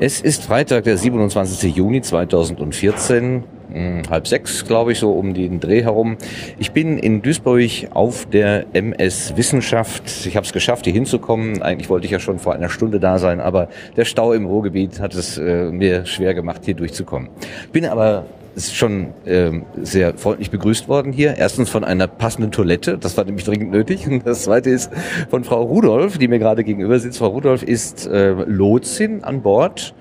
Es 0.00 0.20
ist 0.20 0.42
Freitag, 0.42 0.84
der 0.84 0.96
27. 0.96 1.76
Juni 1.76 2.02
2014, 2.02 3.44
hm, 3.72 4.02
halb 4.10 4.26
sechs, 4.26 4.64
glaube 4.64 4.90
ich, 4.90 4.98
so 4.98 5.12
um 5.12 5.34
den 5.34 5.60
Dreh 5.60 5.84
herum. 5.84 6.16
Ich 6.58 6.72
bin 6.72 6.98
in 6.98 7.22
Duisburg 7.22 7.70
auf 7.90 8.26
der 8.26 8.66
MS 8.72 9.36
Wissenschaft. 9.36 10.26
Ich 10.26 10.34
habe 10.34 10.44
es 10.44 10.52
geschafft, 10.52 10.86
hier 10.86 10.92
hinzukommen. 10.92 11.62
Eigentlich 11.62 11.88
wollte 11.90 12.06
ich 12.06 12.10
ja 12.10 12.18
schon 12.18 12.40
vor 12.40 12.54
einer 12.54 12.70
Stunde 12.70 12.98
da 12.98 13.20
sein, 13.20 13.38
aber 13.40 13.68
der 13.96 14.04
Stau 14.04 14.32
im 14.32 14.46
Ruhrgebiet 14.46 14.98
hat 14.98 15.14
es 15.14 15.38
äh, 15.38 15.70
mir 15.70 16.06
schwer 16.06 16.34
gemacht, 16.34 16.62
hier 16.64 16.74
durchzukommen. 16.74 17.28
Bin 17.70 17.86
aber 17.86 18.26
ist 18.54 18.74
schon 18.74 19.14
ähm, 19.26 19.64
sehr 19.82 20.16
freundlich 20.16 20.50
begrüßt 20.50 20.88
worden 20.88 21.12
hier. 21.12 21.36
Erstens 21.36 21.70
von 21.70 21.84
einer 21.84 22.06
passenden 22.06 22.52
Toilette, 22.52 22.98
das 22.98 23.16
war 23.16 23.24
nämlich 23.24 23.44
dringend 23.44 23.70
nötig. 23.70 24.06
Und 24.06 24.26
das 24.26 24.44
zweite 24.44 24.70
ist 24.70 24.90
von 25.30 25.44
Frau 25.44 25.62
Rudolph, 25.62 26.18
die 26.18 26.28
mir 26.28 26.38
gerade 26.38 26.64
gegenüber 26.64 26.98
sitzt. 26.98 27.18
Frau 27.18 27.28
Rudolph 27.28 27.62
ist 27.62 28.06
äh, 28.06 28.32
Lotsin 28.32 29.24
an 29.24 29.42
Bord. 29.42 29.94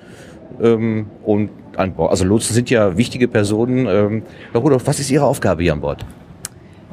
Ähm, 0.61 1.07
und 1.23 1.49
an 1.77 1.93
Bord, 1.93 2.11
also 2.11 2.25
Lotsen 2.25 2.53
sind 2.53 2.69
ja 2.69 2.95
wichtige 2.95 3.27
Personen. 3.27 3.87
Ähm, 3.87 4.23
Frau 4.51 4.59
Rudolph, 4.59 4.85
was 4.85 4.99
ist 4.99 5.09
Ihre 5.09 5.25
Aufgabe 5.25 5.63
hier 5.63 5.73
an 5.73 5.81
Bord? 5.81 6.05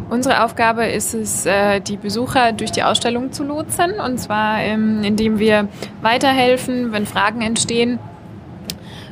Unsere 0.08 0.44
Aufgabe 0.44 0.86
ist 0.86 1.12
es, 1.12 1.44
äh, 1.44 1.80
die 1.80 1.98
Besucher 1.98 2.52
durch 2.52 2.72
die 2.72 2.82
Ausstellung 2.82 3.32
zu 3.32 3.44
lotsen. 3.44 4.00
Und 4.04 4.18
zwar, 4.18 4.60
ähm, 4.60 5.02
indem 5.04 5.38
wir 5.38 5.68
weiterhelfen, 6.00 6.92
wenn 6.92 7.04
Fragen 7.04 7.42
entstehen 7.42 7.98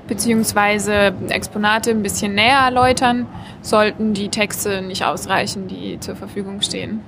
beziehungsweise 0.09 1.13
Exponate 1.29 1.91
ein 1.91 2.03
bisschen 2.03 2.35
näher 2.35 2.59
erläutern, 2.59 3.27
sollten 3.63 4.15
die 4.15 4.29
Texte 4.29 4.83
nicht 4.83 5.05
ausreichen, 5.05 5.69
die 5.69 6.01
zur 6.01 6.17
Verfügung 6.17 6.63
stehen. 6.63 7.01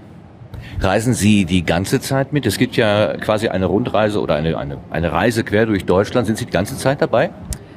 Reisen 0.78 1.14
Sie 1.14 1.44
die 1.44 1.64
ganze 1.64 2.00
Zeit 2.00 2.32
mit? 2.32 2.46
Es 2.46 2.58
gibt 2.58 2.76
ja 2.76 3.16
quasi 3.16 3.48
eine 3.48 3.66
Rundreise 3.66 4.20
oder 4.20 4.36
eine, 4.36 4.56
eine, 4.56 4.78
eine 4.90 5.10
Reise 5.10 5.42
quer 5.42 5.66
durch 5.66 5.84
Deutschland. 5.84 6.26
Sind 6.26 6.38
Sie 6.38 6.44
die 6.44 6.52
ganze 6.52 6.76
Zeit 6.76 7.02
dabei? 7.02 7.30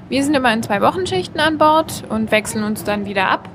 Wir 0.10 0.24
sind 0.24 0.36
immer 0.36 0.54
in 0.54 0.62
zwei 0.62 0.82
Wochenschichten 0.82 1.40
an 1.40 1.58
Bord 1.58 2.04
und 2.10 2.32
wechseln 2.32 2.64
uns 2.64 2.84
dann 2.84 3.06
wieder 3.06 3.30
ab, 3.30 3.50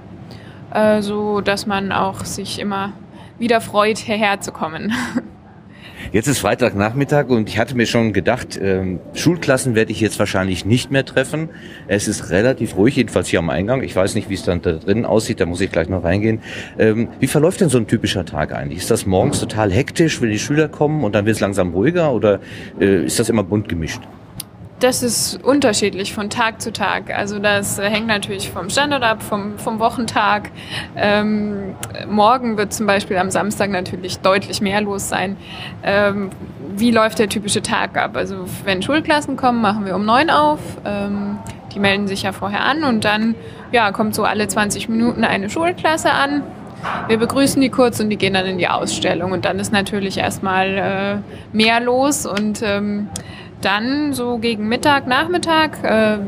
äh, 0.73 1.03
so 1.03 1.41
dass 1.41 1.67
man 1.67 1.93
auch 1.93 2.25
sich 2.25 2.59
immer 2.59 2.93
wieder 3.39 3.61
freut, 3.61 3.99
hierher 3.99 4.41
zu 4.41 4.51
kommen. 4.51 4.93
Jetzt 6.11 6.27
ist 6.27 6.39
Freitagnachmittag 6.39 7.29
und 7.29 7.51
ich 7.51 7.59
hatte 7.59 7.77
mir 7.77 7.85
schon 7.85 8.15
gedacht, 8.15 8.59
ähm, 8.61 8.99
Schulklassen 9.13 9.75
werde 9.75 9.93
ich 9.93 10.01
jetzt 10.01 10.19
wahrscheinlich 10.19 10.65
nicht 10.65 10.91
mehr 10.91 11.05
treffen. 11.05 11.51
Es 11.87 12.09
ist 12.09 12.31
relativ 12.31 12.77
ruhig, 12.77 12.97
jedenfalls 12.97 13.29
hier 13.29 13.41
am 13.41 13.51
Eingang. 13.51 13.83
Ich 13.83 13.95
weiß 13.95 14.15
nicht, 14.15 14.31
wie 14.31 14.35
es 14.35 14.43
dann 14.43 14.63
da 14.63 14.73
drinnen 14.73 15.05
aussieht, 15.05 15.39
da 15.39 15.45
muss 15.45 15.61
ich 15.61 15.71
gleich 15.71 15.91
noch 15.91 16.05
reingehen. 16.05 16.41
Ähm, 16.79 17.09
wie 17.21 17.27
verläuft 17.27 17.61
denn 17.61 17.69
so 17.69 17.77
ein 17.77 17.87
typischer 17.87 18.25
Tag 18.25 18.55
eigentlich? 18.55 18.79
Ist 18.79 18.91
das 18.91 19.05
morgens 19.05 19.41
total 19.41 19.71
hektisch, 19.71 20.23
wenn 20.23 20.31
die 20.31 20.39
Schüler 20.39 20.69
kommen 20.69 21.05
und 21.05 21.15
dann 21.15 21.27
wird 21.27 21.37
es 21.37 21.41
langsam 21.41 21.73
ruhiger 21.73 22.13
oder 22.13 22.41
äh, 22.81 23.05
ist 23.05 23.19
das 23.19 23.29
immer 23.29 23.45
bunt 23.45 23.69
gemischt? 23.69 24.01
Das 24.81 25.03
ist 25.03 25.43
unterschiedlich 25.43 26.15
von 26.15 26.31
Tag 26.31 26.61
zu 26.61 26.73
Tag. 26.73 27.11
Also 27.11 27.41
das 27.41 27.81
hängt 27.81 28.07
natürlich 28.07 28.51
vom 28.51 28.71
Standort 28.71 29.03
ab, 29.03 29.25
vom, 29.25 29.59
vom 29.59 29.81
Wochentag. 29.81 30.51
Ähm, 30.97 31.75
morgen 32.09 32.57
wird 32.57 32.73
zum 32.73 32.87
Beispiel 32.87 33.17
am 33.17 33.31
Samstag 33.31 33.71
natürlich 33.71 34.21
deutlich 34.21 34.61
mehr 34.61 34.81
los 34.81 35.09
sein. 35.09 35.37
Ähm, 35.83 36.31
wie 36.77 36.93
läuft 36.93 37.19
der 37.19 37.29
typische 37.29 37.61
Tag 37.61 37.97
ab? 37.97 38.17
Also 38.17 38.45
wenn 38.65 38.81
Schulklassen 38.81 39.37
kommen, 39.37 39.61
machen 39.61 39.85
wir 39.85 39.97
um 39.97 40.05
neun 40.05 40.31
auf. 40.31 40.61
Ähm, 40.85 41.39
die 41.75 41.81
melden 41.81 42.07
sich 42.07 42.23
ja 42.23 42.31
vorher 42.31 42.65
an 42.65 42.85
und 42.85 43.05
dann 43.05 43.35
ja, 43.73 43.91
kommt 43.91 44.15
so 44.15 44.23
alle 44.23 44.47
20 44.47 44.89
Minuten 44.89 45.25
eine 45.25 45.51
Schulklasse 45.51 46.13
an. 46.13 46.43
Wir 47.09 47.19
begrüßen 47.19 47.61
die 47.61 47.71
kurz 47.71 47.99
und 47.99 48.11
die 48.11 48.17
gehen 48.17 48.35
dann 48.35 48.47
in 48.47 48.59
die 48.59 48.69
Ausstellung 48.69 49.33
und 49.33 49.45
dann 49.45 49.59
ist 49.59 49.73
natürlich 49.73 50.19
erstmal 50.19 51.23
äh, 51.53 51.57
mehr 51.57 51.81
los 51.81 52.25
und 52.25 52.63
ähm, 52.63 53.09
dann 53.61 54.13
so 54.13 54.39
gegen 54.39 54.69
Mittag, 54.69 55.07
Nachmittag 55.07 55.83
äh, 55.83 56.19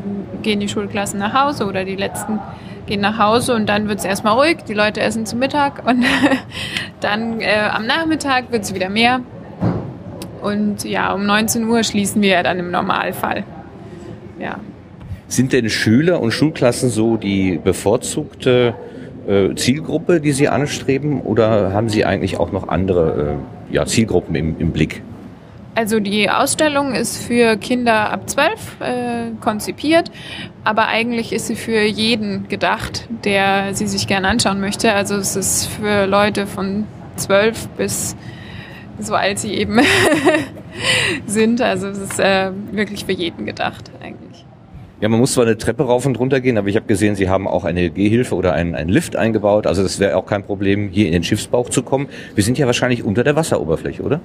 gehen 0.41 0.59
die 0.59 0.67
Schulklassen 0.67 1.19
nach 1.19 1.33
Hause 1.33 1.65
oder 1.65 1.85
die 1.85 1.95
letzten 1.95 2.39
gehen 2.85 3.01
nach 3.01 3.17
Hause 3.17 3.55
und 3.55 3.69
dann 3.69 3.87
wird 3.87 3.99
es 3.99 4.05
erstmal 4.05 4.33
ruhig, 4.33 4.63
die 4.67 4.73
Leute 4.73 5.01
essen 5.01 5.25
zu 5.25 5.35
Mittag 5.35 5.85
und 5.87 6.03
dann 6.99 7.39
äh, 7.39 7.69
am 7.71 7.85
Nachmittag 7.85 8.51
wird 8.51 8.63
es 8.63 8.73
wieder 8.73 8.89
mehr. 8.89 9.21
Und 10.41 10.83
ja, 10.83 11.13
um 11.13 11.25
19 11.25 11.67
Uhr 11.67 11.83
schließen 11.83 12.21
wir 12.21 12.29
ja 12.29 12.43
dann 12.43 12.59
im 12.59 12.71
Normalfall. 12.71 13.43
Ja. 14.39 14.57
Sind 15.27 15.53
denn 15.53 15.69
Schüler 15.69 16.19
und 16.19 16.31
Schulklassen 16.31 16.89
so 16.89 17.15
die 17.15 17.59
bevorzugte 17.63 18.73
äh, 19.27 19.53
Zielgruppe, 19.55 20.19
die 20.19 20.31
Sie 20.31 20.49
anstreben, 20.49 21.21
oder 21.21 21.73
haben 21.73 21.89
Sie 21.89 22.03
eigentlich 22.05 22.37
auch 22.37 22.51
noch 22.51 22.67
andere 22.67 23.37
äh, 23.69 23.73
ja, 23.73 23.85
Zielgruppen 23.85 24.35
im, 24.35 24.55
im 24.59 24.71
Blick? 24.71 25.03
Also 25.73 26.01
die 26.01 26.29
Ausstellung 26.29 26.93
ist 26.93 27.17
für 27.23 27.55
Kinder 27.55 28.11
ab 28.11 28.29
12 28.29 28.49
äh, 28.81 29.31
konzipiert, 29.39 30.11
aber 30.65 30.87
eigentlich 30.87 31.31
ist 31.31 31.47
sie 31.47 31.55
für 31.55 31.81
jeden 31.81 32.49
gedacht, 32.49 33.07
der 33.23 33.73
sie 33.73 33.87
sich 33.87 34.05
gerne 34.05 34.27
anschauen 34.27 34.59
möchte. 34.59 34.91
Also 34.93 35.15
es 35.15 35.37
ist 35.37 35.67
für 35.67 36.07
Leute 36.07 36.45
von 36.45 36.85
12 37.15 37.69
bis 37.69 38.17
so 38.99 39.15
alt 39.15 39.39
sie 39.39 39.53
eben 39.53 39.79
sind. 41.25 41.61
Also 41.61 41.87
es 41.87 41.99
ist 41.99 42.19
äh, 42.19 42.51
wirklich 42.71 43.05
für 43.05 43.13
jeden 43.13 43.45
gedacht 43.45 43.91
eigentlich. 44.03 44.45
Ja, 44.99 45.09
man 45.09 45.19
muss 45.19 45.33
zwar 45.33 45.45
eine 45.45 45.57
Treppe 45.57 45.83
rauf 45.83 46.05
und 46.05 46.19
runter 46.19 46.41
gehen, 46.41 46.57
aber 46.57 46.67
ich 46.67 46.75
habe 46.75 46.85
gesehen, 46.85 47.15
Sie 47.15 47.27
haben 47.27 47.47
auch 47.47 47.63
eine 47.63 47.89
Gehhilfe 47.89 48.35
oder 48.35 48.53
einen, 48.53 48.75
einen 48.75 48.89
Lift 48.89 49.15
eingebaut. 49.15 49.65
Also 49.65 49.81
das 49.81 49.99
wäre 49.99 50.15
auch 50.15 50.27
kein 50.27 50.43
Problem, 50.43 50.89
hier 50.89 51.07
in 51.07 51.13
den 51.13 51.23
Schiffsbauch 51.23 51.69
zu 51.69 51.81
kommen. 51.81 52.07
Wir 52.35 52.43
sind 52.43 52.59
ja 52.59 52.67
wahrscheinlich 52.67 53.03
unter 53.03 53.23
der 53.23 53.35
Wasseroberfläche, 53.35 54.03
oder? 54.03 54.21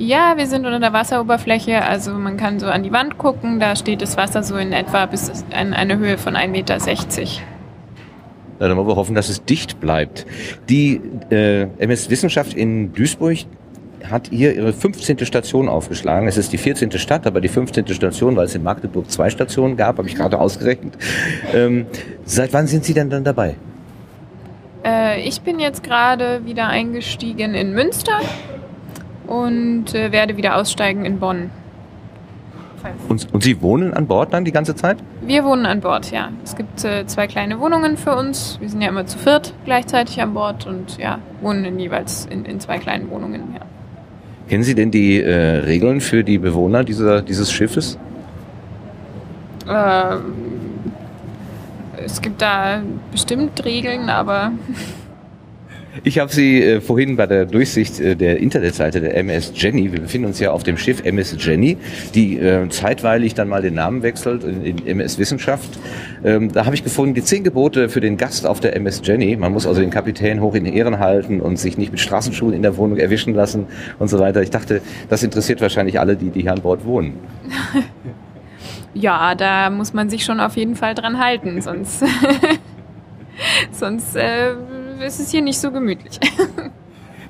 Ja, 0.00 0.38
wir 0.38 0.46
sind 0.46 0.64
unter 0.64 0.80
der 0.80 0.94
Wasseroberfläche. 0.94 1.84
Also 1.84 2.12
man 2.14 2.38
kann 2.38 2.58
so 2.58 2.66
an 2.68 2.82
die 2.82 2.90
Wand 2.90 3.18
gucken. 3.18 3.60
Da 3.60 3.76
steht 3.76 4.00
das 4.00 4.16
Wasser 4.16 4.42
so 4.42 4.56
in 4.56 4.72
etwa 4.72 5.04
bis 5.04 5.44
in 5.50 5.74
eine 5.74 5.98
Höhe 5.98 6.16
von 6.16 6.36
1,60 6.36 6.48
Meter. 6.48 6.78
Ja, 6.78 8.68
dann 8.68 8.78
wollen 8.78 8.88
wir 8.88 8.96
hoffen, 8.96 9.14
dass 9.14 9.28
es 9.28 9.44
dicht 9.44 9.78
bleibt. 9.78 10.24
Die 10.70 11.02
äh, 11.30 11.66
MS 11.76 12.08
Wissenschaft 12.08 12.54
in 12.54 12.94
Duisburg 12.94 13.40
hat 14.10 14.28
hier 14.30 14.56
ihre 14.56 14.72
15. 14.72 15.18
Station 15.26 15.68
aufgeschlagen. 15.68 16.26
Es 16.28 16.38
ist 16.38 16.54
die 16.54 16.58
14. 16.58 16.92
Stadt, 16.92 17.26
aber 17.26 17.42
die 17.42 17.48
15. 17.48 17.86
Station, 17.88 18.36
weil 18.36 18.46
es 18.46 18.54
in 18.54 18.62
Magdeburg 18.62 19.10
zwei 19.10 19.28
Stationen 19.28 19.76
gab, 19.76 19.98
habe 19.98 20.08
ich 20.08 20.14
gerade 20.14 20.40
ausgerechnet. 20.40 20.94
Ähm, 21.52 21.84
seit 22.24 22.54
wann 22.54 22.66
sind 22.66 22.86
Sie 22.86 22.94
denn 22.94 23.10
dann 23.10 23.24
dabei? 23.24 23.56
Äh, 24.82 25.20
ich 25.28 25.42
bin 25.42 25.60
jetzt 25.60 25.82
gerade 25.82 26.46
wieder 26.46 26.68
eingestiegen 26.68 27.52
in 27.52 27.74
Münster 27.74 28.18
und 29.30 29.94
äh, 29.94 30.10
werde 30.10 30.36
wieder 30.36 30.56
aussteigen 30.56 31.04
in 31.04 31.20
Bonn. 31.20 31.50
Und, 33.08 33.32
und, 33.32 33.42
Sie 33.44 33.60
wohnen 33.60 33.92
an 33.92 34.06
Bord 34.06 34.32
dann 34.32 34.44
die 34.44 34.52
ganze 34.52 34.74
Zeit? 34.74 34.96
Wir 35.20 35.44
wohnen 35.44 35.66
an 35.66 35.80
Bord, 35.80 36.10
ja. 36.10 36.30
Es 36.42 36.56
gibt 36.56 36.82
äh, 36.82 37.06
zwei 37.06 37.26
kleine 37.26 37.60
Wohnungen 37.60 37.96
für 37.96 38.16
uns. 38.16 38.56
Wir 38.58 38.68
sind 38.70 38.80
ja 38.80 38.88
immer 38.88 39.06
zu 39.06 39.18
viert 39.18 39.52
gleichzeitig 39.66 40.20
an 40.20 40.32
Bord 40.34 40.66
und 40.66 40.96
ja, 40.98 41.18
wohnen 41.42 41.64
in 41.64 41.78
jeweils 41.78 42.26
in, 42.26 42.44
in 42.44 42.58
zwei 42.58 42.78
kleinen 42.78 43.10
Wohnungen, 43.10 43.54
ja. 43.54 43.60
Kennen 44.48 44.64
Sie 44.64 44.74
denn 44.74 44.90
die 44.90 45.20
äh, 45.20 45.58
Regeln 45.58 46.00
für 46.00 46.24
die 46.24 46.38
Bewohner 46.38 46.82
dieser, 46.82 47.22
dieses 47.22 47.52
Schiffes? 47.52 47.98
Ähm, 49.68 50.20
es 52.04 52.20
gibt 52.20 52.42
da 52.42 52.80
bestimmt 53.12 53.64
Regeln, 53.64 54.08
aber 54.08 54.52
Ich 56.04 56.20
habe 56.20 56.32
Sie 56.32 56.62
äh, 56.62 56.80
vorhin 56.80 57.16
bei 57.16 57.26
der 57.26 57.46
Durchsicht 57.46 57.98
äh, 57.98 58.14
der 58.14 58.38
Internetseite 58.38 59.00
der 59.00 59.16
MS 59.16 59.52
Jenny, 59.56 59.92
wir 59.92 60.00
befinden 60.00 60.28
uns 60.28 60.38
ja 60.38 60.52
auf 60.52 60.62
dem 60.62 60.76
Schiff 60.76 61.04
MS 61.04 61.36
Jenny, 61.38 61.78
die 62.14 62.38
äh, 62.38 62.68
zeitweilig 62.68 63.34
dann 63.34 63.48
mal 63.48 63.60
den 63.60 63.74
Namen 63.74 64.02
wechselt 64.02 64.44
in, 64.44 64.62
in 64.64 64.86
MS 64.86 65.18
Wissenschaft. 65.18 65.78
Ähm, 66.22 66.52
da 66.52 66.64
habe 66.64 66.76
ich 66.76 66.84
gefunden, 66.84 67.14
die 67.14 67.24
zehn 67.24 67.42
Gebote 67.42 67.88
für 67.88 68.00
den 68.00 68.16
Gast 68.16 68.46
auf 68.46 68.60
der 68.60 68.76
MS 68.76 69.02
Jenny. 69.04 69.36
Man 69.36 69.52
muss 69.52 69.66
also 69.66 69.80
den 69.80 69.90
Kapitän 69.90 70.40
hoch 70.40 70.54
in 70.54 70.64
Ehren 70.64 71.00
halten 71.00 71.40
und 71.40 71.58
sich 71.58 71.76
nicht 71.76 71.90
mit 71.90 72.00
Straßenschuhen 72.00 72.54
in 72.54 72.62
der 72.62 72.76
Wohnung 72.76 72.98
erwischen 72.98 73.34
lassen 73.34 73.66
und 73.98 74.08
so 74.08 74.20
weiter. 74.20 74.42
Ich 74.42 74.50
dachte, 74.50 74.82
das 75.08 75.24
interessiert 75.24 75.60
wahrscheinlich 75.60 75.98
alle, 75.98 76.16
die, 76.16 76.30
die 76.30 76.42
hier 76.42 76.52
an 76.52 76.60
Bord 76.60 76.84
wohnen. 76.84 77.18
ja, 78.94 79.34
da 79.34 79.70
muss 79.70 79.92
man 79.92 80.08
sich 80.08 80.24
schon 80.24 80.38
auf 80.38 80.56
jeden 80.56 80.76
Fall 80.76 80.94
dran 80.94 81.18
halten, 81.18 81.60
sonst, 81.60 82.04
sonst 83.72 84.14
äh, 84.14 84.54
ist 85.02 85.20
es 85.20 85.30
hier 85.30 85.42
nicht 85.42 85.58
so 85.58 85.70
gemütlich. 85.70 86.18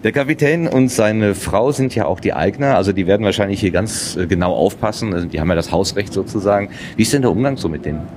Der 0.02 0.12
Kapitän 0.12 0.66
und 0.66 0.88
seine 0.88 1.34
Frau 1.34 1.72
sind 1.72 1.94
ja 1.94 2.06
auch 2.06 2.20
die 2.20 2.32
Eigner, 2.32 2.74
also 2.76 2.92
die 2.92 3.06
werden 3.06 3.22
wahrscheinlich 3.26 3.60
hier 3.60 3.70
ganz 3.70 4.16
äh, 4.16 4.26
genau 4.26 4.54
aufpassen. 4.54 5.12
Also 5.12 5.26
die 5.26 5.38
haben 5.40 5.48
ja 5.50 5.54
das 5.54 5.72
Hausrecht 5.72 6.14
sozusagen. 6.14 6.70
Wie 6.96 7.02
ist 7.02 7.12
denn 7.12 7.20
der 7.20 7.30
Umgang 7.30 7.58
so 7.58 7.68
mit 7.68 7.84
denen? 7.84 8.08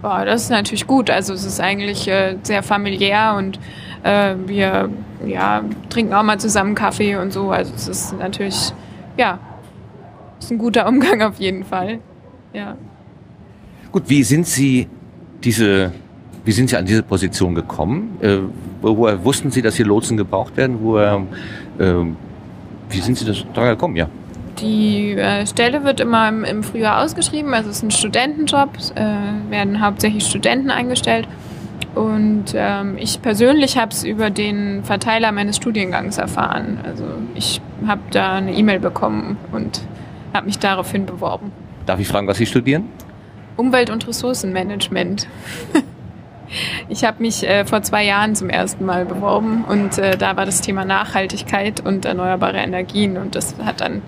Boah, 0.00 0.24
das 0.24 0.44
ist 0.44 0.50
natürlich 0.50 0.86
gut. 0.86 1.10
Also 1.10 1.34
es 1.34 1.44
ist 1.44 1.60
eigentlich 1.60 2.08
äh, 2.08 2.36
sehr 2.42 2.62
familiär 2.62 3.34
und 3.36 3.58
äh, 4.02 4.34
wir 4.46 4.88
ja, 5.26 5.62
trinken 5.90 6.14
auch 6.14 6.22
mal 6.22 6.40
zusammen 6.40 6.74
Kaffee 6.74 7.16
und 7.16 7.34
so. 7.34 7.50
Also 7.50 7.74
es 7.74 7.86
ist 7.86 8.18
natürlich, 8.18 8.72
ja, 9.18 9.38
ist 10.38 10.50
ein 10.50 10.58
guter 10.58 10.86
Umgang 10.88 11.20
auf 11.20 11.38
jeden 11.38 11.64
Fall. 11.64 11.98
Ja. 12.54 12.78
Gut, 13.92 14.04
wie 14.06 14.22
sind 14.22 14.46
Sie 14.46 14.88
diese 15.42 15.92
wie 16.44 16.52
sind 16.52 16.70
Sie 16.70 16.76
an 16.76 16.84
diese 16.84 17.02
Position 17.02 17.54
gekommen? 17.54 18.18
Äh, 18.20 18.38
woher 18.82 19.24
wussten 19.24 19.50
Sie, 19.50 19.62
dass 19.62 19.76
hier 19.76 19.86
Lotsen 19.86 20.16
gebraucht 20.16 20.56
werden? 20.56 20.78
Woher, 20.82 21.22
äh, 21.78 21.94
wie 22.90 23.00
sind 23.00 23.16
Sie 23.16 23.44
da 23.54 23.70
gekommen? 23.70 23.96
Ja. 23.96 24.08
Die 24.60 25.12
äh, 25.12 25.46
Stelle 25.46 25.84
wird 25.84 26.00
immer 26.00 26.28
im, 26.28 26.44
im, 26.44 26.62
Frühjahr 26.62 27.02
ausgeschrieben, 27.02 27.54
also 27.54 27.70
es 27.70 27.78
ist 27.78 27.82
ein 27.82 27.90
Studentenjob, 27.90 28.70
äh, 28.94 29.50
werden 29.50 29.80
hauptsächlich 29.80 30.26
Studenten 30.26 30.70
eingestellt. 30.70 31.26
Und 31.94 32.46
ähm, 32.54 32.96
ich 32.98 33.22
persönlich 33.22 33.78
habe 33.78 33.92
es 33.92 34.04
über 34.04 34.30
den 34.30 34.84
Verteiler 34.84 35.32
meines 35.32 35.56
Studiengangs 35.56 36.18
erfahren. 36.18 36.78
Also 36.84 37.04
ich 37.34 37.60
habe 37.86 38.00
da 38.10 38.34
eine 38.34 38.52
E-Mail 38.52 38.80
bekommen 38.80 39.36
und 39.52 39.80
habe 40.32 40.46
mich 40.46 40.58
daraufhin 40.58 41.06
beworben. 41.06 41.52
Darf 41.86 42.00
ich 42.00 42.08
fragen, 42.08 42.26
was 42.26 42.38
Sie 42.38 42.46
studieren? 42.46 42.88
Umwelt- 43.56 43.90
und 43.90 44.06
Ressourcenmanagement. 44.06 45.28
ich 46.88 47.04
habe 47.04 47.22
mich 47.22 47.46
äh, 47.46 47.64
vor 47.64 47.82
zwei 47.82 48.04
Jahren 48.04 48.34
zum 48.34 48.50
ersten 48.50 48.84
Mal 48.84 49.04
beworben 49.04 49.64
und 49.64 49.98
äh, 49.98 50.16
da 50.16 50.36
war 50.36 50.46
das 50.46 50.60
Thema 50.60 50.84
Nachhaltigkeit 50.84 51.80
und 51.80 52.04
erneuerbare 52.04 52.58
Energien 52.58 53.16
und 53.16 53.34
das 53.34 53.56
hat 53.64 53.80
dann 53.80 54.02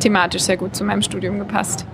thematisch 0.00 0.42
sehr 0.42 0.56
gut 0.56 0.76
zu 0.76 0.84
meinem 0.84 1.02
Studium 1.02 1.38
gepasst. 1.38 1.86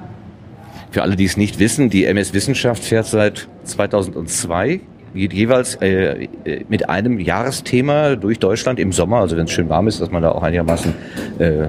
Für 0.91 1.03
alle, 1.03 1.17
die 1.17 1.25
es 1.25 1.37
nicht 1.37 1.59
wissen, 1.59 1.91
die 1.91 2.05
MS 2.05 2.35
Wissenschaft 2.35 2.85
fährt 2.85 3.07
seit 3.07 3.49
2002 3.65 4.81
jeweils 5.15 5.77
äh, 5.77 6.29
äh, 6.45 6.65
mit 6.69 6.89
einem 6.89 7.21
Jahresthema 7.21 8.17
durch 8.17 8.39
Deutschland 8.39 8.79
im 8.79 8.93
Sommer, 8.93 9.19
also 9.19 9.37
wenn 9.37 9.45
es 9.45 9.53
schön 9.53 9.69
warm 9.69 9.87
ist, 9.89 10.01
dass 10.01 10.11
man 10.11 10.23
da 10.23 10.33
auch 10.33 10.43
einigermaßen 10.43 10.95
äh, 11.39 11.45
äh, 11.45 11.69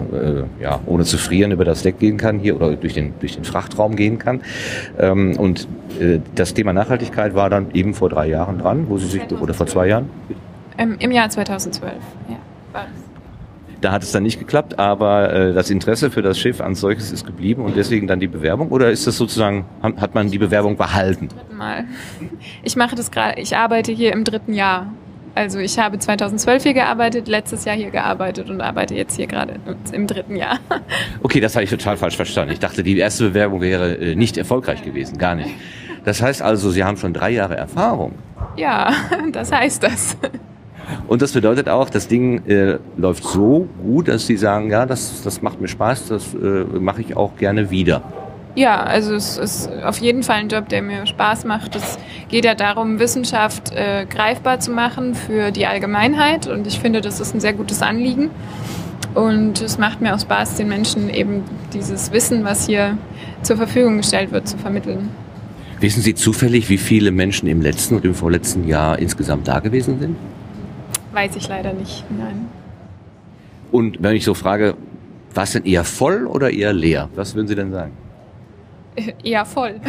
ja, 0.60 0.80
ohne 0.86 1.04
zu 1.04 1.18
frieren 1.18 1.52
über 1.52 1.64
das 1.64 1.84
Deck 1.84 2.00
gehen 2.00 2.18
kann 2.18 2.40
hier 2.40 2.56
oder 2.56 2.76
durch 2.76 2.94
den, 2.94 3.14
durch 3.20 3.36
den 3.36 3.44
Frachtraum 3.44 3.96
gehen 3.96 4.18
kann. 4.18 4.42
Ähm, 4.98 5.38
und 5.38 5.68
äh, 6.00 6.20
das 6.34 6.54
Thema 6.54 6.74
Nachhaltigkeit 6.74 7.36
war 7.36 7.50
dann 7.50 7.68
eben 7.74 7.94
vor 7.94 8.10
drei 8.10 8.28
Jahren 8.28 8.58
dran, 8.58 8.90
wo 8.90 8.98
Sie 8.98 9.06
sich, 9.06 9.22
2012. 9.22 9.42
oder 9.42 9.54
vor 9.54 9.68
zwei 9.68 9.88
Jahren? 9.88 10.10
Im, 10.78 10.98
im 11.00 11.12
Jahr 11.12 11.30
2012, 11.30 11.94
ja. 12.30 12.36
War 12.74 12.84
das. 12.84 13.05
Da 13.86 13.92
hat 13.92 14.02
es 14.02 14.12
dann 14.12 14.24
nicht 14.24 14.40
geklappt, 14.40 14.80
aber 14.80 15.32
äh, 15.32 15.54
das 15.54 15.70
Interesse 15.70 16.10
für 16.10 16.24
das 16.24 16.40
Schiff 16.40 16.60
als 16.60 16.80
solches 16.80 17.12
ist 17.12 17.24
geblieben 17.24 17.62
und 17.62 17.78
deswegen 17.78 18.08
dann 18.08 18.20
die 18.20 18.26
Bewerbung 18.26 18.70
oder 18.70 18.90
ist 18.90 19.06
das 19.06 19.16
sozusagen, 19.16 19.66
hat 19.84 20.16
man 20.16 20.32
die 20.32 20.40
Bewerbung 20.40 20.76
behalten? 20.76 21.30
Mal. 21.56 21.86
Ich 22.64 22.76
mache 22.76 22.96
das 22.96 23.12
gerade, 23.12 23.40
ich 23.40 23.56
arbeite 23.56 23.92
hier 23.92 24.12
im 24.14 24.24
dritten 24.24 24.56
Jahr. 24.56 24.92
Also 25.36 25.60
ich 25.60 25.78
habe 25.78 26.00
2012 26.00 26.64
hier 26.64 26.74
gearbeitet, 26.74 27.28
letztes 27.28 27.66
Jahr 27.66 27.76
hier 27.76 27.92
gearbeitet 27.92 28.50
und 28.50 28.60
arbeite 28.60 28.96
jetzt 28.96 29.18
hier 29.18 29.28
gerade 29.28 29.60
im 29.92 30.08
dritten 30.08 30.36
Jahr. 30.36 30.58
Okay, 31.22 31.40
das 31.40 31.54
habe 31.54 31.64
ich 31.64 31.70
total 31.70 31.96
falsch 31.96 32.16
verstanden. 32.16 32.54
Ich 32.54 32.60
dachte, 32.60 32.82
die 32.82 32.98
erste 32.98 33.26
Bewerbung 33.26 33.62
wäre 33.62 33.98
äh, 33.98 34.16
nicht 34.16 34.36
erfolgreich 34.36 34.82
gewesen, 34.82 35.20
gar 35.20 35.36
nicht. 35.36 35.52
Das 36.06 36.24
heißt 36.24 36.42
also, 36.42 36.72
Sie 36.72 36.84
haben 36.84 36.98
schon 36.98 37.14
drei 37.14 37.30
Jahre 37.30 37.56
Erfahrung. 37.56 38.14
Ja, 38.58 38.92
das 39.32 39.52
heißt 39.52 39.84
das. 39.84 40.18
Und 41.08 41.22
das 41.22 41.32
bedeutet 41.34 41.70
auch, 41.70 41.90
das 41.90 42.08
Ding 42.08 42.46
äh, 42.48 42.78
läuft 42.98 43.24
so 43.24 43.68
gut, 43.84 44.08
dass 44.08 44.28
sie 44.28 44.38
sagen, 44.38 44.70
ja, 44.70 44.86
das, 44.86 45.22
das 45.24 45.42
macht 45.42 45.62
mir 45.62 45.68
Spaß, 45.68 46.08
das 46.08 46.34
äh, 46.34 46.66
mache 46.80 47.02
ich 47.02 47.16
auch 47.16 47.36
gerne 47.36 47.70
wieder. 47.70 48.02
Ja, 48.56 48.84
also 48.84 49.14
es 49.14 49.38
ist 49.38 49.70
auf 49.84 49.98
jeden 49.98 50.24
Fall 50.24 50.38
ein 50.38 50.48
Job, 50.48 50.70
der 50.70 50.82
mir 50.82 51.06
Spaß 51.06 51.44
macht. 51.44 51.76
Es 51.76 52.00
geht 52.30 52.46
ja 52.46 52.56
darum, 52.56 53.00
Wissenschaft 53.00 53.74
äh, 53.74 54.06
greifbar 54.10 54.62
zu 54.62 54.72
machen 54.72 55.14
für 55.14 55.52
die 55.52 55.66
Allgemeinheit 55.66 56.48
und 56.48 56.66
ich 56.66 56.80
finde, 56.80 57.02
das 57.02 57.20
ist 57.20 57.36
ein 57.36 57.42
sehr 57.42 57.54
gutes 57.54 57.82
Anliegen. 57.82 58.30
Und 59.14 59.62
es 59.62 59.78
macht 59.78 60.02
mir 60.02 60.16
auch 60.16 60.20
Spaß, 60.20 60.56
den 60.56 60.70
Menschen 60.70 61.10
eben 61.10 61.44
dieses 61.74 62.12
Wissen, 62.12 62.44
was 62.44 62.66
hier 62.66 62.98
zur 63.44 63.58
Verfügung 63.58 63.98
gestellt 63.98 64.32
wird, 64.32 64.48
zu 64.48 64.58
vermitteln. 64.58 65.10
Wissen 65.82 66.02
Sie 66.02 66.16
zufällig, 66.16 66.70
wie 66.70 66.78
viele 66.78 67.12
Menschen 67.12 67.48
im 67.48 67.62
letzten 67.62 67.96
und 67.96 68.06
im 68.06 68.16
vorletzten 68.16 68.68
Jahr 68.68 68.98
insgesamt 69.00 69.48
da 69.48 69.60
gewesen 69.60 70.00
sind? 70.00 70.16
Weiß 71.16 71.36
ich 71.38 71.48
leider 71.48 71.72
nicht, 71.72 72.04
nein. 72.12 72.50
Und 73.72 74.04
wenn 74.04 74.18
ich 74.18 74.26
so 74.26 74.34
frage, 74.34 74.76
war 75.34 75.44
es 75.44 75.54
denn 75.54 75.64
eher 75.64 75.86
voll 75.86 76.28
oder 76.28 76.52
eher 76.52 76.74
leer? 76.74 77.08
Was 77.16 77.36
würden 77.36 77.48
Sie 77.48 77.56
denn 77.56 77.72
sagen? 77.72 77.94
Eher 79.24 79.46
voll. 79.46 79.76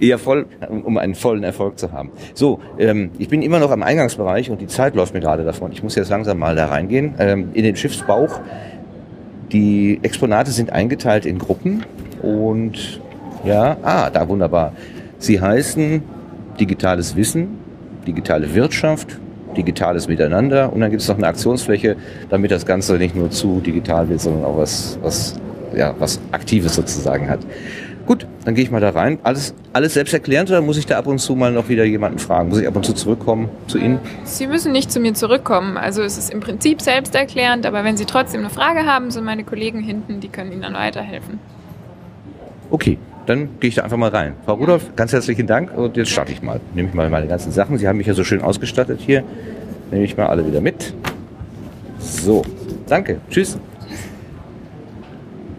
eher 0.00 0.20
voll, 0.20 0.46
um 0.68 0.98
einen 0.98 1.16
vollen 1.16 1.42
Erfolg 1.42 1.80
zu 1.80 1.90
haben. 1.90 2.12
So, 2.32 2.60
ähm, 2.78 3.10
ich 3.18 3.28
bin 3.28 3.42
immer 3.42 3.58
noch 3.58 3.72
am 3.72 3.82
Eingangsbereich 3.82 4.50
und 4.50 4.60
die 4.60 4.68
Zeit 4.68 4.94
läuft 4.94 5.14
mir 5.14 5.20
gerade 5.20 5.42
davon. 5.42 5.72
Ich 5.72 5.82
muss 5.82 5.96
jetzt 5.96 6.10
langsam 6.10 6.38
mal 6.38 6.54
da 6.54 6.66
reingehen. 6.66 7.16
Ähm, 7.18 7.48
in 7.54 7.64
den 7.64 7.74
Schiffsbauch. 7.74 8.38
Die 9.50 9.98
Exponate 10.00 10.52
sind 10.52 10.70
eingeteilt 10.70 11.26
in 11.26 11.40
Gruppen 11.40 11.84
und 12.22 13.00
ja, 13.44 13.78
ah, 13.82 14.10
da 14.10 14.28
wunderbar. 14.28 14.74
Sie 15.18 15.40
heißen 15.40 16.04
digitales 16.60 17.16
Wissen, 17.16 17.61
digitale 18.06 18.54
Wirtschaft, 18.54 19.18
digitales 19.56 20.08
Miteinander 20.08 20.72
und 20.72 20.80
dann 20.80 20.90
gibt 20.90 21.02
es 21.02 21.08
noch 21.08 21.16
eine 21.16 21.26
Aktionsfläche, 21.26 21.96
damit 22.30 22.50
das 22.50 22.66
Ganze 22.66 22.94
nicht 22.94 23.14
nur 23.14 23.30
zu 23.30 23.60
digital 23.60 24.08
wird, 24.08 24.20
sondern 24.20 24.44
auch 24.44 24.56
was, 24.56 24.98
was, 25.02 25.40
ja, 25.74 25.94
was 25.98 26.20
Aktives 26.32 26.74
sozusagen 26.74 27.28
hat. 27.28 27.40
Gut, 28.06 28.26
dann 28.44 28.54
gehe 28.54 28.64
ich 28.64 28.70
mal 28.70 28.80
da 28.80 28.90
rein. 28.90 29.18
Alles, 29.22 29.54
alles 29.72 29.94
selbsterklärend 29.94 30.50
oder 30.50 30.60
muss 30.60 30.76
ich 30.76 30.86
da 30.86 30.98
ab 30.98 31.06
und 31.06 31.18
zu 31.18 31.36
mal 31.36 31.52
noch 31.52 31.68
wieder 31.68 31.84
jemanden 31.84 32.18
fragen? 32.18 32.48
Muss 32.48 32.58
ich 32.58 32.66
ab 32.66 32.74
und 32.74 32.84
zu 32.84 32.94
zurückkommen 32.94 33.48
zu 33.68 33.78
Ihnen? 33.78 34.00
Sie 34.24 34.48
müssen 34.48 34.72
nicht 34.72 34.90
zu 34.90 34.98
mir 34.98 35.14
zurückkommen. 35.14 35.76
Also 35.76 36.02
es 36.02 36.18
ist 36.18 36.32
im 36.32 36.40
Prinzip 36.40 36.82
selbsterklärend, 36.82 37.64
aber 37.64 37.84
wenn 37.84 37.96
Sie 37.96 38.04
trotzdem 38.04 38.40
eine 38.40 38.50
Frage 38.50 38.86
haben, 38.86 39.12
sind 39.12 39.24
meine 39.24 39.44
Kollegen 39.44 39.80
hinten, 39.80 40.18
die 40.18 40.28
können 40.28 40.50
Ihnen 40.50 40.62
dann 40.62 40.74
weiterhelfen. 40.74 41.38
Okay, 42.70 42.98
dann 43.26 43.60
gehe 43.60 43.68
ich 43.68 43.74
da 43.76 43.82
einfach 43.82 43.96
mal 43.96 44.10
rein. 44.10 44.34
Frau 44.44 44.54
Rudolph, 44.54 44.94
ganz 44.96 45.12
herzlichen 45.12 45.46
Dank 45.46 45.76
und 45.76 45.96
jetzt 45.96 46.10
starte 46.10 46.32
ich 46.32 46.42
mal. 46.42 46.60
Nehme 46.74 46.88
ich 46.88 46.94
mal 46.94 47.08
meine 47.10 47.26
ganzen 47.26 47.52
Sachen. 47.52 47.78
Sie 47.78 47.86
haben 47.86 47.98
mich 47.98 48.06
ja 48.06 48.14
so 48.14 48.24
schön 48.24 48.42
ausgestattet 48.42 49.00
hier. 49.00 49.22
Nehme 49.90 50.04
ich 50.04 50.16
mal 50.16 50.26
alle 50.26 50.46
wieder 50.46 50.60
mit. 50.60 50.94
So, 51.98 52.42
danke. 52.88 53.20
Tschüss. 53.30 53.58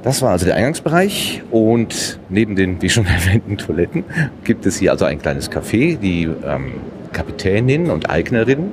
Das 0.04 0.22
war 0.22 0.32
also 0.32 0.46
der 0.46 0.56
Eingangsbereich 0.56 1.44
und 1.50 2.20
neben 2.28 2.58
den, 2.58 2.82
wie 2.82 2.90
schon 2.90 3.06
erwähnten, 3.08 3.58
Toiletten 3.58 4.04
gibt 4.44 4.66
es 4.66 4.78
hier 4.78 4.92
also 4.92 5.06
ein 5.06 5.20
kleines 5.20 5.50
Café. 5.50 5.98
Die 5.98 6.24
ähm, 6.24 6.74
Kapitänin 7.14 7.90
und 7.90 8.10
Eignerin, 8.10 8.72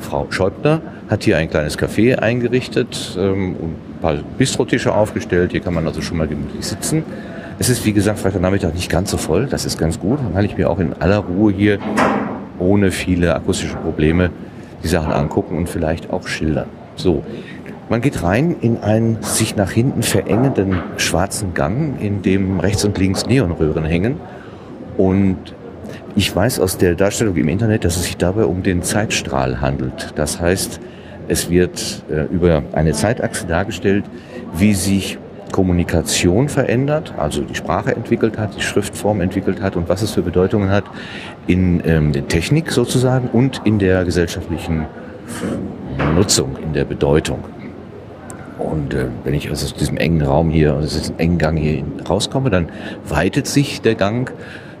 Frau 0.00 0.26
Scheubner, 0.30 0.80
hat 1.10 1.24
hier 1.24 1.36
ein 1.36 1.50
kleines 1.50 1.78
Café 1.78 2.16
eingerichtet 2.16 3.16
ähm, 3.18 3.56
und 3.56 3.70
ein 3.70 4.00
paar 4.00 4.14
Bistrotische 4.38 4.94
aufgestellt. 4.94 5.52
Hier 5.52 5.60
kann 5.60 5.74
man 5.74 5.86
also 5.86 6.00
schon 6.00 6.16
mal 6.16 6.26
gemütlich 6.26 6.64
sitzen. 6.64 7.04
Es 7.58 7.70
ist, 7.70 7.86
wie 7.86 7.92
gesagt, 7.92 8.18
Freitagnachmittag 8.18 8.74
nicht 8.74 8.90
ganz 8.90 9.10
so 9.10 9.16
voll. 9.16 9.46
Das 9.46 9.64
ist 9.64 9.78
ganz 9.78 9.98
gut. 9.98 10.18
Dann 10.18 10.34
kann 10.34 10.44
ich 10.44 10.58
mir 10.58 10.68
auch 10.68 10.78
in 10.78 10.92
aller 10.94 11.18
Ruhe 11.18 11.52
hier 11.52 11.78
ohne 12.58 12.90
viele 12.90 13.34
akustische 13.34 13.76
Probleme 13.76 14.30
die 14.82 14.88
Sachen 14.88 15.12
angucken 15.12 15.56
und 15.56 15.68
vielleicht 15.68 16.10
auch 16.10 16.28
schildern. 16.28 16.68
So. 16.96 17.22
Man 17.88 18.00
geht 18.00 18.22
rein 18.22 18.56
in 18.60 18.78
einen 18.78 19.22
sich 19.22 19.56
nach 19.56 19.70
hinten 19.70 20.02
verengenden 20.02 20.80
schwarzen 20.96 21.54
Gang, 21.54 22.00
in 22.00 22.20
dem 22.20 22.58
rechts 22.58 22.84
und 22.84 22.98
links 22.98 23.26
Neonröhren 23.26 23.84
hängen. 23.84 24.16
Und 24.96 25.38
ich 26.16 26.34
weiß 26.34 26.60
aus 26.60 26.78
der 26.78 26.94
Darstellung 26.94 27.36
im 27.36 27.48
Internet, 27.48 27.84
dass 27.84 27.96
es 27.96 28.04
sich 28.04 28.16
dabei 28.16 28.44
um 28.44 28.62
den 28.62 28.82
Zeitstrahl 28.82 29.60
handelt. 29.60 30.12
Das 30.16 30.40
heißt, 30.40 30.80
es 31.28 31.48
wird 31.48 32.04
äh, 32.10 32.24
über 32.32 32.62
eine 32.72 32.92
Zeitachse 32.92 33.46
dargestellt, 33.46 34.04
wie 34.56 34.74
sich 34.74 35.18
Kommunikation 35.56 36.50
verändert, 36.50 37.14
also 37.16 37.40
die 37.40 37.54
Sprache 37.54 37.96
entwickelt 37.96 38.36
hat, 38.36 38.54
die 38.58 38.60
Schriftform 38.60 39.22
entwickelt 39.22 39.62
hat 39.62 39.74
und 39.74 39.88
was 39.88 40.02
es 40.02 40.10
für 40.10 40.20
Bedeutungen 40.20 40.68
hat 40.68 40.84
in 41.46 41.82
ähm, 41.86 42.12
der 42.12 42.28
Technik 42.28 42.70
sozusagen 42.70 43.28
und 43.32 43.62
in 43.64 43.78
der 43.78 44.04
gesellschaftlichen 44.04 44.84
Nutzung, 46.14 46.58
in 46.62 46.74
der 46.74 46.84
Bedeutung. 46.84 47.38
Und 48.58 48.92
äh, 48.92 49.06
wenn 49.24 49.32
ich 49.32 49.50
aus 49.50 49.72
diesem 49.72 49.96
engen 49.96 50.20
Raum 50.20 50.50
hier, 50.50 50.74
aus 50.74 50.92
diesem 50.92 51.18
engen 51.18 51.38
Gang 51.38 51.58
hier 51.58 51.82
rauskomme, 52.06 52.50
dann 52.50 52.68
weitet 53.08 53.46
sich 53.46 53.80
der 53.80 53.94
Gang. 53.94 54.30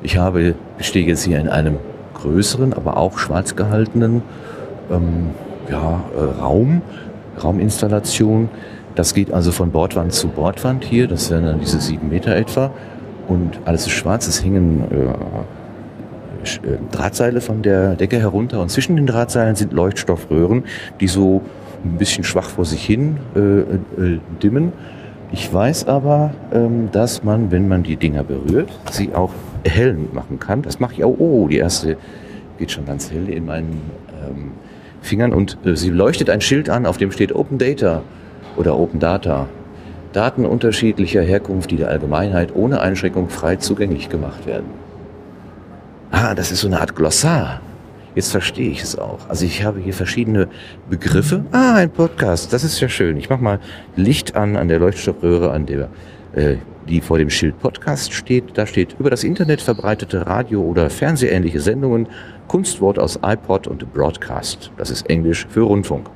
Ich 0.02 0.18
habe, 0.18 0.56
stehe 0.80 1.06
jetzt 1.06 1.24
hier 1.24 1.40
in 1.40 1.48
einem 1.48 1.78
größeren, 2.20 2.74
aber 2.74 2.98
auch 2.98 3.16
schwarz 3.18 3.56
gehaltenen 3.56 4.20
ähm, 4.90 5.30
ja, 5.70 6.04
äh, 6.14 6.38
Raum, 6.42 6.82
Rauminstallation, 7.42 8.50
das 8.96 9.14
geht 9.14 9.32
also 9.32 9.52
von 9.52 9.70
Bordwand 9.70 10.12
zu 10.12 10.28
Bordwand 10.28 10.84
hier, 10.84 11.06
das 11.06 11.30
wären 11.30 11.44
dann 11.44 11.60
diese 11.60 11.80
sieben 11.80 12.08
Meter 12.08 12.34
etwa. 12.34 12.72
Und 13.28 13.60
alles 13.64 13.86
ist 13.86 13.92
schwarz, 13.92 14.26
es 14.26 14.42
hängen 14.42 14.84
äh, 14.90 15.04
äh, 16.46 16.78
Drahtseile 16.92 17.40
von 17.40 17.62
der 17.62 17.94
Decke 17.94 18.18
herunter 18.18 18.60
und 18.60 18.70
zwischen 18.70 18.96
den 18.96 19.06
Drahtseilen 19.06 19.56
sind 19.56 19.72
Leuchtstoffröhren, 19.72 20.64
die 21.00 21.08
so 21.08 21.42
ein 21.84 21.98
bisschen 21.98 22.24
schwach 22.24 22.48
vor 22.48 22.64
sich 22.64 22.84
hin 22.84 23.18
äh, 23.34 23.40
äh, 23.40 24.20
dimmen. 24.42 24.72
Ich 25.32 25.52
weiß 25.52 25.88
aber, 25.88 26.32
ähm, 26.52 26.88
dass 26.92 27.24
man, 27.24 27.50
wenn 27.50 27.68
man 27.68 27.82
die 27.82 27.96
Dinger 27.96 28.22
berührt, 28.22 28.70
sie 28.90 29.12
auch 29.12 29.32
hell 29.64 29.96
machen 30.12 30.38
kann. 30.38 30.62
Das 30.62 30.78
mache 30.78 30.94
ich 30.94 31.04
auch. 31.04 31.16
Oh, 31.18 31.48
die 31.48 31.58
erste 31.58 31.96
geht 32.58 32.70
schon 32.70 32.86
ganz 32.86 33.10
hell 33.10 33.28
in 33.28 33.44
meinen 33.44 33.82
ähm, 34.24 34.52
Fingern 35.02 35.32
und 35.32 35.58
äh, 35.64 35.76
sie 35.76 35.90
leuchtet 35.90 36.30
ein 36.30 36.40
Schild 36.40 36.70
an, 36.70 36.86
auf 36.86 36.96
dem 36.96 37.10
steht 37.10 37.34
Open 37.34 37.58
Data 37.58 38.02
oder 38.56 38.78
Open 38.78 39.00
Data. 39.00 39.46
Daten 40.12 40.46
unterschiedlicher 40.46 41.22
Herkunft, 41.22 41.70
die 41.70 41.76
der 41.76 41.88
Allgemeinheit 41.88 42.54
ohne 42.54 42.80
Einschränkung 42.80 43.28
frei 43.28 43.56
zugänglich 43.56 44.08
gemacht 44.08 44.46
werden. 44.46 44.66
Ah, 46.10 46.34
das 46.34 46.50
ist 46.50 46.60
so 46.60 46.68
eine 46.68 46.80
Art 46.80 46.96
Glossar. 46.96 47.60
Jetzt 48.14 48.30
verstehe 48.30 48.70
ich 48.70 48.82
es 48.82 48.98
auch. 48.98 49.18
Also 49.28 49.44
ich 49.44 49.62
habe 49.62 49.78
hier 49.78 49.92
verschiedene 49.92 50.48
Begriffe. 50.88 51.44
Ah, 51.52 51.74
ein 51.74 51.90
Podcast, 51.90 52.52
das 52.52 52.64
ist 52.64 52.80
ja 52.80 52.88
schön. 52.88 53.18
Ich 53.18 53.28
mache 53.28 53.42
mal 53.42 53.60
Licht 53.94 54.36
an 54.36 54.56
an 54.56 54.68
der 54.68 54.78
Leuchtstoffröhre, 54.78 55.50
an 55.50 55.66
der 55.66 55.90
äh, 56.34 56.56
die 56.88 57.00
vor 57.00 57.18
dem 57.18 57.30
Schild 57.30 57.58
Podcast 57.58 58.12
steht. 58.12 58.56
Da 58.56 58.66
steht 58.66 58.96
über 58.98 59.10
das 59.10 59.24
Internet 59.24 59.60
verbreitete 59.60 60.26
Radio- 60.26 60.62
oder 60.62 60.88
Fernsehähnliche 60.88 61.60
Sendungen, 61.60 62.08
Kunstwort 62.48 62.98
aus 62.98 63.18
iPod 63.22 63.66
und 63.66 63.92
Broadcast. 63.92 64.70
Das 64.76 64.90
ist 64.90 65.10
Englisch 65.10 65.46
für 65.50 65.62
Rundfunk. 65.62 66.08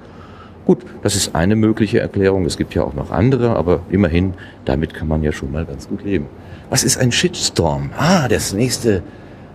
Gut, 0.66 0.78
das 1.02 1.16
ist 1.16 1.34
eine 1.34 1.56
mögliche 1.56 2.00
Erklärung. 2.00 2.44
Es 2.44 2.56
gibt 2.56 2.74
ja 2.74 2.84
auch 2.84 2.94
noch 2.94 3.10
andere, 3.10 3.56
aber 3.56 3.80
immerhin, 3.90 4.34
damit 4.64 4.94
kann 4.94 5.08
man 5.08 5.22
ja 5.22 5.32
schon 5.32 5.50
mal 5.52 5.64
ganz 5.64 5.88
gut 5.88 6.04
leben. 6.04 6.26
Was 6.68 6.84
ist 6.84 6.98
ein 6.98 7.10
Shitstorm? 7.10 7.90
Ah, 7.96 8.28
das 8.28 8.52
nächste 8.52 9.02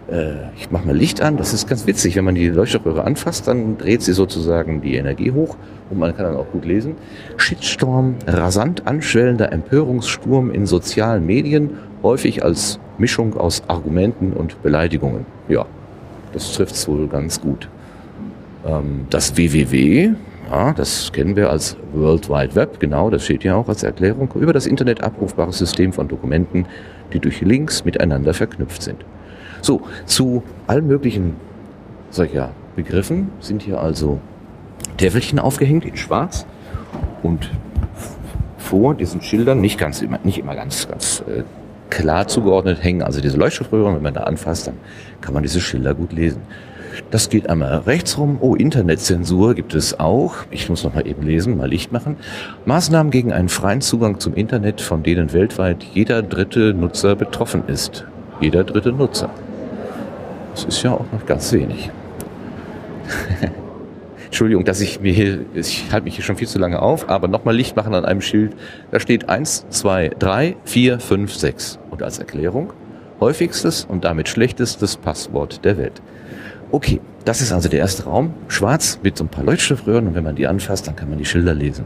äh, 0.10 0.52
ich 0.58 0.70
mache 0.72 0.88
mal 0.88 0.96
Licht 0.96 1.22
an. 1.22 1.38
Das 1.38 1.54
ist 1.54 1.68
ganz 1.68 1.88
witzig. 1.88 2.16
Wenn 2.16 2.26
man 2.26 2.36
die 2.36 2.50
Leuchtstoffröhre 2.50 3.04
anfasst, 3.04 3.48
dann 3.48 3.78
dreht 3.78 4.02
sie 4.02 4.14
sozusagen 4.14 4.82
die 4.82 4.96
Energie 4.96 5.32
hoch 5.32 5.56
und 5.90 6.00
man 6.00 6.16
kann 6.16 6.26
dann 6.26 6.36
auch 6.36 6.52
gut 6.52 6.66
lesen. 6.66 6.96
Shitstorm, 7.38 8.16
rasant 8.28 8.88
anschwellender 8.88 9.52
Empörungssturm 9.52 10.52
in 10.52 10.66
sozialen 10.66 11.26
Medien, 11.26 11.72
häufig 12.04 12.44
als 12.44 12.80
Mischung 12.98 13.36
aus 13.36 13.64
Argumenten 13.68 14.34
und 14.34 14.62
Beleidigungen. 14.62 15.26
Ja, 15.50 15.66
das 16.34 16.54
trifft 16.54 16.76
es 16.76 16.88
wohl 16.88 17.08
ganz 17.08 17.42
gut. 17.42 17.68
Ähm, 18.66 19.08
das 19.10 19.38
WWW, 19.38 20.12
ja, 20.50 20.74
das 20.74 21.12
kennen 21.12 21.36
wir 21.36 21.50
als 21.50 21.78
World 21.94 22.30
Wide 22.30 22.56
Web, 22.56 22.80
genau, 22.80 23.10
das 23.10 23.24
steht 23.25 23.44
ja 23.44 23.56
auch 23.56 23.68
als 23.68 23.84
Erklärung, 23.84 24.32
über 24.36 24.54
das 24.54 24.68
Internet 24.68 25.04
abrufbares 25.04 25.58
System 25.58 25.94
von 25.94 26.08
Dokumenten, 26.08 26.66
die 27.14 27.20
durch 27.20 27.42
Links 27.42 27.86
miteinander 27.86 28.34
verknüpft 28.34 28.82
sind. 28.82 29.04
So, 29.62 29.82
zu 30.06 30.44
allen 30.68 30.88
möglichen 30.88 31.36
solcher 32.10 32.52
Begriffen 32.75 33.32
sind 33.40 33.64
hier 33.64 33.80
also 33.82 34.20
Täfelchen 34.98 35.40
aufgehängt 35.40 35.86
in 35.86 35.98
schwarz 35.98 36.46
und 37.24 37.50
vor 38.58 38.96
diesen 38.96 39.22
Schildern, 39.22 39.62
nicht 39.62 39.78
ganz 39.78 40.02
immer, 40.02 40.20
nicht 40.24 40.38
immer 40.40 40.56
ganz, 40.56 40.88
ganz 40.88 41.24
äh, 41.28 41.44
klar 41.90 42.28
zugeordnet, 42.28 42.84
hängen 42.84 43.04
also 43.04 43.22
diese 43.22 43.38
Leuchtstoffröhren. 43.38 43.96
Wenn 43.96 44.02
man 44.02 44.14
da 44.14 44.24
anfasst, 44.24 44.68
dann 44.68 44.78
kann 45.22 45.34
man 45.34 45.44
diese 45.44 45.62
Schilder 45.62 45.94
gut 45.94 46.14
lesen. 46.14 46.42
Das 47.12 47.30
geht 47.30 47.50
einmal 47.50 47.78
rechts 47.80 48.18
rum. 48.18 48.38
Oh, 48.42 48.56
Internetzensur 48.56 49.54
gibt 49.54 49.75
es 49.75 50.00
auch. 50.00 50.36
Ich 50.52 50.70
muss 50.70 50.84
noch 50.84 50.94
mal 50.94 51.08
eben 51.08 51.24
lesen, 51.24 51.58
mal 51.58 51.70
Licht 51.70 51.92
machen. 51.92 52.18
Maßnahmen 52.66 53.12
gegen 53.12 53.32
einen 53.32 53.50
freien 53.50 53.82
Zugang 53.82 54.20
zum 54.20 54.34
Internet, 54.34 54.82
von 54.82 55.04
denen 55.04 55.34
weltweit 55.34 55.84
jeder 55.94 56.22
dritte 56.22 56.74
Nutzer 56.74 57.16
betroffen 57.16 57.64
ist. 57.68 58.06
Jeder 58.42 58.64
dritte 58.64 58.92
Nutzer. 58.92 59.30
Das 60.54 60.66
ist 60.66 60.84
ja 60.84 60.92
auch 60.92 61.06
noch 61.12 61.25
ganz 61.25 61.52
wenig. 61.52 61.90
Entschuldigung, 64.25 64.66
dass 64.66 64.82
ich 64.82 65.00
mir 65.00 65.14
hier, 65.14 65.46
ich 65.54 65.86
halte 65.92 66.06
mich 66.06 66.16
hier 66.16 66.24
schon 66.24 66.36
viel 66.36 66.48
zu 66.48 66.60
lange 66.60 66.82
auf, 66.82 67.10
aber 67.10 67.28
nochmal 67.28 67.56
Licht 67.56 67.75
machen 67.75 67.94
an 67.94 68.06
einem 68.06 68.22
Schild. 68.22 68.54
Da 68.92 69.00
steht 69.00 69.30
1, 69.30 69.68
2, 69.70 70.12
3, 70.20 70.58
4, 70.66 71.00
5, 71.00 71.34
6. 71.34 71.80
Und 71.90 72.04
als 72.04 72.20
Erklärung, 72.20 72.74
häufigstes 73.20 73.86
und 73.86 74.04
damit 74.04 74.28
schlechtestes 74.28 74.98
Passwort 74.98 75.64
der 75.64 75.78
Welt. 75.78 76.02
Okay, 76.72 77.00
das 77.26 77.42
ist 77.42 77.52
also 77.52 77.70
der 77.70 77.80
erste 77.80 78.04
Raum. 78.04 78.34
Schwarz 78.48 79.00
mit 79.04 79.18
so 79.18 79.24
ein 79.24 79.30
paar 79.30 79.44
Leuchtstoffröhren 79.44 80.08
und 80.08 80.16
wenn 80.16 80.24
man 80.24 80.36
die 80.36 80.48
anfasst, 80.48 80.88
dann 80.88 80.96
kann 80.96 81.10
man 81.10 81.18
die 81.18 81.26
Schilder 81.26 81.54
lesen. 81.54 81.86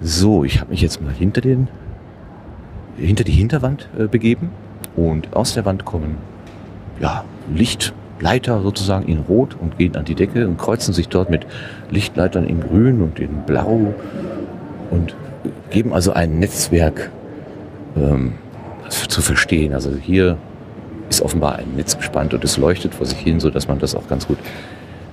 So, 0.00 0.44
ich 0.44 0.60
habe 0.60 0.70
mich 0.70 0.80
jetzt 0.80 1.02
mal 1.02 1.12
hinter 1.12 1.40
den, 1.40 1.68
hinter 2.96 3.24
die 3.24 3.32
Hinterwand 3.32 3.88
äh, 3.98 4.06
begeben 4.06 4.50
und 4.96 5.34
aus 5.34 5.54
der 5.54 5.64
Wand 5.64 5.84
kommen 5.84 6.18
ja, 7.00 7.24
Lichtleiter 7.54 8.62
sozusagen 8.62 9.06
in 9.06 9.20
Rot 9.20 9.56
und 9.60 9.78
gehen 9.78 9.96
an 9.96 10.04
die 10.04 10.14
Decke 10.14 10.46
und 10.46 10.58
kreuzen 10.58 10.94
sich 10.94 11.08
dort 11.08 11.30
mit 11.30 11.46
Lichtleitern 11.90 12.46
in 12.46 12.60
Grün 12.60 13.02
und 13.02 13.18
in 13.18 13.42
Blau 13.46 13.94
und 14.90 15.16
geben 15.70 15.92
also 15.92 16.12
ein 16.12 16.38
Netzwerk 16.38 17.10
ähm, 17.96 18.34
zu 18.88 19.22
verstehen. 19.22 19.72
Also 19.72 19.90
hier 19.92 20.36
ist 21.08 21.22
offenbar 21.22 21.56
ein 21.56 21.74
Netz 21.76 21.96
gespannt 21.96 22.34
und 22.34 22.44
es 22.44 22.56
leuchtet 22.56 22.94
vor 22.94 23.06
sich 23.06 23.18
hin, 23.18 23.40
so 23.40 23.50
dass 23.50 23.68
man 23.68 23.78
das 23.78 23.94
auch 23.94 24.08
ganz 24.08 24.26
gut 24.26 24.38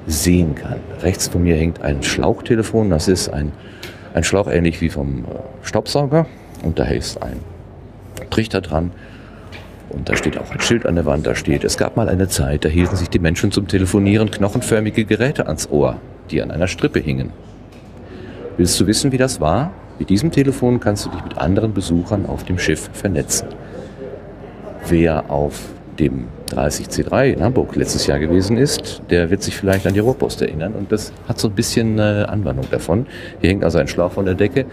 sehen 0.07 0.55
kann. 0.55 0.79
Rechts 1.01 1.27
von 1.27 1.43
mir 1.43 1.55
hängt 1.55 1.81
ein 1.81 2.03
Schlauchtelefon. 2.03 2.89
Das 2.89 3.07
ist 3.07 3.29
ein, 3.29 3.51
ein 4.13 4.23
Schlauch 4.23 4.47
ähnlich 4.47 4.81
wie 4.81 4.89
vom 4.89 5.25
äh, 5.25 5.27
Staubsauger 5.63 6.25
und 6.63 6.79
da 6.79 6.85
ist 6.85 7.21
ein 7.21 7.39
Trichter 8.29 8.61
dran 8.61 8.91
und 9.89 10.07
da 10.09 10.15
steht 10.15 10.37
auch 10.37 10.49
ein 10.51 10.59
Schild 10.61 10.85
an 10.85 10.95
der 10.95 11.05
Wand, 11.05 11.27
da 11.27 11.35
steht, 11.35 11.63
es 11.63 11.77
gab 11.77 11.97
mal 11.97 12.07
eine 12.07 12.27
Zeit, 12.27 12.63
da 12.63 12.69
hielten 12.69 12.95
sich 12.95 13.09
die 13.09 13.19
Menschen 13.19 13.51
zum 13.51 13.67
Telefonieren 13.67 14.31
knochenförmige 14.31 15.05
Geräte 15.05 15.47
ans 15.47 15.69
Ohr, 15.69 15.97
die 16.29 16.41
an 16.41 16.49
einer 16.51 16.67
Strippe 16.67 16.99
hingen. 16.99 17.31
Willst 18.57 18.79
du 18.79 18.87
wissen, 18.87 19.11
wie 19.11 19.17
das 19.17 19.41
war? 19.41 19.71
Mit 19.99 20.09
diesem 20.09 20.31
Telefon 20.31 20.79
kannst 20.79 21.05
du 21.05 21.09
dich 21.09 21.23
mit 21.23 21.37
anderen 21.37 21.73
Besuchern 21.73 22.25
auf 22.25 22.43
dem 22.43 22.57
Schiff 22.57 22.89
vernetzen. 22.93 23.47
Wer 24.87 25.29
auf 25.29 25.59
dem 26.01 26.27
30C3 26.49 27.33
in 27.33 27.43
Hamburg 27.43 27.75
letztes 27.75 28.07
Jahr 28.07 28.19
gewesen 28.19 28.57
ist, 28.57 29.01
der 29.09 29.29
wird 29.29 29.43
sich 29.43 29.55
vielleicht 29.55 29.85
an 29.85 29.93
die 29.93 29.99
Rohrpost 29.99 30.41
erinnern 30.41 30.73
und 30.73 30.91
das 30.91 31.13
hat 31.27 31.39
so 31.39 31.47
ein 31.47 31.53
bisschen 31.53 31.99
äh, 31.99 32.25
Anwandlung 32.27 32.69
davon. 32.71 33.05
Hier 33.39 33.51
hängt 33.51 33.63
also 33.63 33.77
ein 33.77 33.87
Schlauch 33.87 34.11
von 34.11 34.25
der 34.25 34.33
Decke. 34.33 34.65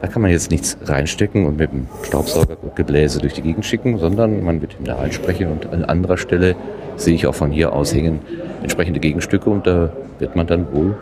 Da 0.00 0.08
kann 0.08 0.22
man 0.22 0.30
jetzt 0.30 0.50
nichts 0.50 0.78
reinstecken 0.82 1.44
und 1.44 1.58
mit 1.58 1.70
dem 1.70 1.86
Staubsaugergebläse 2.02 3.20
durch 3.20 3.34
die 3.34 3.42
Gegend 3.42 3.66
schicken, 3.66 3.98
sondern 3.98 4.42
man 4.42 4.62
wird 4.62 4.76
ihm 4.78 4.86
da 4.86 4.96
reinsprechen 4.96 5.48
und 5.48 5.70
an 5.70 5.84
anderer 5.84 6.16
Stelle 6.16 6.56
sehe 6.96 7.14
ich 7.14 7.26
auch 7.26 7.34
von 7.34 7.50
hier 7.50 7.74
aus 7.74 7.94
hängen 7.94 8.20
entsprechende 8.62 9.00
Gegenstücke 9.00 9.50
und 9.50 9.66
da 9.66 9.92
wird 10.18 10.34
man 10.34 10.46
dann 10.46 10.72
wohl 10.72 10.96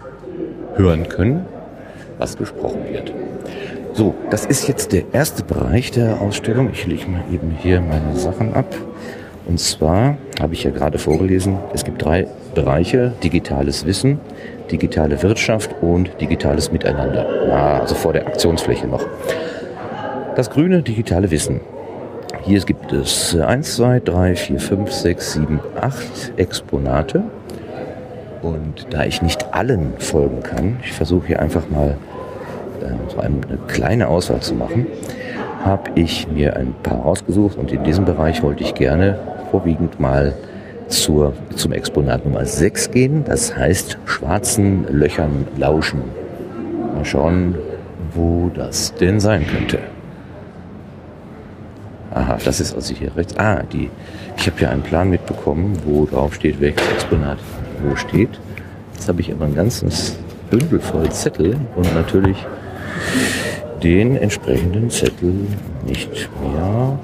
hören 0.75 1.09
können, 1.09 1.47
was 2.19 2.37
gesprochen 2.37 2.81
wird. 2.91 3.13
So, 3.93 4.15
das 4.31 4.47
ist 4.47 4.69
jetzt 4.69 4.93
der 4.93 5.03
erste 5.13 5.43
Bereich 5.43 5.91
der 5.91 6.21
Ausstellung. 6.21 6.71
Ich 6.73 6.87
lege 6.87 7.09
mal 7.09 7.23
eben 7.33 7.51
hier 7.51 7.81
meine 7.81 8.17
Sachen 8.17 8.55
ab. 8.55 8.67
Und 9.49 9.59
zwar 9.59 10.19
habe 10.41 10.53
ich 10.53 10.63
ja 10.65 10.71
gerade 10.71 10.99
vorgelesen, 10.99 11.57
es 11.73 11.85
gibt 11.85 12.05
drei 12.05 12.27
Bereiche, 12.55 13.13
digitales 13.23 13.87
Wissen, 13.87 14.21
digitale 14.71 15.23
Wirtschaft 15.23 15.75
und 15.81 16.21
digitales 16.21 16.71
Miteinander. 16.71 17.27
Na, 17.49 17.81
also 17.81 17.95
vor 17.95 18.13
der 18.13 18.27
Aktionsfläche 18.27 18.87
noch. 18.87 19.05
Das 20.37 20.51
grüne 20.51 20.83
digitale 20.83 21.31
Wissen. 21.31 21.63
Hier 22.43 22.61
gibt 22.61 22.93
es 22.93 23.35
1, 23.35 23.77
2, 23.77 24.01
3, 24.01 24.37
4, 24.37 24.61
5, 24.61 24.93
6, 24.93 25.33
7, 25.33 25.61
8 25.81 26.33
Exponate. 26.37 27.23
Und 28.43 28.87
da 28.91 29.05
ich 29.05 29.23
nicht 29.23 29.55
allen 29.55 29.95
folgen 29.99 30.43
kann, 30.43 30.77
ich 30.85 30.93
versuche 30.93 31.27
hier 31.27 31.41
einfach 31.41 31.69
mal 31.71 31.97
äh, 32.83 32.91
so 33.09 33.19
eine 33.19 33.41
kleine 33.67 34.09
Auswahl 34.09 34.41
zu 34.41 34.55
machen, 34.55 34.87
habe 35.65 35.91
ich 35.97 36.29
mir 36.29 36.57
ein 36.57 36.75
paar 36.83 37.01
rausgesucht 37.01 37.59
und 37.59 37.73
in 37.73 37.83
diesem 37.83 38.05
Bereich 38.05 38.43
wollte 38.43 38.63
ich 38.63 38.75
gerne 38.75 39.19
vorwiegend 39.51 40.01
mal 40.01 40.35
zur, 40.89 41.35
zum 41.55 41.73
Exponat 41.73 42.25
Nummer 42.25 42.45
6 42.45 42.91
gehen. 42.91 43.25
Das 43.25 43.57
heißt 43.57 43.99
schwarzen 44.07 44.87
Löchern 44.91 45.47
lauschen. 45.57 46.03
Mal 46.95 47.05
schauen, 47.05 47.55
wo 48.15 48.51
das 48.55 48.95
denn 48.95 49.21
sein 49.21 49.47
könnte. 49.47 49.79
Aha, 52.11 52.39
das 52.43 52.61
ist 52.61 52.75
also 52.75 52.95
hier 52.95 53.15
rechts. 53.17 53.37
Ah, 53.37 53.63
die, 53.63 53.91
ich 54.37 54.47
habe 54.47 54.59
hier 54.59 54.71
einen 54.71 54.83
Plan 54.83 55.11
mitbekommen, 55.11 55.79
wo 55.85 56.07
drauf 56.07 56.35
steht, 56.35 56.61
welches 56.61 56.89
Exponat 56.89 57.39
wo 57.83 57.95
steht. 57.97 58.31
Jetzt 58.95 59.09
habe 59.09 59.21
ich 59.21 59.29
immer 59.29 59.45
ein 59.45 59.55
ganzes 59.55 60.17
Bündel 60.51 60.81
voll 60.81 61.11
Zettel 61.11 61.57
und 61.77 61.95
natürlich 61.95 62.37
den 63.83 64.17
entsprechenden 64.17 64.91
Zettel 64.91 65.35
nicht 65.87 66.11
mehr 66.43 66.99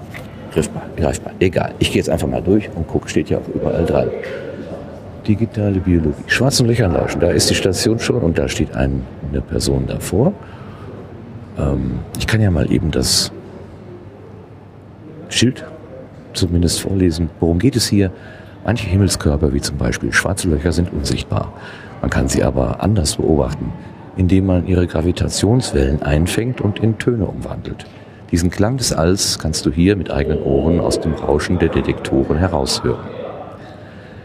griffbar, 0.54 0.82
greifbar. 0.96 1.32
Egal. 1.40 1.74
Ich 1.78 1.88
gehe 1.88 1.98
jetzt 1.98 2.08
einfach 2.08 2.28
mal 2.28 2.40
durch 2.40 2.70
und 2.74 2.86
gucke, 2.86 3.08
steht 3.08 3.28
ja 3.28 3.38
auch 3.38 3.54
überall 3.54 3.84
dran. 3.84 4.08
Digitale 5.26 5.80
Biologie. 5.80 6.14
Schwarzen 6.26 6.66
Löchern 6.66 6.92
lauschen. 6.92 7.20
Da 7.20 7.30
ist 7.30 7.50
die 7.50 7.54
Station 7.54 7.98
schon 7.98 8.22
und 8.22 8.38
da 8.38 8.48
steht 8.48 8.74
eine 8.74 9.02
Person 9.48 9.86
davor. 9.86 10.32
Ähm, 11.58 11.98
ich 12.18 12.26
kann 12.26 12.40
ja 12.40 12.50
mal 12.50 12.70
eben 12.70 12.90
das 12.90 13.32
Schild 15.28 15.64
zumindest 16.32 16.80
vorlesen. 16.80 17.30
Worum 17.40 17.58
geht 17.58 17.76
es 17.76 17.88
hier? 17.88 18.10
Manche 18.64 18.86
Himmelskörper, 18.88 19.52
wie 19.52 19.60
zum 19.60 19.76
Beispiel 19.76 20.12
schwarze 20.12 20.48
Löcher, 20.48 20.72
sind 20.72 20.92
unsichtbar. 20.92 21.52
Man 22.00 22.10
kann 22.10 22.28
sie 22.28 22.42
aber 22.42 22.82
anders 22.82 23.16
beobachten, 23.16 23.72
indem 24.16 24.46
man 24.46 24.66
ihre 24.66 24.86
Gravitationswellen 24.86 26.02
einfängt 26.02 26.60
und 26.60 26.78
in 26.78 26.98
Töne 26.98 27.26
umwandelt. 27.26 27.86
Diesen 28.30 28.50
Klang 28.50 28.76
des 28.76 28.92
Alls 28.92 29.38
kannst 29.38 29.66
du 29.66 29.70
hier 29.70 29.96
mit 29.96 30.10
eigenen 30.10 30.42
Ohren 30.42 30.80
aus 30.80 31.00
dem 31.00 31.14
Rauschen 31.14 31.58
der 31.58 31.68
Detektoren 31.68 32.36
heraushören. 32.36 33.06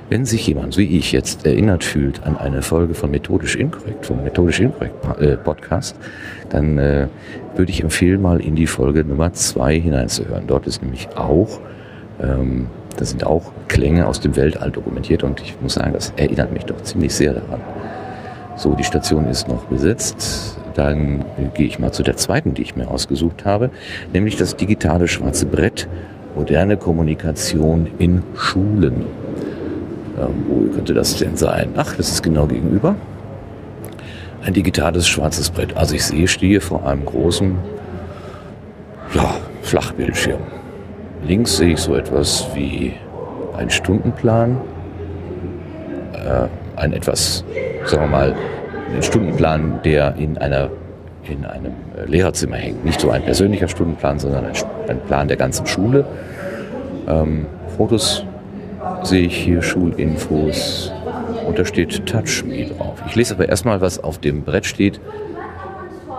Wenn 0.09 0.25
sich 0.25 0.47
jemand 0.47 0.75
wie 0.77 0.97
ich 0.97 1.11
jetzt 1.11 1.45
erinnert 1.45 1.83
fühlt 1.83 2.23
an 2.23 2.35
eine 2.35 2.63
Folge 2.63 2.95
von 2.95 3.11
Methodisch 3.11 3.55
Inkorrekt, 3.55 4.07
vom 4.07 4.23
Methodisch 4.23 4.59
Inkorrekt 4.59 5.21
äh, 5.21 5.37
Podcast, 5.37 5.95
dann 6.49 6.79
äh, 6.79 7.07
würde 7.55 7.71
ich 7.71 7.83
empfehlen, 7.83 8.21
mal 8.21 8.41
in 8.41 8.55
die 8.55 8.65
Folge 8.65 9.03
Nummer 9.03 9.33
zwei 9.33 9.79
hineinzuhören. 9.79 10.45
Dort 10.47 10.65
ist 10.65 10.81
nämlich 10.81 11.09
auch 11.15 11.59
ähm, 12.21 12.67
Da 12.97 13.05
sind 13.05 13.23
auch 13.23 13.51
Klänge 13.67 14.07
aus 14.07 14.19
dem 14.19 14.35
Weltall 14.35 14.71
dokumentiert 14.71 15.23
und 15.23 15.41
ich 15.41 15.55
muss 15.61 15.75
sagen, 15.75 15.93
das 15.93 16.11
erinnert 16.17 16.51
mich 16.51 16.65
doch 16.65 16.81
ziemlich 16.81 17.13
sehr 17.13 17.33
daran. 17.33 17.61
So, 18.55 18.73
die 18.73 18.83
Station 18.83 19.25
ist 19.27 19.47
noch 19.47 19.63
besetzt. 19.65 20.57
Dann 20.79 21.25
gehe 21.55 21.67
ich 21.67 21.77
mal 21.77 21.91
zu 21.91 22.03
der 22.03 22.15
zweiten, 22.15 22.53
die 22.53 22.61
ich 22.61 22.77
mir 22.77 22.87
ausgesucht 22.87 23.43
habe, 23.43 23.69
nämlich 24.13 24.37
das 24.37 24.55
digitale 24.55 25.09
schwarze 25.09 25.45
Brett, 25.45 25.89
moderne 26.37 26.77
Kommunikation 26.77 27.87
in 27.97 28.23
Schulen. 28.33 29.05
Ähm, 30.17 30.45
wo 30.47 30.73
könnte 30.73 30.93
das 30.93 31.17
denn 31.17 31.35
sein? 31.35 31.71
Ach, 31.75 31.97
das 31.97 32.13
ist 32.13 32.23
genau 32.23 32.47
gegenüber. 32.47 32.95
Ein 34.41 34.53
digitales 34.53 35.05
schwarzes 35.05 35.49
Brett. 35.49 35.75
Also 35.75 35.95
ich 35.95 36.05
sehe, 36.05 36.29
stehe 36.29 36.61
vor 36.61 36.87
einem 36.87 37.03
großen 37.03 37.57
ja, 39.15 39.35
Flachbildschirm. 39.63 40.39
Links 41.27 41.57
sehe 41.57 41.73
ich 41.73 41.79
so 41.79 41.93
etwas 41.93 42.47
wie 42.55 42.93
ein 43.57 43.69
Stundenplan, 43.69 44.61
äh, 46.13 46.47
ein 46.77 46.93
etwas, 46.93 47.43
sagen 47.83 48.03
wir 48.03 48.09
mal, 48.09 48.35
Stundenplan, 49.01 49.79
der 49.83 50.15
in 50.15 50.37
einer 50.37 50.69
in 51.23 51.45
einem 51.45 51.73
äh, 51.97 52.05
Lehrerzimmer 52.05 52.55
hängt. 52.55 52.85
Nicht 52.85 52.99
so 52.99 53.09
ein 53.11 53.23
persönlicher 53.23 53.67
Stundenplan, 53.67 54.19
sondern 54.19 54.45
ein, 54.45 54.53
ein 54.87 54.99
Plan 55.01 55.27
der 55.27 55.37
ganzen 55.37 55.65
Schule. 55.67 56.05
Ähm, 57.07 57.45
Fotos 57.77 58.25
sehe 59.03 59.25
ich 59.25 59.35
hier, 59.35 59.61
Schulinfos 59.61 60.91
und 61.45 61.59
da 61.59 61.65
steht 61.65 62.05
Touch 62.05 62.43
Me 62.45 62.65
drauf. 62.65 63.01
Ich 63.07 63.15
lese 63.15 63.35
aber 63.35 63.49
erstmal, 63.49 63.81
was 63.81 64.01
auf 64.03 64.17
dem 64.17 64.43
Brett 64.43 64.65
steht, 64.65 64.99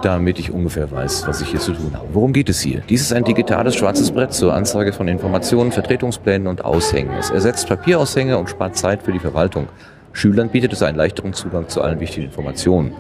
damit 0.03 0.39
ich 0.39 0.53
ungefähr 0.53 0.91
weiß, 0.91 1.27
was 1.27 1.41
ich 1.41 1.49
hier 1.49 1.61
zu 1.61 1.73
tun 1.73 1.93
habe. 1.95 2.07
Worum 2.13 2.33
geht 2.33 2.49
es 2.49 2.61
hier? 2.61 2.83
Dies 2.89 3.03
ist 3.03 3.13
ein 3.13 3.25
digitales 3.25 3.77
schwarzes 3.77 4.11
Brett 4.11 4.33
zur 4.33 4.55
Anzeige 4.55 4.93
von 4.93 5.09
Informationen, 5.09 5.73
Vertretungsplänen 5.73 6.47
und 6.47 6.65
Aushängen. 6.65 7.15
Es 7.19 7.31
ersetzt 7.31 7.69
Papieraushänge 7.69 8.39
und 8.39 8.49
spart 8.49 8.77
Zeit 8.77 9.03
für 9.03 9.13
die 9.13 9.19
Verwaltung. 9.19 9.69
Schülern 10.13 10.49
bietet 10.49 10.73
es 10.73 10.83
einen 10.83 10.97
leichteren 10.97 11.33
Zugang 11.33 11.69
zu 11.69 11.83
allen 11.83 12.01
wichtigen 12.01 12.27
Informationen. 12.27 12.93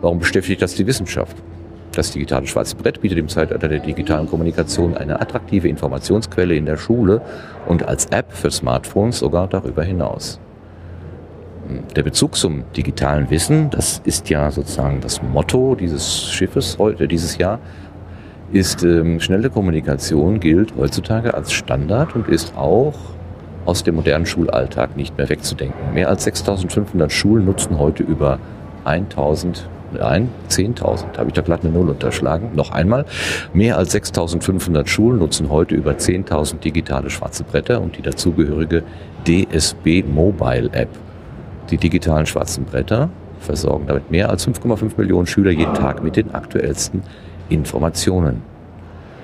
Warum 0.00 0.18
beschäftigt 0.18 0.60
das 0.60 0.74
die 0.74 0.86
Wissenschaft? 0.86 1.36
Das 1.92 2.10
digitale 2.10 2.46
schwarze 2.46 2.74
Brett 2.74 3.00
bietet 3.00 3.18
im 3.18 3.28
Zeitalter 3.28 3.68
der 3.68 3.78
digitalen 3.78 4.26
Kommunikation 4.26 4.96
eine 4.96 5.20
attraktive 5.20 5.68
Informationsquelle 5.68 6.56
in 6.56 6.66
der 6.66 6.76
Schule 6.76 7.22
und 7.66 7.86
als 7.86 8.06
App 8.06 8.32
für 8.32 8.50
Smartphones 8.50 9.20
sogar 9.20 9.46
darüber 9.46 9.84
hinaus. 9.84 10.40
Der 11.94 12.02
Bezug 12.02 12.34
zum 12.34 12.64
digitalen 12.76 13.30
Wissen, 13.30 13.70
das 13.70 14.02
ist 14.04 14.28
ja 14.28 14.50
sozusagen 14.50 15.00
das 15.00 15.22
Motto 15.22 15.74
dieses 15.76 16.30
Schiffes 16.30 16.76
heute, 16.78 17.08
dieses 17.08 17.38
Jahr, 17.38 17.60
ist 18.52 18.82
ähm, 18.82 19.20
schnelle 19.20 19.48
Kommunikation 19.48 20.40
gilt 20.40 20.74
heutzutage 20.76 21.32
als 21.32 21.52
Standard 21.52 22.14
und 22.14 22.28
ist 22.28 22.56
auch 22.56 22.94
aus 23.64 23.82
dem 23.82 23.96
modernen 23.96 24.26
Schulalltag 24.26 24.96
nicht 24.96 25.16
mehr 25.16 25.28
wegzudenken. 25.28 25.94
Mehr 25.94 26.08
als 26.08 26.24
6500 26.24 27.12
Schulen 27.12 27.44
nutzen 27.44 27.78
heute 27.78 28.02
über 28.02 28.38
1000 28.84 29.68
Nein, 29.92 30.30
10.000. 30.48 31.16
Habe 31.18 31.28
ich 31.28 31.34
da 31.34 31.42
glatt 31.42 31.60
eine 31.62 31.72
Null 31.72 31.88
unterschlagen. 31.88 32.50
Noch 32.54 32.72
einmal. 32.72 33.04
Mehr 33.52 33.78
als 33.78 33.94
6.500 33.94 34.88
Schulen 34.88 35.18
nutzen 35.18 35.50
heute 35.50 35.74
über 35.76 35.92
10.000 35.92 36.58
digitale 36.58 37.10
schwarze 37.10 37.44
Bretter 37.44 37.80
und 37.80 37.96
die 37.96 38.02
dazugehörige 38.02 38.82
DSB 39.26 40.02
Mobile 40.02 40.70
App. 40.72 40.88
Die 41.70 41.78
digitalen 41.78 42.26
schwarzen 42.26 42.64
Bretter 42.64 43.08
versorgen 43.40 43.86
damit 43.86 44.10
mehr 44.10 44.30
als 44.30 44.46
5,5 44.48 44.92
Millionen 44.96 45.26
Schüler 45.26 45.50
jeden 45.50 45.74
Tag 45.74 46.02
mit 46.02 46.16
den 46.16 46.34
aktuellsten 46.34 47.02
Informationen. 47.48 48.42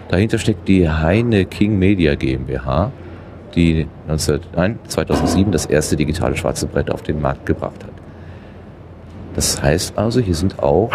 Dahinter 0.09 0.39
steckt 0.39 0.69
die 0.69 0.89
Heine 0.89 1.45
King 1.47 1.79
Media 1.79 2.15
GmbH, 2.15 2.93
die 3.55 3.87
19, 4.09 4.41
nein, 4.55 4.79
2007 4.87 5.53
das 5.53 5.67
erste 5.67 5.97
digitale 5.97 6.37
schwarze 6.37 6.67
Brett 6.67 6.91
auf 6.91 7.03
den 7.03 7.21
Markt 7.21 7.47
gebracht 7.47 7.85
hat. 7.85 7.93
Das 9.35 9.63
heißt 9.63 9.97
also, 9.97 10.21
hier 10.21 10.35
sind 10.35 10.63
auch 10.63 10.91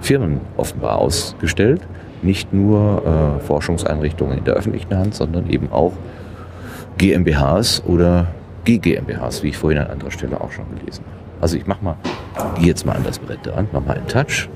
Firmen 0.00 0.40
offenbar 0.56 0.98
ausgestellt, 0.98 1.80
nicht 2.22 2.52
nur 2.52 3.02
äh, 3.04 3.40
Forschungseinrichtungen 3.40 4.38
in 4.38 4.44
der 4.44 4.54
öffentlichen 4.54 4.96
Hand, 4.96 5.14
sondern 5.14 5.48
eben 5.50 5.70
auch 5.72 5.92
GmbHs 6.98 7.82
oder 7.86 8.28
GGmbHs, 8.64 9.42
wie 9.42 9.48
ich 9.48 9.56
vorhin 9.56 9.80
an 9.80 9.90
anderer 9.90 10.10
Stelle 10.10 10.40
auch 10.40 10.52
schon 10.52 10.64
gelesen 10.78 11.04
habe. 11.04 11.42
Also 11.42 11.56
ich 11.56 11.66
mach 11.66 11.82
mal, 11.82 11.96
gehe 12.58 12.68
jetzt 12.68 12.86
mal 12.86 12.96
an 12.96 13.04
das 13.04 13.18
Brett 13.18 13.44
dran, 13.44 13.68
mach 13.72 13.84
mal 13.84 13.96
einen 13.96 14.06
Touch, 14.06 14.48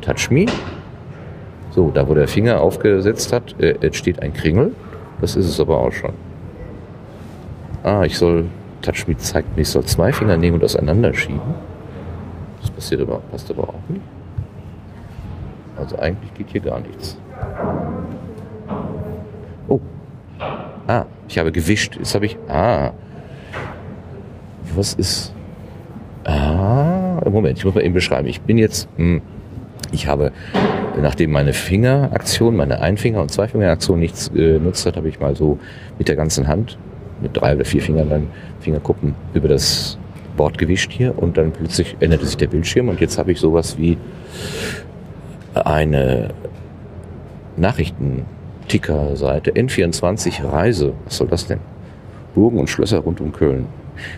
Touch 0.00 0.30
Me. 0.30 0.46
So, 1.70 1.90
da 1.90 2.08
wo 2.08 2.14
der 2.14 2.28
Finger 2.28 2.60
aufgesetzt 2.60 3.32
hat, 3.32 3.58
äh, 3.60 3.76
jetzt 3.80 3.96
steht 3.96 4.20
ein 4.22 4.32
Kringel. 4.32 4.72
Das 5.20 5.36
ist 5.36 5.48
es 5.48 5.58
aber 5.60 5.78
auch 5.78 5.92
schon. 5.92 6.12
Ah, 7.84 8.02
ich 8.04 8.16
soll, 8.16 8.46
Touch 8.80 9.06
Me 9.06 9.14
zeigt 9.18 9.54
mir, 9.54 9.62
ich 9.62 9.68
soll 9.68 9.84
zwei 9.84 10.10
Finger 10.10 10.38
nehmen 10.38 10.56
und 10.56 10.64
auseinanderschieben. 10.64 11.54
Das 12.62 12.70
passiert 12.70 13.02
aber, 13.02 13.18
passt 13.30 13.50
aber 13.50 13.68
auch 13.68 13.88
nicht. 13.88 14.00
Also 15.76 15.98
eigentlich 15.98 16.32
geht 16.32 16.48
hier 16.48 16.62
gar 16.62 16.80
nichts. 16.80 17.18
Oh. 19.68 19.80
Ah, 20.86 21.04
ich 21.28 21.38
habe 21.38 21.52
gewischt. 21.52 21.96
Jetzt 21.96 22.14
habe 22.14 22.24
ich. 22.24 22.38
Ah. 22.48 22.92
Was 24.74 24.94
ist. 24.94 25.34
Ah, 26.24 27.20
Moment, 27.30 27.58
ich 27.58 27.66
muss 27.66 27.74
mal 27.74 27.84
eben 27.84 27.92
beschreiben. 27.92 28.28
Ich 28.28 28.40
bin 28.40 28.56
jetzt. 28.56 28.88
Hm, 28.96 29.20
ich 29.92 30.06
habe, 30.06 30.32
nachdem 31.00 31.32
meine 31.32 31.52
Fingeraktion, 31.52 32.56
meine 32.56 32.80
Einfinger- 32.80 33.20
und 33.20 33.30
Zweifingeraktion 33.30 33.98
nichts 33.98 34.28
äh, 34.28 34.54
genutzt 34.58 34.86
hat, 34.86 34.96
habe 34.96 35.08
ich 35.08 35.20
mal 35.20 35.36
so 35.36 35.58
mit 35.98 36.08
der 36.08 36.16
ganzen 36.16 36.48
Hand, 36.48 36.78
mit 37.24 37.36
drei 37.36 37.56
oder 37.56 37.64
vier 37.64 37.82
Fingern 37.82 38.08
dann 38.08 38.28
Fingerkuppen 38.60 39.16
über 39.34 39.48
das 39.48 39.98
Board 40.36 40.58
gewischt 40.58 40.92
hier 40.92 41.18
und 41.18 41.36
dann 41.36 41.50
plötzlich 41.52 41.96
änderte 42.00 42.26
sich 42.26 42.36
der 42.36 42.46
Bildschirm 42.46 42.88
und 42.88 43.00
jetzt 43.00 43.18
habe 43.18 43.32
ich 43.32 43.40
sowas 43.40 43.76
wie 43.78 43.98
eine 45.54 46.28
Nachrichtenticker-Seite 47.56 49.52
N24 49.52 50.44
Reise. 50.44 50.92
Was 51.04 51.16
soll 51.18 51.28
das 51.28 51.46
denn? 51.46 51.60
Burgen 52.34 52.58
und 52.58 52.68
Schlösser 52.68 52.98
rund 52.98 53.20
um 53.20 53.32
Köln. 53.32 53.66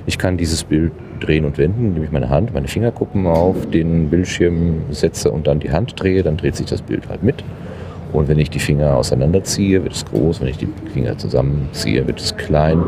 Ich 0.06 0.16
kann 0.16 0.38
dieses 0.38 0.64
Bild 0.64 0.92
drehen 1.20 1.44
und 1.44 1.58
wenden, 1.58 1.88
indem 1.88 2.04
ich 2.04 2.10
meine 2.10 2.30
Hand, 2.30 2.54
meine 2.54 2.66
Fingerkuppen 2.68 3.26
auf 3.26 3.66
den 3.68 4.08
Bildschirm 4.08 4.84
setze 4.90 5.30
und 5.30 5.46
dann 5.46 5.60
die 5.60 5.70
Hand 5.70 6.00
drehe, 6.00 6.22
dann 6.22 6.38
dreht 6.38 6.56
sich 6.56 6.64
das 6.66 6.80
Bild 6.80 7.08
halt 7.10 7.22
mit. 7.22 7.44
Und 8.12 8.28
wenn 8.28 8.38
ich 8.38 8.50
die 8.50 8.58
Finger 8.58 8.96
auseinanderziehe, 8.96 9.82
wird 9.82 9.94
es 9.94 10.04
groß. 10.04 10.40
Wenn 10.40 10.48
ich 10.48 10.58
die 10.58 10.68
Finger 10.92 11.18
zusammenziehe, 11.18 12.06
wird 12.06 12.20
es 12.20 12.36
klein. 12.36 12.82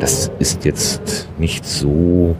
Das 0.00 0.30
ist 0.38 0.64
jetzt 0.64 1.28
nicht 1.38 1.64
so 1.64 2.34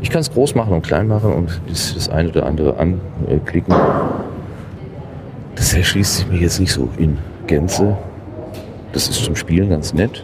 Ich 0.01 0.09
kann 0.09 0.21
es 0.21 0.31
groß 0.31 0.55
machen 0.55 0.73
und 0.73 0.81
klein 0.81 1.07
machen 1.07 1.33
und 1.33 1.61
das, 1.67 2.09
eine 2.09 2.29
oder 2.29 2.45
andere 2.45 2.77
anklicken. 2.77 3.73
Das 5.55 5.73
erschließt 5.73 6.17
sich 6.17 6.27
mir 6.27 6.39
jetzt 6.39 6.59
nicht 6.59 6.71
so 6.71 6.89
in 6.97 7.17
Gänze. 7.47 7.97
Das 8.93 9.09
ist 9.09 9.23
zum 9.23 9.35
Spielen 9.35 9.69
ganz 9.69 9.93
nett. 9.93 10.23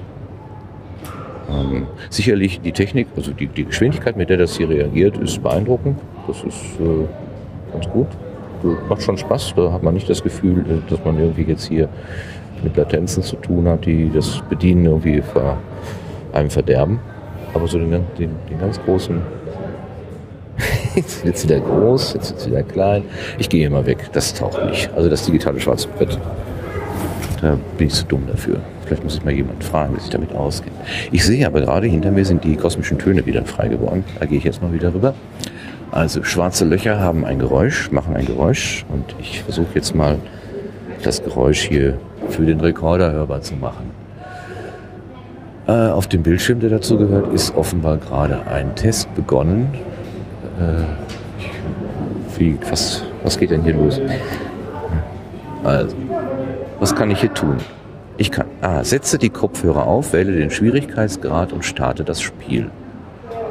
Ähm, 1.49 1.87
sicherlich 2.09 2.61
die 2.61 2.71
Technik, 2.71 3.07
also 3.15 3.31
die, 3.31 3.47
die, 3.47 3.65
Geschwindigkeit, 3.65 4.15
mit 4.17 4.29
der 4.29 4.37
das 4.37 4.55
hier 4.55 4.69
reagiert, 4.69 5.17
ist 5.17 5.43
beeindruckend. 5.43 5.99
Das 6.27 6.37
ist 6.37 6.79
äh, 6.79 7.05
ganz 7.73 7.87
gut. 7.89 8.07
Macht 8.89 9.03
schon 9.03 9.17
Spaß. 9.17 9.53
Da 9.55 9.71
hat 9.71 9.83
man 9.83 9.93
nicht 9.93 10.09
das 10.09 10.23
Gefühl, 10.23 10.59
äh, 10.61 10.89
dass 10.89 11.03
man 11.03 11.19
irgendwie 11.19 11.43
jetzt 11.43 11.65
hier 11.67 11.89
mit 12.63 12.75
Latenzen 12.77 13.23
zu 13.23 13.35
tun 13.37 13.67
hat, 13.67 13.85
die 13.85 14.11
das 14.13 14.41
Bedienen 14.49 14.85
irgendwie 14.85 15.21
ver, 15.21 15.57
einem 16.33 16.49
verderben. 16.49 16.99
Aber 17.53 17.67
so 17.67 17.77
den, 17.77 17.91
den, 17.91 18.31
den 18.49 18.59
ganz 18.59 18.79
großen 18.83 19.21
jetzt 20.95 21.25
wird 21.25 21.35
es 21.35 21.43
wieder 21.43 21.59
groß, 21.59 22.13
jetzt 22.13 22.31
wird 22.31 22.39
es 22.39 22.47
wieder 22.47 22.63
klein. 22.63 23.03
Ich 23.37 23.49
gehe 23.49 23.65
immer 23.67 23.85
weg, 23.85 24.09
das 24.13 24.33
taucht 24.33 24.63
nicht. 24.65 24.89
Also 24.95 25.09
das 25.09 25.25
digitale 25.25 25.59
schwarze 25.59 25.87
Brett, 25.89 26.17
da 27.41 27.57
bin 27.77 27.87
ich 27.87 27.93
zu 27.93 28.05
dumm 28.05 28.23
dafür. 28.27 28.59
Vielleicht 28.85 29.03
muss 29.03 29.15
ich 29.15 29.25
mal 29.25 29.33
jemanden 29.33 29.61
fragen, 29.61 29.95
wie 29.95 29.99
sich 29.99 30.11
damit 30.11 30.33
ausgeht. 30.33 30.73
Ich 31.11 31.25
sehe 31.25 31.45
aber 31.47 31.61
gerade, 31.61 31.87
hinter 31.87 32.11
mir 32.11 32.23
sind 32.23 32.43
die 32.43 32.55
kosmischen 32.55 32.99
Töne 32.99 33.25
wieder 33.25 33.43
frei 33.45 33.67
geworden. 33.67 34.03
Da 34.19 34.25
gehe 34.25 34.37
ich 34.37 34.43
jetzt 34.43 34.61
mal 34.61 34.71
wieder 34.73 34.93
rüber. 34.93 35.15
Also 35.91 36.23
schwarze 36.23 36.65
Löcher 36.65 36.99
haben 36.99 37.25
ein 37.25 37.39
Geräusch, 37.39 37.91
machen 37.91 38.15
ein 38.15 38.25
Geräusch 38.25 38.85
und 38.89 39.15
ich 39.19 39.43
versuche 39.43 39.75
jetzt 39.75 39.95
mal 39.95 40.17
das 41.05 41.23
Geräusch 41.23 41.61
hier 41.61 41.97
für 42.29 42.45
den 42.45 42.59
Rekorder 42.59 43.11
hörbar 43.11 43.41
zu 43.41 43.55
machen. 43.55 43.91
Äh, 45.67 45.89
auf 45.89 46.07
dem 46.07 46.23
Bildschirm, 46.23 46.59
der 46.59 46.69
dazu 46.69 46.97
gehört, 46.97 47.33
ist 47.33 47.55
offenbar 47.55 47.97
gerade 47.97 48.45
ein 48.47 48.75
Test 48.75 49.13
begonnen 49.15 49.69
äh, 50.59 52.39
wie, 52.39 52.57
was, 52.69 53.03
was 53.23 53.37
geht 53.37 53.51
denn 53.51 53.63
hier 53.63 53.73
los? 53.73 53.99
Also, 55.63 55.95
was 56.79 56.95
kann 56.95 57.11
ich 57.11 57.21
hier 57.21 57.33
tun? 57.33 57.57
Ich 58.17 58.31
kann, 58.31 58.45
ah, 58.61 58.83
setze 58.83 59.17
die 59.17 59.29
Kopfhörer 59.29 59.87
auf, 59.87 60.13
wähle 60.13 60.33
den 60.33 60.49
Schwierigkeitsgrad 60.49 61.53
und 61.53 61.65
starte 61.65 62.03
das 62.03 62.21
Spiel. 62.21 62.69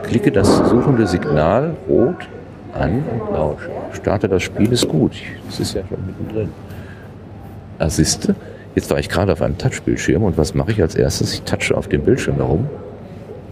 Klicke 0.03 0.31
das 0.31 0.57
suchende 0.69 1.07
Signal 1.07 1.75
rot 1.89 2.29
an 2.75 3.03
und 3.11 3.33
lausche. 3.33 3.71
Starte 3.93 4.29
das 4.29 4.43
Spiel 4.43 4.73
ist 4.73 4.89
gut. 4.89 5.13
Das 5.47 5.61
ist 5.61 5.75
ja 5.75 5.83
schon 5.89 5.99
mittendrin. 6.07 6.51
Assiste. 7.79 8.35
Ah, 8.39 8.45
jetzt 8.75 8.91
war 8.91 8.99
ich 8.99 9.09
gerade 9.09 9.33
auf 9.33 9.43
einem 9.43 9.59
Touchbildschirm 9.59 10.23
und 10.23 10.37
was 10.39 10.55
mache 10.55 10.73
ich 10.73 10.81
als 10.81 10.95
erstes? 10.95 11.33
Ich 11.35 11.43
touche 11.43 11.77
auf 11.77 11.89
dem 11.89 12.03
Bildschirm 12.03 12.37
herum. 12.37 12.69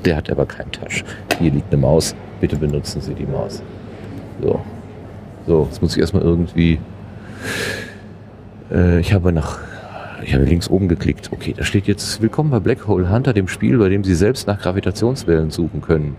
Der 0.04 0.16
hat 0.16 0.30
aber 0.30 0.46
keinen 0.46 0.72
Touch. 0.72 1.04
Hier 1.38 1.52
liegt 1.52 1.72
eine 1.72 1.80
Maus 1.80 2.14
bitte 2.42 2.56
benutzen 2.56 3.00
Sie 3.00 3.14
die 3.14 3.24
Maus. 3.24 3.62
So. 4.42 4.60
So, 5.46 5.66
jetzt 5.70 5.80
muss 5.80 5.94
ich 5.94 6.00
erstmal 6.00 6.24
irgendwie. 6.24 6.78
Äh, 8.70 8.98
ich 9.00 9.14
habe 9.14 9.32
nach. 9.32 9.60
Ich 10.24 10.34
habe 10.34 10.44
links 10.44 10.68
oben 10.68 10.88
geklickt. 10.88 11.30
Okay, 11.32 11.54
da 11.56 11.64
steht 11.64 11.86
jetzt 11.86 12.20
Willkommen 12.20 12.50
bei 12.50 12.60
Black 12.60 12.86
Hole 12.86 13.10
Hunter, 13.10 13.32
dem 13.32 13.48
Spiel, 13.48 13.78
bei 13.78 13.88
dem 13.88 14.04
Sie 14.04 14.14
selbst 14.14 14.46
nach 14.46 14.60
Gravitationswellen 14.60 15.50
suchen 15.50 15.80
können. 15.80 16.16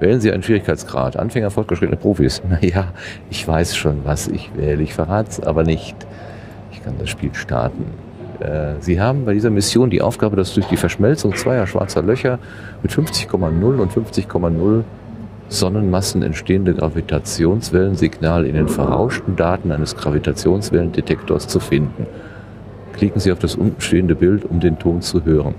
Wählen 0.00 0.20
Sie 0.20 0.32
einen 0.32 0.42
Schwierigkeitsgrad. 0.42 1.18
Anfänger, 1.18 1.50
fortgeschrittene 1.50 1.98
Profis. 1.98 2.42
Naja, 2.48 2.92
ich 3.30 3.46
weiß 3.46 3.76
schon, 3.76 4.04
was 4.04 4.28
ich 4.28 4.50
wähle. 4.56 4.82
Ich 4.82 4.94
verrate 4.94 5.30
es 5.30 5.40
aber 5.40 5.62
nicht. 5.62 5.94
Kann 6.86 6.94
das 6.98 7.10
Spiel 7.10 7.34
starten. 7.34 7.84
Äh, 8.38 8.74
Sie 8.78 9.00
haben 9.00 9.24
bei 9.24 9.34
dieser 9.34 9.50
Mission 9.50 9.90
die 9.90 10.00
Aufgabe, 10.00 10.36
dass 10.36 10.54
durch 10.54 10.66
die 10.66 10.76
Verschmelzung 10.76 11.34
zweier 11.34 11.66
schwarzer 11.66 12.00
Löcher 12.00 12.38
mit 12.80 12.92
50,0 12.92 13.34
und 13.76 13.92
50,0 13.92 14.84
Sonnenmassen 15.48 16.22
entstehende 16.22 16.74
Gravitationswellensignal 16.74 18.46
in 18.46 18.54
den 18.54 18.68
verrauschten 18.68 19.34
Daten 19.34 19.72
eines 19.72 19.96
Gravitationswellendetektors 19.96 21.48
zu 21.48 21.58
finden. 21.58 22.06
Klicken 22.92 23.20
Sie 23.20 23.32
auf 23.32 23.40
das 23.40 23.56
untenstehende 23.56 24.14
Bild, 24.14 24.44
um 24.44 24.60
den 24.60 24.78
Ton 24.78 25.02
zu 25.02 25.24
hören. 25.24 25.56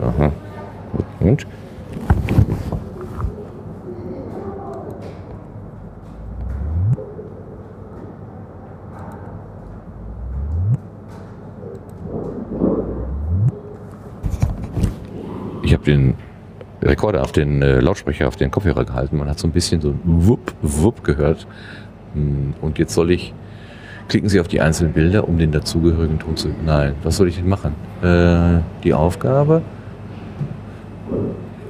Aha. 0.00 0.30
Und? 1.20 1.46
Habe 15.82 15.90
den 15.90 16.14
Rekorder 16.82 17.22
auf 17.22 17.32
den 17.32 17.62
äh, 17.62 17.80
Lautsprecher, 17.80 18.28
auf 18.28 18.36
den 18.36 18.50
Kopfhörer 18.50 18.84
gehalten. 18.84 19.16
Man 19.18 19.28
hat 19.28 19.38
so 19.38 19.46
ein 19.46 19.52
bisschen 19.52 19.80
so 19.80 19.90
ein 19.90 20.00
Wupp, 20.04 20.54
Wupp 20.62 21.04
gehört. 21.04 21.46
Hm, 22.14 22.54
und 22.60 22.78
jetzt 22.78 22.94
soll 22.94 23.10
ich, 23.10 23.34
klicken 24.08 24.28
Sie 24.28 24.40
auf 24.40 24.48
die 24.48 24.60
einzelnen 24.60 24.92
Bilder, 24.92 25.28
um 25.28 25.38
den 25.38 25.52
dazugehörigen 25.52 26.18
Ton 26.18 26.36
zu, 26.36 26.48
nein, 26.64 26.94
was 27.02 27.16
soll 27.16 27.28
ich 27.28 27.36
denn 27.36 27.48
machen? 27.48 27.74
Äh, 28.02 28.60
die 28.82 28.94
Aufgabe, 28.94 29.62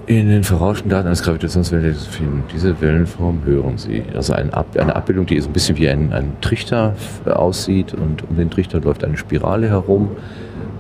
in 0.07 0.29
den 0.29 0.45
verrauschten 0.45 0.91
Daten 0.91 1.07
eines 1.07 1.23
Gravitationswellendetektor 1.23 2.11
zu 2.11 2.19
finden. 2.19 2.45
Diese 2.53 2.81
Wellenform 2.81 3.43
hören 3.45 3.79
Sie. 3.79 4.03
Also 4.15 4.33
ein 4.33 4.53
Ab 4.53 4.67
eine 4.77 4.97
Abbildung, 4.97 5.27
die 5.27 5.41
so 5.41 5.49
ein 5.49 5.53
bisschen 5.53 5.77
wie 5.79 5.89
ein, 5.89 6.13
ein 6.13 6.33
Trichter 6.41 6.95
aussieht 7.25 7.95
und 7.95 8.29
um 8.29 8.37
den 8.37 8.51
Trichter 8.51 8.81
läuft 8.81 9.05
eine 9.05 9.17
Spirale 9.17 9.69
herum. 9.69 10.11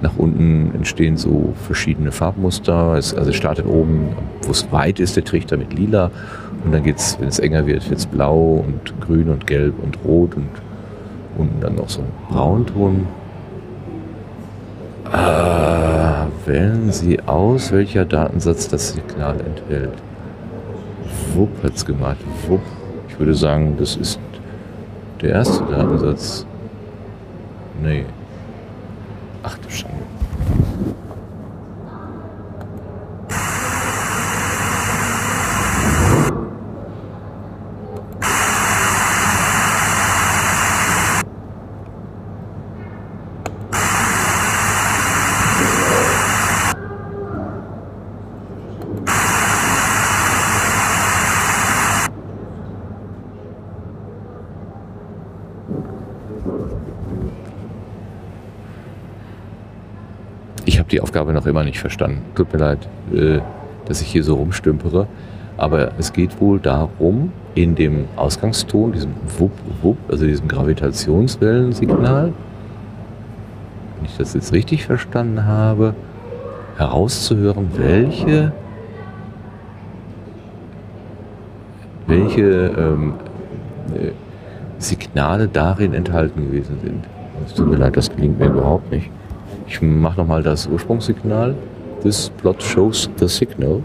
Nach 0.02 0.16
unten 0.18 0.72
entstehen 0.74 1.16
so 1.16 1.54
verschiedene 1.64 2.10
Farbmuster. 2.10 2.96
Es, 2.98 3.14
also 3.14 3.30
es 3.30 3.36
startet 3.36 3.66
oben, 3.66 4.08
wo 4.42 4.50
es 4.50 4.70
weit 4.72 4.98
ist, 4.98 5.14
der 5.16 5.24
Trichter 5.24 5.56
mit 5.56 5.72
lila. 5.72 6.10
Und 6.64 6.72
dann 6.72 6.82
geht's, 6.82 7.16
wenn 7.20 7.28
es 7.28 7.38
enger 7.38 7.66
wird, 7.66 7.88
wird 7.88 8.00
es 8.00 8.06
blau 8.06 8.64
und 8.66 9.00
grün 9.00 9.28
und 9.28 9.46
gelb 9.46 9.74
und 9.80 9.98
rot 10.04 10.34
und 10.34 10.48
unten 11.38 11.60
dann 11.60 11.76
noch 11.76 11.88
so 11.88 12.00
ein 12.00 12.08
Braunton. 12.28 13.06
Ah, 15.12 16.26
wählen 16.46 16.90
Sie 16.90 17.20
aus, 17.20 17.70
welcher 17.70 18.04
Datensatz 18.04 18.68
das 18.68 18.92
Signal 18.92 19.36
enthält. 19.40 19.92
Wupp 21.34 21.50
es 21.62 21.84
gemacht. 21.84 22.18
Wupp. 22.48 22.62
Ich 23.08 23.18
würde 23.18 23.34
sagen, 23.34 23.76
das 23.78 23.96
ist 23.96 24.18
der 25.20 25.30
erste 25.30 25.62
Datensatz. 25.64 26.44
Nee. 27.82 28.04
Ach 29.42 29.58
du 29.58 29.68
Scheiße. 29.70 29.92
Aufgabe 61.32 61.34
noch 61.34 61.46
immer 61.46 61.64
nicht 61.64 61.80
verstanden. 61.80 62.22
Tut 62.34 62.52
mir 62.52 62.58
leid, 62.58 62.88
äh, 63.12 63.40
dass 63.86 64.00
ich 64.00 64.08
hier 64.08 64.24
so 64.24 64.34
rumstümpere. 64.36 65.06
Aber 65.56 65.92
es 65.98 66.12
geht 66.12 66.40
wohl 66.40 66.58
darum, 66.58 67.32
in 67.54 67.74
dem 67.74 68.06
Ausgangston, 68.16 68.92
diesem 68.92 69.12
Wupp, 69.38 69.52
Wupp, 69.82 69.98
also 70.08 70.26
diesem 70.26 70.48
Gravitationswellensignal, 70.48 72.32
wenn 73.96 74.04
ich 74.04 74.16
das 74.16 74.34
jetzt 74.34 74.52
richtig 74.52 74.86
verstanden 74.86 75.44
habe, 75.44 75.94
herauszuhören, 76.78 77.68
welche, 77.76 78.52
welche 82.06 82.42
ähm, 82.42 83.14
äh, 83.94 84.12
Signale 84.78 85.48
darin 85.48 85.92
enthalten 85.92 86.46
gewesen 86.46 86.78
sind. 86.82 87.04
Es 87.46 87.54
tut 87.54 87.68
mir 87.68 87.76
leid, 87.76 87.96
das 87.96 88.14
gelingt 88.14 88.38
mir 88.38 88.46
überhaupt 88.46 88.90
nicht. 88.90 89.10
Ich 89.66 89.80
mache 89.80 90.20
nochmal 90.20 90.42
das 90.42 90.66
Ursprungssignal. 90.66 91.54
This 92.02 92.30
plot 92.30 92.62
shows 92.62 93.08
the 93.16 93.28
signal. 93.28 93.82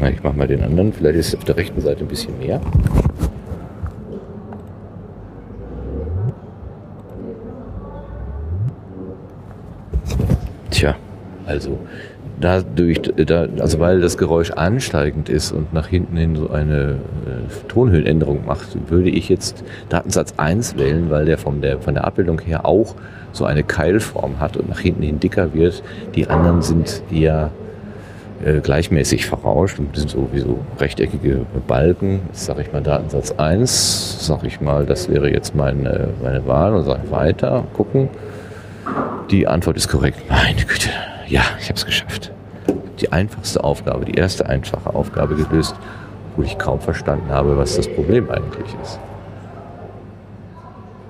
Na, 0.00 0.10
ich 0.10 0.22
mache 0.22 0.36
mal 0.36 0.46
den 0.46 0.62
anderen. 0.62 0.92
Vielleicht 0.92 1.18
ist 1.18 1.36
auf 1.36 1.44
der 1.44 1.56
rechten 1.56 1.80
Seite 1.80 2.04
ein 2.04 2.08
bisschen 2.08 2.38
mehr. 2.38 2.60
Tja, 10.70 10.96
also 11.46 11.78
dadurch, 12.40 13.00
da, 13.02 13.46
also 13.58 13.78
weil 13.80 14.00
das 14.00 14.16
Geräusch 14.16 14.50
ansteigend 14.50 15.28
ist 15.28 15.52
und 15.52 15.72
nach 15.72 15.86
hinten 15.86 16.16
hin 16.16 16.36
so 16.36 16.50
eine 16.50 16.96
äh, 17.26 17.68
Tonhöhenänderung 17.68 18.46
macht, 18.46 18.90
würde 18.90 19.10
ich 19.10 19.28
jetzt 19.28 19.64
Datensatz 19.88 20.34
1 20.36 20.76
wählen, 20.78 21.10
weil 21.10 21.26
der, 21.26 21.38
von 21.38 21.60
der 21.60 21.80
von 21.80 21.94
der 21.94 22.04
Abbildung 22.04 22.40
her 22.40 22.66
auch 22.66 22.94
so 23.32 23.44
eine 23.44 23.62
Keilform 23.62 24.40
hat 24.40 24.56
und 24.56 24.68
nach 24.68 24.80
hinten 24.80 25.02
hin 25.02 25.20
dicker 25.20 25.54
wird. 25.54 25.82
Die 26.14 26.28
anderen 26.28 26.62
sind 26.62 27.02
eher 27.12 27.50
äh, 28.44 28.60
gleichmäßig 28.60 29.26
verrauscht 29.26 29.78
und 29.78 29.94
sind 29.96 30.10
so 30.10 30.28
wie 30.32 30.40
so 30.40 30.58
rechteckige 30.78 31.42
Balken. 31.66 32.20
Jetzt 32.28 32.46
sage 32.46 32.62
ich 32.62 32.72
mal 32.72 32.82
Datensatz 32.82 33.32
1, 33.32 34.26
sage 34.26 34.46
ich 34.46 34.60
mal, 34.60 34.86
das 34.86 35.08
wäre 35.08 35.30
jetzt 35.30 35.54
meine, 35.54 36.08
meine 36.22 36.46
Wahl 36.46 36.74
und 36.74 36.84
sage 36.84 37.10
weiter, 37.10 37.64
gucken. 37.74 38.08
Die 39.30 39.46
Antwort 39.46 39.76
ist 39.76 39.88
korrekt. 39.88 40.18
Meine 40.28 40.64
Güte. 40.64 40.88
Ja, 41.30 41.42
ich 41.60 41.66
habe 41.66 41.74
es 41.74 41.86
geschafft. 41.86 42.32
Die 43.00 43.12
einfachste 43.12 43.62
Aufgabe, 43.62 44.04
die 44.04 44.14
erste 44.14 44.46
einfache 44.46 44.92
Aufgabe 44.92 45.36
gelöst, 45.36 45.76
wo 46.36 46.42
ich 46.42 46.58
kaum 46.58 46.80
verstanden 46.80 47.30
habe, 47.30 47.56
was 47.56 47.76
das 47.76 47.86
Problem 47.86 48.28
eigentlich 48.28 48.66
ist. 48.82 48.98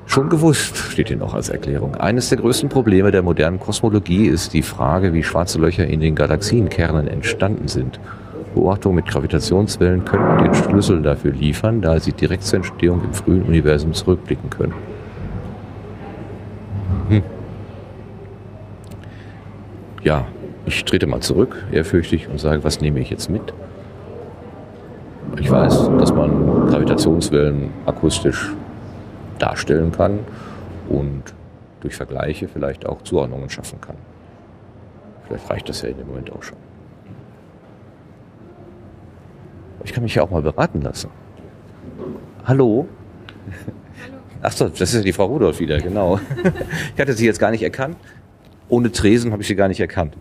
Schon 0.05 0.29
gewusst, 0.29 0.77
steht 0.77 1.09
hier 1.09 1.17
noch 1.17 1.33
als 1.33 1.49
Erklärung. 1.49 1.95
Eines 1.95 2.29
der 2.29 2.39
größten 2.39 2.69
Probleme 2.69 3.11
der 3.13 3.23
modernen 3.23 3.59
Kosmologie 3.59 4.27
ist 4.27 4.53
die 4.53 4.63
Frage, 4.63 5.15
wie 5.15 5.23
schwarze 5.23 5.59
Löcher 5.59 5.87
in 5.87 6.01
den 6.01 6.15
Galaxienkernen 6.15 7.09
entstanden 7.09 7.69
sind. 7.69 7.99
Beobachtungen 8.55 8.97
mit 8.97 9.07
Gravitationswellen 9.07 10.05
könnten 10.05 10.45
den 10.45 10.55
Schlüssel 10.55 11.01
dafür 11.01 11.33
liefern, 11.33 11.81
da 11.81 11.99
sie 11.99 12.13
direkt 12.13 12.43
zur 12.43 12.59
Entstehung 12.59 13.03
im 13.05 13.15
frühen 13.15 13.45
Universum 13.45 13.95
zurückblicken 13.95 14.51
können. 14.51 14.75
Hm. 17.09 17.23
Ja, 20.03 20.27
ich 20.65 20.85
trete 20.85 21.07
mal 21.07 21.21
zurück, 21.21 21.63
ehrfürchtig, 21.73 22.29
und 22.29 22.41
sage, 22.41 22.65
was 22.65 22.81
nehme 22.81 23.01
ich 23.01 23.11
jetzt 23.11 23.29
mit? 23.29 23.53
Ich 25.39 25.51
weiß, 25.51 25.91
dass 25.99 26.13
man 26.13 26.69
Gravitationswellen 26.69 27.71
akustisch 27.85 28.51
darstellen 29.39 29.93
kann 29.93 30.21
und 30.89 31.23
durch 31.81 31.95
Vergleiche 31.95 32.49
vielleicht 32.49 32.87
auch 32.87 33.03
Zuordnungen 33.03 33.51
schaffen 33.51 33.81
kann. 33.81 33.97
Vielleicht 35.27 35.51
reicht 35.51 35.69
das 35.69 35.83
ja 35.83 35.91
in 35.91 35.99
dem 35.99 36.09
Moment 36.09 36.33
auch 36.33 36.43
schon. 36.43 36.59
Ich 39.85 39.93
kann 39.93 40.03
mich 40.03 40.15
ja 40.15 40.23
auch 40.23 40.31
mal 40.31 40.43
beraten 40.43 40.81
lassen. 40.81 41.11
Hallo? 42.47 42.87
Hallo. 44.07 44.21
Ach 44.43 44.53
so, 44.53 44.69
das 44.69 44.81
ist 44.81 44.95
ja 44.95 45.03
die 45.03 45.13
Frau 45.13 45.27
Rudolph 45.27 45.61
wieder, 45.61 45.79
genau. 45.79 46.19
Ich 46.95 47.01
hatte 47.01 47.13
sie 47.13 47.27
jetzt 47.27 47.39
gar 47.39 47.51
nicht 47.51 47.63
erkannt 47.63 47.97
ohne 48.71 48.93
Tresen 48.93 49.33
habe 49.33 49.43
ich 49.43 49.49
sie 49.49 49.57
gar 49.57 49.69
nicht 49.69 49.81
erkannt. 49.81 50.17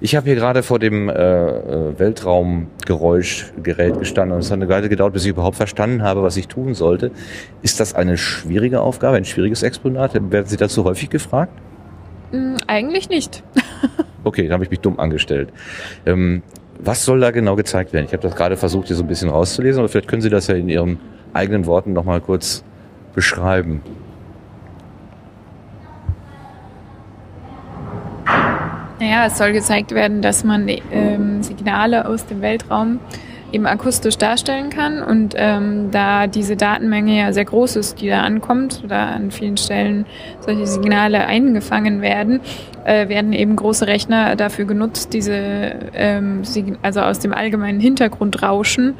Ich 0.00 0.16
habe 0.16 0.26
hier 0.26 0.34
gerade 0.34 0.62
vor 0.62 0.78
dem 0.78 1.08
äh, 1.08 1.12
äh, 1.12 1.98
Weltraumgeräuschgerät 1.98 3.98
gestanden 3.98 4.34
und 4.34 4.40
es 4.40 4.50
hat 4.50 4.56
eine 4.56 4.68
Weile 4.68 4.88
gedauert, 4.88 5.12
bis 5.12 5.24
ich 5.24 5.30
überhaupt 5.30 5.56
verstanden 5.56 6.02
habe, 6.02 6.22
was 6.22 6.36
ich 6.36 6.48
tun 6.48 6.74
sollte. 6.74 7.10
Ist 7.62 7.80
das 7.80 7.94
eine 7.94 8.18
schwierige 8.18 8.80
Aufgabe, 8.80 9.16
ein 9.16 9.24
schwieriges 9.24 9.62
Exponat? 9.62 10.14
Werden 10.14 10.46
Sie 10.46 10.56
dazu 10.56 10.84
häufig 10.84 11.10
gefragt? 11.10 11.52
Mm, 12.32 12.56
eigentlich 12.66 13.08
nicht. 13.08 13.42
okay, 14.24 14.44
dann 14.44 14.54
habe 14.54 14.64
ich 14.64 14.70
mich 14.70 14.80
dumm 14.80 14.98
angestellt. 14.98 15.50
Ähm, 16.06 16.42
was 16.80 17.04
soll 17.04 17.20
da 17.20 17.30
genau 17.30 17.56
gezeigt 17.56 17.92
werden? 17.92 18.06
Ich 18.06 18.12
habe 18.12 18.22
das 18.22 18.34
gerade 18.34 18.56
versucht, 18.56 18.88
hier 18.88 18.96
so 18.96 19.04
ein 19.04 19.08
bisschen 19.08 19.30
rauszulesen, 19.30 19.78
aber 19.78 19.88
vielleicht 19.88 20.08
können 20.08 20.22
Sie 20.22 20.30
das 20.30 20.48
ja 20.48 20.56
in 20.56 20.68
Ihren 20.68 20.98
eigenen 21.32 21.66
Worten 21.66 21.92
nochmal 21.92 22.20
kurz 22.20 22.64
beschreiben. 23.14 23.80
Naja, 29.04 29.26
es 29.26 29.36
soll 29.36 29.52
gezeigt 29.52 29.90
werden, 29.90 30.22
dass 30.22 30.44
man 30.44 30.66
ähm, 30.66 31.42
Signale 31.42 32.08
aus 32.08 32.24
dem 32.24 32.40
Weltraum 32.40 33.00
eben 33.52 33.66
akustisch 33.66 34.16
darstellen 34.16 34.70
kann. 34.70 35.02
Und 35.02 35.34
ähm, 35.36 35.90
da 35.90 36.26
diese 36.26 36.56
Datenmenge 36.56 37.18
ja 37.18 37.32
sehr 37.34 37.44
groß 37.44 37.76
ist, 37.76 38.00
die 38.00 38.08
da 38.08 38.22
ankommt, 38.22 38.80
oder 38.82 38.96
an 38.96 39.30
vielen 39.30 39.58
Stellen 39.58 40.06
solche 40.40 40.66
Signale 40.66 41.26
eingefangen 41.26 42.00
werden, 42.00 42.40
äh, 42.86 43.10
werden 43.10 43.34
eben 43.34 43.56
große 43.56 43.86
Rechner 43.86 44.36
dafür 44.36 44.64
genutzt, 44.64 45.12
diese, 45.12 45.34
ähm, 45.92 46.40
also 46.80 47.02
aus 47.02 47.18
dem 47.18 47.34
allgemeinen 47.34 47.80
Hintergrundrauschen 47.80 48.94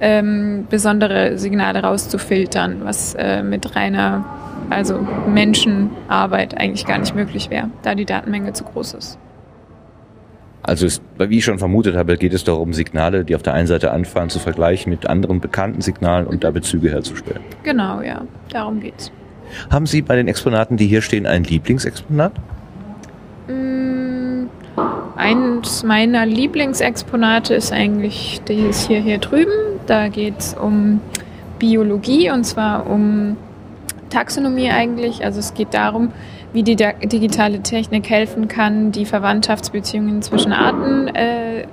ähm, 0.00 0.68
besondere 0.70 1.36
Signale 1.36 1.82
rauszufiltern, 1.82 2.80
was 2.84 3.14
äh, 3.14 3.42
mit 3.42 3.76
reiner 3.76 4.24
also 4.70 5.06
Menschenarbeit 5.28 6.56
eigentlich 6.56 6.86
gar 6.86 6.96
nicht 6.96 7.14
möglich 7.14 7.50
wäre, 7.50 7.68
da 7.82 7.94
die 7.94 8.06
Datenmenge 8.06 8.54
zu 8.54 8.64
groß 8.64 8.94
ist. 8.94 9.18
Also 10.70 10.86
es, 10.86 11.02
wie 11.18 11.38
ich 11.38 11.44
schon 11.44 11.58
vermutet 11.58 11.96
habe, 11.96 12.16
geht 12.16 12.32
es 12.32 12.44
darum, 12.44 12.72
Signale, 12.72 13.24
die 13.24 13.34
auf 13.34 13.42
der 13.42 13.54
einen 13.54 13.66
Seite 13.66 13.90
anfallen, 13.90 14.30
zu 14.30 14.38
vergleichen 14.38 14.90
mit 14.90 15.04
anderen 15.04 15.40
bekannten 15.40 15.80
Signalen 15.80 16.28
und 16.28 16.44
da 16.44 16.52
Bezüge 16.52 16.90
herzustellen. 16.90 17.40
Genau, 17.64 18.00
ja, 18.02 18.22
darum 18.50 18.78
geht's. 18.78 19.10
Haben 19.68 19.86
Sie 19.86 20.00
bei 20.00 20.14
den 20.14 20.28
Exponaten, 20.28 20.76
die 20.76 20.86
hier 20.86 21.02
stehen, 21.02 21.26
ein 21.26 21.42
Lieblingsexponat? 21.42 22.34
Mm, 23.48 24.44
eins 25.16 25.82
meiner 25.82 26.24
Lieblingsexponate 26.24 27.52
ist 27.54 27.72
eigentlich 27.72 28.40
dieses 28.46 28.86
hier, 28.86 29.00
hier 29.00 29.18
drüben. 29.18 29.80
Da 29.88 30.06
geht's 30.06 30.54
um 30.54 31.00
Biologie 31.58 32.30
und 32.30 32.44
zwar 32.44 32.88
um 32.88 33.36
Taxonomie 34.08 34.70
eigentlich. 34.70 35.24
Also 35.24 35.40
es 35.40 35.52
geht 35.52 35.74
darum, 35.74 36.12
wie 36.52 36.62
die 36.62 36.76
digitale 36.76 37.60
Technik 37.60 38.10
helfen 38.10 38.48
kann, 38.48 38.92
die 38.92 39.04
Verwandtschaftsbeziehungen 39.04 40.22
zwischen 40.22 40.52
Arten 40.52 41.08
äh, 41.08 41.66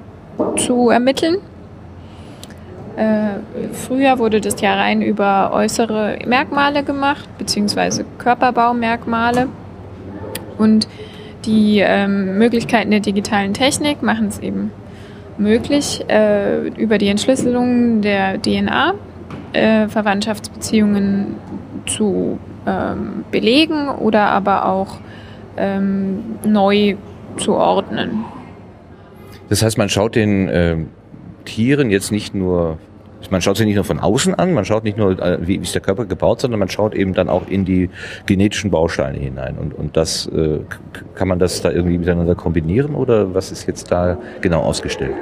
zu 0.58 0.90
ermitteln. 0.90 1.38
Äh, 2.96 3.74
früher 3.74 4.20
wurde 4.20 4.42
das 4.42 4.60
ja 4.62 4.76
rein 4.76 5.02
über 5.02 5.52
äußere 5.54 6.20
Merkmale 6.26 6.84
gemacht, 6.84 7.28
beziehungsweise 7.38 8.06
Körperbaumerkmale. 8.18 9.48
Und 10.58 10.88
die 11.46 11.80
ähm, 11.80 12.38
Möglichkeiten 12.38 12.92
der 12.92 13.00
digitalen 13.00 13.54
Technik 13.54 14.02
machen 14.02 14.28
es 14.28 14.40
eben 14.40 14.72
möglich, 15.38 16.04
äh, 16.10 16.68
über 16.70 16.98
die 16.98 17.08
Entschlüsselung 17.08 18.02
der 18.02 18.42
DNA 18.42 18.94
äh, 19.54 19.88
Verwandtschaftsbeziehungen 19.88 21.36
zu 21.86 22.40
ähm, 22.68 23.24
belegen 23.32 23.90
oder 23.90 24.28
aber 24.28 24.66
auch 24.66 24.98
ähm, 25.58 26.38
neu 26.46 26.96
zu 27.38 27.56
ordnen. 27.56 28.26
Das 29.50 29.64
heißt, 29.64 29.78
man 29.78 29.90
schaut 29.90 30.16
den 30.16 30.48
äh, 30.50 30.78
Tieren 31.46 31.90
jetzt 31.90 32.12
nicht 32.12 32.36
nur, 32.36 32.78
man 33.30 33.42
schaut 33.42 33.58
sie 33.58 33.66
nicht 33.66 33.76
nur 33.76 33.86
von 33.86 34.00
außen 34.00 34.36
an, 34.36 34.54
man 34.54 34.66
schaut 34.66 34.84
nicht 34.84 34.98
nur, 34.98 35.18
äh, 35.20 35.48
wie 35.48 35.56
ist 35.56 35.74
der 35.74 35.82
Körper 35.82 36.06
gebaut, 36.06 36.42
sondern 36.42 36.60
man 36.60 36.70
schaut 36.70 36.94
eben 36.94 37.14
dann 37.14 37.30
auch 37.30 37.48
in 37.48 37.64
die 37.64 37.90
genetischen 38.26 38.70
Bausteine 38.70 39.18
hinein. 39.18 39.58
Und, 39.58 39.74
und 39.74 39.96
das 39.96 40.28
äh, 40.28 40.60
kann 41.16 41.28
man 41.28 41.40
das 41.40 41.62
da 41.62 41.72
irgendwie 41.72 41.98
miteinander 41.98 42.36
kombinieren 42.36 42.94
oder 42.96 43.34
was 43.34 43.52
ist 43.52 43.68
jetzt 43.68 43.92
da 43.92 44.18
genau 44.42 44.62
ausgestellt? 44.62 45.16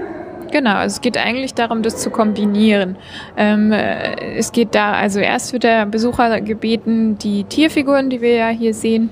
Genau, 0.51 0.75
also 0.75 0.95
es 0.95 1.01
geht 1.01 1.17
eigentlich 1.17 1.53
darum, 1.53 1.81
das 1.81 1.97
zu 1.97 2.09
kombinieren. 2.09 2.97
Ähm, 3.35 3.71
äh, 3.71 4.35
es 4.37 4.51
geht 4.51 4.75
da, 4.75 4.93
also 4.93 5.19
erst 5.19 5.53
wird 5.53 5.63
der 5.63 5.85
Besucher 5.85 6.41
gebeten, 6.41 7.17
die 7.17 7.43
Tierfiguren, 7.43 8.09
die 8.09 8.21
wir 8.21 8.35
ja 8.35 8.49
hier 8.49 8.73
sehen, 8.73 9.09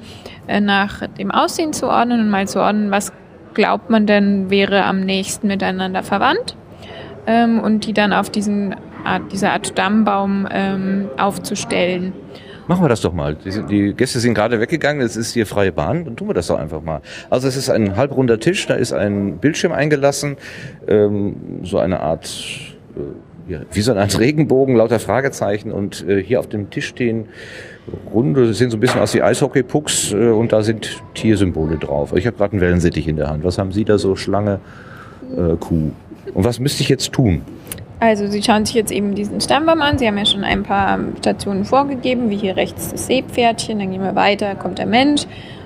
äh, 0.47 0.61
nach 0.61 1.07
dem 1.07 1.31
Aussehen 1.31 1.73
zu 1.73 1.89
ordnen 1.89 2.21
und 2.21 2.29
mal 2.29 2.47
zu 2.47 2.61
ordnen, 2.61 2.91
was 2.91 3.11
glaubt 3.53 3.89
man 3.89 4.05
denn 4.05 4.49
wäre 4.49 4.83
am 4.83 5.01
nächsten 5.01 5.47
miteinander 5.47 6.03
verwandt 6.03 6.55
ähm, 7.27 7.59
und 7.59 7.85
die 7.85 7.93
dann 7.93 8.13
auf 8.13 8.29
diesen 8.29 8.75
Art, 9.03 9.31
dieser 9.31 9.51
Art 9.51 9.67
Stammbaum 9.67 10.47
ähm, 10.51 11.09
aufzustellen. 11.17 12.13
Machen 12.67 12.83
wir 12.83 12.89
das 12.89 13.01
doch 13.01 13.13
mal. 13.13 13.35
Die, 13.35 13.63
die, 13.63 13.93
Gäste 13.93 14.19
sind 14.19 14.33
gerade 14.33 14.59
weggegangen, 14.59 15.01
es 15.01 15.17
ist 15.17 15.33
hier 15.33 15.45
freie 15.45 15.71
Bahn, 15.71 16.05
dann 16.05 16.15
tun 16.15 16.29
wir 16.29 16.33
das 16.33 16.47
doch 16.47 16.57
einfach 16.57 16.81
mal. 16.81 17.01
Also 17.29 17.47
es 17.47 17.57
ist 17.57 17.69
ein 17.69 17.97
halbrunder 17.97 18.39
Tisch, 18.39 18.65
da 18.67 18.75
ist 18.75 18.93
ein 18.93 19.37
Bildschirm 19.37 19.73
eingelassen, 19.73 20.37
ähm, 20.87 21.35
so 21.63 21.77
eine 21.77 21.99
Art, 21.99 22.25
äh, 22.95 23.57
wie 23.71 23.81
so 23.81 23.91
eine 23.91 24.01
Art 24.01 24.17
Regenbogen, 24.17 24.75
lauter 24.75 24.99
Fragezeichen 24.99 25.71
und 25.71 26.07
äh, 26.07 26.23
hier 26.23 26.39
auf 26.39 26.47
dem 26.47 26.69
Tisch 26.69 26.87
stehen 26.87 27.25
runde, 28.13 28.53
sehen 28.53 28.69
so 28.69 28.77
ein 28.77 28.79
bisschen 28.79 29.01
aus 29.01 29.13
wie 29.13 29.21
Eishockey-Pucks 29.21 30.13
äh, 30.13 30.29
und 30.29 30.53
da 30.53 30.63
sind 30.63 31.01
Tiersymbole 31.15 31.77
drauf. 31.77 32.13
Ich 32.15 32.25
habe 32.25 32.37
gerade 32.37 32.53
einen 32.53 32.61
Wellensittich 32.61 33.07
in 33.07 33.17
der 33.17 33.29
Hand. 33.29 33.43
Was 33.43 33.57
haben 33.57 33.71
Sie 33.71 33.83
da 33.83 33.97
so? 33.97 34.15
Schlange, 34.15 34.59
äh, 35.35 35.55
Kuh. 35.59 35.91
Und 36.33 36.43
was 36.45 36.59
müsste 36.59 36.81
ich 36.81 36.89
jetzt 36.89 37.11
tun? 37.11 37.41
Also 38.03 38.27
Sie 38.27 38.43
schauen 38.43 38.65
sich 38.65 38.75
jetzt 38.75 38.91
eben 38.91 39.15
diesen 39.15 39.39
Stammbaum 39.39 39.81
an. 39.81 39.97
Sie 39.97 40.05
haben 40.05 40.17
ja 40.17 40.25
schon 40.25 40.43
ein 40.43 40.63
paar 40.63 40.99
Stationen 41.19 41.63
vorgegeben, 41.63 42.29
wie 42.29 42.35
hier 42.35 42.57
rechts 42.57 42.91
das 42.91 43.07
Seepferdchen, 43.07 43.79
dann 43.79 43.91
gehen 43.91 44.03
wir 44.03 44.13
weiter, 44.13 44.55
kommt 44.55 44.77
der 44.77 44.87
Mensch 44.87 45.21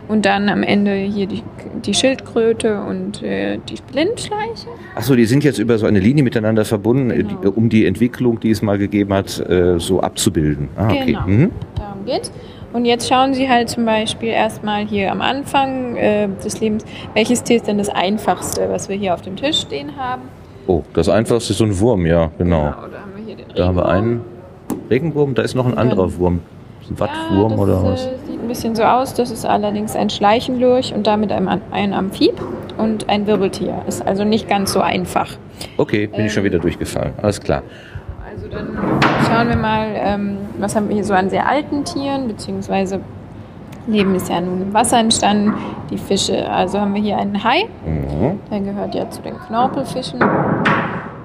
Und 0.08 0.26
dann 0.28 0.48
am 0.48 0.62
Ende 0.62 0.94
hier 0.94 1.26
die, 1.26 1.42
die 1.84 1.96
Schildkröte 1.96 2.80
und 2.82 3.24
äh, 3.24 3.58
die 3.68 3.76
Blindschleiche. 3.92 4.68
Achso, 4.96 5.16
die 5.16 5.26
sind 5.26 5.44
jetzt 5.44 5.58
über 5.58 5.80
so 5.80 5.88
eine 5.88 6.00
Linie 6.00 6.24
miteinander 6.24 6.64
verbunden, 6.64 7.10
äh, 7.10 7.24
Genau. 7.24 7.40
die, 7.42 7.48
um 7.48 7.70
die 7.70 7.86
Entwicklung, 7.88 8.40
die 8.40 8.52
es 8.52 8.62
mal 8.62 8.78
gegeben 8.78 9.14
hat, 9.16 9.40
äh, 9.50 9.80
so 9.80 10.00
abzubilden. 10.02 10.70
Ah, 10.78 10.92
okay. 10.92 11.06
Genau. 11.08 11.22
Mhm. 11.26 11.52
Darum 11.76 12.06
geht's. 12.06 12.32
Und 12.72 12.86
jetzt 12.86 13.10
schauen 13.10 13.34
Sie 13.34 13.50
halt 13.50 13.70
zum 13.70 13.84
Beispiel 13.86 14.30
erstmal 14.30 14.86
hier 14.86 15.12
am 15.12 15.22
Anfang 15.22 15.96
äh, 15.96 16.30
des 16.46 16.60
Lebens, 16.62 16.86
welches 17.16 17.42
Tier 17.42 17.58
ist 17.58 17.68
denn 17.68 17.80
das 17.80 17.90
einfachste, 17.90 18.70
was 18.70 18.90
wir 18.90 18.96
hier 18.96 19.14
auf 19.16 19.24
dem 19.24 19.36
Tisch 19.36 19.60
stehen 19.62 19.98
haben. 19.98 20.22
Oh, 20.68 20.84
das 20.94 21.08
einfachste 21.08 21.54
ist 21.54 21.60
so 21.60 21.64
ein 21.64 21.80
Wurm, 21.80 22.06
ja, 22.06 22.30
genau. 22.38 22.66
da 22.66 22.76
haben 22.76 22.92
wir 23.16 23.24
hier 23.24 23.36
den 23.38 23.46
Da 23.56 23.68
haben 23.68 23.76
wir 23.78 23.86
Regenwurm. 23.86 24.04
einen 24.04 24.22
Regenwurm, 24.90 25.34
da 25.34 25.42
ist 25.42 25.56
noch 25.56 25.66
ein 25.66 25.78
anderer 25.78 26.18
Wurm. 26.18 26.42
Ein 26.90 27.00
Wattwurm 27.00 27.52
ja, 27.52 27.58
das, 27.58 27.60
oder 27.60 27.84
was? 27.84 28.06
Äh, 28.06 28.10
sieht 28.26 28.42
ein 28.42 28.48
bisschen 28.48 28.76
so 28.76 28.84
aus. 28.84 29.14
Das 29.14 29.32
ist 29.32 29.46
allerdings 29.46 29.96
ein 29.96 30.10
Schleichenlurch 30.10 30.94
und 30.94 31.06
damit 31.08 31.32
ein, 31.32 31.48
ein 31.72 31.94
Amphib 31.94 32.34
und 32.78 33.10
ein 33.10 33.28
Wirbeltier. 33.28 33.82
Ist 33.88 34.06
also 34.06 34.24
nicht 34.24 34.48
ganz 34.48 34.72
so 34.74 34.80
einfach. 34.80 35.30
Okay, 35.78 36.08
bin 36.08 36.26
ich 36.26 36.34
schon 36.34 36.42
ähm, 36.42 36.52
wieder 36.52 36.60
durchgefallen. 36.60 37.14
Alles 37.22 37.42
klar. 37.42 37.64
Also 38.30 38.48
dann 38.48 38.78
schauen 39.28 39.50
wir 39.50 39.58
mal, 39.58 39.88
ähm, 39.96 40.38
was 40.60 40.76
haben 40.76 40.88
wir 40.88 40.96
hier 40.96 41.04
so 41.04 41.14
an 41.14 41.30
sehr 41.30 41.48
alten 41.50 41.84
Tieren, 41.84 42.28
beziehungsweise 42.28 43.02
Leben 43.88 44.16
ist 44.16 44.30
ja 44.30 44.42
nun 44.42 44.62
im 44.62 44.74
Wasser 44.74 45.00
entstanden, 45.00 45.54
die 45.90 45.98
Fische. 45.98 46.50
Also 46.50 46.80
haben 46.80 46.94
wir 46.94 47.02
hier 47.02 47.18
einen 47.18 47.44
Hai, 47.44 47.64
Mhm. 47.86 48.40
der 48.52 48.60
gehört 48.60 48.96
ja 48.96 49.10
zu 49.10 49.22
den 49.22 49.38
Knorpelfischen. 49.40 50.20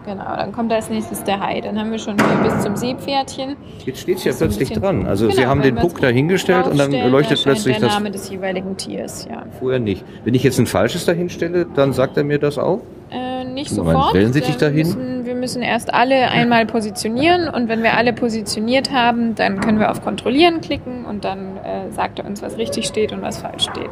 Genau, 0.04 0.24
dann 0.36 0.50
kommt 0.50 0.72
als 0.72 0.90
nächstes 0.90 1.22
der 1.22 1.38
Hai. 1.38 1.60
Dann 1.60 1.78
haben 1.78 1.92
wir 1.92 1.98
schon 1.98 2.16
hier 2.18 2.50
bis 2.50 2.60
zum 2.60 2.74
Seepferdchen. 2.74 3.56
Jetzt 3.86 4.00
steht 4.00 4.18
es 4.18 4.24
ja 4.24 4.32
plötzlich 4.36 4.72
dran. 4.72 5.06
Also 5.06 5.30
Sie 5.30 5.36
Genau, 5.36 5.48
haben 5.48 5.62
wenn 5.62 5.76
den 5.76 5.82
Puck 5.82 5.94
es 5.94 6.00
dahingestellt 6.00 6.66
und 6.66 6.76
dann 6.78 6.90
leuchtet 6.90 7.38
erscheint 7.38 7.44
plötzlich 7.44 7.78
der 7.78 7.86
das 7.88 7.94
Name 7.98 8.10
des 8.10 8.28
jeweiligen 8.28 8.76
Tiers, 8.76 9.28
ja. 9.30 9.44
vorher 9.60 9.78
nicht. 9.78 10.04
Wenn 10.24 10.34
ich 10.34 10.42
jetzt 10.42 10.58
ein 10.58 10.66
falsches 10.66 11.04
dahinstelle, 11.04 11.66
dann 11.76 11.92
sagt 11.92 12.16
er 12.16 12.24
mir 12.24 12.40
das 12.40 12.58
auch? 12.58 12.80
Äh, 13.12 13.44
nicht 13.44 13.70
mal, 13.76 13.84
sofort. 13.92 14.14
Wellensittich 14.14 14.60
Wir 14.60 14.68
dahin? 14.68 14.86
Müssen, 14.88 15.24
wir 15.26 15.34
müssen 15.36 15.62
erst 15.62 15.94
alle 15.94 16.30
einmal 16.30 16.66
positionieren 16.66 17.48
und 17.48 17.68
wenn 17.68 17.82
wir 17.84 17.96
alle 17.96 18.12
positioniert 18.12 18.90
haben, 18.90 19.34
dann 19.36 19.60
können 19.60 19.78
wir 19.78 19.90
auf 19.90 20.02
Kontrollieren 20.02 20.60
klicken 20.60 21.01
und 21.12 21.24
dann 21.24 21.58
äh, 21.58 21.90
sagt 21.90 22.18
er 22.18 22.24
uns, 22.24 22.42
was 22.42 22.56
richtig 22.56 22.86
steht 22.86 23.12
und 23.12 23.22
was 23.22 23.38
falsch 23.38 23.64
steht. 23.64 23.90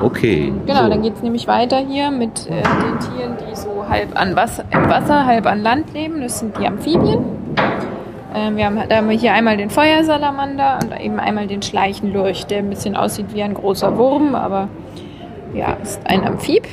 Okay. 0.00 0.52
Genau, 0.66 0.84
so. 0.84 0.88
dann 0.88 1.02
geht 1.02 1.14
es 1.14 1.22
nämlich 1.22 1.46
weiter 1.46 1.78
hier 1.78 2.10
mit 2.10 2.46
äh, 2.46 2.62
den 2.62 2.98
Tieren, 2.98 3.36
die 3.38 3.54
so 3.54 3.84
halb 3.88 4.18
an 4.18 4.34
Wasser, 4.34 4.64
im 4.70 4.88
Wasser, 4.88 5.26
halb 5.26 5.46
an 5.46 5.62
Land 5.62 5.92
leben. 5.92 6.20
Das 6.22 6.40
sind 6.40 6.58
die 6.58 6.66
Amphibien. 6.66 7.24
Ähm, 8.34 8.56
wir 8.56 8.66
haben, 8.66 8.80
da 8.88 8.96
haben 8.96 9.08
wir 9.08 9.18
hier 9.18 9.34
einmal 9.34 9.58
den 9.58 9.70
Feuersalamander 9.70 10.78
und 10.82 10.98
eben 10.98 11.20
einmal 11.20 11.46
den 11.46 11.62
Schleichenlurch, 11.62 12.46
der 12.46 12.58
ein 12.58 12.70
bisschen 12.70 12.96
aussieht 12.96 13.34
wie 13.34 13.42
ein 13.42 13.54
großer 13.54 13.96
Wurm, 13.98 14.34
aber 14.34 14.68
ja, 15.54 15.76
ist 15.82 16.00
ein 16.06 16.26
Amphib. 16.26 16.66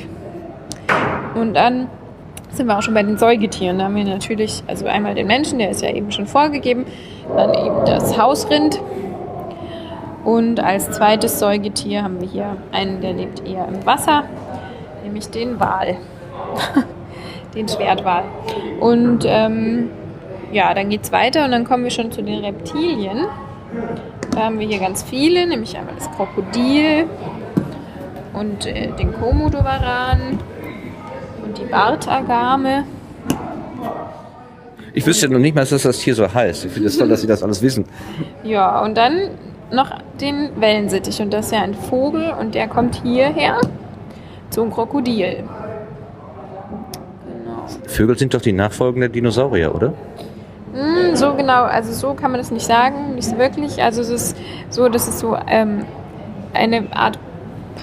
Und 1.34 1.54
dann 1.54 1.88
sind 2.50 2.66
wir 2.66 2.78
auch 2.78 2.82
schon 2.82 2.94
bei 2.94 3.02
den 3.02 3.18
Säugetieren. 3.18 3.78
Da 3.78 3.84
haben 3.84 3.96
wir 3.96 4.04
natürlich, 4.04 4.62
also 4.66 4.86
einmal 4.86 5.14
den 5.14 5.26
Menschen, 5.26 5.58
der 5.58 5.70
ist 5.70 5.82
ja 5.82 5.90
eben 5.90 6.10
schon 6.10 6.26
vorgegeben, 6.26 6.86
dann 7.36 7.52
eben 7.52 7.84
das 7.86 8.18
Hausrind. 8.18 8.80
Und 10.24 10.60
als 10.60 10.90
zweites 10.90 11.38
Säugetier 11.38 12.02
haben 12.02 12.20
wir 12.20 12.28
hier 12.28 12.56
einen, 12.72 13.00
der 13.00 13.12
lebt 13.12 13.46
eher 13.46 13.68
im 13.68 13.84
Wasser, 13.84 14.24
nämlich 15.02 15.28
den 15.28 15.60
Wal. 15.60 15.96
den 17.54 17.68
Schwertwal. 17.68 18.24
Und 18.80 19.24
ähm, 19.26 19.90
ja, 20.52 20.74
dann 20.74 20.88
geht 20.90 21.04
es 21.04 21.12
weiter 21.12 21.44
und 21.44 21.52
dann 21.52 21.64
kommen 21.64 21.84
wir 21.84 21.90
schon 21.90 22.10
zu 22.10 22.22
den 22.22 22.44
Reptilien. 22.44 23.26
Da 24.30 24.44
haben 24.44 24.58
wir 24.58 24.66
hier 24.66 24.78
ganz 24.78 25.02
viele, 25.02 25.46
nämlich 25.46 25.76
einmal 25.76 25.94
das 25.94 26.10
Krokodil 26.12 27.06
und 28.32 28.66
äh, 28.66 28.90
den 28.92 29.12
Komodowaran 29.12 30.38
und 31.44 31.58
die 31.58 31.64
Bartagame. 31.64 32.84
Ich 34.92 35.04
wüsste 35.06 35.28
noch 35.28 35.38
nicht 35.38 35.54
mal, 35.54 35.64
dass 35.64 35.82
das 35.82 35.98
Tier 35.98 36.14
so 36.14 36.32
heißt. 36.32 36.66
Ich 36.66 36.72
finde 36.72 36.88
es 36.88 36.96
toll, 36.96 37.08
dass 37.08 37.20
Sie 37.20 37.26
das 37.26 37.42
alles 37.42 37.60
wissen. 37.62 37.84
Ja, 38.44 38.80
und 38.82 38.96
dann 38.96 39.30
noch 39.72 39.90
den 40.20 40.50
Wellensittich. 40.60 41.20
Und 41.20 41.32
das 41.32 41.46
ist 41.46 41.52
ja 41.52 41.62
ein 41.62 41.74
Vogel 41.74 42.32
und 42.38 42.54
der 42.54 42.68
kommt 42.68 43.02
hierher 43.02 43.60
zum 44.50 44.70
Krokodil. 44.70 45.44
Genau. 47.26 47.66
Vögel 47.86 48.18
sind 48.18 48.34
doch 48.34 48.40
die 48.40 48.52
Nachfolgen 48.52 49.00
der 49.00 49.08
Dinosaurier, 49.08 49.74
oder? 49.74 49.94
Hm, 50.72 51.14
so 51.14 51.34
genau, 51.34 51.62
also 51.62 51.92
so 51.92 52.14
kann 52.14 52.32
man 52.32 52.40
das 52.40 52.50
nicht 52.50 52.66
sagen, 52.66 53.14
nicht 53.14 53.28
so 53.28 53.38
wirklich. 53.38 53.82
Also 53.82 54.00
es 54.02 54.10
ist 54.10 54.36
so, 54.70 54.88
das 54.88 55.08
ist 55.08 55.20
so 55.20 55.36
ähm, 55.48 55.84
eine 56.52 56.86
Art 56.92 57.18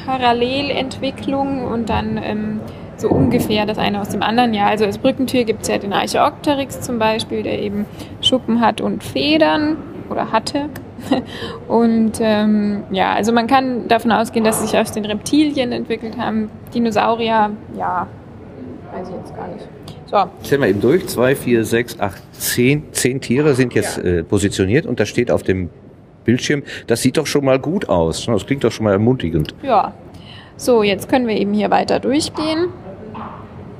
Parallelentwicklung 0.05 1.65
und 1.65 1.89
dann 1.89 2.19
ähm, 2.21 2.59
so 2.97 3.09
ungefähr 3.09 3.65
das 3.65 3.77
eine 3.77 4.01
aus 4.01 4.09
dem 4.09 4.21
anderen. 4.21 4.53
Ja, 4.53 4.67
also 4.67 4.85
als 4.85 4.97
Brückentier 4.97 5.43
gibt 5.43 5.63
es 5.63 5.67
ja 5.69 5.77
den 5.77 5.93
Archeopteryx 5.93 6.81
zum 6.81 6.99
Beispiel, 6.99 7.43
der 7.43 7.59
eben 7.59 7.85
Schuppen 8.21 8.61
hat 8.61 8.81
und 8.81 9.03
Federn 9.03 9.77
oder 10.09 10.31
hatte. 10.31 10.69
Und 11.67 12.13
ähm, 12.19 12.83
ja, 12.91 13.13
also 13.13 13.31
man 13.31 13.47
kann 13.47 13.87
davon 13.87 14.11
ausgehen, 14.11 14.45
dass 14.45 14.61
sie 14.61 14.67
sich 14.67 14.77
aus 14.77 14.91
den 14.91 15.05
Reptilien 15.05 15.71
entwickelt 15.71 16.17
haben. 16.17 16.49
Dinosaurier, 16.73 17.51
ja, 17.77 18.07
weiß 18.93 19.09
ich 19.09 19.15
jetzt 19.15 19.35
gar 19.35 19.47
nicht. 19.47 19.67
So, 20.05 20.17
Zähl 20.43 20.57
mal 20.57 20.69
eben 20.69 20.81
durch. 20.81 21.07
Zwei, 21.07 21.35
vier, 21.35 21.63
sechs, 21.63 21.99
acht, 21.99 22.21
zehn. 22.33 22.83
Zehn 22.91 23.21
Tiere 23.21 23.53
sind 23.55 23.73
jetzt 23.73 23.97
äh, 23.97 24.23
positioniert 24.23 24.85
und 24.85 24.99
da 24.99 25.05
steht 25.05 25.31
auf 25.31 25.43
dem 25.43 25.69
Bildschirm, 26.25 26.63
das 26.87 27.01
sieht 27.01 27.17
doch 27.17 27.25
schon 27.25 27.45
mal 27.45 27.59
gut 27.59 27.89
aus. 27.89 28.25
Das 28.25 28.45
klingt 28.45 28.63
doch 28.63 28.71
schon 28.71 28.83
mal 28.83 28.91
ermutigend. 28.91 29.55
Ja, 29.63 29.93
so, 30.57 30.83
jetzt 30.83 31.09
können 31.09 31.27
wir 31.27 31.35
eben 31.35 31.53
hier 31.53 31.71
weiter 31.71 31.99
durchgehen. 31.99 32.67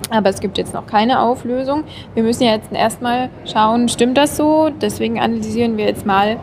Aber 0.09 0.29
es 0.29 0.41
gibt 0.41 0.57
jetzt 0.57 0.73
noch 0.73 0.87
keine 0.87 1.21
Auflösung. 1.21 1.83
Wir 2.15 2.23
müssen 2.23 2.43
ja 2.43 2.53
jetzt 2.53 2.71
erstmal 2.73 3.29
schauen, 3.45 3.87
stimmt 3.87 4.17
das 4.17 4.35
so? 4.35 4.69
Deswegen 4.81 5.19
analysieren 5.19 5.77
wir 5.77 5.85
jetzt 5.85 6.05
mal 6.05 6.37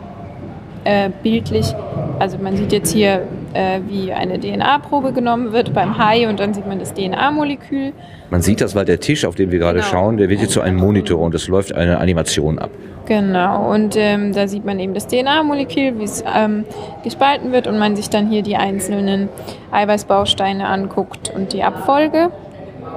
äh, 0.89 1.11
bildlich. 1.23 1.75
Also 2.19 2.39
man 2.39 2.57
sieht 2.57 2.73
jetzt 2.73 2.93
hier, 2.93 3.23
äh, 3.53 3.81
wie 3.87 4.13
eine 4.13 4.41
DNA-Probe 4.41 5.13
genommen 5.13 5.53
wird 5.53 5.75
beim 5.75 5.99
Hai 5.99 6.27
und 6.29 6.41
dann 6.41 6.55
sieht 6.55 6.67
man 6.67 6.79
das 6.79 6.95
DNA-Molekül. 6.95 7.93
Man 8.31 8.41
sieht 8.43 8.61
das, 8.61 8.75
weil 8.75 8.87
der 8.87 8.99
Tisch, 8.99 9.25
auf 9.27 9.35
den 9.35 9.51
wir 9.51 9.59
gerade 9.59 9.81
Genau. 9.81 9.91
schauen, 9.91 10.17
der 10.17 10.29
wird 10.31 10.41
jetzt 10.41 10.53
zu 10.53 10.61
einem 10.63 10.79
Monitor 10.79 11.19
und 11.21 11.35
es 11.35 11.47
läuft 11.49 11.75
eine 11.75 11.99
Animation 11.99 12.59
ab. 12.59 12.71
Genau, 13.07 13.71
und 13.73 13.97
ähm, 13.97 14.33
da 14.35 14.49
sieht 14.49 14.65
man 14.67 14.79
eben 14.81 14.93
das 14.95 15.07
DNA-Molekül, 15.07 15.99
wie 15.99 16.05
es 16.05 16.23
ähm, 16.35 16.65
gespalten 17.05 17.53
wird 17.53 17.67
und 17.67 17.79
man 17.79 17.95
sich 17.97 18.11
dann 18.11 18.29
hier 18.29 18.43
die 18.43 18.57
einzelnen 18.57 19.29
Eiweißbausteine 19.73 20.67
anguckt 20.67 21.33
und 21.35 21.53
die 21.53 21.63
Abfolge, 21.63 22.31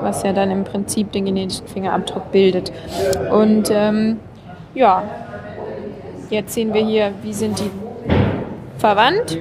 was 0.01 0.23
ja 0.23 0.33
dann 0.33 0.51
im 0.51 0.63
Prinzip 0.63 1.11
den 1.11 1.25
genetischen 1.25 1.67
Fingerabdruck 1.67 2.31
bildet. 2.31 2.71
Und 3.31 3.69
ähm, 3.73 4.19
ja, 4.73 5.03
jetzt 6.31 6.53
sehen 6.53 6.73
wir 6.73 6.83
hier, 6.83 7.13
wie 7.21 7.33
sind 7.33 7.59
die 7.59 7.69
verwandt. 8.79 9.37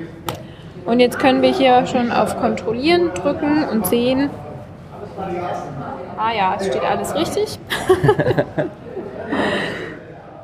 Und 0.87 1.01
jetzt 1.01 1.19
können 1.19 1.41
wir 1.43 1.53
hier 1.53 1.87
schon 1.87 2.11
auf 2.13 2.39
Kontrollieren 2.39 3.11
drücken 3.15 3.65
und 3.71 3.87
sehen, 3.87 4.29
ah 6.19 6.33
ja, 6.37 6.57
es 6.59 6.67
steht 6.67 6.83
alles 6.85 7.15
richtig. 7.15 7.59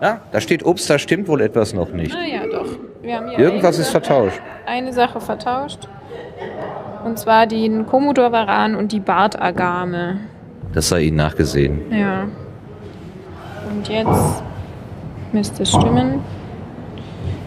Ja, 0.01 0.21
da 0.31 0.41
steht 0.43 0.63
Obst, 0.65 0.91
da 0.91 0.99
stimmt 0.99 1.27
wohl 1.27 1.41
etwas 1.41 1.73
noch 1.73 1.89
nicht. 1.91 2.15
Ah 2.15 2.23
ja, 2.27 2.43
doch. 2.47 2.67
Wir 3.01 3.17
haben 3.17 3.31
hier 3.31 3.39
Irgendwas 3.39 3.79
ist 3.79 3.91
Sache- 3.91 4.05
vertauscht. 4.05 4.41
Eine 4.67 4.93
Sache 4.93 5.21
vertauscht. 5.23 5.89
Und 7.05 7.19
zwar 7.19 7.47
den 7.47 7.87
Komodowaran 7.87 8.75
und 8.75 8.93
die 8.93 9.01
Bartagame. 9.01 10.21
Das 10.75 10.91
sei 10.91 11.01
Ihnen 11.03 11.17
nachgesehen. 11.17 11.81
Ja. 11.91 12.25
Und 13.71 13.89
jetzt 13.89 14.43
müsste 15.33 15.67
stimmen. 15.67 16.21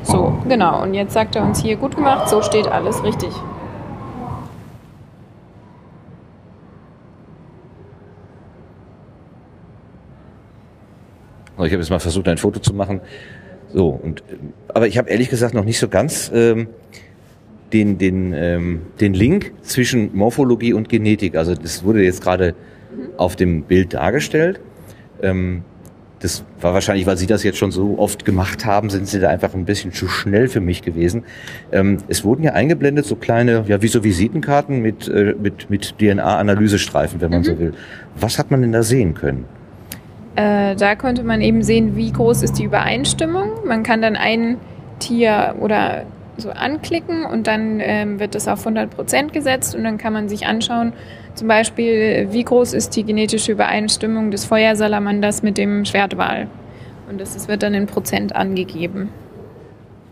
So, 0.04 0.38
genau. 0.48 0.82
Und 0.84 0.94
jetzt 0.94 1.14
sagt 1.14 1.36
er 1.36 1.44
uns 1.44 1.62
hier, 1.62 1.76
gut 1.76 1.96
gemacht, 1.96 2.30
so 2.30 2.42
steht 2.42 2.68
alles 2.68 3.04
richtig. 3.04 3.30
Ich 11.66 11.74
habe 11.74 11.82
jetzt 11.84 11.90
mal 11.90 12.00
versucht, 12.00 12.28
ein 12.30 12.38
Foto 12.38 12.60
zu 12.60 12.74
machen. 12.74 13.02
So, 13.74 13.90
und, 13.90 14.22
äh, 14.22 14.36
aber 14.70 14.88
ich 14.88 14.98
habe 14.98 15.10
ehrlich 15.10 15.30
gesagt 15.30 15.54
noch 15.54 15.66
nicht 15.66 15.78
so 15.78 15.88
ganz 15.88 16.32
ähm, 16.34 16.68
den, 17.74 17.98
den, 17.98 18.34
ähm, 18.34 18.82
den 19.00 19.14
Link 19.14 19.54
zwischen 19.62 20.16
Morphologie 20.16 20.74
und 20.74 20.90
Genetik. 20.90 21.36
Also 21.36 21.54
das 21.56 21.84
wurde 21.84 22.04
jetzt 22.04 22.24
gerade 22.24 22.56
auf 23.18 23.36
dem 23.36 23.64
Bild 23.64 23.94
dargestellt. 23.94 24.60
Ähm, 25.22 25.64
das 26.20 26.44
war 26.60 26.74
wahrscheinlich, 26.74 27.06
weil 27.06 27.18
Sie 27.18 27.28
das 27.28 27.44
jetzt 27.44 27.58
schon 27.58 27.72
so 27.72 27.98
oft 27.98 28.26
gemacht 28.26 28.66
haben, 28.66 28.90
sind 28.90 29.08
Sie 29.08 29.20
da 29.20 29.30
einfach 29.30 29.54
ein 29.54 29.66
bisschen 29.66 29.94
zu 29.94 30.08
schnell 30.08 30.48
für 30.50 30.60
mich 30.60 30.82
gewesen. 30.82 31.24
Ähm, 31.72 31.98
es 32.08 32.24
wurden 32.24 32.44
ja 32.44 32.54
eingeblendet 32.54 33.06
so 33.06 33.16
kleine, 33.16 33.64
ja 33.68 33.82
wie 33.82 33.88
so 33.88 34.04
Visitenkarten 34.04 34.82
mit, 34.82 35.08
äh, 35.08 35.36
mit, 35.42 35.70
mit 35.70 35.96
DNA-Analysestreifen, 36.00 37.22
wenn 37.22 37.32
man 37.32 37.44
so 37.44 37.58
will. 37.58 37.74
Was 38.20 38.38
hat 38.38 38.52
man 38.52 38.62
denn 38.62 38.74
da 38.74 38.84
sehen 38.84 39.14
können? 39.14 39.46
Äh, 40.36 40.76
da 40.76 40.96
konnte 40.96 41.24
man 41.24 41.42
eben 41.42 41.64
sehen, 41.64 41.96
wie 41.96 42.12
groß 42.12 42.44
ist 42.44 42.60
die 42.60 42.64
Übereinstimmung. 42.64 43.66
Man 43.66 43.84
kann 43.84 44.02
dann 44.02 44.16
ein 44.16 44.58
Tier 45.00 45.56
oder 45.60 46.04
so 46.38 46.52
anklicken 46.52 47.26
und 47.26 47.48
dann 47.48 47.80
ähm, 47.82 48.20
wird 48.20 48.36
das 48.36 48.48
auf 48.48 48.60
100 48.60 48.90
Prozent 48.90 49.34
gesetzt 49.34 49.76
und 49.76 49.84
dann 49.84 49.98
kann 49.98 50.14
man 50.14 50.30
sich 50.30 50.46
anschauen, 50.46 50.94
zum 51.40 51.48
Beispiel, 51.48 52.28
wie 52.32 52.44
groß 52.44 52.74
ist 52.74 52.98
die 52.98 53.04
genetische 53.06 53.54
Übereinstimmung 53.54 54.30
des 54.30 54.44
Feuersalamanders 54.44 55.42
mit 55.42 55.58
dem 55.58 55.86
Schwertwal. 55.86 56.48
Und 57.10 57.22
das 57.22 57.48
wird 57.48 57.64
dann 57.64 57.74
in 57.74 57.88
Prozent 57.88 58.36
angegeben. 58.36 59.08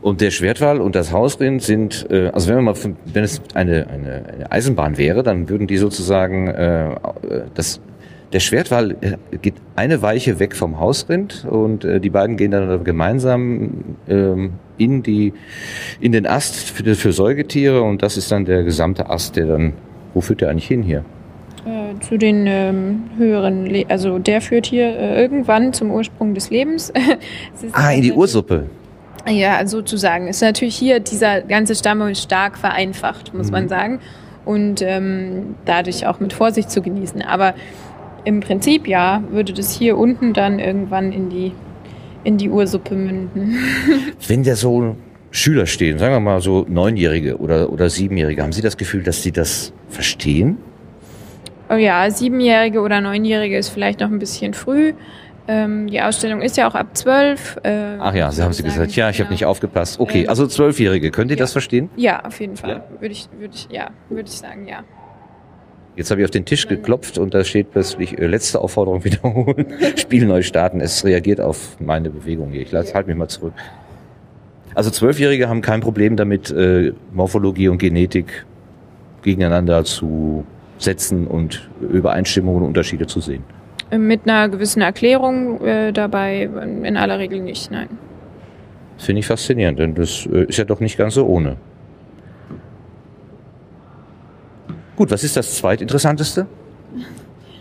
Und 0.02 0.22
der 0.22 0.32
Schwertwal 0.32 0.80
und 0.80 0.96
das 0.96 1.12
Hausrind 1.12 1.62
sind, 1.62 2.08
äh, 2.10 2.30
also 2.30 2.48
wenn 2.48 2.64
man 2.64 2.66
mal, 2.66 2.76
wenn 3.06 3.26
es 3.26 3.42
eine, 3.54 3.88
eine, 3.88 4.24
eine 4.34 4.52
Eisenbahn 4.52 4.98
wäre, 4.98 5.22
dann 5.22 5.50
würden 5.50 5.68
die 5.68 5.78
sozusagen 5.78 6.48
äh, 6.48 6.96
das 7.54 7.82
der 8.34 8.40
Schwertwal 8.40 8.96
äh, 9.02 9.38
geht 9.42 9.56
eine 9.76 10.02
Weiche 10.02 10.40
weg 10.40 10.56
vom 10.56 10.80
Hausrind 10.80 11.46
und 11.50 11.84
äh, 11.84 12.00
die 12.00 12.10
beiden 12.10 12.38
gehen 12.38 12.52
dann 12.52 12.84
gemeinsam 12.84 13.98
ähm, 14.08 14.54
in 14.78 15.04
die 15.04 15.34
in 16.00 16.12
den 16.14 16.26
Ast 16.26 16.56
für, 16.56 16.96
für 16.96 17.12
Säugetiere 17.12 17.82
und 17.82 18.02
das 18.02 18.16
ist 18.16 18.32
dann 18.32 18.46
der 18.46 18.64
gesamte 18.64 19.10
Ast, 19.10 19.36
der 19.36 19.48
dann 19.48 19.74
wo 20.18 20.22
führt 20.22 20.42
der 20.42 20.50
eigentlich 20.50 20.68
hin 20.68 20.82
hier? 20.82 21.06
Äh, 21.64 22.00
zu 22.00 22.18
den 22.18 22.48
ähm, 22.48 23.04
höheren, 23.20 23.68
Le 23.68 23.86
also 23.88 24.18
der 24.18 24.42
führt 24.42 24.66
hier 24.66 24.88
äh, 24.88 25.22
irgendwann 25.22 25.74
zum 25.74 25.92
Ursprung 25.92 26.34
des 26.34 26.50
Lebens. 26.50 26.92
ah, 27.74 27.92
in 27.92 28.02
die 28.02 28.12
Ursuppe. 28.12 28.66
Ja, 29.30 29.68
sozusagen. 29.68 30.28
Ist 30.28 30.42
natürlich 30.42 30.76
hier 30.76 31.00
dieser 31.00 31.42
ganze 31.42 31.76
Stamm 31.76 32.16
stark 32.16 32.58
vereinfacht, 32.58 33.36
muss 33.36 33.48
mhm. 33.48 33.52
man 33.52 33.70
sagen. 33.70 34.00
Und 34.44 34.82
ähm, 34.82 35.54
dadurch 35.66 36.08
auch 36.08 36.20
mit 36.20 36.34
Vorsicht 36.34 36.72
zu 36.72 36.82
genießen. 36.82 37.22
Aber 37.22 37.54
im 38.24 38.40
Prinzip 38.40 38.88
ja, 38.88 39.22
würde 39.30 39.54
das 39.54 39.72
hier 39.72 40.00
unten 40.00 40.34
dann 40.34 40.58
irgendwann 40.58 41.12
in 41.12 41.30
die, 41.30 41.52
in 42.24 42.40
die 42.40 42.50
Ursuppe 42.50 42.96
münden. 42.96 43.56
Wenn 44.28 44.42
da 44.42 44.56
so 44.56 44.96
Schüler 45.38 45.68
stehen, 45.68 46.00
sagen 46.00 46.14
wir 46.14 46.20
mal 46.20 46.42
so 46.42 46.66
Neunjährige 46.68 47.38
oder, 47.38 47.72
oder 47.72 47.90
Siebenjährige, 47.90 48.42
haben 48.42 48.52
Sie 48.52 48.64
das 48.64 48.76
Gefühl, 48.76 49.04
dass 49.04 49.22
Sie 49.22 49.32
das 49.32 49.72
verstehen? 49.88 50.58
Oh 51.70 51.76
ja, 51.76 52.10
Siebenjährige 52.10 52.82
oder 52.82 53.02
Neunjährige 53.02 53.58
ist 53.58 53.70
vielleicht 53.70 54.00
noch 54.00 54.10
ein 54.10 54.18
bisschen 54.18 54.56
früh. 54.56 54.94
Ähm, 55.48 55.88
die 55.88 56.02
Ausstellung 56.02 56.42
ist 56.42 56.58
ja 56.58 56.68
auch 56.68 56.74
ab 56.74 56.98
zwölf. 56.98 57.58
Äh, 57.64 57.98
Ach 58.00 58.16
ja, 58.16 58.32
Sie 58.32 58.42
haben 58.42 58.52
Sie 58.52 58.64
gesagt. 58.64 58.96
Ja, 58.96 59.10
ich 59.10 59.18
genau. 59.18 59.28
habe 59.28 59.34
nicht 59.34 59.46
aufgepasst. 59.46 60.00
Okay, 60.00 60.24
ähm, 60.24 60.30
also 60.30 60.48
Zwölfjährige, 60.48 61.12
könnt 61.12 61.30
ihr 61.30 61.38
ja. 61.38 61.44
das 61.44 61.52
verstehen? 61.52 61.90
Ja, 61.96 62.26
auf 62.26 62.40
jeden 62.40 62.58
Fall. 62.58 62.70
Ja. 62.70 63.02
Würde 63.02 63.14
ich, 63.14 63.30
würde 63.38 63.54
ich, 63.54 63.68
ja, 63.72 63.92
würde 64.10 64.28
ich 64.28 64.38
sagen, 64.38 64.68
ja. 64.68 64.84
Jetzt 65.96 66.10
habe 66.10 66.22
ich 66.22 66.26
auf 66.26 66.32
den 66.32 66.46
Tisch 66.46 66.68
geklopft 66.68 67.18
und 67.18 67.34
da 67.34 67.44
steht 67.44 67.72
plötzlich 67.72 68.18
äh, 68.18 68.26
letzte 68.26 68.60
Aufforderung 68.60 69.04
wiederholen, 69.04 69.68
Spiel 69.98 70.26
neu 70.26 70.42
starten. 70.42 70.82
Es 70.82 71.06
reagiert 71.06 71.40
auf 71.40 71.80
meine 71.80 72.10
Bewegung 72.10 72.52
hier. 72.52 72.64
Ich 72.64 72.74
halte 72.74 73.08
mich 73.08 73.18
mal 73.18 73.28
zurück. 73.28 73.54
Also 74.78 74.92
Zwölfjährige 74.92 75.50
haben 75.50 75.62
kein 75.62 75.82
Problem 75.82 76.18
damit, 76.18 76.52
äh, 76.52 76.94
Morphologie 77.12 77.68
und 77.68 77.80
Genetik 77.80 78.46
gegeneinander 79.24 79.84
zu 79.84 80.46
setzen 80.78 81.26
und 81.26 81.68
Übereinstimmungen 81.82 82.62
und 82.62 82.68
Unterschiede 82.68 83.08
zu 83.08 83.20
sehen. 83.20 83.44
Mit 83.90 84.30
einer 84.30 84.50
gewissen 84.50 84.84
Erklärung 84.84 85.66
äh, 85.66 85.92
dabei 85.92 86.44
in 86.84 86.96
aller 86.96 87.18
Regel 87.18 87.42
nicht, 87.42 87.72
nein. 87.72 87.90
Finde 89.00 89.22
ich 89.22 89.26
faszinierend, 89.26 89.80
denn 89.80 89.96
das 89.96 90.28
äh, 90.32 90.44
ist 90.44 90.58
ja 90.58 90.64
doch 90.64 90.80
nicht 90.80 90.96
ganz 90.96 91.16
so 91.16 91.26
ohne. 91.26 91.56
Gut, 94.96 95.10
was 95.10 95.24
ist 95.24 95.36
das 95.36 95.58
zweitinteressanteste? 95.58 96.46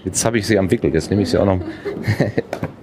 Jetzt 0.04 0.22
habe 0.22 0.36
ich 0.36 0.46
sie 0.46 0.58
am 0.58 0.70
Wickel, 0.70 0.92
jetzt 0.92 1.08
nehme 1.08 1.22
ich 1.22 1.30
sie 1.30 1.38
auch 1.38 1.46
noch. 1.46 1.60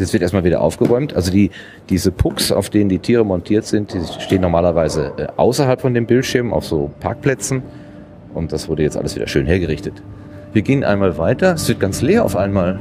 Jetzt 0.00 0.12
wird 0.14 0.22
erstmal 0.22 0.44
wieder 0.44 0.62
aufgeräumt. 0.62 1.14
Also 1.14 1.30
die, 1.30 1.50
diese 1.88 2.10
Pucks, 2.10 2.50
auf 2.50 2.70
denen 2.70 2.88
die 2.88 2.98
Tiere 2.98 3.24
montiert 3.24 3.66
sind, 3.66 3.92
die 3.92 4.00
stehen 4.20 4.40
normalerweise 4.40 5.12
äh, 5.18 5.26
außerhalb 5.36 5.80
von 5.80 5.94
dem 5.94 6.06
Bildschirm 6.06 6.52
auf 6.52 6.64
so 6.66 6.90
Parkplätzen. 7.00 7.62
Und 8.34 8.52
das 8.52 8.68
wurde 8.68 8.82
jetzt 8.82 8.96
alles 8.96 9.14
wieder 9.14 9.28
schön 9.28 9.46
hergerichtet. 9.46 10.02
Wir 10.52 10.62
gehen 10.62 10.84
einmal 10.84 11.18
weiter. 11.18 11.54
Es 11.54 11.68
wird 11.68 11.80
ganz 11.80 12.00
leer 12.00 12.24
auf 12.24 12.34
einmal. 12.34 12.78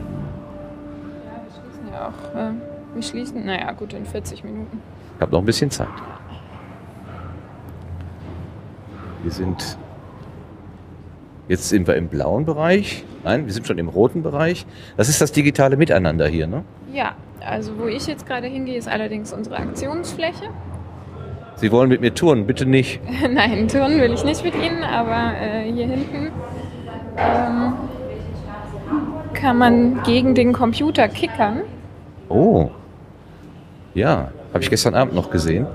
Ja, 1.26 1.42
wir 1.44 1.52
schließen 1.52 1.88
ja 1.92 2.08
auch. 2.08 2.36
Äh, 2.40 2.96
wir 2.96 3.04
schließen, 3.04 3.46
naja, 3.46 3.72
gut, 3.74 3.94
in 3.94 4.06
40 4.06 4.44
Minuten. 4.44 4.82
Ich 5.16 5.22
habe 5.22 5.32
noch 5.32 5.40
ein 5.40 5.46
bisschen 5.46 5.70
Zeit. 5.70 5.88
Wir 9.24 9.32
sind 9.32 9.78
jetzt 11.50 11.68
sind 11.68 11.88
wir 11.88 11.96
im 11.96 12.08
blauen 12.08 12.46
Bereich. 12.46 13.04
Nein, 13.26 13.46
wir 13.46 13.54
sind 13.54 13.68
schon 13.68 13.78
im 13.78 13.90
roten 13.90 14.24
Bereich. 14.24 14.66
Das 14.96 15.10
ist 15.10 15.20
das 15.20 15.34
digitale 15.34 15.76
Miteinander 15.76 16.28
hier, 16.28 16.48
ne? 16.48 16.64
Ja, 16.94 17.14
also 17.46 17.78
wo 17.78 17.88
ich 17.88 18.08
jetzt 18.08 18.28
gerade 18.28 18.48
hingehe, 18.48 18.78
ist 18.78 18.88
allerdings 18.88 19.34
unsere 19.34 19.58
Aktionsfläche. 19.58 20.50
Sie 21.56 21.72
wollen 21.72 21.90
mit 21.90 22.02
mir 22.02 22.14
touren, 22.14 22.48
bitte 22.48 22.66
nicht. 22.66 23.02
Nein, 23.30 23.68
touren 23.68 24.00
will 24.00 24.14
ich 24.14 24.24
nicht 24.24 24.44
mit 24.44 24.56
Ihnen, 24.56 24.84
aber 24.84 25.34
äh, 25.40 25.72
hier 25.72 25.88
hinten 25.88 26.32
ähm, 27.18 27.74
kann 29.34 29.58
man 29.58 30.04
gegen 30.04 30.36
den 30.36 30.54
Computer 30.54 31.08
kickern. 31.08 31.62
Oh. 32.30 32.70
Ja, 33.94 34.30
habe 34.54 34.64
ich 34.64 34.70
gestern 34.70 34.96
Abend 34.96 35.16
noch 35.16 35.30
gesehen, 35.30 35.68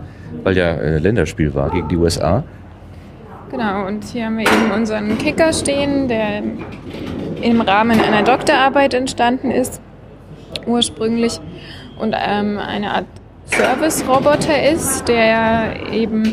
weil 0.43 0.57
ja 0.57 0.73
äh, 0.73 0.99
Länderspiel 0.99 1.55
war 1.55 1.71
gegen 1.71 1.89
die 1.89 1.97
USA. 1.97 2.45
Genau, 3.51 3.87
und 3.87 4.05
hier 4.05 4.27
haben 4.27 4.39
wir 4.39 4.47
eben 4.47 4.73
unseren 4.75 5.17
Kicker 5.19 5.53
stehen, 5.53 6.09
der 6.09 6.43
im 7.43 7.61
Rahmen 7.61 8.01
einer 8.01 8.23
Doktorarbeit 8.23 8.95
entstanden 8.95 9.51
ist, 9.51 9.81
ursprünglich, 10.67 11.41
und 11.99 12.15
ähm, 12.19 12.59
eine 12.59 12.93
Art 12.93 13.07
Service-Roboter 13.47 14.71
ist, 14.71 15.07
der 15.07 15.75
eben 15.93 16.33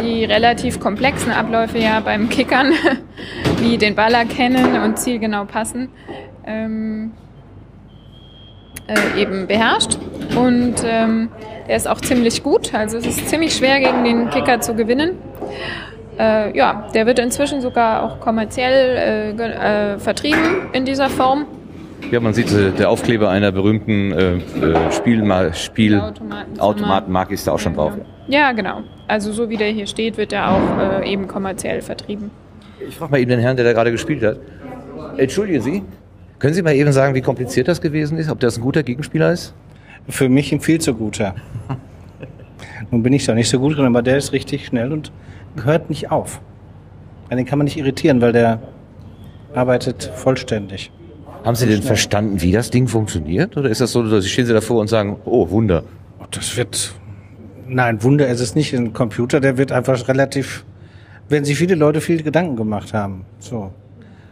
die 0.00 0.24
relativ 0.24 0.78
komplexen 0.80 1.32
Abläufe 1.32 1.78
ja 1.78 2.00
beim 2.00 2.28
Kickern, 2.28 2.72
wie 3.58 3.78
den 3.78 3.94
Ball 3.94 4.14
erkennen 4.14 4.80
und 4.82 4.98
zielgenau 4.98 5.44
passen, 5.44 5.88
ähm, 6.46 7.12
äh, 8.86 9.20
eben 9.20 9.46
beherrscht. 9.46 9.98
Und 10.36 10.76
ähm, 10.84 11.30
der 11.66 11.76
ist 11.76 11.88
auch 11.88 12.00
ziemlich 12.00 12.42
gut. 12.42 12.74
Also 12.74 12.98
es 12.98 13.06
ist 13.06 13.28
ziemlich 13.28 13.54
schwer 13.54 13.80
gegen 13.80 14.04
den 14.04 14.30
Kicker 14.30 14.60
zu 14.60 14.74
gewinnen. 14.74 15.18
Äh, 16.18 16.56
ja, 16.56 16.88
der 16.94 17.06
wird 17.06 17.18
inzwischen 17.18 17.60
sogar 17.60 18.02
auch 18.02 18.20
kommerziell 18.20 19.34
äh, 19.38 19.94
äh, 19.94 19.98
vertrieben 19.98 20.68
in 20.72 20.84
dieser 20.84 21.08
Form. 21.08 21.46
Ja, 22.10 22.20
man 22.20 22.32
sieht 22.32 22.52
äh, 22.52 22.70
der 22.72 22.88
Aufkleber 22.90 23.28
einer 23.28 23.52
berühmten 23.52 24.12
äh, 24.12 24.36
äh 24.36 25.52
Spielautomatenmarke 25.52 27.34
ist 27.34 27.46
da 27.46 27.52
auch 27.52 27.58
schon 27.58 27.74
drauf. 27.74 27.92
Ja, 28.28 28.52
genau. 28.52 28.82
Also 29.06 29.32
so 29.32 29.50
wie 29.50 29.56
der 29.56 29.68
hier 29.68 29.86
steht, 29.86 30.16
wird 30.16 30.32
er 30.32 30.50
auch 30.50 31.02
äh, 31.02 31.10
eben 31.10 31.28
kommerziell 31.28 31.82
vertrieben. 31.82 32.30
Ich 32.86 32.96
frage 32.96 33.12
mal 33.12 33.20
eben 33.20 33.30
den 33.30 33.40
Herrn, 33.40 33.56
der 33.56 33.64
da 33.64 33.72
gerade 33.72 33.90
gespielt 33.90 34.22
hat. 34.22 34.38
Entschuldigen 35.16 35.60
Sie, 35.60 35.82
können 36.38 36.54
Sie 36.54 36.62
mal 36.62 36.74
eben 36.74 36.92
sagen, 36.92 37.14
wie 37.14 37.20
kompliziert 37.20 37.68
das 37.68 37.80
gewesen 37.80 38.16
ist? 38.18 38.30
Ob 38.30 38.40
das 38.40 38.56
ein 38.58 38.62
guter 38.62 38.82
Gegenspieler 38.82 39.32
ist? 39.32 39.54
Für 40.08 40.28
mich 40.28 40.52
ein 40.52 40.60
viel 40.60 40.80
zu 40.80 40.94
guter. 40.94 41.34
Nun 42.90 43.02
bin 43.02 43.12
ich 43.12 43.26
da 43.26 43.34
nicht 43.34 43.48
so 43.48 43.58
gut 43.58 43.76
drin, 43.76 43.86
aber 43.86 44.02
der 44.02 44.16
ist 44.16 44.32
richtig 44.32 44.66
schnell 44.66 44.92
und 44.92 45.12
hört 45.62 45.90
nicht 45.90 46.10
auf. 46.10 46.40
Den 47.30 47.44
kann 47.44 47.58
man 47.58 47.66
nicht 47.66 47.76
irritieren, 47.76 48.20
weil 48.22 48.32
der 48.32 48.60
arbeitet 49.54 50.10
vollständig. 50.14 50.90
Haben 51.44 51.54
Sie 51.54 51.66
denn 51.66 51.82
verstanden, 51.82 52.42
wie 52.42 52.52
das 52.52 52.70
Ding 52.70 52.88
funktioniert? 52.88 53.56
Oder 53.56 53.70
ist 53.70 53.80
das 53.80 53.92
so, 53.92 54.02
dass 54.02 54.24
Sie 54.24 54.30
stehen 54.30 54.46
Sie 54.46 54.52
davor 54.52 54.80
und 54.80 54.88
sagen, 54.88 55.16
oh, 55.24 55.50
Wunder? 55.50 55.84
Das 56.30 56.56
wird, 56.56 56.94
nein, 57.66 58.02
Wunder 58.02 58.28
ist 58.28 58.40
es 58.40 58.54
nicht. 58.54 58.74
Ein 58.74 58.92
Computer, 58.92 59.40
der 59.40 59.56
wird 59.56 59.72
einfach 59.72 60.08
relativ, 60.08 60.64
wenn 61.28 61.44
sich 61.44 61.56
viele 61.56 61.74
Leute 61.74 62.00
viel 62.00 62.22
Gedanken 62.22 62.56
gemacht 62.56 62.92
haben. 62.92 63.24
So. 63.38 63.72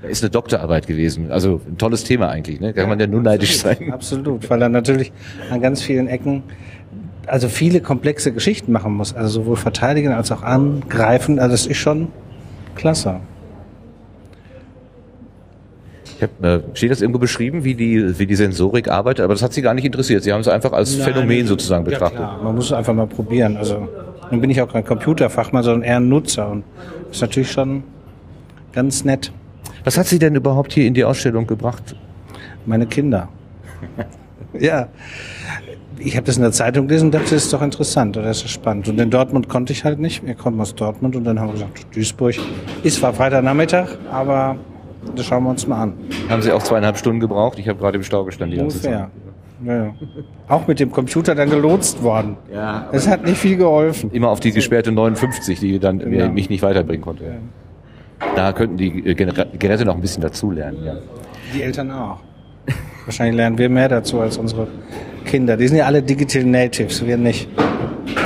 Ist 0.02 0.22
eine 0.22 0.30
Doktorarbeit 0.30 0.86
gewesen. 0.86 1.30
Also 1.30 1.60
ein 1.66 1.78
tolles 1.78 2.04
Thema 2.04 2.28
eigentlich. 2.28 2.60
Ne? 2.60 2.74
Kann 2.74 2.84
ja, 2.84 2.88
man 2.88 3.00
ja 3.00 3.06
nur 3.06 3.22
neidisch 3.22 3.58
sein. 3.58 3.92
Absolut, 3.92 4.48
weil 4.50 4.60
er 4.62 4.68
natürlich 4.68 5.12
an 5.50 5.60
ganz 5.60 5.82
vielen 5.82 6.06
Ecken 6.06 6.42
also 7.26 7.48
viele 7.48 7.80
komplexe 7.80 8.32
Geschichten 8.32 8.72
machen 8.72 8.94
muss. 8.94 9.14
Also 9.14 9.40
sowohl 9.40 9.56
verteidigen 9.56 10.12
als 10.12 10.32
auch 10.32 10.42
angreifen. 10.42 11.38
Also 11.38 11.52
das 11.52 11.66
ist 11.66 11.78
schon 11.78 12.08
klasse. 12.74 13.20
Ich 16.16 16.22
hab, 16.22 16.42
äh, 16.42 16.60
steht 16.72 16.90
das 16.90 17.02
irgendwo 17.02 17.18
beschrieben, 17.18 17.62
wie 17.64 17.74
die, 17.74 18.18
wie 18.18 18.26
die 18.26 18.36
Sensorik 18.36 18.88
arbeitet? 18.88 19.24
Aber 19.24 19.34
das 19.34 19.42
hat 19.42 19.52
Sie 19.52 19.60
gar 19.60 19.74
nicht 19.74 19.84
interessiert. 19.84 20.22
Sie 20.22 20.32
haben 20.32 20.40
es 20.40 20.48
einfach 20.48 20.72
als 20.72 20.96
Nein, 20.96 21.12
Phänomen 21.12 21.46
sozusagen 21.46 21.84
betrachtet. 21.84 22.20
Ja, 22.20 22.40
man 22.42 22.54
muss 22.54 22.66
es 22.66 22.72
einfach 22.72 22.94
mal 22.94 23.06
probieren. 23.06 23.56
Also 23.58 23.86
nun 24.30 24.40
bin 24.40 24.48
ich 24.48 24.62
auch 24.62 24.72
kein 24.72 24.84
Computerfachmann, 24.84 25.62
sondern 25.62 25.82
eher 25.82 25.96
ein 25.96 26.08
Nutzer. 26.08 26.48
Und 26.48 26.64
das 27.08 27.16
ist 27.16 27.20
natürlich 27.20 27.52
schon 27.52 27.84
ganz 28.72 29.04
nett. 29.04 29.30
Was 29.84 29.98
hat 29.98 30.06
Sie 30.06 30.18
denn 30.18 30.34
überhaupt 30.34 30.72
hier 30.72 30.86
in 30.86 30.94
die 30.94 31.04
Ausstellung 31.04 31.46
gebracht? 31.46 31.94
Meine 32.64 32.86
Kinder. 32.86 33.28
ja. 34.58 34.88
Ich 35.98 36.16
habe 36.16 36.26
das 36.26 36.36
in 36.36 36.42
der 36.42 36.52
Zeitung 36.52 36.88
gelesen 36.88 37.06
und 37.06 37.14
dachte, 37.14 37.34
das 37.34 37.44
ist 37.44 37.52
doch 37.52 37.62
interessant 37.62 38.16
oder 38.16 38.26
das 38.26 38.42
ist 38.42 38.50
spannend. 38.50 38.88
Und 38.88 38.98
in 39.00 39.10
Dortmund 39.10 39.48
konnte 39.48 39.72
ich 39.72 39.84
halt 39.84 39.98
nicht. 39.98 40.26
Wir 40.26 40.34
kommen 40.34 40.60
aus 40.60 40.74
Dortmund 40.74 41.16
und 41.16 41.24
dann 41.24 41.40
haben 41.40 41.48
wir 41.48 41.54
gesagt, 41.54 41.86
Duisburg 41.94 42.34
ist 42.82 42.96
zwar 42.96 43.14
Freitagnachmittag, 43.14 43.96
aber 44.10 44.56
das 45.14 45.26
schauen 45.26 45.44
wir 45.44 45.50
uns 45.50 45.66
mal 45.66 45.82
an. 45.82 45.92
Haben 46.28 46.42
Sie 46.42 46.52
auch 46.52 46.62
zweieinhalb 46.62 46.96
Stunden 46.98 47.20
gebraucht? 47.20 47.58
Ich 47.58 47.68
habe 47.68 47.78
gerade 47.78 47.96
im 47.96 48.02
Stau 48.04 48.24
gestanden. 48.24 48.60
Ungefähr. 48.60 49.10
Ja. 49.64 49.94
Auch 50.48 50.66
mit 50.66 50.80
dem 50.80 50.92
Computer 50.92 51.34
dann 51.34 51.48
gelotst 51.48 52.02
worden. 52.02 52.36
Ja. 52.52 52.88
Es 52.92 53.08
hat 53.08 53.24
nicht 53.24 53.38
viel 53.38 53.56
geholfen. 53.56 54.10
Immer 54.12 54.28
auf 54.28 54.40
die 54.40 54.52
gesperrte 54.52 54.92
59, 54.92 55.58
die 55.60 55.78
dann 55.78 55.98
Genau. 55.98 56.28
mich 56.28 56.50
nicht 56.50 56.62
weiterbringen 56.62 57.02
konnte. 57.02 57.24
Da 58.34 58.52
könnten 58.52 58.76
die 58.76 59.06
äh, 59.06 59.14
Geräte 59.14 59.84
noch 59.84 59.94
ein 59.94 60.00
bisschen 60.00 60.22
dazulernen. 60.22 60.84
Ja. 60.84 60.96
Die 61.54 61.62
Eltern 61.62 61.90
auch. 61.90 62.18
Wahrscheinlich 63.06 63.36
lernen 63.36 63.56
wir 63.56 63.68
mehr 63.68 63.88
dazu 63.88 64.20
als 64.20 64.36
unsere 64.36 64.66
Kinder. 65.24 65.56
Die 65.56 65.68
sind 65.68 65.78
ja 65.78 65.86
alle 65.86 66.02
Digital 66.02 66.44
Natives, 66.44 67.06
wir 67.06 67.16
nicht. 67.16 67.48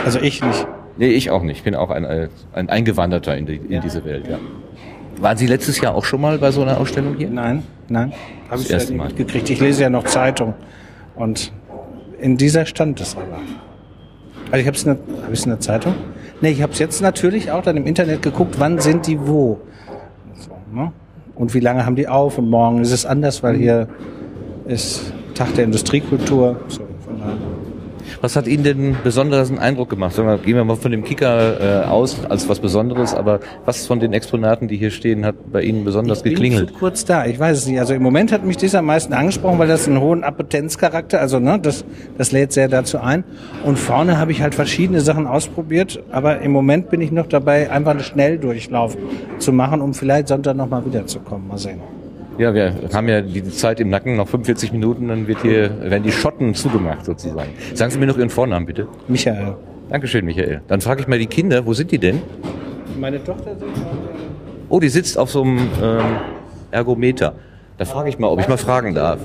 Also 0.05 0.19
ich 0.21 0.43
nicht. 0.43 0.67
Nee, 0.97 1.09
ich 1.09 1.31
auch 1.31 1.43
nicht. 1.43 1.59
Ich 1.59 1.63
bin 1.65 1.75
auch 1.75 1.91
ein, 1.91 2.05
äh, 2.05 2.29
ein 2.53 2.69
Eingewanderter 2.69 3.37
in, 3.37 3.47
die, 3.47 3.57
in 3.57 3.81
diese 3.83 4.05
Welt. 4.05 4.27
Ja. 4.29 4.39
Waren 5.21 5.37
Sie 5.37 5.47
letztes 5.47 5.81
Jahr 5.81 5.95
auch 5.95 6.05
schon 6.05 6.21
mal 6.21 6.39
bei 6.39 6.51
so 6.51 6.63
einer 6.63 6.79
Ausstellung 6.79 7.17
hier? 7.17 7.29
Nein, 7.31 7.63
nein. 7.89 8.13
Habe 8.49 8.57
Das 8.57 8.63
ich 8.65 8.71
erste 8.71 8.95
ja 8.95 8.99
nicht 9.05 9.19
mitgekriegt. 9.19 9.51
Ich 9.51 9.61
lese 9.61 9.83
ja 9.83 9.91
noch 9.91 10.05
Zeitung. 10.05 10.55
Und 11.15 11.53
in 12.21 12.37
dieser 12.37 12.65
stand 12.67 13.01
es 13.01 13.17
aber. 13.17 13.39
Also 14.51 14.61
ich 14.63 14.67
habe 14.67 14.77
es 14.77 14.85
in, 14.85 14.95
der- 14.97 15.25
hab 15.27 15.33
in 15.45 15.51
der 15.51 15.61
Zeitung? 15.61 15.95
Nee, 16.41 16.51
ich 16.51 16.63
habe 16.63 16.73
es 16.73 16.79
jetzt 16.79 17.03
natürlich 17.03 17.51
auch 17.53 17.63
dann 17.63 17.77
im 17.77 17.87
Internet 17.87 18.23
geguckt, 18.23 18.57
wann 18.59 18.79
sind 18.81 19.07
die 19.07 19.19
wo. 19.27 19.61
So, 20.39 20.51
ne? 20.75 20.93
Und 21.35 21.55
wie 21.55 21.61
lange 21.61 21.85
haben 21.85 21.97
die 21.97 22.09
auf? 22.09 22.39
Und 22.39 22.49
morgen 22.49 22.81
ist 22.81 22.91
es 22.93 23.05
anders, 23.05 23.43
weil 23.43 23.57
hier 23.57 23.89
ist 24.67 25.13
Tag 25.35 25.55
der 25.55 25.65
Industriekultur. 25.65 26.61
So. 26.69 26.83
Was 28.23 28.37
hat 28.37 28.47
Ihnen 28.47 28.65
denn 28.65 28.79
einen 28.79 28.97
besonderen 29.03 29.59
Eindruck 29.59 29.89
gemacht? 29.89 30.15
Sagen 30.15 30.29
wir, 30.29 30.37
gehen 30.39 30.55
wir 30.55 30.65
mal 30.65 30.77
von 30.77 30.91
dem 30.91 31.05
Kicker 31.05 31.85
äh, 31.85 31.87
aus 31.87 32.25
als 32.27 32.49
was 32.51 32.61
Besonderes, 32.61 33.15
aber 33.15 33.41
was 33.65 33.87
von 33.87 33.99
den 33.99 34.13
Exponaten, 34.13 34.69
die 34.69 34.77
hier 34.77 34.91
stehen, 34.91 35.25
hat 35.25 35.37
bei 35.51 35.63
Ihnen 35.63 35.85
besonders 35.85 36.19
Ich 36.19 36.25
bin 36.25 36.35
geklingelt? 36.35 36.69
zu 36.69 36.75
kurz 36.75 37.05
da, 37.07 37.25
ich 37.25 37.39
weiß 37.39 37.57
es 37.57 37.67
nicht. 37.67 37.79
Also 37.79 37.95
im 37.95 38.03
Moment 38.03 38.31
hat 38.31 38.45
mich 38.45 38.59
das 38.59 38.75
am 38.75 38.85
meisten 38.85 39.15
angesprochen, 39.15 39.59
weil 39.59 39.69
das 39.69 39.89
einen 39.89 40.01
hohen 40.01 40.23
Appetenzcharakter, 40.23 41.19
also 41.19 41.39
ne, 41.39 41.59
das, 41.59 41.85
das 42.19 42.31
lädt 42.31 42.53
sehr 42.53 42.69
dazu 42.69 42.99
ein. 42.99 43.25
Und 43.65 43.79
vorne 43.79 44.19
habe 44.19 44.33
ich 44.33 44.43
halt 44.43 44.55
verschiedene 44.55 45.01
Sachen 45.01 45.27
ausprobiert, 45.27 46.03
aber 46.11 46.41
im 46.41 46.53
Moment 46.53 46.91
bin 46.91 47.01
ich 47.01 47.13
noch 47.13 47.27
dabei, 47.27 47.71
einfach 47.71 47.93
einen 47.93 48.01
Schnelldurchlauf 48.01 48.99
zu 49.39 49.53
machen, 49.53 49.81
um 49.81 49.95
vielleicht 49.95 50.29
Sonntag 50.29 50.57
nochmal 50.57 50.85
wiederzukommen. 50.85 51.49
Mal 51.49 51.59
sehen. 51.59 51.81
Ja, 52.39 52.55
wir 52.55 52.75
haben 52.93 53.09
ja 53.09 53.21
die 53.21 53.45
Zeit 53.45 53.81
im 53.81 53.91
Nacken, 53.91 54.17
noch 54.17 54.29
45 54.29 54.73
Minuten, 54.73 55.09
dann 55.09 55.27
wird 55.27 55.43
hier, 55.43 55.91
werden 55.91 56.03
die 56.03 56.13
Schotten 56.13 56.55
zugemacht 56.55 57.05
sozusagen. 57.05 57.51
Sagen 57.75 57.91
Sie 57.91 57.99
mir 57.99 58.07
noch 58.07 58.17
Ihren 58.17 58.31
Vornamen 58.31 58.67
bitte. 58.67 58.89
Michael. 59.09 59.57
Dankeschön, 59.91 60.25
Michael. 60.25 60.63
Dann 60.69 60.81
frage 60.81 61.03
ich 61.03 61.09
mal 61.09 61.19
die 61.19 61.27
Kinder, 61.27 61.67
wo 61.67 61.75
sind 61.75 61.91
die 61.91 61.99
denn? 61.99 62.23
Meine 62.99 63.23
Tochter 63.23 63.57
sitzt 63.57 63.83
Oh, 64.69 64.79
die 64.79 64.89
sitzt 64.89 65.19
auf 65.19 65.31
so 65.31 65.43
einem 65.43 65.69
ähm, 65.83 66.05
Ergometer. 66.71 67.35
Da 67.77 67.85
frage 67.85 68.09
ich 68.09 68.19
mal, 68.19 68.29
ob 68.29 68.41
ich 68.41 68.47
mal 68.47 68.57
fragen 68.57 68.95
darf. 68.95 69.19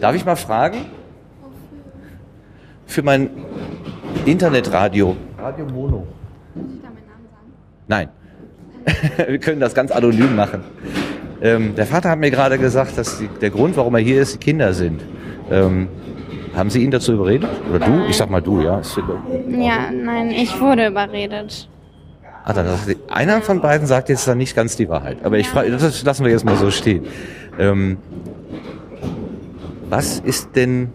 Darf 0.00 0.14
ich 0.14 0.24
mal 0.24 0.36
fragen? 0.36 0.84
Für 2.86 3.02
mein 3.02 3.30
Internetradio. 4.26 5.16
Radio 5.38 5.64
Mono. 5.66 6.06
Nein. 7.86 8.10
Wir 9.28 9.38
können 9.38 9.60
das 9.60 9.74
ganz 9.74 9.90
anonym 9.90 10.36
machen. 10.36 10.62
Ähm, 11.40 11.74
der 11.76 11.86
Vater 11.86 12.10
hat 12.10 12.18
mir 12.18 12.30
gerade 12.30 12.58
gesagt, 12.58 12.98
dass 12.98 13.18
die, 13.18 13.28
der 13.40 13.50
Grund, 13.50 13.76
warum 13.76 13.94
er 13.94 14.00
hier 14.00 14.20
ist, 14.20 14.34
die 14.34 14.38
Kinder 14.38 14.72
sind. 14.72 15.00
Ähm, 15.50 15.88
haben 16.54 16.70
Sie 16.70 16.82
ihn 16.82 16.90
dazu 16.90 17.12
überredet? 17.12 17.48
Oder 17.70 17.78
du? 17.86 18.06
Ich 18.08 18.16
sag 18.16 18.30
mal 18.30 18.42
du, 18.42 18.60
ja. 18.60 18.80
Ja, 19.48 19.90
nein, 19.92 20.30
ich 20.30 20.60
wurde 20.60 20.88
überredet. 20.88 21.68
Ah, 22.44 22.52
dann, 22.52 22.66
einer 23.08 23.42
von 23.42 23.60
beiden 23.60 23.86
sagt 23.86 24.08
jetzt 24.08 24.26
dann 24.26 24.38
nicht 24.38 24.56
ganz 24.56 24.74
die 24.76 24.88
Wahrheit. 24.88 25.18
Aber 25.22 25.38
ich 25.38 25.48
frage, 25.48 25.70
das 25.70 26.02
lassen 26.02 26.24
wir 26.24 26.32
jetzt 26.32 26.44
mal 26.44 26.56
so 26.56 26.70
stehen. 26.70 27.04
Ähm, 27.58 27.98
was 29.90 30.18
ist 30.20 30.56
denn, 30.56 30.88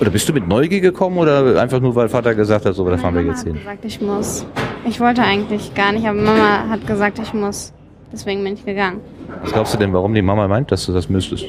oder 0.00 0.10
bist 0.10 0.28
du 0.28 0.32
mit 0.32 0.48
Neugier 0.48 0.80
gekommen 0.80 1.18
oder 1.18 1.60
einfach 1.60 1.80
nur, 1.80 1.94
weil 1.94 2.08
Vater 2.08 2.34
gesagt 2.34 2.66
hat, 2.66 2.74
so, 2.74 2.88
da 2.88 2.96
fahren 2.96 3.14
wir 3.14 3.22
Mama 3.22 3.32
jetzt 3.32 3.40
hat 3.40 3.52
hin? 3.52 3.58
gesagt, 3.58 3.84
ich 3.84 4.00
muss. 4.00 4.46
Ich 4.88 5.00
wollte 5.00 5.22
eigentlich 5.22 5.74
gar 5.74 5.92
nicht, 5.92 6.06
aber 6.06 6.20
Mama 6.20 6.68
hat 6.68 6.86
gesagt, 6.86 7.18
ich 7.18 7.32
muss. 7.34 7.72
Deswegen 8.12 8.42
bin 8.42 8.54
ich 8.54 8.64
gegangen. 8.64 9.00
Was 9.42 9.52
glaubst 9.52 9.74
du 9.74 9.78
denn, 9.78 9.92
warum 9.92 10.14
die 10.14 10.22
Mama 10.22 10.48
meint, 10.48 10.70
dass 10.72 10.86
du 10.86 10.92
das 10.92 11.08
müsstest? 11.08 11.46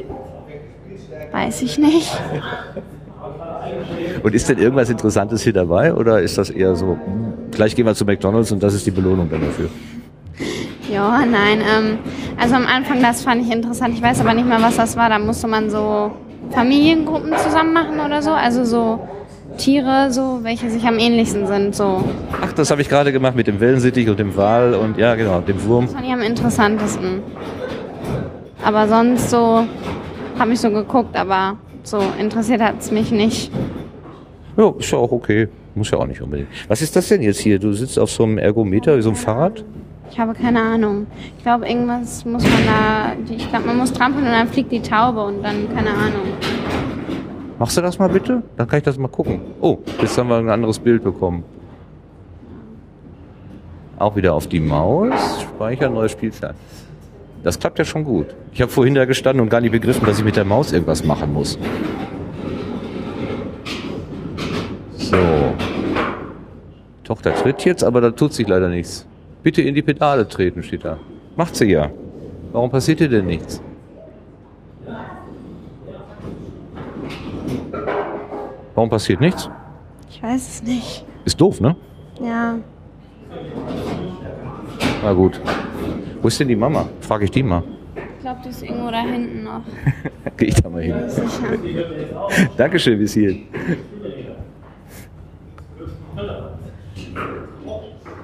Weiß 1.32 1.62
ich 1.62 1.78
nicht. 1.78 2.12
Und 4.24 4.34
ist 4.34 4.50
denn 4.50 4.58
irgendwas 4.58 4.90
Interessantes 4.90 5.44
hier 5.44 5.54
dabei 5.54 5.94
oder 5.94 6.22
ist 6.22 6.38
das 6.38 6.50
eher 6.50 6.76
so, 6.76 6.98
hm, 7.04 7.34
gleich 7.52 7.76
gehen 7.76 7.86
wir 7.86 7.94
zu 7.96 8.06
McDonalds 8.06 8.52
und 8.52 8.62
das 8.64 8.74
ist 8.74 8.86
die 8.86 8.92
Belohnung 8.92 9.30
dann 9.30 9.42
dafür? 9.42 9.70
Ja, 10.92 11.20
nein. 11.20 11.60
Ähm, 11.62 11.98
also 12.40 12.56
am 12.56 12.66
Anfang, 12.66 13.02
das 13.02 13.22
fand 13.22 13.42
ich 13.42 13.52
interessant. 13.52 13.94
Ich 13.94 14.02
weiß 14.02 14.22
aber 14.22 14.34
nicht 14.34 14.48
mehr, 14.48 14.62
was 14.62 14.78
das 14.78 14.96
war. 14.96 15.10
Da 15.10 15.20
musste 15.20 15.48
man 15.48 15.70
so 15.70 16.12
Familiengruppen 16.52 17.34
zusammen 17.38 17.74
machen 17.74 18.00
oder 18.00 18.22
so. 18.22 18.32
Also 18.32 18.64
so 18.64 19.00
Tiere, 19.58 20.12
so 20.12 20.40
welche 20.44 20.70
sich 20.70 20.86
am 20.86 20.98
ähnlichsten 21.00 21.48
sind. 21.48 21.76
So. 21.76 22.04
Ach, 22.42 22.54
das 22.54 22.72
habe 22.72 22.82
ich 22.82 22.90
gerade 22.90 23.12
gemacht 23.12 23.36
mit 23.36 23.48
dem 23.48 23.60
Wellensittich 23.60 24.10
und 24.10 24.20
dem 24.20 24.36
Wal 24.38 24.74
und 24.74 24.98
ja, 24.98 25.16
genau, 25.16 25.42
dem 25.42 25.64
Wurm. 25.66 25.86
Das 25.86 25.94
fand 25.94 26.06
ich 26.06 26.14
am 26.14 26.22
interessantesten. 26.22 27.22
Aber 28.64 28.88
sonst 28.88 29.30
so 29.30 29.66
habe 30.40 30.54
ich 30.54 30.60
so 30.60 30.70
geguckt, 30.70 31.16
aber 31.16 31.58
so 31.84 32.00
interessiert 32.20 32.62
hat 32.62 32.80
es 32.80 32.92
mich 32.92 33.12
nicht. 33.12 33.52
Ja, 34.58 34.74
ist 34.78 34.92
ja 34.92 34.98
auch 34.98 35.12
okay. 35.12 35.48
Muss 35.76 35.92
ja 35.92 36.00
auch 36.00 36.08
nicht 36.08 36.22
unbedingt. 36.22 36.50
Was 36.68 36.82
ist 36.82 36.96
das 36.96 37.08
denn 37.08 37.22
jetzt 37.22 37.40
hier? 37.40 37.60
Du 37.60 37.72
sitzt 37.74 38.00
auf 38.00 38.10
so 38.10 38.24
einem 38.24 38.40
Ergometer, 38.40 38.98
wie 38.98 39.02
so 39.02 39.10
einem 39.10 39.16
Fahrrad? 39.16 39.64
Ich 40.10 40.20
habe 40.20 40.34
keine 40.34 40.62
Ahnung. 40.62 41.06
Ich 41.38 41.44
glaube, 41.44 41.68
irgendwas 41.68 42.26
muss 42.26 42.44
man 42.44 42.66
da. 42.66 43.12
Ich 43.32 43.50
glaube, 43.50 43.68
man 43.68 43.78
muss 43.78 43.94
trampeln 43.94 44.26
und 44.26 44.32
dann 44.32 44.48
fliegt 44.48 44.72
die 44.72 44.82
Taube 44.82 45.24
und 45.24 45.44
dann 45.44 45.72
keine 45.74 45.92
Ahnung. 45.92 46.26
Machst 47.60 47.78
du 47.78 47.82
das 47.82 48.00
mal 48.00 48.10
bitte? 48.10 48.42
Dann 48.56 48.68
kann 48.68 48.78
ich 48.78 48.84
das 48.84 48.98
mal 48.98 49.08
gucken. 49.08 49.42
Oh, 49.62 49.78
jetzt 50.02 50.18
haben 50.18 50.30
wir 50.30 50.38
ein 50.38 50.50
anderes 50.50 50.80
Bild 50.80 51.04
bekommen. 51.04 51.44
Auch 54.00 54.16
wieder 54.16 54.34
auf 54.34 54.48
die 54.48 54.60
Maus. 54.60 55.42
Speichern, 55.42 55.94
neues 55.94 56.12
Spielplan. 56.12 56.56
Das 57.48 57.58
klappt 57.58 57.80
ja 57.80 57.86
schon 57.86 58.04
gut. 58.04 58.36
Ich 58.52 58.62
habe 58.62 58.70
vorhin 58.70 58.94
da 58.94 59.06
gestanden 59.06 59.40
und 59.42 59.48
gar 59.48 59.62
nicht 59.62 59.72
begriffen, 59.72 60.06
dass 60.06 60.20
ich 60.20 60.26
mit 60.26 60.36
der 60.36 60.44
Maus 60.44 60.74
irgendwas 60.74 61.06
machen 61.06 61.32
muss. 61.32 61.58
So. 64.98 65.18
Tochter 67.06 67.34
tritt 67.34 67.64
jetzt, 67.64 67.86
aber 67.86 68.02
da 68.02 68.12
tut 68.12 68.34
sich 68.34 68.50
leider 68.50 68.68
nichts. 68.68 69.08
Bitte 69.44 69.62
in 69.62 69.76
die 69.76 69.82
Pedale 69.82 70.28
treten, 70.28 70.62
steht 70.62 70.84
da. 70.84 70.98
Macht 71.38 71.56
sie 71.56 71.72
ja. 71.72 71.90
Warum 72.52 72.70
passiert 72.70 73.00
dir 73.00 73.08
denn 73.08 73.28
nichts? 73.28 73.62
Warum 78.76 78.90
passiert 78.90 79.22
nichts? 79.22 79.50
Ich 80.10 80.22
weiß 80.22 80.50
es 80.50 80.64
nicht. 80.64 81.06
Ist 81.24 81.40
doof, 81.40 81.62
ne? 81.62 81.78
Ja. 82.22 82.58
Na 85.02 85.14
gut. 85.14 85.40
Wo 86.22 86.28
ist 86.28 86.40
denn 86.40 86.48
die 86.48 86.56
Mama? 86.56 86.88
Frage 87.02 87.26
ich 87.26 87.32
die 87.32 87.44
mal. 87.44 87.64
Ich 87.96 88.22
glaube, 88.22 88.40
die 88.44 88.50
ist 88.50 88.64
irgendwo 88.64 88.92
da 88.92 89.02
hinten 89.02 89.44
noch. 89.44 89.62
Geh 90.38 90.46
ich 90.46 90.56
da 90.56 90.70
mal 90.70 90.82
hin. 90.82 90.96
Sicher. 91.08 91.28
Dankeschön, 92.58 93.00
bis 93.00 93.14
hierhin. 93.14 93.44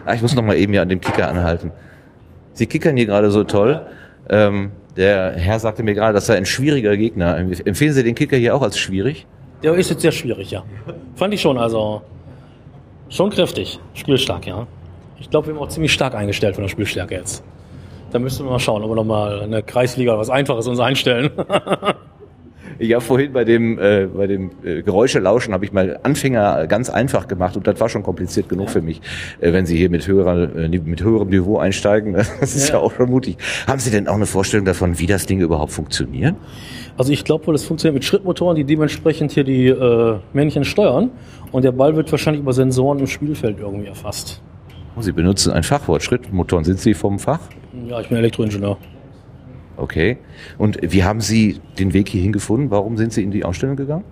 Ah, 0.06 0.14
ich 0.14 0.22
muss 0.22 0.36
noch 0.36 0.44
mal 0.44 0.58
eben 0.58 0.74
hier 0.74 0.82
an 0.82 0.90
dem 0.90 1.00
Kicker 1.00 1.30
anhalten. 1.30 1.72
Sie 2.54 2.68
kickern 2.68 2.98
hier 2.98 3.06
gerade 3.06 3.32
so 3.32 3.44
toll. 3.44 3.82
Ähm, 4.30 4.72
der 4.98 5.32
Herr 5.32 5.60
sagte 5.60 5.82
mir 5.84 5.94
gerade, 5.94 6.14
das 6.14 6.28
sei 6.28 6.36
ein 6.36 6.46
schwieriger 6.46 6.98
Gegner. 6.98 7.38
Empfehlen 7.38 7.94
Sie 7.94 8.04
den 8.04 8.16
Kicker 8.16 8.38
hier 8.38 8.56
auch 8.56 8.62
als 8.62 8.78
schwierig? 8.78 9.26
Der 9.64 9.74
ist 9.76 9.90
jetzt 9.90 10.02
sehr 10.02 10.12
schwierig, 10.12 10.52
ja. 10.52 10.64
Fand 11.16 11.34
ich 11.34 11.42
schon, 11.42 11.58
also 11.58 12.02
schon 13.10 13.30
kräftig, 13.30 13.80
spielstark, 13.94 14.46
ja. 14.46 14.68
Ich 15.20 15.30
glaube, 15.30 15.48
wir 15.48 15.56
haben 15.56 15.62
auch 15.62 15.70
ziemlich 15.70 15.94
stark 15.94 16.16
eingestellt 16.16 16.56
von 16.56 16.64
der 16.66 16.70
Spielstärke 16.70 17.16
jetzt. 17.16 17.44
Da 18.14 18.20
müssen 18.20 18.46
wir 18.46 18.52
mal 18.52 18.60
schauen, 18.60 18.84
ob 18.84 18.92
wir 18.92 18.96
nochmal 18.96 19.42
eine 19.42 19.64
Kreisliga 19.64 20.16
was 20.20 20.30
Einfaches 20.30 20.68
uns 20.68 20.80
einstellen. 20.80 21.32
Habe 22.80 23.02
vorhin 23.02 23.34
bei 23.34 23.44
dem, 23.44 23.80
äh, 23.80 24.06
bei 24.06 24.28
dem 24.28 24.52
äh, 24.64 24.82
Geräuschelauschen 24.82 25.54
habe 25.54 25.64
ich 25.64 25.72
mal 25.72 26.00
Anfänger 26.04 26.68
ganz 26.68 26.90
einfach 26.90 27.28
gemacht 27.28 27.56
und 27.56 27.66
das 27.66 27.80
war 27.80 27.88
schon 27.88 28.04
kompliziert 28.04 28.50
genug 28.50 28.70
für 28.70 28.82
mich, 28.82 29.00
äh, 29.40 29.54
wenn 29.54 29.66
Sie 29.66 29.78
hier 29.78 29.90
mit, 29.90 30.08
höherer, 30.08 30.56
äh, 30.56 30.68
mit 30.68 31.02
höherem 31.04 31.30
Niveau 31.30 31.58
einsteigen. 31.58 32.14
Das 32.40 32.56
ist 32.56 32.70
ja. 32.70 32.76
Ja. 32.76 32.82
auch 32.82 32.94
schon 32.94 33.10
mutig. 33.10 33.38
Haben 33.68 33.80
Sie 33.80 33.90
denn 33.90 34.08
auch 34.08 34.16
eine 34.16 34.26
Vorstellung 34.26 34.66
davon, 34.66 35.00
wie 35.00 35.08
das 35.08 35.26
Ding 35.26 35.40
überhaupt 35.40 35.72
funktioniert? 35.72 36.36
Also 36.98 37.12
ich 37.12 37.24
glaube 37.24 37.48
wohl, 37.48 37.54
das 37.54 37.64
funktioniert 37.64 37.96
mit 37.96 38.06
Schrittmotoren, 38.06 38.56
die 38.56 38.64
dementsprechend 38.64 39.32
hier 39.32 39.44
die 39.44 39.68
äh, 39.68 40.18
Männchen 40.34 40.66
steuern. 40.66 41.12
Und 41.52 41.64
der 41.64 41.72
Ball 41.72 41.96
wird 41.96 42.12
wahrscheinlich 42.12 42.42
über 42.42 42.54
Sensoren 42.54 43.00
im 43.00 43.08
Spielfeld 43.08 43.60
irgendwie 43.60 43.88
erfasst. 43.88 44.42
Oh, 44.96 45.02
Sie 45.02 45.12
benutzen 45.12 45.54
ein 45.54 45.64
Fachwort, 45.64 46.04
Schrittmotoren. 46.04 46.66
Sind 46.66 46.80
Sie 46.80 46.94
vom 46.94 47.18
Fach? 47.18 47.40
Ja, 47.88 48.00
ich 48.00 48.08
bin 48.10 48.18
Elektroingenieur. 48.18 48.78
Okay. 49.78 50.18
Und 50.58 50.80
wie 50.82 51.04
haben 51.04 51.22
Sie 51.22 51.60
den 51.80 51.94
Weg 51.94 52.10
hierhin 52.10 52.32
gefunden? 52.32 52.70
Warum 52.70 52.98
sind 52.98 53.14
Sie 53.14 53.24
in 53.24 53.32
die 53.32 53.44
Ausstellung 53.44 53.76
gegangen? 53.76 54.04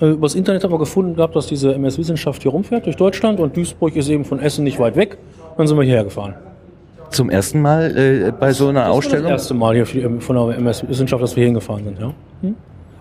Äh, 0.00 0.10
übers 0.10 0.34
Internet 0.34 0.62
haben 0.64 0.72
wir 0.72 0.78
gefunden 0.78 1.14
gehabt, 1.14 1.34
dass 1.34 1.46
diese 1.46 1.74
MS-Wissenschaft 1.74 2.42
hier 2.42 2.50
rumfährt 2.52 2.84
durch 2.84 2.96
Deutschland 2.96 3.40
und 3.40 3.56
Duisburg 3.56 3.96
ist 3.96 4.08
eben 4.08 4.24
von 4.24 4.40
Essen 4.40 4.64
nicht 4.64 4.78
weit 4.78 4.96
weg. 4.96 5.16
Dann 5.56 5.66
sind 5.66 5.76
wir 5.78 5.84
hierher 5.84 6.04
gefahren. 6.04 6.34
Zum 7.10 7.30
ersten 7.30 7.62
Mal 7.62 7.96
äh, 7.96 8.32
bei 8.38 8.52
so 8.52 8.68
einer 8.68 8.80
Das 8.80 8.90
Ausstellung? 8.90 9.22
Das 9.30 9.42
erste 9.42 9.54
Mal 9.54 9.74
hier 9.74 9.86
für 9.86 9.98
die, 10.08 10.20
von 10.20 10.36
der 10.36 10.58
MS-Wissenschaft, 10.58 11.22
dass 11.22 11.34
wir 11.34 11.42
hier 11.42 11.46
hingefahren 11.46 11.84
sind, 11.84 11.98
ja. 11.98 12.12
Hm? 12.42 12.54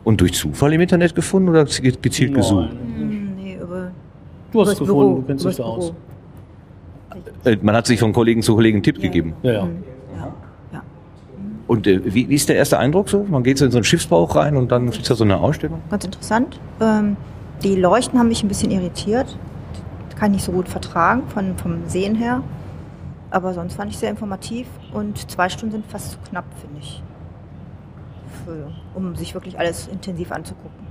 Und 0.06 0.22
durch 0.22 0.34
Zufall 0.34 0.72
im 0.74 0.82
Internet 0.82 1.16
gefunden 1.16 1.50
oder 1.50 1.66
gezielt 1.66 2.32
Nein. 2.32 2.34
gesucht? 2.34 2.70
Hm, 2.70 3.36
Nee, 3.36 3.58
über, 3.62 3.92
Du 4.54 4.62
hast 4.62 4.70
es 4.70 4.80
gefunden, 4.80 5.00
Büro, 5.00 5.16
du 5.16 5.22
kennst 5.24 5.46
dich 5.46 5.56
da 5.58 5.64
aus. 5.64 5.92
Äh, 7.44 7.58
Man 7.62 7.76
hat 7.76 7.88
sich 7.88 8.00
von 8.00 8.14
Kollegen 8.14 8.42
zu 8.42 8.56
Kollegen 8.56 8.78
einen 8.78 8.84
Tipp 8.84 9.02
gegeben. 9.02 9.34
Ja, 9.44 9.52
ja. 9.52 9.62
Hm, 9.64 9.70
ja, 9.70 9.76
ja. 9.76 9.95
Und 11.68 11.88
äh, 11.88 12.02
wie, 12.06 12.30
wie 12.30 12.36
ist 12.36 12.50
der 12.50 12.56
erste 12.56 12.78
Eindruck 12.78 13.10
so? 13.10 13.26
Man 13.30 13.44
geht 13.44 13.58
so 13.58 13.66
in 13.66 13.72
so 13.72 13.78
einen 13.78 13.86
Schiffsbauch 13.86 14.36
rein 14.36 14.56
und 14.56 14.72
dann 14.72 14.88
ist 14.88 15.10
da 15.10 15.16
so 15.16 15.24
eine 15.24 15.38
Ausstellung? 15.38 15.82
Ganz 15.90 16.06
interessant. 16.06 16.60
Ähm, 16.80 17.18
die 17.64 17.76
Leuchten 17.76 18.20
haben 18.20 18.28
mich 18.28 18.44
ein 18.44 18.48
bisschen 18.48 18.72
irritiert. 18.72 19.38
Kann 20.16 20.32
ich 20.32 20.38
nicht 20.38 20.46
so 20.46 20.52
gut 20.52 20.70
vertragen 20.70 21.24
von, 21.28 21.58
vom 21.58 21.88
Sehen 21.88 22.16
her. 22.16 22.42
Aber 23.32 23.54
sonst 23.54 23.76
fand 23.76 23.92
ich 23.92 23.98
sehr 23.98 24.10
informativ 24.10 24.68
und 24.94 25.30
zwei 25.30 25.50
Stunden 25.50 25.74
sind 25.74 25.86
fast 25.88 26.12
zu 26.12 26.18
knapp, 26.30 26.46
finde 26.62 26.80
ich. 26.80 27.04
Für, 28.46 28.72
um 28.94 29.16
sich 29.16 29.34
wirklich 29.34 29.58
alles 29.60 29.88
intensiv 29.88 30.32
anzugucken. 30.32 30.86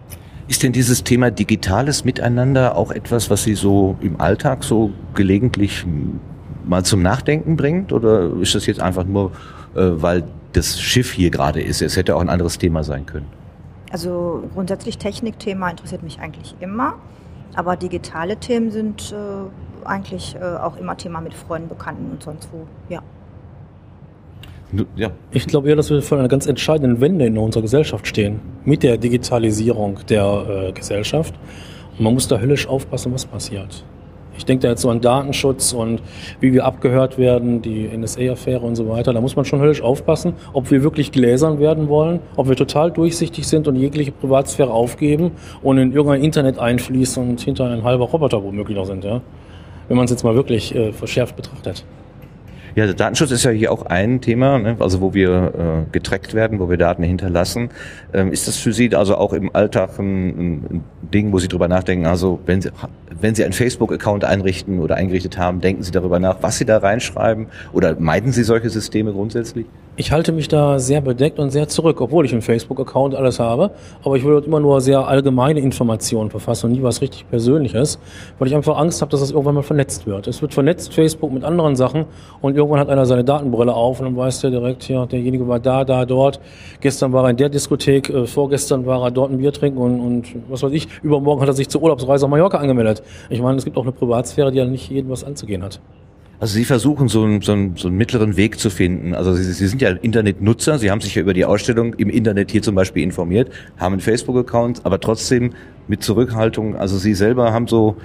Ist 0.47 0.63
denn 0.63 0.73
dieses 0.73 1.05
Thema 1.05 1.31
digitales 1.31 2.05
Miteinander 2.05 2.77
auch 2.77 2.91
etwas, 2.91 3.31
was 3.31 3.45
Sie 3.45 3.55
so 3.55 3.97
im 4.01 4.21
Alltag 4.21 4.63
so 4.63 4.91
gelegentlich 5.15 5.85
m, 5.85 6.21
mal 6.67 6.85
zum 6.85 7.01
Nachdenken 7.01 7.57
bringt? 7.57 7.93
Oder 7.93 8.31
ist 8.41 8.55
das 8.55 8.67
jetzt 8.67 8.81
einfach 8.81 9.05
nur, 9.05 9.31
äh, 9.75 9.81
weil 9.95 10.25
das 10.57 10.81
Schiff 10.81 11.13
hier 11.13 11.31
gerade 11.31 11.61
ist? 11.61 11.83
Es 11.83 11.97
hätte 11.97 12.17
auch 12.17 12.21
ein 12.21 12.29
anderes 12.29 12.59
Thema 12.59 12.83
sein 12.83 13.07
können. 13.07 13.27
Also 13.91 14.43
grundsätzlich 14.55 14.99
Technikthema 14.99 15.71
interessiert 15.71 16.03
mich 16.03 16.19
eigentlich 16.21 16.55
immer. 16.61 16.95
Aber 17.55 17.77
digitale 17.77 18.37
Themen 18.37 18.71
sind 18.71 19.13
äh, 19.13 19.87
eigentlich 19.87 20.35
äh, 20.35 20.43
auch 20.43 20.77
immer 20.77 20.97
Thema 20.97 21.21
mit 21.21 21.35
Freunden, 21.35 21.69
Bekannten 21.69 22.11
und 22.11 22.23
sonst 22.23 22.49
wo. 22.53 22.67
Ja. 22.89 23.03
Ja, 24.97 25.11
Ich 25.31 25.47
glaube 25.47 25.69
eher, 25.69 25.77
dass 25.77 25.91
wir 25.91 26.03
vor 26.03 26.19
einer 26.19 26.27
ganz 26.27 26.47
entscheidenden 26.47 27.01
Wende 27.01 27.27
in 27.27 27.39
unserer 27.39 27.63
Gesellschaft 27.63 28.09
stehen. 28.09 28.41
Mit 28.65 28.83
der 28.83 28.97
Digitalisierung 28.97 30.01
der 30.09 30.69
äh, 30.69 30.73
Gesellschaft. 30.73 31.35
Und 31.97 32.05
man 32.05 32.15
muss 32.15 32.27
da 32.27 32.39
höllisch 32.41 32.67
aufpassen, 32.67 33.13
was 33.13 33.25
passiert. 33.25 33.85
Ich 34.37 34.45
denke 34.45 34.63
da 34.63 34.69
jetzt 34.71 34.83
so 34.83 34.91
an 34.91 35.01
Datenschutz 35.01 35.73
und 35.73 36.03
wie 36.41 36.53
wir 36.53 36.65
abgehört 36.65 37.19
werden, 37.19 37.63
die 37.63 37.89
NSA-Affäre 37.89 38.61
und 38.61 38.77
so 38.77 38.89
weiter. 38.89 39.13
Da 39.13 39.21
muss 39.21 39.37
man 39.37 39.45
schon 39.45 39.61
höllisch 39.61 39.83
aufpassen, 39.83 40.35
ob 40.53 40.71
wir 40.71 40.83
wirklich 40.83 41.13
gläsern 41.13 41.59
werden 41.59 41.89
wollen, 41.89 42.21
ob 42.37 42.49
wir 42.49 42.57
total 42.57 42.91
durchsichtig 42.91 43.47
sind 43.47 43.69
und 43.69 43.77
jegliche 43.77 44.13
Privatsphäre 44.13 44.71
aufgeben 44.71 45.33
und 45.63 45.79
in 45.79 45.93
irgendein 45.93 46.23
Internet 46.23 46.59
einfließen 46.59 47.31
und 47.31 47.41
hinter 47.41 47.67
ein 47.67 47.85
halber 47.85 48.07
Roboter 48.07 48.43
womöglich 48.43 48.77
noch 48.77 48.87
sind. 48.87 49.05
Ja? 49.05 49.21
Wenn 49.89 49.97
man 49.97 50.05
es 50.05 50.11
jetzt 50.11 50.25
mal 50.25 50.35
wirklich 50.35 50.75
äh, 50.75 50.93
verschärft 50.93 51.37
betrachtet. 51.37 51.85
Ja, 52.77 52.87
der 52.87 52.95
Datenschutz 52.95 53.31
ist 53.31 53.45
ja 53.45 53.53
hier 53.53 53.71
auch 53.71 53.87
ein 53.87 54.21
Thema, 54.21 54.59
ne? 54.59 54.77
also 54.81 55.01
wo 55.01 55.15
wir 55.15 55.87
äh, 55.87 55.93
getrackt 55.93 56.35
werden, 56.35 56.59
wo 56.59 56.69
wir 56.69 56.77
Daten 56.77 57.05
hinterlassen. 57.05 57.71
Ähm, 58.13 58.33
ist 58.33 58.49
das 58.49 58.57
für 58.57 58.73
Sie 58.73 58.93
also 58.97 59.17
auch 59.17 59.33
im 59.33 59.55
Alltag 59.55 59.97
ein, 60.01 60.29
ein 60.29 60.85
Ding, 61.03 61.33
wo 61.33 61.39
Sie 61.39 61.47
drüber 61.47 61.69
nachdenken? 61.69 62.07
Also 62.07 62.41
wenn 62.47 62.63
Sie, 62.63 62.71
wenn 63.21 63.37
Sie 63.37 63.45
einen 63.45 63.53
Facebook-Account 63.53 64.25
einrichten 64.25 64.81
oder 64.81 64.97
eingerichtet 64.97 65.39
haben, 65.39 65.61
denken 65.61 65.85
Sie 65.85 65.93
darüber 65.93 66.19
nach, 66.19 66.39
was 66.41 66.59
Sie 66.59 66.65
da 66.65 66.79
reinschreiben? 66.79 67.47
Oder 67.73 67.95
meiden 68.01 68.33
Sie 68.33 68.43
solche 68.43 68.71
Systeme 68.71 69.13
grundsätzlich? 69.13 69.67
Ich 69.97 70.11
halte 70.11 70.33
mich 70.33 70.49
da 70.49 70.81
sehr 70.81 71.01
bedeckt 71.01 71.39
und 71.39 71.51
sehr 71.51 71.69
zurück, 71.69 72.01
obwohl 72.01 72.25
ich 72.25 72.33
einen 72.33 72.43
Facebook-Account 72.43 73.15
alles 73.15 73.39
habe. 73.39 73.71
Aber 74.03 74.17
ich 74.17 74.25
will 74.25 74.33
dort 74.33 74.45
immer 74.45 74.59
nur 74.59 74.81
sehr 74.81 75.07
allgemeine 75.07 75.61
Informationen 75.61 76.31
verfassen 76.31 76.67
und 76.67 76.73
nie 76.73 76.83
was 76.83 77.01
richtig 77.01 77.29
Persönliches, 77.31 78.01
weil 78.41 78.49
ich 78.49 78.57
einfach 78.57 78.77
Angst 78.77 79.03
habe, 79.03 79.13
dass 79.13 79.21
das 79.21 79.31
irgendwann 79.31 79.55
mal 79.55 79.63
vernetzt 79.63 80.05
wird. 80.05 80.27
Es 80.27 80.43
wird 80.43 80.53
vernetzt, 80.53 80.93
Facebook 80.93 81.33
mit 81.33 81.45
anderen 81.45 81.77
Sachen 81.77 82.07
und 82.41 82.57
irgendwann 82.57 82.81
hat 82.81 82.89
einer 82.89 83.07
seine 83.07 83.23
Datenbrille 83.23 83.73
auf 83.73 84.01
und 84.01 84.07
dann 84.07 84.17
weiß 84.17 84.41
der 84.41 84.51
direkt, 84.51 84.89
ja, 84.89 85.07
derjenige 85.07 85.47
war 85.47 85.61
da, 85.61 85.85
da, 85.85 86.05
dort. 86.05 86.41
Gestern 86.81 87.13
war 87.13 87.23
er 87.23 87.31
in 87.31 87.37
der 87.37 87.49
Diskothek, 87.49 88.11
äh, 88.11 88.27
vorgestern 88.27 88.87
war 88.87 89.01
er 89.01 89.13
dort 89.13 89.31
ein 89.31 89.39
Bier 89.39 89.53
trinken 89.53 89.79
und, 89.79 90.01
und 90.01 90.35
was 90.49 90.65
weiß 90.65 90.73
ich. 90.73 90.89
Übermorgen 91.05 91.41
hat 91.41 91.49
er 91.49 91.55
sich 91.55 91.69
zur 91.69 91.83
Urlaubsreise 91.83 92.25
auf 92.25 92.31
Mallorca 92.31 92.59
angemeldet. 92.59 93.05
Ich 93.31 93.41
meine, 93.41 93.59
es 93.59 93.65
gibt 93.65 93.77
auch 93.77 93.83
eine 93.83 93.93
Privatsphäre, 93.93 94.51
die 94.51 94.59
ja 94.59 94.65
nicht 94.65 94.91
jedem 94.91 95.11
was 95.11 95.23
anzugehen 95.23 95.63
hat. 95.63 95.79
Also 96.41 96.55
Sie 96.55 96.65
versuchen 96.65 97.09
so 97.09 97.23
einen, 97.25 97.41
so, 97.41 97.53
einen, 97.53 97.77
so 97.77 97.89
einen 97.89 97.97
mittleren 97.97 98.37
Weg 98.37 98.59
zu 98.59 98.71
finden. 98.71 99.15
Also 99.15 99.35
Sie, 99.35 99.45
Sie 99.45 99.67
sind 99.67 99.81
ja 99.81 99.91
Internetnutzer, 99.91 100.79
Sie 100.79 100.91
haben 100.91 101.01
sich 101.01 101.15
ja 101.15 101.23
über 101.23 101.33
die 101.33 101.45
Ausstellung 101.45 101.95
im 101.95 102.11
Internet 102.11 102.51
hier 102.51 102.63
zum 102.63 102.75
Beispiel 102.75 103.03
informiert, 103.03 103.51
haben 103.79 103.93
einen 103.95 104.01
Facebook-Account, 104.01 104.85
aber 104.85 105.01
trotzdem 105.01 105.53
mit 105.89 106.03
Zurückhaltung. 106.03 106.77
Also 106.77 106.99
Sie 106.99 107.15
selber 107.15 107.53
haben 107.53 107.67
so 107.67 107.97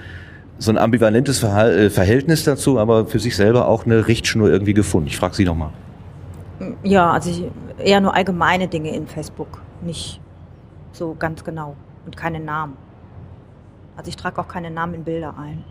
so 0.60 0.70
ein 0.70 0.78
ambivalentes 0.78 1.42
äh, 1.42 1.88
Verhältnis 1.88 2.44
dazu, 2.44 2.78
aber 2.78 3.06
für 3.06 3.18
sich 3.18 3.34
selber 3.34 3.66
auch 3.66 3.86
eine 3.86 4.06
Richtschnur 4.06 4.50
irgendwie 4.50 4.74
gefunden. 4.74 5.08
Ich 5.08 5.16
frage 5.16 5.34
Sie 5.34 5.44
nochmal. 5.44 5.70
Ja, 6.82 7.12
also 7.12 7.30
ich, 7.30 7.44
eher 7.82 8.00
nur 8.02 8.14
allgemeine 8.14 8.68
Dinge 8.68 8.94
in 8.94 9.06
Facebook, 9.06 9.62
nicht 9.80 10.20
so 10.92 11.16
ganz 11.18 11.42
genau 11.44 11.76
und 12.04 12.16
keine 12.16 12.40
Namen. 12.40 12.76
Also 13.96 14.10
ich 14.10 14.16
trage 14.16 14.38
auch 14.38 14.48
keine 14.48 14.70
Namen 14.70 14.94
in 14.94 15.04
Bilder 15.04 15.34
ein. 15.38 15.64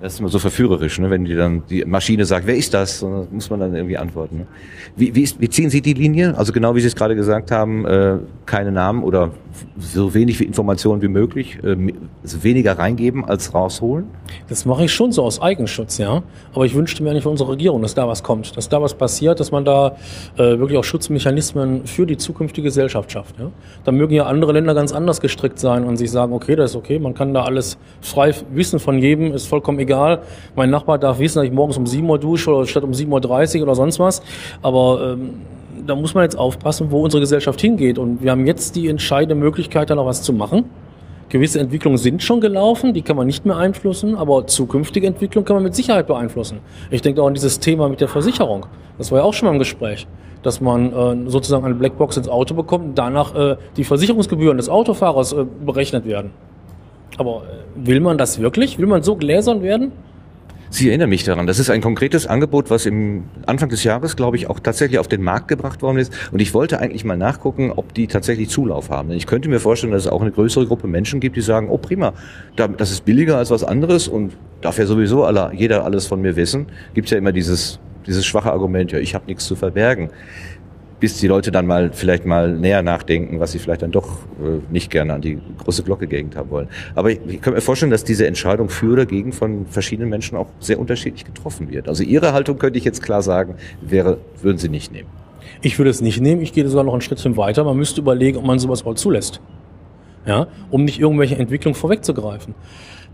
Das 0.00 0.14
ist 0.14 0.20
immer 0.20 0.28
so 0.28 0.38
verführerisch, 0.38 1.00
ne? 1.00 1.10
wenn 1.10 1.24
die 1.24 1.34
dann 1.34 1.64
die 1.68 1.84
Maschine 1.84 2.24
sagt, 2.24 2.46
wer 2.46 2.56
ist 2.56 2.72
das? 2.72 3.02
Und 3.02 3.12
dann 3.12 3.28
muss 3.32 3.50
man 3.50 3.58
dann 3.58 3.74
irgendwie 3.74 3.98
antworten. 3.98 4.38
Ne? 4.38 4.46
Wie, 4.94 5.14
wie, 5.14 5.22
ist, 5.22 5.40
wie 5.40 5.48
ziehen 5.48 5.70
Sie 5.70 5.82
die 5.82 5.94
Linie? 5.94 6.36
Also 6.38 6.52
genau 6.52 6.76
wie 6.76 6.80
Sie 6.80 6.86
es 6.86 6.94
gerade 6.94 7.16
gesagt 7.16 7.50
haben, 7.50 7.84
äh, 7.84 8.18
keine 8.46 8.70
Namen 8.70 9.02
oder 9.02 9.32
so 9.78 10.14
wenig 10.14 10.40
Informationen 10.40 11.02
wie 11.02 11.08
möglich, 11.08 11.58
äh, 11.62 11.76
weniger 12.22 12.78
reingeben 12.78 13.24
als 13.24 13.54
rausholen? 13.54 14.06
Das 14.48 14.64
mache 14.64 14.84
ich 14.84 14.92
schon 14.92 15.12
so 15.12 15.22
aus 15.22 15.40
Eigenschutz, 15.40 15.98
ja. 15.98 16.22
Aber 16.54 16.64
ich 16.64 16.74
wünschte 16.74 17.02
mir 17.02 17.10
eigentlich 17.10 17.22
von 17.22 17.32
unserer 17.32 17.50
Regierung, 17.50 17.82
dass 17.82 17.94
da 17.94 18.06
was 18.08 18.22
kommt, 18.22 18.56
dass 18.56 18.68
da 18.68 18.80
was 18.82 18.94
passiert, 18.94 19.40
dass 19.40 19.50
man 19.50 19.64
da 19.64 19.96
äh, 20.36 20.58
wirklich 20.58 20.78
auch 20.78 20.84
Schutzmechanismen 20.84 21.86
für 21.86 22.06
die 22.06 22.16
zukünftige 22.16 22.66
Gesellschaft 22.66 23.12
schafft. 23.12 23.38
Ja? 23.38 23.50
Da 23.84 23.92
mögen 23.92 24.14
ja 24.14 24.26
andere 24.26 24.52
Länder 24.52 24.74
ganz 24.74 24.92
anders 24.92 25.20
gestrickt 25.20 25.58
sein 25.58 25.84
und 25.84 25.96
sich 25.96 26.10
sagen, 26.10 26.32
okay, 26.32 26.56
das 26.56 26.70
ist 26.70 26.76
okay, 26.76 26.98
man 26.98 27.14
kann 27.14 27.34
da 27.34 27.42
alles 27.42 27.78
frei 28.00 28.34
wissen 28.52 28.78
von 28.78 28.98
jedem, 28.98 29.32
ist 29.32 29.46
vollkommen 29.46 29.78
egal. 29.78 30.22
Mein 30.56 30.70
Nachbar 30.70 30.98
darf 30.98 31.18
wissen, 31.18 31.38
dass 31.38 31.46
ich 31.46 31.52
morgens 31.52 31.76
um 31.76 31.86
7 31.86 32.08
Uhr 32.08 32.18
dusche 32.18 32.52
oder 32.52 32.66
statt 32.66 32.84
um 32.84 32.92
7.30 32.92 33.56
Uhr 33.58 33.62
oder 33.62 33.74
sonst 33.74 33.98
was. 33.98 34.22
Aber 34.62 35.12
ähm, 35.12 35.34
da 35.88 35.94
muss 35.94 36.14
man 36.14 36.22
jetzt 36.22 36.38
aufpassen, 36.38 36.90
wo 36.90 37.02
unsere 37.02 37.22
Gesellschaft 37.22 37.60
hingeht. 37.60 37.98
Und 37.98 38.22
wir 38.22 38.30
haben 38.30 38.46
jetzt 38.46 38.76
die 38.76 38.88
entscheidende 38.88 39.34
Möglichkeit, 39.34 39.88
da 39.88 39.94
noch 39.94 40.04
was 40.04 40.22
zu 40.22 40.34
machen. 40.34 40.66
Gewisse 41.30 41.60
Entwicklungen 41.60 41.98
sind 41.98 42.22
schon 42.22 42.40
gelaufen, 42.40 42.94
die 42.94 43.02
kann 43.02 43.16
man 43.16 43.26
nicht 43.26 43.44
mehr 43.44 43.56
einflussen, 43.56 44.14
aber 44.14 44.46
zukünftige 44.46 45.06
Entwicklungen 45.06 45.44
kann 45.44 45.56
man 45.56 45.62
mit 45.62 45.74
Sicherheit 45.74 46.06
beeinflussen. 46.06 46.60
Ich 46.90 47.02
denke 47.02 47.22
auch 47.22 47.26
an 47.26 47.34
dieses 47.34 47.58
Thema 47.58 47.88
mit 47.88 48.00
der 48.00 48.08
Versicherung. 48.08 48.66
Das 48.96 49.12
war 49.12 49.18
ja 49.18 49.24
auch 49.24 49.34
schon 49.34 49.46
mal 49.46 49.52
im 49.52 49.58
Gespräch, 49.58 50.06
dass 50.42 50.60
man 50.60 50.92
äh, 50.92 51.30
sozusagen 51.30 51.64
eine 51.64 51.74
Blackbox 51.74 52.16
ins 52.16 52.28
Auto 52.28 52.54
bekommt 52.54 52.84
und 52.84 52.98
danach 52.98 53.34
äh, 53.34 53.56
die 53.76 53.84
Versicherungsgebühren 53.84 54.56
des 54.56 54.70
Autofahrers 54.70 55.32
äh, 55.32 55.44
berechnet 55.64 56.06
werden. 56.06 56.30
Aber 57.18 57.42
äh, 57.42 57.86
will 57.86 58.00
man 58.00 58.16
das 58.16 58.40
wirklich? 58.40 58.78
Will 58.78 58.86
man 58.86 59.02
so 59.02 59.16
gläsern 59.16 59.62
werden? 59.62 59.92
Sie 60.70 60.88
erinnern 60.88 61.08
mich 61.08 61.24
daran. 61.24 61.46
Das 61.46 61.58
ist 61.58 61.70
ein 61.70 61.80
konkretes 61.80 62.26
Angebot, 62.26 62.70
was 62.70 62.84
im 62.86 63.24
Anfang 63.46 63.68
des 63.70 63.84
Jahres, 63.84 64.16
glaube 64.16 64.36
ich, 64.36 64.48
auch 64.50 64.60
tatsächlich 64.60 64.98
auf 64.98 65.08
den 65.08 65.22
Markt 65.22 65.48
gebracht 65.48 65.80
worden 65.82 65.98
ist. 65.98 66.12
Und 66.30 66.40
ich 66.40 66.52
wollte 66.52 66.78
eigentlich 66.78 67.04
mal 67.04 67.16
nachgucken, 67.16 67.72
ob 67.74 67.94
die 67.94 68.06
tatsächlich 68.06 68.50
Zulauf 68.50 68.90
haben. 68.90 69.08
Denn 69.08 69.16
ich 69.16 69.26
könnte 69.26 69.48
mir 69.48 69.60
vorstellen, 69.60 69.92
dass 69.92 70.04
es 70.04 70.10
auch 70.12 70.20
eine 70.20 70.30
größere 70.30 70.66
Gruppe 70.66 70.86
Menschen 70.86 71.20
gibt, 71.20 71.36
die 71.36 71.40
sagen, 71.40 71.68
oh 71.70 71.78
prima, 71.78 72.12
da- 72.56 72.68
das 72.68 72.90
ist 72.90 73.04
billiger 73.04 73.38
als 73.38 73.50
was 73.50 73.64
anderes 73.64 74.08
und 74.08 74.32
darf 74.60 74.78
ja 74.78 74.86
sowieso 74.86 75.24
alle, 75.24 75.52
jeder 75.54 75.84
alles 75.84 76.06
von 76.06 76.20
mir 76.20 76.36
wissen. 76.36 76.66
Gibt 76.94 77.10
ja 77.10 77.16
immer 77.16 77.32
dieses, 77.32 77.78
dieses 78.06 78.26
schwache 78.26 78.52
Argument, 78.52 78.92
ja, 78.92 78.98
ich 78.98 79.14
habe 79.14 79.24
nichts 79.26 79.46
zu 79.46 79.56
verbergen. 79.56 80.10
Bis 81.00 81.18
die 81.18 81.28
Leute 81.28 81.52
dann 81.52 81.66
mal 81.66 81.90
vielleicht 81.92 82.26
mal 82.26 82.52
näher 82.52 82.82
nachdenken, 82.82 83.38
was 83.38 83.52
sie 83.52 83.58
vielleicht 83.58 83.82
dann 83.82 83.92
doch 83.92 84.24
äh, 84.42 84.60
nicht 84.70 84.90
gerne 84.90 85.14
an 85.14 85.20
die 85.20 85.38
große 85.58 85.84
Glocke 85.84 86.08
gehängt 86.08 86.34
haben 86.34 86.50
wollen. 86.50 86.68
Aber 86.94 87.10
ich, 87.10 87.20
ich 87.26 87.40
kann 87.40 87.54
mir 87.54 87.60
vorstellen, 87.60 87.90
dass 87.90 88.02
diese 88.02 88.26
Entscheidung 88.26 88.68
für 88.68 88.92
oder 88.92 89.06
gegen 89.06 89.32
von 89.32 89.66
verschiedenen 89.66 90.10
Menschen 90.10 90.36
auch 90.36 90.48
sehr 90.58 90.80
unterschiedlich 90.80 91.24
getroffen 91.24 91.70
wird. 91.70 91.88
Also 91.88 92.02
Ihre 92.02 92.32
Haltung 92.32 92.58
könnte 92.58 92.78
ich 92.78 92.84
jetzt 92.84 93.02
klar 93.02 93.22
sagen, 93.22 93.54
wäre, 93.80 94.18
würden 94.42 94.58
Sie 94.58 94.68
nicht 94.68 94.92
nehmen. 94.92 95.08
Ich 95.60 95.78
würde 95.78 95.90
es 95.90 96.00
nicht 96.00 96.20
nehmen, 96.20 96.40
ich 96.40 96.52
gehe 96.52 96.68
sogar 96.68 96.84
noch 96.84 96.92
einen 96.92 97.02
Schritt 97.02 97.24
weiter. 97.36 97.64
Man 97.64 97.76
müsste 97.76 98.00
überlegen, 98.00 98.38
ob 98.38 98.44
man 98.44 98.58
sowas 98.58 98.80
überhaupt 98.80 98.98
zulässt. 98.98 99.40
Ja, 100.26 100.48
um 100.70 100.84
nicht 100.84 101.00
irgendwelche 101.00 101.36
Entwicklungen 101.36 101.74
vorwegzugreifen. 101.74 102.54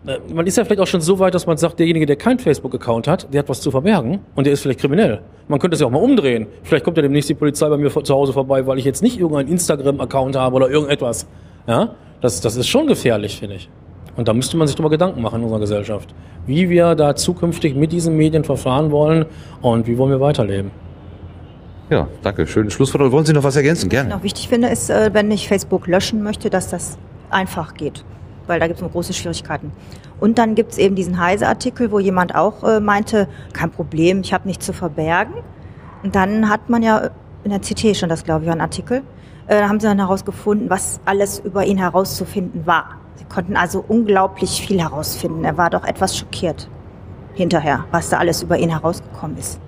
Äh, 0.07 0.19
Man 0.33 0.47
ist 0.47 0.57
ja 0.57 0.65
vielleicht 0.65 0.81
auch 0.81 0.87
schon 0.87 1.01
so 1.01 1.19
weit, 1.19 1.35
dass 1.35 1.47
man 1.47 1.57
sagt, 1.57 1.79
derjenige, 1.79 2.07
der 2.07 2.17
keinen 2.17 2.39
Facebook-Account 2.39 3.09
hat, 3.09 3.33
der 3.33 3.41
hat 3.41 3.49
was 3.49 3.61
zu 3.61 3.71
verbergen 3.71 4.21
und 4.35 4.45
der 4.47 4.53
ist 4.53 4.61
vielleicht 4.63 4.81
kriminell. 4.81 5.21
Man 5.49 5.59
könnte 5.59 5.75
es 5.75 5.81
ja 5.81 5.87
auch 5.87 5.91
mal 5.91 6.03
umdrehen. 6.03 6.47
Vielleicht 6.63 6.85
kommt 6.85 6.97
ja 6.97 7.03
demnächst 7.03 7.29
die 7.29 7.35
Polizei 7.35 7.69
bei 7.69 7.77
mir 7.77 7.91
zu 7.91 8.15
Hause 8.15 8.33
vorbei, 8.33 8.67
weil 8.67 8.79
ich 8.79 8.85
jetzt 8.85 9.03
nicht 9.03 9.19
irgendeinen 9.19 9.49
Instagram-Account 9.49 10.37
habe 10.37 10.57
oder 10.57 10.69
irgendetwas. 10.71 11.27
Ja, 11.67 11.95
das, 12.21 12.41
das 12.41 12.57
ist 12.57 12.69
schon 12.69 12.87
gefährlich, 12.87 13.39
finde 13.39 13.57
ich. 13.57 13.69
Und 14.17 14.29
da 14.29 14.33
müsste 14.33 14.57
man 14.57 14.67
sich 14.69 14.77
drüber 14.77 14.91
Gedanken 14.91 15.21
machen 15.23 15.39
in 15.39 15.45
unserer 15.45 15.61
Gesellschaft. 15.61 16.15
Wie 16.47 16.69
wir 16.71 16.95
da 16.95 17.17
zukünftig 17.17 17.75
mit 17.75 17.91
diesen 17.91 18.17
Medien 18.17 18.45
verfahren 18.45 18.91
wollen 18.91 19.25
und 19.61 19.87
wie 19.87 19.99
wollen 19.99 20.11
wir 20.11 20.21
weiterleben. 20.21 20.71
Ja, 21.91 22.09
danke. 22.23 22.47
Schönes 22.47 22.73
Schlusswort. 22.73 23.11
Wollen 23.13 23.27
Sie 23.27 23.33
noch 23.33 23.43
was 23.45 23.57
ergänzen? 23.57 23.83
Was 23.83 23.85
ich 23.85 23.91
Gerne. 23.91 24.11
noch 24.11 24.23
wichtig 24.23 24.49
finde, 24.49 24.69
ist, 24.69 24.89
äh, 24.89 25.11
wenn 25.13 25.31
ich 25.31 25.49
Facebook 25.49 25.87
löschen 25.87 26.23
möchte, 26.23 26.49
dass 26.49 26.71
das 26.71 26.97
einfach 27.31 27.75
geht. 27.75 28.05
Weil 28.47 28.61
da 28.61 28.67
gibt 28.67 28.81
es 28.81 28.93
große 28.93 29.13
Schwierigkeiten. 29.13 29.73
Und 30.21 30.39
dann 30.39 30.55
gibt 30.55 30.73
es 30.73 30.79
eben 30.79 30.95
diesen 30.95 31.19
Heise-Artikel, 31.19 31.91
wo 31.91 31.99
jemand 31.99 32.35
auch 32.35 32.63
äh, 32.63 32.81
meinte, 32.81 33.29
kein 33.53 33.71
Problem, 33.71 34.21
ich 34.21 34.33
habe 34.33 34.47
nichts 34.47 34.67
zu 34.67 34.73
verbergen. 34.73 35.35
Und 36.03 36.15
dann 36.15 36.49
hat 36.49 36.69
man 36.69 36.83
ja 36.83 37.11
in 37.45 37.51
der 37.51 37.61
CT 37.61 37.97
schon 37.97 38.09
das, 38.09 38.25
glaube 38.25 38.45
ich, 38.45 38.49
war 38.49 38.55
ein 38.55 38.61
Artikel. 38.61 39.03
Äh, 39.47 39.61
da 39.61 39.69
haben 39.69 39.81
sie 39.81 39.87
dann 39.87 39.99
herausgefunden, 39.99 40.71
was 40.71 41.01
alles 41.05 41.39
über 41.41 41.65
ihn 41.65 41.79
herauszufinden 41.79 42.67
war. 42.67 42.99
Sie 43.17 43.25
konnten 43.25 43.57
also 43.57 43.85
unglaublich 43.87 44.67
viel 44.67 44.81
herausfinden. 44.81 45.45
Er 45.45 45.57
war 45.57 45.71
doch 45.71 45.85
etwas 45.85 46.17
schockiert 46.17 46.69
hinterher, 47.35 47.85
was 47.91 48.11
da 48.11 48.19
alles 48.19 48.43
über 48.43 48.59
ihn 48.59 48.71
herausgekommen 48.71 49.37
ist. 49.39 49.61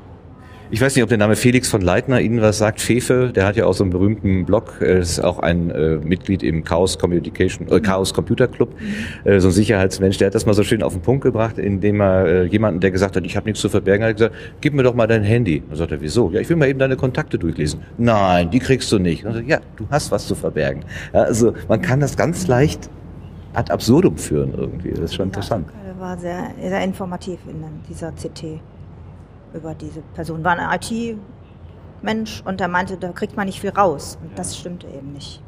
Ich 0.69 0.81
weiß 0.81 0.97
nicht, 0.97 1.05
ob 1.05 1.09
der 1.09 1.19
Name 1.19 1.37
Felix 1.37 1.69
von 1.69 1.81
Leitner 1.81 2.21
Ihnen 2.21 2.43
was 2.43 2.59
sagt. 2.59 2.81
Fefe, 2.81 3.31
der 3.33 3.47
hat 3.47 3.55
ja 3.55 3.67
auch 3.67 3.73
so 3.73 3.85
einen 3.85 3.93
berühmten 3.93 4.45
Blog. 4.45 4.79
Er 4.81 4.99
ist 4.99 5.21
auch 5.21 5.39
ein 5.39 5.71
äh, 5.71 5.99
Mitglied 5.99 6.43
im 6.43 6.65
Chaos 6.65 6.99
Communication, 6.99 7.69
äh, 7.69 7.79
Chaos 7.79 8.13
Computer 8.13 8.49
Club, 8.49 8.75
äh, 9.23 9.39
so 9.39 9.47
ein 9.49 9.53
Sicherheitsmensch. 9.53 10.19
Der 10.19 10.27
hat 10.27 10.35
das 10.35 10.45
mal 10.45 10.55
so 10.55 10.65
schön 10.65 10.83
auf 10.83 10.93
den 10.93 11.03
Punkt 11.03 11.23
gebracht, 11.23 11.59
indem 11.59 12.01
er 12.01 12.27
äh, 12.27 12.45
jemanden, 12.47 12.81
der 12.81 12.91
gesagt 12.91 13.15
hat, 13.15 13.25
ich 13.25 13.37
habe 13.37 13.47
nichts 13.47 13.61
zu 13.61 13.69
verbergen, 13.69 14.05
hat 14.05 14.17
gesagt, 14.17 14.35
gib 14.61 14.75
mir 14.75 14.83
doch 14.83 14.95
mal 14.95 15.07
dein 15.07 15.23
Handy. 15.23 15.63
Dann 15.69 15.77
sagt 15.77 15.93
er, 15.93 16.01
wieso? 16.01 16.31
Ja, 16.33 16.41
ich 16.41 16.49
will 16.49 16.57
mal 16.57 16.69
eben 16.69 16.81
deine 16.81 16.97
Kontakte 16.97 17.39
durchlesen. 17.39 17.83
Nein, 17.97 18.51
die 18.51 18.59
kriegst 18.59 18.91
du 18.91 18.99
nicht. 18.99 19.23
Sagt, 19.23 19.47
ja, 19.47 19.61
du 19.77 19.87
hast 19.89 20.11
was 20.11 20.27
zu 20.27 20.35
verbergen. 20.35 20.85
Ja, 21.15 21.21
also 21.23 21.55
man 21.69 21.81
kann 21.81 22.01
das 22.01 22.17
ganz 22.17 22.49
leicht 22.49 22.91
ad 23.55 23.71
absurdum 23.73 24.19
führen 24.19 24.53
irgendwie. 24.53 24.91
Das 24.91 24.99
ist 24.99 25.15
schon 25.15 25.27
interessant. 25.27 25.69
Er 25.87 26.01
war 26.01 26.19
sehr, 26.19 26.51
sehr 26.61 26.83
informativ 26.83 27.39
in 27.49 27.63
dieser 27.89 28.11
CT 28.11 28.61
über 29.57 29.75
diese 29.75 30.03
Person. 30.15 30.45
War 30.45 30.59
ein 30.59 30.81
IT-Mensch 30.81 32.43
und 32.45 32.61
er 32.61 32.69
meinte, 32.69 32.97
da 32.97 33.13
kriegt 33.13 33.37
man 33.37 33.47
nicht 33.47 33.61
viel 33.61 33.71
raus. 33.71 34.19
Und 34.23 34.39
das 34.39 34.57
stimmte 34.57 34.87
eben 34.87 35.13
nicht. 35.13 35.43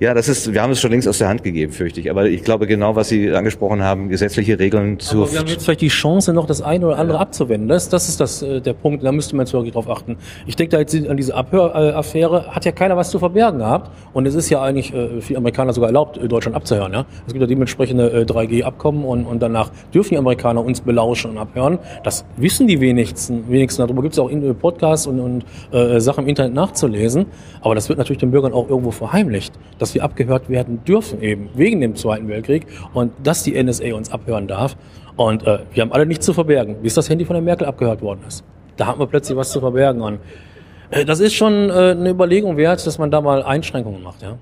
Ja, 0.00 0.14
das 0.14 0.28
ist, 0.28 0.52
wir 0.52 0.62
haben 0.62 0.70
es 0.70 0.80
schon 0.80 0.90
längst 0.90 1.08
aus 1.08 1.18
der 1.18 1.28
Hand 1.28 1.42
gegeben, 1.42 1.72
fürchte 1.72 2.00
ich. 2.00 2.10
Aber 2.10 2.26
ich 2.26 2.44
glaube 2.44 2.66
genau, 2.66 2.96
was 2.96 3.08
Sie 3.08 3.30
angesprochen 3.32 3.82
haben, 3.82 4.08
gesetzliche 4.08 4.58
Regeln 4.58 4.98
zu. 4.98 5.22
Aber 5.22 5.32
wir 5.32 5.38
haben 5.40 5.48
jetzt 5.48 5.64
vielleicht 5.64 5.80
die 5.80 5.88
Chance, 5.88 6.32
noch 6.32 6.46
das 6.46 6.62
eine 6.62 6.86
oder 6.86 6.98
andere 6.98 7.18
abzuwenden. 7.18 7.68
Das, 7.68 7.88
das 7.88 8.08
ist 8.08 8.20
das, 8.20 8.42
äh, 8.42 8.60
der 8.60 8.72
Punkt, 8.72 9.04
da 9.04 9.12
müsste 9.12 9.36
man 9.36 9.46
jetzt 9.46 9.52
wirklich 9.52 9.72
drauf 9.72 9.88
achten. 9.88 10.16
Ich 10.46 10.56
denke 10.56 10.72
da 10.72 10.80
jetzt 10.80 10.94
an 10.94 11.16
diese 11.16 11.34
Abhöraffäre, 11.34 12.54
hat 12.54 12.64
ja 12.64 12.72
keiner 12.72 12.96
was 12.96 13.10
zu 13.10 13.18
verbergen 13.18 13.58
gehabt. 13.58 13.90
Und 14.12 14.26
es 14.26 14.34
ist 14.34 14.50
ja 14.50 14.62
eigentlich 14.62 14.92
äh, 14.94 15.20
für 15.20 15.36
Amerikaner 15.36 15.72
sogar 15.72 15.88
erlaubt, 15.88 16.18
äh, 16.18 16.28
Deutschland 16.28 16.56
abzuhören. 16.56 16.92
Ja? 16.92 17.06
Es 17.26 17.32
gibt 17.32 17.40
ja 17.40 17.46
dementsprechende 17.46 18.10
äh, 18.10 18.24
3G-Abkommen 18.24 19.04
und, 19.04 19.26
und 19.26 19.40
danach 19.40 19.70
dürfen 19.94 20.10
die 20.10 20.18
Amerikaner 20.18 20.64
uns 20.64 20.80
belauschen 20.80 21.32
und 21.32 21.38
abhören. 21.38 21.78
Das 22.04 22.24
wissen 22.36 22.66
die 22.66 22.80
wenigsten. 22.80 23.48
wenigsten. 23.48 23.82
Darüber 23.82 24.02
gibt 24.02 24.14
es 24.14 24.18
auch 24.18 24.28
in, 24.28 24.42
äh, 24.42 24.54
Podcasts 24.54 25.06
und, 25.06 25.20
und 25.20 25.44
äh, 25.72 26.00
Sachen 26.00 26.24
im 26.24 26.28
Internet 26.28 26.54
nachzulesen. 26.54 27.26
Aber 27.60 27.74
das 27.74 27.88
wird 27.88 27.98
natürlich 27.98 28.20
den 28.20 28.30
Bürgern 28.30 28.52
auch 28.52 28.68
irgendwo 28.68 28.90
verheimlicht, 28.90 29.54
dass 29.78 29.94
wir 29.94 30.02
abgehört 30.04 30.48
werden 30.48 30.84
dürfen 30.84 31.22
eben 31.22 31.50
wegen 31.54 31.80
dem 31.80 31.94
Zweiten 31.94 32.28
Weltkrieg 32.28 32.66
und 32.94 33.12
dass 33.22 33.42
die 33.42 33.62
NSA 33.62 33.94
uns 33.94 34.10
abhören 34.10 34.48
darf. 34.48 34.76
Und 35.16 35.46
äh, 35.46 35.60
wir 35.72 35.82
haben 35.82 35.92
alle 35.92 36.06
nichts 36.06 36.26
zu 36.26 36.32
verbergen, 36.32 36.76
bis 36.82 36.94
das 36.94 37.10
Handy 37.10 37.24
von 37.24 37.34
der 37.34 37.42
Merkel 37.42 37.66
abgehört 37.66 38.02
worden 38.02 38.20
ist. 38.26 38.44
Da 38.76 38.86
haben 38.86 39.00
wir 39.00 39.06
plötzlich 39.06 39.36
was 39.36 39.50
zu 39.50 39.60
verbergen. 39.60 40.00
Und 40.00 40.20
äh, 40.90 41.04
das 41.04 41.20
ist 41.20 41.34
schon 41.34 41.70
äh, 41.70 41.72
eine 41.72 42.10
Überlegung 42.10 42.56
wert, 42.56 42.86
dass 42.86 42.98
man 42.98 43.10
da 43.10 43.20
mal 43.20 43.42
Einschränkungen 43.42 44.02
macht. 44.02 44.22
Ja? 44.22 44.38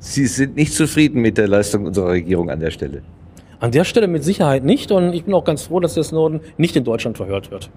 Sie 0.00 0.26
sind 0.26 0.56
nicht 0.56 0.74
zufrieden 0.74 1.20
mit 1.20 1.38
der 1.38 1.48
Leistung 1.48 1.86
unserer 1.86 2.10
Regierung 2.10 2.50
an 2.50 2.60
der 2.60 2.70
Stelle. 2.70 3.02
An 3.60 3.72
der 3.72 3.84
Stelle 3.84 4.06
mit 4.06 4.22
Sicherheit 4.22 4.64
nicht 4.64 4.92
und 4.92 5.12
ich 5.12 5.24
bin 5.24 5.34
auch 5.34 5.44
ganz 5.44 5.62
froh, 5.62 5.80
dass 5.80 5.94
der 5.94 6.04
Snowden 6.04 6.40
nicht 6.56 6.76
in 6.76 6.84
Deutschland 6.84 7.16
verhört 7.16 7.50
wird. 7.50 7.70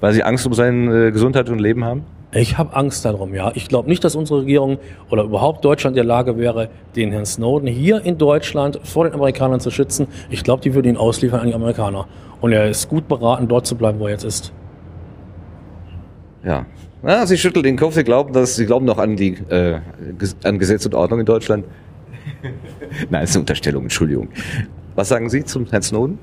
Weil 0.00 0.12
Sie 0.12 0.22
Angst 0.22 0.46
um 0.46 0.52
seine 0.52 1.06
äh, 1.06 1.10
Gesundheit 1.12 1.48
und 1.48 1.58
Leben 1.58 1.84
haben? 1.84 2.04
Ich 2.34 2.58
habe 2.58 2.74
Angst 2.74 3.04
darum, 3.04 3.32
ja. 3.32 3.52
Ich 3.54 3.68
glaube 3.68 3.88
nicht, 3.88 4.02
dass 4.02 4.16
unsere 4.16 4.40
Regierung 4.40 4.78
oder 5.08 5.22
überhaupt 5.22 5.64
Deutschland 5.64 5.94
in 5.94 6.02
der 6.02 6.04
Lage 6.04 6.36
wäre, 6.36 6.68
den 6.96 7.12
Herrn 7.12 7.26
Snowden 7.26 7.68
hier 7.68 8.04
in 8.04 8.18
Deutschland 8.18 8.80
vor 8.82 9.04
den 9.04 9.14
Amerikanern 9.14 9.60
zu 9.60 9.70
schützen. 9.70 10.08
Ich 10.30 10.42
glaube, 10.42 10.60
die 10.60 10.74
würden 10.74 10.88
ihn 10.88 10.96
ausliefern 10.96 11.40
an 11.40 11.46
die 11.46 11.54
Amerikaner. 11.54 12.08
Und 12.40 12.52
er 12.52 12.68
ist 12.68 12.88
gut 12.88 13.06
beraten, 13.06 13.46
dort 13.46 13.66
zu 13.66 13.76
bleiben, 13.76 14.00
wo 14.00 14.06
er 14.06 14.12
jetzt 14.12 14.24
ist. 14.24 14.52
Ja. 16.44 16.66
Na, 17.02 17.24
Sie 17.26 17.38
schütteln 17.38 17.62
den 17.62 17.76
Kopf, 17.76 17.94
Sie 17.94 18.02
glauben, 18.02 18.32
dass 18.32 18.56
Sie 18.56 18.66
glauben 18.66 18.84
noch 18.84 18.98
an 18.98 19.14
die 19.14 19.34
äh, 19.50 19.78
an 20.42 20.58
Gesetz 20.58 20.84
und 20.86 20.94
Ordnung 20.94 21.20
in 21.20 21.26
Deutschland. 21.26 21.64
Nein, 23.10 23.20
das 23.20 23.30
ist 23.30 23.36
eine 23.36 23.42
Unterstellung, 23.42 23.84
Entschuldigung. 23.84 24.28
Was 24.96 25.08
sagen 25.08 25.28
Sie 25.28 25.44
zum 25.44 25.66
Herrn 25.66 25.82
Snowden? 25.82 26.18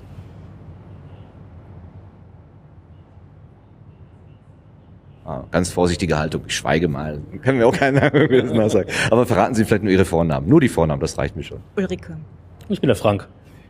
Ganz 5.52 5.72
vorsichtige 5.72 6.18
Haltung. 6.18 6.44
Ich 6.48 6.56
schweige 6.56 6.88
mal. 6.88 7.20
Können 7.44 7.60
wir 7.60 7.68
auch 7.68 7.76
keiner 7.76 8.02
sagen. 8.70 8.90
Aber 9.10 9.26
verraten 9.26 9.54
Sie 9.56 9.66
vielleicht 9.66 9.84
nur 9.84 9.92
Ihre 9.92 10.06
Vornamen. 10.06 10.48
Nur 10.48 10.62
die 10.62 10.70
Vornamen, 10.70 11.02
das 11.02 11.18
reicht 11.18 11.36
mir 11.36 11.44
schon. 11.44 11.60
Ulrike. 11.76 12.18
Ich 12.70 12.80
bin 12.80 12.88
der 12.88 12.96
Frank. 12.96 13.28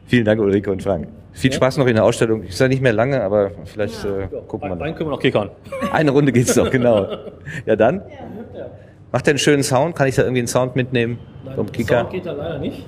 Vielen 0.07 0.25
Dank, 0.25 0.41
Ulrike 0.41 0.71
und 0.71 0.83
Frank. 0.83 1.07
Viel 1.31 1.53
Spaß 1.53 1.77
noch 1.77 1.87
in 1.87 1.95
der 1.95 2.03
Ausstellung. 2.03 2.43
Ich 2.43 2.57
sage 2.57 2.69
nicht 2.69 2.81
mehr 2.81 2.91
lange, 2.93 3.23
aber 3.23 3.51
vielleicht 3.65 4.03
äh, 4.03 4.27
gucken 4.47 4.69
wir 4.69 4.75
Dann 4.75 4.93
können 4.95 5.09
wir 5.09 5.15
noch 5.15 5.21
kickern. 5.21 5.49
Eine 5.91 6.11
Runde 6.11 6.31
geht's 6.31 6.55
noch, 6.55 6.69
genau. 6.69 7.07
Ja, 7.65 7.75
dann? 7.75 8.01
Macht 9.11 9.25
der 9.25 9.31
einen 9.31 9.39
schönen 9.39 9.63
Sound? 9.63 9.95
Kann 9.95 10.07
ich 10.07 10.15
da 10.15 10.23
irgendwie 10.23 10.39
einen 10.39 10.47
Sound 10.47 10.75
mitnehmen? 10.75 11.19
Vom 11.55 11.71
Kicker? 11.71 11.99
Sound 12.01 12.11
geht 12.11 12.25
da 12.25 12.33
leider 12.33 12.59
nicht. 12.59 12.85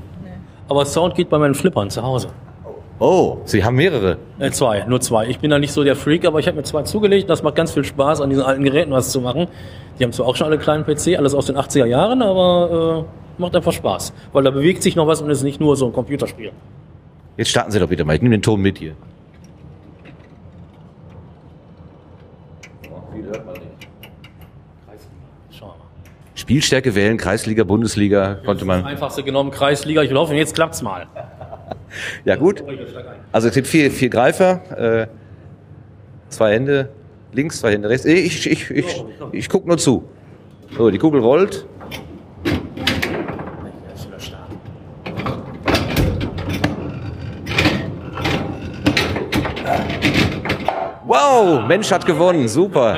Aber 0.68 0.86
Sound 0.86 1.16
geht 1.16 1.30
bei 1.30 1.38
meinen 1.38 1.56
Flippern 1.56 1.90
zu 1.90 2.02
Hause. 2.04 2.30
Oh, 3.06 3.40
Sie 3.44 3.66
haben 3.66 3.76
mehrere. 3.76 4.18
Äh, 4.40 4.52
zwei, 4.52 4.86
nur 4.86 5.02
zwei. 5.02 5.28
Ich 5.28 5.40
bin 5.40 5.52
da 5.52 5.60
nicht 5.60 5.74
so 5.74 5.84
der 5.84 5.98
Freak, 5.98 6.24
aber 6.24 6.40
ich 6.40 6.48
habe 6.48 6.56
mir 6.56 6.64
zwei 6.64 6.84
zugelegt. 6.84 7.30
Das 7.30 7.44
macht 7.44 7.56
ganz 7.56 7.74
viel 7.74 7.84
Spaß, 7.84 8.22
an 8.22 8.30
diesen 8.30 8.46
alten 8.46 8.64
Geräten 8.64 8.92
was 8.94 9.12
zu 9.12 9.20
machen. 9.20 9.48
Die 10.00 10.06
haben 10.06 10.14
zwar 10.14 10.26
auch 10.26 10.38
schon 10.38 10.48
alle 10.48 10.58
kleinen 10.58 10.86
PC, 10.86 11.18
alles 11.18 11.34
aus 11.36 11.48
den 11.48 11.58
80er 11.58 11.84
Jahren, 11.84 12.22
aber 12.22 13.06
äh, 13.06 13.42
macht 13.42 13.58
einfach 13.58 13.74
Spaß. 13.74 14.14
Weil 14.32 14.44
da 14.46 14.52
bewegt 14.52 14.84
sich 14.84 14.96
noch 14.96 15.06
was 15.06 15.22
und 15.22 15.30
es 15.30 15.40
ist 15.40 15.44
nicht 15.44 15.60
nur 15.60 15.76
so 15.76 15.86
ein 15.88 15.92
Computerspiel. 15.92 16.54
Jetzt 17.36 17.50
starten 17.50 17.72
Sie 17.72 17.80
doch 17.82 17.90
bitte 17.90 18.06
mal. 18.06 18.16
Ich 18.16 18.22
nehme 18.22 18.38
den 18.38 18.42
Ton 18.42 18.62
mit 18.62 18.78
hier. 18.78 18.94
Spielstärke 26.36 26.96
wählen, 26.96 27.18
Kreisliga, 27.18 27.64
Bundesliga, 27.64 28.36
konnte 28.46 28.62
Das 28.62 28.68
man. 28.68 28.86
einfachste 28.86 29.24
genommen, 29.24 29.52
Kreisliga, 29.52 30.02
ich 30.02 30.12
laufe 30.12 30.34
jetzt 30.36 30.56
klappt's 30.56 30.82
mal. 30.82 31.08
Ja 32.26 32.36
gut. 32.36 32.64
Also 33.32 33.48
es 33.48 33.54
sind 33.54 33.68
vier, 33.68 33.90
Greifer, 34.10 34.62
äh, 34.78 35.08
zwei 36.30 36.54
Hände 36.54 36.90
links, 37.32 37.60
zwei 37.60 37.72
Hände 37.72 37.90
rechts. 37.90 38.06
Eh, 38.06 38.14
Ich, 38.14 38.50
ich, 38.50 38.70
ich, 38.72 39.04
ich 39.32 39.50
guck 39.50 39.66
nur 39.66 39.78
zu. 39.78 40.04
So, 40.78 40.90
die 40.90 40.98
Kugel 40.98 41.22
rollt. 41.22 41.66
Wow, 51.06 51.68
Mensch 51.68 51.92
hat 51.92 52.06
gewonnen, 52.06 52.48
super. 52.48 52.96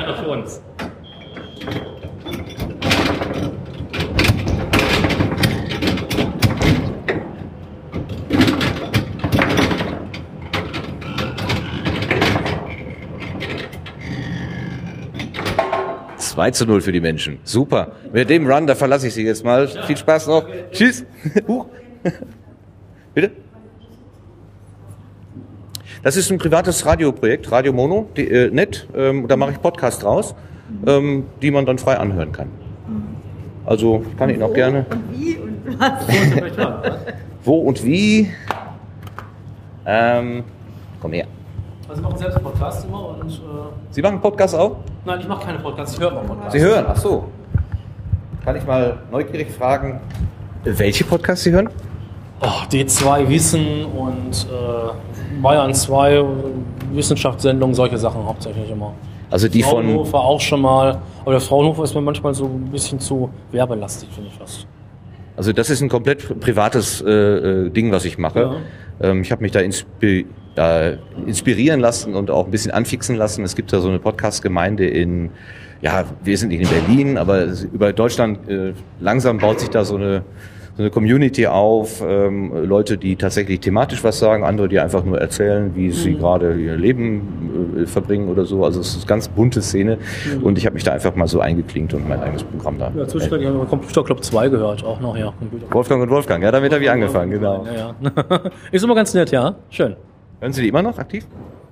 Für 16.36 16.40
uns. 16.40 16.48
Zwei 16.48 16.50
zu 16.50 16.66
null 16.66 16.80
für 16.80 16.92
die 16.92 17.00
Menschen. 17.00 17.38
Super. 17.44 17.92
Mit 18.12 18.30
dem 18.30 18.46
Run, 18.46 18.66
da 18.66 18.74
verlasse 18.74 19.08
ich 19.08 19.14
Sie 19.14 19.24
jetzt 19.24 19.44
mal. 19.44 19.66
Viel 19.68 19.96
Spaß 19.96 20.28
noch. 20.28 20.46
Tschüss. 20.70 21.04
Huch. 21.48 21.66
Bitte? 23.14 23.30
Das 26.02 26.16
ist 26.16 26.30
ein 26.30 26.38
privates 26.38 26.86
Radioprojekt, 26.86 27.50
Radio 27.50 27.72
Mono, 27.72 28.08
die, 28.16 28.28
äh, 28.28 28.50
net. 28.50 28.86
Ähm, 28.94 29.26
da 29.26 29.36
mache 29.36 29.52
ich 29.52 29.60
Podcast 29.60 30.02
draus, 30.04 30.34
ähm, 30.86 31.24
die 31.42 31.50
man 31.50 31.66
dann 31.66 31.78
frei 31.78 31.96
anhören 31.96 32.30
kann. 32.30 32.48
Also 33.64 34.04
ich 34.08 34.16
kann 34.16 34.30
Ihnen 34.30 34.42
auch 34.42 34.54
gerne. 34.54 34.86
Wie 35.12 35.36
und 35.36 35.80
was? 35.80 36.06
Wo 37.44 37.58
und 37.58 37.84
wie? 37.84 38.30
Ähm, 39.84 40.44
komm 41.00 41.12
her. 41.12 41.26
Also 41.88 42.02
wir 42.02 42.08
machen 42.08 42.18
selbst 42.18 42.42
Podcasts 42.42 42.84
immer 42.84 43.08
und 43.10 43.30
äh, 43.30 43.36
Sie 43.90 44.02
machen 44.02 44.20
Podcast 44.20 44.54
auch? 44.54 44.76
nein, 45.04 45.20
ich 45.20 45.28
mache 45.28 45.44
keine 45.46 45.58
Podcasts, 45.60 45.94
ich 45.94 46.00
höre 46.00 46.12
mal 46.12 46.24
Podcasts. 46.24 46.52
Sie 46.52 46.60
hören, 46.60 46.84
ach 46.88 46.96
so. 46.96 47.24
Kann 48.44 48.56
ich 48.56 48.66
mal 48.66 48.98
neugierig 49.10 49.50
fragen, 49.50 50.00
welche 50.64 51.04
Podcasts 51.04 51.44
Sie 51.44 51.52
hören? 51.52 51.68
Oh, 52.40 52.66
D2 52.70 53.28
Wissen 53.28 53.84
und 53.86 54.46
äh, 54.50 55.40
Bayern 55.40 55.72
2 55.72 56.24
Wissenschaftssendungen, 56.92 57.74
solche 57.74 57.98
Sachen 57.98 58.24
hauptsächlich 58.24 58.70
immer. 58.70 58.92
Also 59.30 59.48
die 59.48 59.62
von. 59.62 59.84
Fraunhofer 59.84 60.18
auch 60.18 60.40
schon 60.40 60.60
mal, 60.60 60.98
aber 61.22 61.32
der 61.32 61.40
Fraunhofer 61.40 61.84
ist 61.84 61.94
mir 61.94 62.00
manchmal 62.00 62.34
so 62.34 62.44
ein 62.46 62.70
bisschen 62.70 63.00
zu 63.00 63.30
werbelastig, 63.52 64.08
finde 64.12 64.30
ich 64.30 64.38
fast. 64.38 64.66
Also 65.36 65.52
das 65.52 65.70
ist 65.70 65.82
ein 65.82 65.88
komplett 65.88 66.40
privates 66.40 67.00
äh, 67.02 67.10
äh, 67.10 67.70
Ding, 67.70 67.92
was 67.92 68.04
ich 68.04 68.18
mache. 68.18 68.56
Ähm, 69.00 69.22
ich 69.22 69.30
habe 69.30 69.42
mich 69.42 69.52
da 69.52 69.60
inspi 69.60 70.26
äh, 70.56 70.96
inspirieren 71.26 71.80
lassen 71.80 72.14
und 72.14 72.30
auch 72.30 72.46
ein 72.46 72.50
bisschen 72.50 72.72
anfixen 72.72 73.16
lassen. 73.16 73.44
Es 73.44 73.54
gibt 73.56 73.72
da 73.72 73.80
so 73.80 73.88
eine 73.88 73.98
Podcast-Gemeinde 73.98 74.86
in, 74.86 75.30
ja, 75.82 76.04
wir 76.24 76.36
sind 76.38 76.48
nicht 76.48 76.62
in 76.62 76.68
Berlin, 76.86 77.18
aber 77.18 77.46
über 77.72 77.92
Deutschland 77.92 78.48
äh, 78.48 78.72
langsam 79.00 79.38
baut 79.38 79.60
sich 79.60 79.70
da 79.70 79.84
so 79.84 79.96
eine 79.96 80.22
so 80.76 80.82
eine 80.82 80.90
Community 80.90 81.46
auf, 81.46 82.04
ähm, 82.06 82.52
Leute, 82.66 82.98
die 82.98 83.16
tatsächlich 83.16 83.60
thematisch 83.60 84.04
was 84.04 84.18
sagen, 84.18 84.44
andere, 84.44 84.68
die 84.68 84.78
einfach 84.78 85.04
nur 85.04 85.18
erzählen, 85.18 85.74
wie 85.74 85.90
sie 85.90 86.10
Mhm. 86.10 86.18
gerade 86.18 86.52
ihr 86.60 86.76
Leben 86.76 87.74
äh, 87.82 87.86
verbringen 87.86 88.28
oder 88.28 88.44
so. 88.44 88.62
Also 88.62 88.80
es 88.80 88.88
ist 88.88 88.96
eine 88.96 89.06
ganz 89.06 89.26
bunte 89.28 89.62
Szene 89.62 89.96
und 90.42 90.58
ich 90.58 90.66
habe 90.66 90.74
mich 90.74 90.84
da 90.84 90.92
einfach 90.92 91.14
mal 91.16 91.28
so 91.28 91.40
eingeklinkt 91.40 91.94
und 91.94 92.06
mein 92.06 92.20
eigenes 92.20 92.42
Programm 92.44 92.78
da. 92.78 92.90
Mhm. 92.90 92.98
Ja, 92.98 93.08
zwischendurch 93.08 93.46
haben 93.46 93.58
wir 93.58 93.64
Computer 93.64 94.04
Club 94.04 94.22
2 94.22 94.50
gehört, 94.50 94.84
auch 94.84 95.00
noch, 95.00 95.16
ja. 95.16 95.32
Computer 95.38 95.72
Wolfgang 95.72 96.02
und 96.02 96.10
Wolfgang, 96.10 96.44
ja, 96.44 96.52
damit 96.52 96.70
habe 96.74 96.84
ich 96.84 96.90
angefangen, 96.90 97.30
genau. 97.30 97.64
Ja, 97.74 97.94
ja. 98.02 98.40
Ist 98.70 98.84
immer 98.84 98.94
ganz 98.94 99.14
nett, 99.14 99.30
ja. 99.30 99.54
Schön. 99.70 99.96
Hören 100.40 100.52
Sie 100.52 100.62
die 100.62 100.68
immer 100.68 100.82
noch 100.82 100.98
aktiv? 100.98 101.26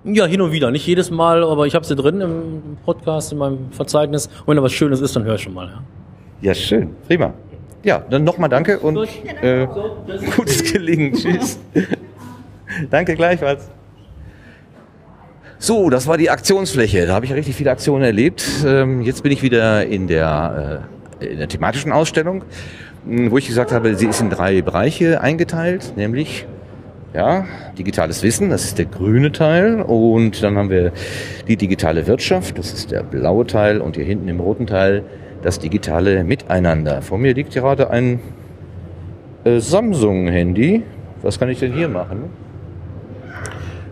Ja, 0.05 0.27
hin 0.27 0.41
und 0.41 0.53
wieder. 0.53 0.71
Nicht 0.71 0.87
jedes 0.87 1.11
Mal, 1.11 1.43
aber 1.43 1.67
ich 1.67 1.75
habe 1.75 1.85
sie 1.85 1.97
drin 1.97 2.21
im 2.21 2.77
Podcast, 2.85 3.33
in 3.33 3.39
meinem 3.39 3.73
Verzeichnis. 3.73 4.27
Und 4.27 4.49
wenn 4.49 4.57
da 4.57 4.62
was 4.62 4.73
Schönes 4.73 5.01
ist, 5.01 5.17
dann 5.17 5.25
höre 5.25 5.37
ich 5.37 5.43
schon 5.43 5.55
mal. 5.55 5.67
Ja. 5.67 5.83
Ja, 6.41 6.55
schön, 6.55 6.91
prima. 7.07 7.33
Ja, 7.83 8.03
dann 8.11 8.25
nochmal 8.25 8.51
danke 8.51 8.79
und 8.79 8.99
äh, 9.41 9.67
gutes 10.37 10.73
Gelingen. 10.73 11.12
Tschüss. 11.15 11.59
danke 12.91 13.15
gleichfalls. 13.15 13.71
So, 15.59 15.89
das 15.89 16.07
war 16.07 16.19
die 16.19 16.29
Aktionsfläche. 16.29 17.07
Da 17.07 17.15
habe 17.15 17.25
ich 17.25 17.31
ja 17.31 17.37
richtig 17.37 17.57
viele 17.57 17.71
Aktionen 17.71 18.05
erlebt. 18.05 18.45
Ähm, 18.67 19.01
jetzt 19.01 19.23
bin 19.23 19.33
ich 19.33 19.43
wieder 19.43 19.87
in 19.87 20.07
der, 20.07 20.83
äh, 21.21 21.27
in 21.33 21.39
der 21.39 21.49
thematischen 21.49 21.93
Ausstellung, 21.93 22.45
mh, 23.07 23.31
wo 23.31 23.39
ich 23.39 23.47
gesagt 23.47 23.73
habe, 23.73 23.95
sie 23.95 24.07
ist 24.07 24.21
in 24.21 24.29
drei 24.29 24.61
Bereiche 24.61 25.23
eingeteilt, 25.23 25.95
nämlich 25.97 26.47
ja, 27.15 27.47
digitales 27.79 28.23
Wissen, 28.23 28.51
das 28.51 28.65
ist 28.65 28.79
der 28.79 28.87
grüne 28.87 29.33
Teil. 29.33 29.81
Und 29.81 30.43
dann 30.43 30.57
haben 30.57 30.71
wir 30.71 30.93
die 31.47 31.57
digitale 31.57 32.07
Wirtschaft, 32.07 32.59
das 32.59 32.73
ist 32.73 32.91
der 32.91 33.03
blaue 33.03 33.47
Teil. 33.47 33.81
Und 33.81 33.97
hier 33.97 34.05
hinten 34.05 34.29
im 34.29 34.41
roten 34.41 34.67
Teil 34.67 35.05
das 35.43 35.59
digitale 35.59 36.25
Miteinander. 36.25 37.03
Vor 37.03 37.19
mir 37.19 37.35
liegt 37.35 37.55
gerade 37.55 37.91
ein 37.91 38.21
äh, 39.45 39.61
Samsung-Handy. 39.61 40.83
Was 41.23 41.39
kann 41.39 41.49
ich 41.49 41.61
denn 41.61 41.73
hier 41.73 41.89
machen? 41.89 42.31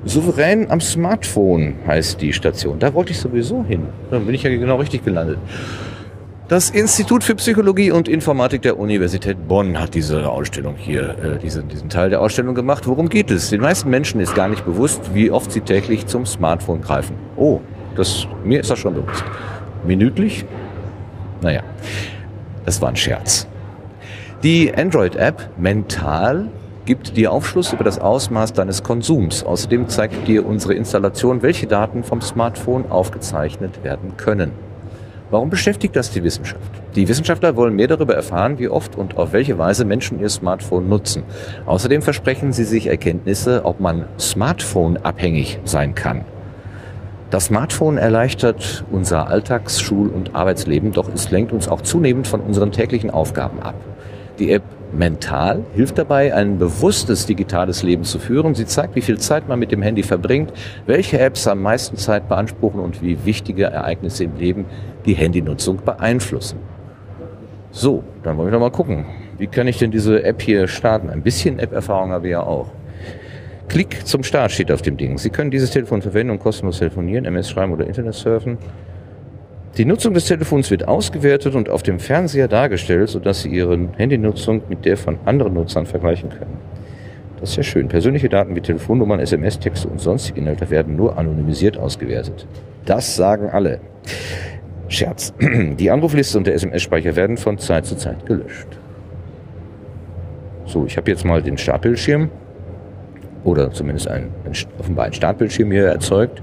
Souverän 0.05 0.69
am 0.71 0.81
Smartphone 0.81 1.75
heißt 1.87 2.21
die 2.21 2.33
Station. 2.33 2.81
Da 2.81 2.93
wollte 2.93 3.13
ich 3.13 3.19
sowieso 3.19 3.65
hin. 3.65 3.85
Dann 4.11 4.27
bin 4.27 4.35
ich 4.35 4.43
ja 4.43 4.51
genau 4.51 4.77
richtig 4.77 5.05
gelandet. 5.05 5.39
Das 6.53 6.69
Institut 6.69 7.25
für 7.25 7.35
Psychologie 7.37 7.93
und 7.93 8.09
Informatik 8.09 8.61
der 8.61 8.79
Universität 8.79 9.49
Bonn 9.49 9.81
hat 9.81 9.95
diese 9.95 10.29
Ausstellung 10.29 10.75
hier, 10.77 11.17
äh, 11.19 11.39
diesen, 11.39 11.67
diesen 11.69 11.89
Teil 11.89 12.11
der 12.11 12.21
Ausstellung 12.21 12.55
gemacht. 12.55 12.87
Worum 12.87 13.09
geht 13.09 13.31
es? 13.31 13.49
Den 13.49 13.63
meisten 13.63 13.89
Menschen 13.89 14.21
ist 14.21 14.35
gar 14.35 14.49
nicht 14.49 14.67
bewusst, 14.67 15.15
wie 15.15 15.31
oft 15.31 15.51
sie 15.51 15.63
täglich 15.63 16.09
zum 16.09 16.27
Smartphone 16.27 16.83
greifen. 16.83 17.17
Oh, 17.37 17.61
das, 17.97 18.27
mir 18.45 18.61
ist 18.61 18.69
das 18.69 18.79
schon 18.79 18.93
bewusst. 18.93 19.25
Minütlich? 19.87 20.45
Naja, 21.41 21.63
das 22.67 22.83
war 22.83 22.91
ein 22.91 22.97
Scherz. 22.97 23.47
Die 24.43 24.75
Android-App 24.75 25.53
Mental 25.57 26.49
gibt 26.85 27.17
dir 27.17 27.33
Aufschluss 27.33 27.73
über 27.73 27.85
das 27.85 27.99
Ausmaß 27.99 28.53
deines 28.53 28.83
Konsums. 28.83 29.43
Außerdem 29.43 29.89
zeigt 29.89 30.29
dir 30.29 30.45
unsere 30.45 30.75
Installation, 30.75 31.41
welche 31.41 31.67
Daten 31.67 32.05
vom 32.05 32.21
Smartphone 32.21 32.91
aufgezeichnet 32.91 33.83
werden 33.83 34.19
können. 34.19 34.53
Warum 35.33 35.49
beschäftigt 35.49 35.97
das 35.97 36.11
die 36.11 36.23
Wissenschaft? 36.23 36.61
Die 36.95 37.09
Wissenschaftler 37.09 37.57
wollen 37.57 37.75
mehr 37.75 37.87
darüber 37.87 38.15
erfahren, 38.15 38.59
wie 38.59 38.69
oft 38.69 38.99
und 38.99 39.17
auf 39.17 39.33
welche 39.33 39.57
Weise 39.57 39.87
Menschen 39.87 40.21
ihr 40.21 40.29
Smartphone 40.29 40.91
nutzen. 40.91 41.23
Außerdem 41.65 42.03
versprechen 42.03 42.53
sie 42.53 42.65
sich 42.65 42.87
Erkenntnisse, 42.87 43.65
ob 43.65 43.81
man 43.81 44.05
Smartphone-abhängig 44.21 45.59
sein 45.65 45.95
kann. 45.95 46.27
Das 47.31 47.47
Smartphone 47.47 47.97
erleichtert 47.97 48.85
unser 48.93 49.29
Alltags-, 49.29 49.81
Schul- 49.81 50.11
und 50.11 50.35
Arbeitsleben, 50.35 50.93
doch 50.93 51.09
es 51.09 51.31
lenkt 51.31 51.55
uns 51.55 51.67
auch 51.67 51.81
zunehmend 51.81 52.27
von 52.29 52.41
unseren 52.41 52.71
täglichen 52.71 53.09
Aufgaben 53.09 53.59
ab. 53.61 53.77
Die 54.39 54.53
App 54.53 54.65
Mental 54.93 55.65
hilft 55.75 55.97
dabei, 55.97 56.35
ein 56.35 56.59
bewusstes 56.59 57.25
digitales 57.25 57.83
Leben 57.83 58.05
zu 58.05 58.19
führen. 58.19 58.55
Sie 58.55 58.67
zeigt, 58.67 58.95
wie 58.95 59.01
viel 59.01 59.19
Zeit 59.19 59.49
man 59.49 59.59
mit 59.59 59.73
dem 59.73 59.81
Handy 59.81 60.03
verbringt, 60.03 60.53
welche 60.85 61.19
Apps 61.19 61.47
am 61.47 61.63
meisten 61.63 61.97
Zeit 61.97 62.29
beanspruchen 62.29 62.79
und 62.79 63.01
wie 63.01 63.25
wichtige 63.25 63.65
Ereignisse 63.65 64.25
im 64.25 64.37
Leben 64.37 64.67
die 65.07 65.15
Handynutzung 65.15 65.79
beeinflussen. 65.85 66.59
So, 67.71 68.05
dann 68.23 68.37
wollen 68.37 68.49
wir 68.49 68.53
doch 68.53 68.61
mal 68.61 68.71
gucken. 68.71 69.07
Wie 69.39 69.47
kann 69.47 69.67
ich 69.67 69.79
denn 69.79 69.91
diese 69.91 70.23
App 70.25 70.43
hier 70.43 70.69
starten? 70.69 71.09
Ein 71.11 71.23
bisschen 71.23 71.59
App-Erfahrung 71.59 72.11
habe 72.11 72.27
ich 72.27 72.33
ja 72.33 72.43
auch. 72.43 72.71
Klick 73.69 74.07
zum 74.07 74.23
Start 74.23 74.53
steht 74.53 74.71
auf 74.71 74.83
dem 74.83 74.97
Ding. 74.99 75.17
Sie 75.17 75.31
können 75.31 75.51
dieses 75.51 75.71
Telefon 75.71 76.03
verwenden 76.03 76.33
und 76.33 76.39
kostenlos 76.39 76.79
telefonieren, 76.79 77.25
MS 77.25 77.51
schreiben 77.51 77.73
oder 77.73 77.87
Internet 77.87 78.15
surfen. 78.15 78.59
Die 79.79 79.87
Nutzung 79.87 80.13
des 80.13 80.27
Telefons 80.27 80.71
wird 80.71 80.87
ausgewertet 80.87 81.55
und 81.55 81.71
auf 81.71 81.83
dem 81.83 81.99
Fernseher 81.99 82.47
dargestellt, 82.47 83.09
sodass 83.09 83.41
Sie 83.41 83.49
Ihre 83.49 83.89
Handynutzung 83.97 84.63
mit 84.69 84.85
der 84.85 84.99
von 84.99 85.19
anderen 85.25 85.55
Nutzern 85.55 85.87
vergleichen 85.87 86.29
können. 86.29 86.59
Das 87.41 87.51
ist 87.51 87.57
ja 87.57 87.63
schön. 87.63 87.89
Persönliche 87.89 88.29
Daten 88.29 88.55
wie 88.55 88.61
Telefonnummern, 88.61 89.19
SMS-Texte 89.19 89.89
und 89.89 89.99
sonstige 89.99 90.41
Inhalte 90.41 90.69
werden 90.69 90.95
nur 90.95 91.17
anonymisiert 91.17 91.79
ausgewertet. 91.79 92.47
Das 92.85 93.17
sagen 93.17 93.49
alle. 93.49 93.81
Scherz. 94.93 95.33
Die 95.41 95.91
Anrufliste 95.91 96.39
und 96.39 96.47
der 96.47 96.55
SMS-Speicher 96.55 97.17
werden 97.17 97.37
von 97.37 97.59
Zeit 97.59 97.87
zu 97.87 97.97
Zeit 97.97 98.25
gelöscht. 98.27 98.69
So, 100.67 100.87
ich 100.87 100.97
habe 100.97 101.11
jetzt 101.11 101.25
mal 101.25 101.43
den 101.43 101.59
Startbildschirm 101.59 102.31
oder 103.45 103.71
zumindest 103.73 104.09
ein, 104.09 104.29
ein, 104.45 104.53
offenbar 104.79 105.07
ein 105.07 105.13
Startbildschirm 105.13 105.71
hier 105.73 105.87
erzeugt. 105.87 106.41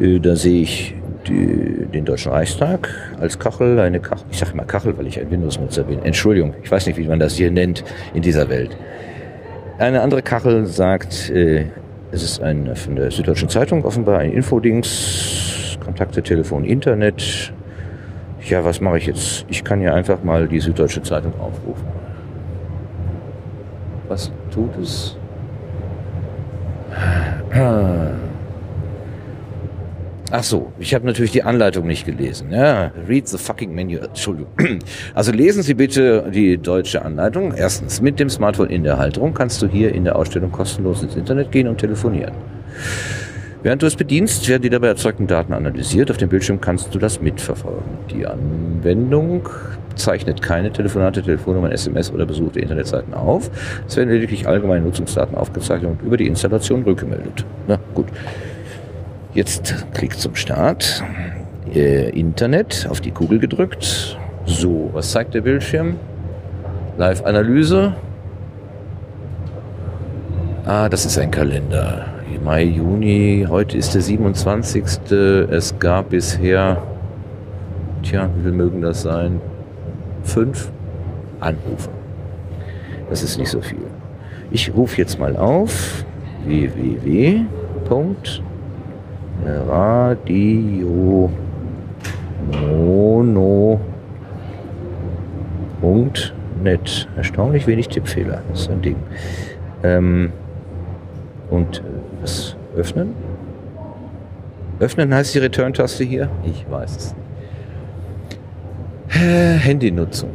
Äh, 0.00 0.20
Da 0.20 0.36
sehe 0.36 0.62
ich 0.62 0.94
die, 1.26 1.86
den 1.92 2.04
Deutschen 2.04 2.32
Reichstag 2.32 2.88
als 3.20 3.38
Kachel, 3.38 3.78
eine 3.78 4.00
Kachel, 4.00 4.24
ich 4.30 4.38
sage 4.38 4.52
immer 4.52 4.64
Kachel, 4.64 4.96
weil 4.96 5.06
ich 5.06 5.20
ein 5.20 5.30
Windows-Nutzer 5.30 5.84
bin. 5.84 6.02
Entschuldigung, 6.02 6.54
ich 6.62 6.70
weiß 6.70 6.86
nicht, 6.86 6.96
wie 6.96 7.06
man 7.06 7.18
das 7.18 7.34
hier 7.34 7.50
nennt 7.50 7.84
in 8.14 8.22
dieser 8.22 8.48
Welt. 8.48 8.76
Eine 9.78 10.00
andere 10.00 10.22
Kachel 10.22 10.66
sagt, 10.66 11.30
äh, 11.30 11.66
es 12.10 12.22
ist 12.22 12.42
ein 12.42 12.74
von 12.76 12.96
der 12.96 13.10
Süddeutschen 13.10 13.48
Zeitung 13.48 13.84
offenbar 13.84 14.18
ein 14.18 14.32
Infodings, 14.32 15.78
Kontakte, 15.84 16.22
Telefon, 16.22 16.64
Internet. 16.64 17.52
Ja, 18.48 18.64
was 18.64 18.80
mache 18.80 18.98
ich 18.98 19.06
jetzt? 19.06 19.46
Ich 19.48 19.62
kann 19.62 19.80
ja 19.80 19.94
einfach 19.94 20.22
mal 20.22 20.48
die 20.48 20.60
Süddeutsche 20.60 21.02
Zeitung 21.02 21.32
aufrufen. 21.40 21.86
Was 24.08 24.30
tut 24.50 24.76
es? 24.78 25.16
Ach 30.34 30.42
so, 30.42 30.72
ich 30.78 30.94
habe 30.94 31.04
natürlich 31.04 31.32
die 31.32 31.42
Anleitung 31.42 31.86
nicht 31.86 32.06
gelesen. 32.06 32.50
Ja, 32.50 32.90
read 33.06 33.28
the 33.28 33.36
fucking 33.36 33.74
menu. 33.74 33.98
Entschuldigung. 33.98 34.50
Also 35.14 35.30
lesen 35.30 35.62
Sie 35.62 35.74
bitte 35.74 36.24
die 36.32 36.56
deutsche 36.56 37.04
Anleitung. 37.04 37.52
Erstens, 37.54 38.00
mit 38.00 38.18
dem 38.18 38.30
Smartphone 38.30 38.70
in 38.70 38.82
der 38.82 38.96
Halterung 38.96 39.34
kannst 39.34 39.60
du 39.60 39.66
hier 39.68 39.94
in 39.94 40.04
der 40.04 40.16
Ausstellung 40.16 40.50
kostenlos 40.50 41.02
ins 41.02 41.16
Internet 41.16 41.52
gehen 41.52 41.68
und 41.68 41.78
telefonieren. 41.78 42.32
Während 43.62 43.80
du 43.80 43.86
es 43.86 43.94
bedienst, 43.94 44.48
werden 44.48 44.62
die 44.62 44.70
dabei 44.70 44.88
erzeugten 44.88 45.28
Daten 45.28 45.52
analysiert. 45.52 46.10
Auf 46.10 46.16
dem 46.16 46.28
Bildschirm 46.28 46.60
kannst 46.60 46.92
du 46.94 46.98
das 46.98 47.20
mitverfolgen. 47.20 47.82
Die 48.10 48.26
Anwendung 48.26 49.48
zeichnet 49.94 50.42
keine 50.42 50.72
Telefonate, 50.72 51.22
Telefonnummern, 51.22 51.70
SMS 51.70 52.12
oder 52.12 52.26
besuchte 52.26 52.58
Internetseiten 52.58 53.14
auf. 53.14 53.50
Es 53.86 53.96
werden 53.96 54.10
lediglich 54.10 54.48
allgemeine 54.48 54.84
Nutzungsdaten 54.84 55.36
aufgezeichnet 55.36 55.92
und 55.92 56.02
über 56.02 56.16
die 56.16 56.26
Installation 56.26 56.82
rückgemeldet. 56.82 57.44
Na 57.68 57.78
gut. 57.94 58.06
Jetzt 59.34 59.86
Klick 59.94 60.18
zum 60.18 60.34
Start. 60.34 61.04
Äh, 61.72 62.10
Internet, 62.10 62.88
auf 62.90 63.00
die 63.00 63.12
Kugel 63.12 63.38
gedrückt. 63.38 64.18
So, 64.44 64.90
was 64.92 65.12
zeigt 65.12 65.34
der 65.34 65.40
Bildschirm? 65.40 65.96
Live-Analyse. 66.98 67.94
Ah, 70.66 70.88
das 70.88 71.06
ist 71.06 71.16
ein 71.18 71.30
Kalender. 71.30 72.11
Mai, 72.44 72.64
Juni, 72.64 73.46
heute 73.48 73.78
ist 73.78 73.94
der 73.94 74.02
27. 74.02 74.82
Es 75.48 75.78
gab 75.78 76.10
bisher, 76.10 76.82
tja, 78.02 78.28
wie 78.34 78.42
viel 78.42 78.50
mögen 78.52 78.82
das 78.82 79.02
sein? 79.02 79.40
Fünf 80.24 80.72
Anrufe. 81.38 81.88
Das 83.08 83.22
ist 83.22 83.38
nicht 83.38 83.48
so 83.48 83.60
viel. 83.60 83.86
Ich 84.50 84.74
rufe 84.74 84.96
jetzt 84.98 85.20
mal 85.20 85.36
auf 85.36 86.04
www. 86.44 87.42
Radio 89.68 91.30
Mono 92.50 93.80
Punkt 95.80 96.34
net. 96.60 97.06
Erstaunlich 97.16 97.68
wenig 97.68 97.86
Tippfehler. 97.88 98.42
Das 98.50 98.62
ist 98.62 98.70
ein 98.70 98.82
Ding. 98.82 98.96
Ähm, 99.84 100.32
und 101.50 101.82
öffnen? 102.76 103.14
Öffnen 104.80 105.14
heißt 105.14 105.34
die 105.34 105.38
Return-Taste 105.38 106.04
hier? 106.04 106.28
Ich 106.44 106.64
weiß 106.70 106.96
es 106.96 107.14
nicht. 107.14 107.22
Handynutzung. 109.64 110.30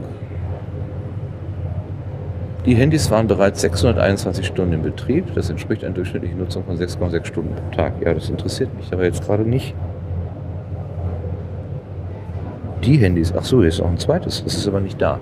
Die 2.65 2.75
Handys 2.75 3.09
waren 3.09 3.27
bereits 3.27 3.61
621 3.61 4.45
Stunden 4.45 4.73
in 4.73 4.83
Betrieb. 4.83 5.33
Das 5.35 5.49
entspricht 5.49 5.83
einer 5.83 5.93
durchschnittlichen 5.93 6.37
Nutzung 6.37 6.65
von 6.65 6.77
6,6 6.77 7.25
Stunden 7.25 7.55
pro 7.55 7.75
Tag. 7.75 7.93
Ja, 8.01 8.13
das 8.13 8.29
interessiert 8.29 8.73
mich 8.75 8.91
aber 8.91 9.05
jetzt 9.05 9.25
gerade 9.25 9.43
nicht. 9.43 9.73
Die 12.83 12.97
Handys, 12.97 13.33
ach 13.35 13.43
so, 13.43 13.59
hier 13.59 13.69
ist 13.69 13.81
auch 13.81 13.89
ein 13.89 13.97
zweites. 13.97 14.43
Das 14.43 14.55
ist 14.55 14.67
aber 14.67 14.81
nicht 14.81 15.01
da. 15.01 15.19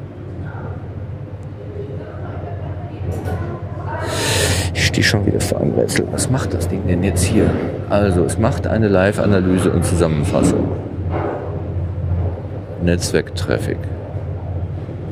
Ich 4.76 5.08
schon 5.08 5.26
wieder 5.26 5.40
für 5.40 5.60
ein 5.60 5.74
Rätsel. 5.78 6.06
Was 6.12 6.30
macht 6.30 6.54
das 6.54 6.68
Ding 6.68 6.86
denn 6.88 7.02
jetzt 7.04 7.24
hier? 7.24 7.50
Also, 7.90 8.24
es 8.24 8.38
macht 8.38 8.68
eine 8.68 8.88
Live-Analyse 8.88 9.72
und 9.72 9.84
Zusammenfassung. 9.86 10.68
Netzwerktraffic. 12.84 13.78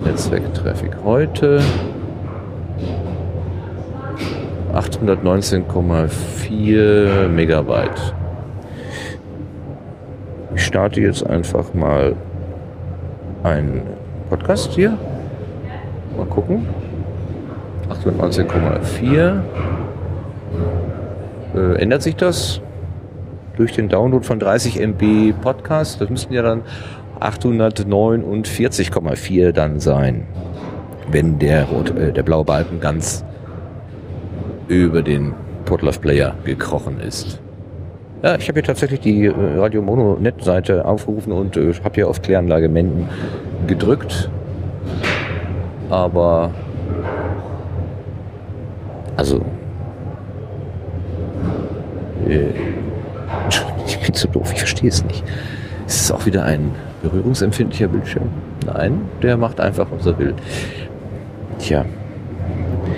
Netzwerktraffic. 0.06 0.92
Heute 1.04 1.62
819,4 4.74 7.28
Megabyte. 7.30 8.14
Ich 10.56 10.66
starte 10.66 11.02
jetzt 11.02 11.26
einfach 11.26 11.74
mal 11.74 12.16
einen 13.44 13.82
Podcast 14.30 14.74
hier. 14.74 14.98
Mal 16.18 16.26
gucken. 16.26 16.68
819,4. 17.90 19.42
Äh, 21.56 21.82
ändert 21.82 22.02
sich 22.02 22.16
das 22.16 22.62
durch 23.58 23.74
den 23.74 23.90
Download 23.90 24.26
von 24.26 24.40
30 24.40 24.80
MB 24.80 25.34
Podcast? 25.42 26.00
Das 26.02 26.10
müssten 26.10 26.34
ja 26.34 26.42
dann 26.42 26.62
849,4 27.20 29.52
dann 29.52 29.80
sein, 29.80 30.26
wenn 31.12 31.38
der, 31.40 31.66
rot, 31.66 31.96
äh, 31.96 32.12
der 32.12 32.24
blaue 32.24 32.46
Balken 32.46 32.80
ganz 32.80 33.26
über 34.68 35.02
den 35.02 35.34
Podlove 35.66 36.00
Player 36.00 36.36
gekrochen 36.44 37.00
ist. 37.00 37.40
Ja, 38.24 38.36
ich 38.36 38.48
habe 38.48 38.60
hier 38.60 38.64
tatsächlich 38.64 39.02
die 39.02 39.26
äh, 39.26 39.34
Radio 39.58 39.82
Mono 39.82 40.18
Net 40.20 40.44
Seite 40.44 40.86
aufgerufen 40.86 41.34
und 41.34 41.58
äh, 41.58 41.74
habe 41.84 41.96
hier 41.96 42.08
auf 42.08 42.22
Kläranlage 42.22 42.70
Menden 42.70 43.10
gedrückt. 43.68 44.30
Aber 45.90 46.52
also 49.18 49.44
äh, 52.28 52.50
ich 53.86 54.00
bin 54.00 54.14
zu 54.14 54.28
doof, 54.28 54.52
ich 54.54 54.60
verstehe 54.60 54.90
es 54.90 55.04
nicht. 55.06 55.24
Ist 55.88 56.02
es 56.02 56.12
auch 56.12 56.26
wieder 56.26 56.44
ein 56.44 56.72
berührungsempfindlicher 57.02 57.88
Bildschirm? 57.88 58.30
Nein, 58.66 59.02
der 59.22 59.38
macht 59.38 59.60
einfach, 59.60 59.88
was 59.92 60.06
er 60.06 60.18
will. 60.18 60.34
Tja, 61.60 61.86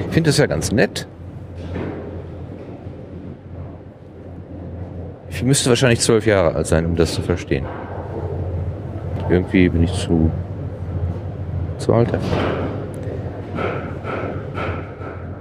ich 0.07 0.13
finde 0.13 0.29
das 0.29 0.37
ja 0.37 0.45
ganz 0.45 0.71
nett. 0.71 1.07
Ich 5.29 5.43
müsste 5.43 5.69
wahrscheinlich 5.69 5.99
zwölf 5.99 6.25
Jahre 6.25 6.55
alt 6.55 6.67
sein, 6.67 6.85
um 6.85 6.95
das 6.95 7.13
zu 7.13 7.21
verstehen. 7.21 7.65
Irgendwie 9.29 9.67
bin 9.69 9.83
ich 9.83 9.91
zu, 9.93 10.31
zu 11.77 11.93
alt. 11.93 12.09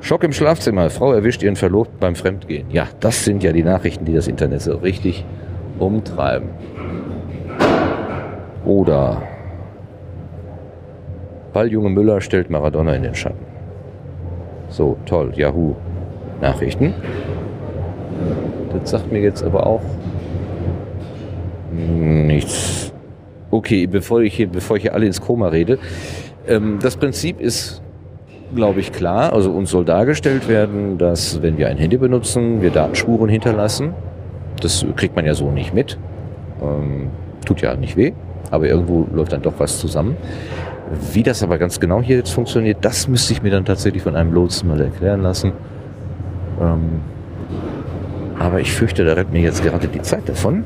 Schock 0.05 0.23
im 0.23 0.35
Schlafzimmer. 0.35 0.91
Frau 0.91 1.15
erwischt 1.15 1.43
ihren 1.43 1.57
Verlobten 1.57 1.99
beim 1.99 2.15
Fremdgehen. 2.15 2.71
Ja, 2.71 2.89
das 3.01 3.25
sind 3.25 3.43
ja 3.43 3.53
die 3.53 3.63
Nachrichten, 3.63 4.05
die 4.05 4.13
das 4.13 4.29
Internet 4.29 4.61
so 4.61 4.77
richtig 4.77 5.25
umtreiben. 5.79 6.51
Oder 8.67 9.23
Balljunge 11.55 11.89
Müller 11.89 12.21
stellt 12.21 12.51
Maradona 12.51 12.93
in 12.93 13.03
den 13.03 13.15
Schatten. 13.15 13.47
So, 14.69 14.99
toll. 15.07 15.33
Yahoo. 15.37 15.75
Nachrichten. 16.43 16.93
Das 18.75 18.91
sagt 18.91 19.11
mir 19.11 19.23
jetzt 19.23 19.43
aber 19.43 19.67
auch 19.67 19.83
nichts. 21.73 22.93
Okay, 23.51 23.87
bevor 23.87 24.21
ich 24.21 24.35
hier, 24.35 24.49
bevor 24.49 24.77
ich 24.77 24.83
hier 24.83 24.93
alle 24.93 25.07
ins 25.07 25.23
Koma 25.23 25.49
rede. 25.49 25.79
Ähm, 26.47 26.79
das 26.83 26.95
Prinzip 26.95 27.41
ist, 27.41 27.81
glaube 28.55 28.81
ich, 28.81 28.93
klar. 28.93 29.33
Also 29.33 29.51
uns 29.51 29.71
soll 29.71 29.85
dargestellt 29.85 30.49
werden, 30.49 30.99
dass 30.99 31.43
wenn 31.43 31.59
wir 31.59 31.69
ein 31.69 31.77
Handy 31.77 31.97
benutzen, 31.97 32.63
wir 32.63 32.71
Datenspuren 32.71 33.29
hinterlassen. 33.29 33.95
Das 34.61 34.85
kriegt 34.97 35.17
man 35.17 35.27
ja 35.27 35.35
so 35.35 35.51
nicht 35.51 35.75
mit. 35.75 35.99
Ähm, 36.63 37.11
tut 37.45 37.61
ja 37.61 37.75
nicht 37.77 37.97
weh, 37.97 38.13
aber 38.51 38.67
irgendwo 38.67 39.07
läuft 39.13 39.33
dann 39.33 39.43
doch 39.43 39.55
was 39.59 39.79
zusammen. 39.79 40.17
Wie 41.13 41.23
das 41.23 41.43
aber 41.43 41.59
ganz 41.59 41.81
genau 41.81 42.03
hier 42.03 42.17
jetzt 42.17 42.31
funktioniert, 42.31 42.79
das 42.83 43.09
müsste 43.09 43.33
ich 43.33 43.43
mir 43.43 43.51
dann 43.51 43.65
tatsächlich 43.65 44.03
von 44.03 44.17
einem 44.17 44.33
Lotsen 44.33 44.69
mal 44.69 44.81
erklären 44.81 45.23
lassen. 45.23 45.53
Ähm, 46.61 47.01
aber 48.39 48.61
ich 48.61 48.73
fürchte, 48.73 49.05
da 49.05 49.15
rennt 49.15 49.33
mir 49.33 49.41
jetzt 49.41 49.63
gerade 49.63 49.89
die 49.89 50.03
Zeit 50.03 50.29
davon. 50.29 50.65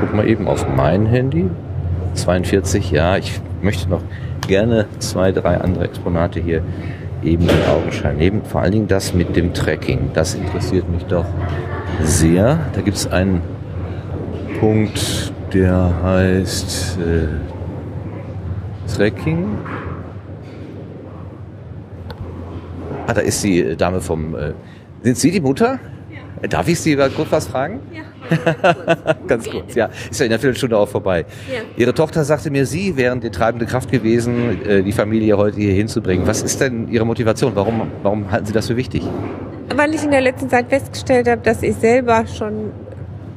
Guck 0.00 0.14
mal 0.14 0.28
eben 0.28 0.48
auf 0.48 0.66
mein 0.68 1.06
Handy. 1.06 1.50
42, 2.14 2.90
ja, 2.90 3.16
ich 3.16 3.40
möchte 3.62 3.88
noch 3.88 4.02
gerne 4.50 4.86
zwei, 4.98 5.30
drei 5.30 5.58
andere 5.58 5.84
Exponate 5.84 6.40
hier 6.40 6.62
eben 7.22 7.44
in 7.44 7.64
Augenschein 7.70 8.16
nehmen. 8.16 8.42
Vor 8.44 8.62
allen 8.62 8.72
Dingen 8.72 8.88
das 8.88 9.14
mit 9.14 9.36
dem 9.36 9.54
Tracking. 9.54 10.10
Das 10.12 10.34
interessiert 10.34 10.90
mich 10.90 11.04
doch 11.04 11.24
sehr. 12.02 12.58
Da 12.72 12.80
gibt 12.80 12.96
es 12.96 13.06
einen 13.06 13.42
Punkt, 14.58 15.32
der 15.54 16.02
heißt 16.02 16.98
äh, 16.98 17.28
Tracking. 18.92 19.56
Ah, 23.06 23.14
da 23.14 23.20
ist 23.20 23.44
die 23.44 23.76
Dame 23.76 24.00
vom. 24.00 24.34
Äh, 24.34 24.52
sind 25.02 25.16
Sie 25.16 25.30
die 25.30 25.40
Mutter? 25.40 25.78
Ja. 26.42 26.48
Darf 26.48 26.66
ich 26.66 26.80
Sie 26.80 26.96
kurz 26.96 27.30
was 27.30 27.46
fragen? 27.46 27.78
Ja. 27.94 28.02
Ganz 29.26 29.48
kurz, 29.48 29.74
ja. 29.74 29.90
Ist 30.10 30.20
ja 30.20 30.26
in 30.26 30.30
der 30.30 30.38
Viertelstunde 30.38 30.76
auch 30.76 30.88
vorbei. 30.88 31.24
Ja. 31.52 31.60
Ihre 31.76 31.94
Tochter 31.94 32.24
sagte 32.24 32.50
mir, 32.50 32.66
Sie 32.66 32.96
wären 32.96 33.20
die 33.20 33.30
treibende 33.30 33.66
Kraft 33.66 33.90
gewesen, 33.90 34.64
äh, 34.66 34.82
die 34.82 34.92
Familie 34.92 35.36
heute 35.36 35.56
hier 35.56 35.72
hinzubringen. 35.72 36.26
Was 36.26 36.42
ist 36.42 36.60
denn 36.60 36.88
Ihre 36.88 37.06
Motivation? 37.06 37.52
Warum, 37.54 37.90
warum 38.02 38.30
halten 38.30 38.46
Sie 38.46 38.52
das 38.52 38.66
für 38.66 38.76
wichtig? 38.76 39.02
Weil 39.74 39.94
ich 39.94 40.04
in 40.04 40.10
der 40.10 40.20
letzten 40.20 40.48
Zeit 40.48 40.68
festgestellt 40.68 41.28
habe, 41.28 41.42
dass 41.42 41.62
ich 41.62 41.76
selber 41.76 42.26
schon 42.26 42.72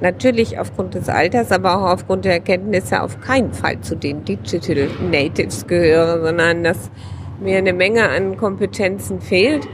natürlich 0.02 0.60
aufgrund 0.60 0.96
des 0.96 1.10
Alters, 1.10 1.52
aber 1.52 1.78
auch 1.78 1.94
aufgrund 1.94 2.26
der 2.26 2.34
Erkenntnisse 2.34 3.02
auf 3.02 3.20
keinen 3.22 3.54
Fall 3.54 3.80
zu 3.82 3.96
den 3.96 4.26
Digital 4.26 4.90
Natives 5.10 5.66
gehöre, 5.66 6.22
sondern 6.22 6.64
dass 6.64 6.92
mir 7.40 7.58
eine 7.58 7.74
Menge 7.74 8.10
an 8.10 8.38
Kompetenzen 8.38 9.22
fehlt. 9.22 9.68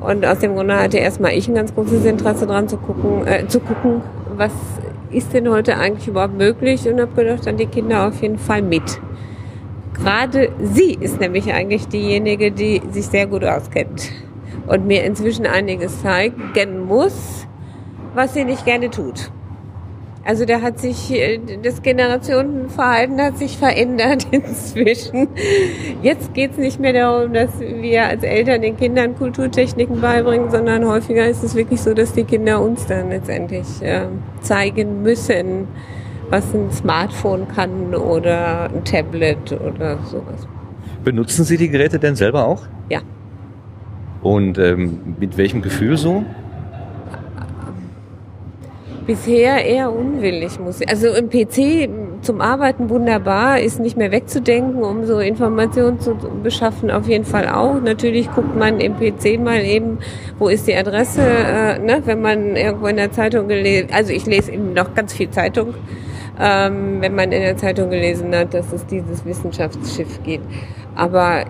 Und 0.00 0.24
aus 0.26 0.38
dem 0.38 0.54
Grunde 0.54 0.76
hatte 0.76 0.98
erstmal 0.98 1.32
ich 1.32 1.48
ein 1.48 1.54
ganz 1.54 1.74
großes 1.74 2.04
Interesse 2.04 2.46
daran 2.46 2.68
zu 2.68 2.76
gucken, 2.76 3.26
äh, 3.26 3.46
zu 3.46 3.60
gucken, 3.60 4.02
was 4.38 4.52
ist 5.10 5.32
denn 5.32 5.48
heute 5.48 5.76
eigentlich 5.76 6.08
überhaupt 6.08 6.36
möglich 6.36 6.88
und 6.88 7.00
habe 7.00 7.14
gedacht, 7.14 7.46
dann 7.46 7.56
die 7.56 7.66
Kinder 7.66 8.08
auf 8.08 8.20
jeden 8.20 8.38
Fall 8.38 8.62
mit. 8.62 9.00
Gerade 9.94 10.50
sie 10.60 10.94
ist 10.94 11.20
nämlich 11.20 11.52
eigentlich 11.52 11.86
diejenige, 11.86 12.50
die 12.50 12.82
sich 12.90 13.06
sehr 13.06 13.26
gut 13.26 13.44
auskennt 13.44 14.10
und 14.66 14.86
mir 14.86 15.04
inzwischen 15.04 15.46
einiges 15.46 16.02
zeigen 16.02 16.80
muss, 16.84 17.46
was 18.14 18.34
sie 18.34 18.44
nicht 18.44 18.64
gerne 18.64 18.90
tut. 18.90 19.30
Also 20.26 20.46
da 20.46 20.62
hat 20.62 20.78
sich, 20.78 21.12
äh, 21.12 21.38
das 21.62 21.82
Generationenverhalten 21.82 23.20
hat 23.20 23.36
sich 23.36 23.58
verändert 23.58 24.26
inzwischen. 24.30 25.28
Jetzt 26.02 26.32
geht's 26.32 26.56
nicht 26.56 26.80
mehr 26.80 26.94
darum, 26.94 27.34
dass 27.34 27.60
wir 27.60 28.06
als 28.06 28.22
Eltern 28.22 28.62
den 28.62 28.76
Kindern 28.76 29.16
Kulturtechniken 29.16 30.00
beibringen, 30.00 30.50
sondern 30.50 30.86
häufiger 30.86 31.28
ist 31.28 31.44
es 31.44 31.54
wirklich 31.54 31.82
so, 31.82 31.92
dass 31.92 32.14
die 32.14 32.24
Kinder 32.24 32.62
uns 32.62 32.86
dann 32.86 33.10
letztendlich 33.10 33.66
äh, 33.82 34.06
zeigen 34.40 35.02
müssen, 35.02 35.68
was 36.30 36.54
ein 36.54 36.70
Smartphone 36.72 37.46
kann 37.48 37.94
oder 37.94 38.70
ein 38.70 38.82
Tablet 38.84 39.52
oder 39.52 39.98
sowas. 40.04 40.48
Benutzen 41.04 41.44
Sie 41.44 41.58
die 41.58 41.68
Geräte 41.68 41.98
denn 41.98 42.16
selber 42.16 42.46
auch? 42.46 42.62
Ja. 42.88 43.00
Und 44.22 44.56
ähm, 44.56 45.16
mit 45.20 45.36
welchem 45.36 45.60
Gefühl 45.60 45.98
so? 45.98 46.24
Bisher 49.06 49.66
eher 49.66 49.92
unwillig, 49.92 50.58
muss 50.58 50.80
ich. 50.80 50.88
Also 50.88 51.08
im 51.08 51.28
PC 51.28 51.90
zum 52.22 52.40
Arbeiten 52.40 52.88
wunderbar, 52.88 53.60
ist 53.60 53.78
nicht 53.78 53.98
mehr 53.98 54.10
wegzudenken, 54.10 54.82
um 54.82 55.04
so 55.04 55.18
Informationen 55.18 56.00
zu 56.00 56.16
beschaffen, 56.42 56.90
auf 56.90 57.06
jeden 57.06 57.26
Fall 57.26 57.48
auch. 57.48 57.80
Natürlich 57.82 58.30
guckt 58.32 58.56
man 58.56 58.80
im 58.80 58.94
PC 58.94 59.38
mal 59.38 59.60
eben, 59.60 59.98
wo 60.38 60.48
ist 60.48 60.66
die 60.66 60.74
Adresse, 60.74 61.20
äh, 61.20 61.78
ne, 61.80 62.00
wenn 62.06 62.22
man 62.22 62.56
irgendwo 62.56 62.86
in 62.86 62.96
der 62.96 63.12
Zeitung 63.12 63.48
gelesen, 63.48 63.88
also 63.92 64.10
ich 64.10 64.24
lese 64.24 64.52
eben 64.52 64.72
noch 64.72 64.94
ganz 64.94 65.12
viel 65.12 65.28
Zeitung, 65.28 65.74
ähm, 66.40 67.02
wenn 67.02 67.14
man 67.14 67.30
in 67.30 67.42
der 67.42 67.58
Zeitung 67.58 67.90
gelesen 67.90 68.34
hat, 68.34 68.54
dass 68.54 68.72
es 68.72 68.86
dieses 68.86 69.26
Wissenschaftsschiff 69.26 70.22
geht. 70.22 70.40
Aber 70.94 71.44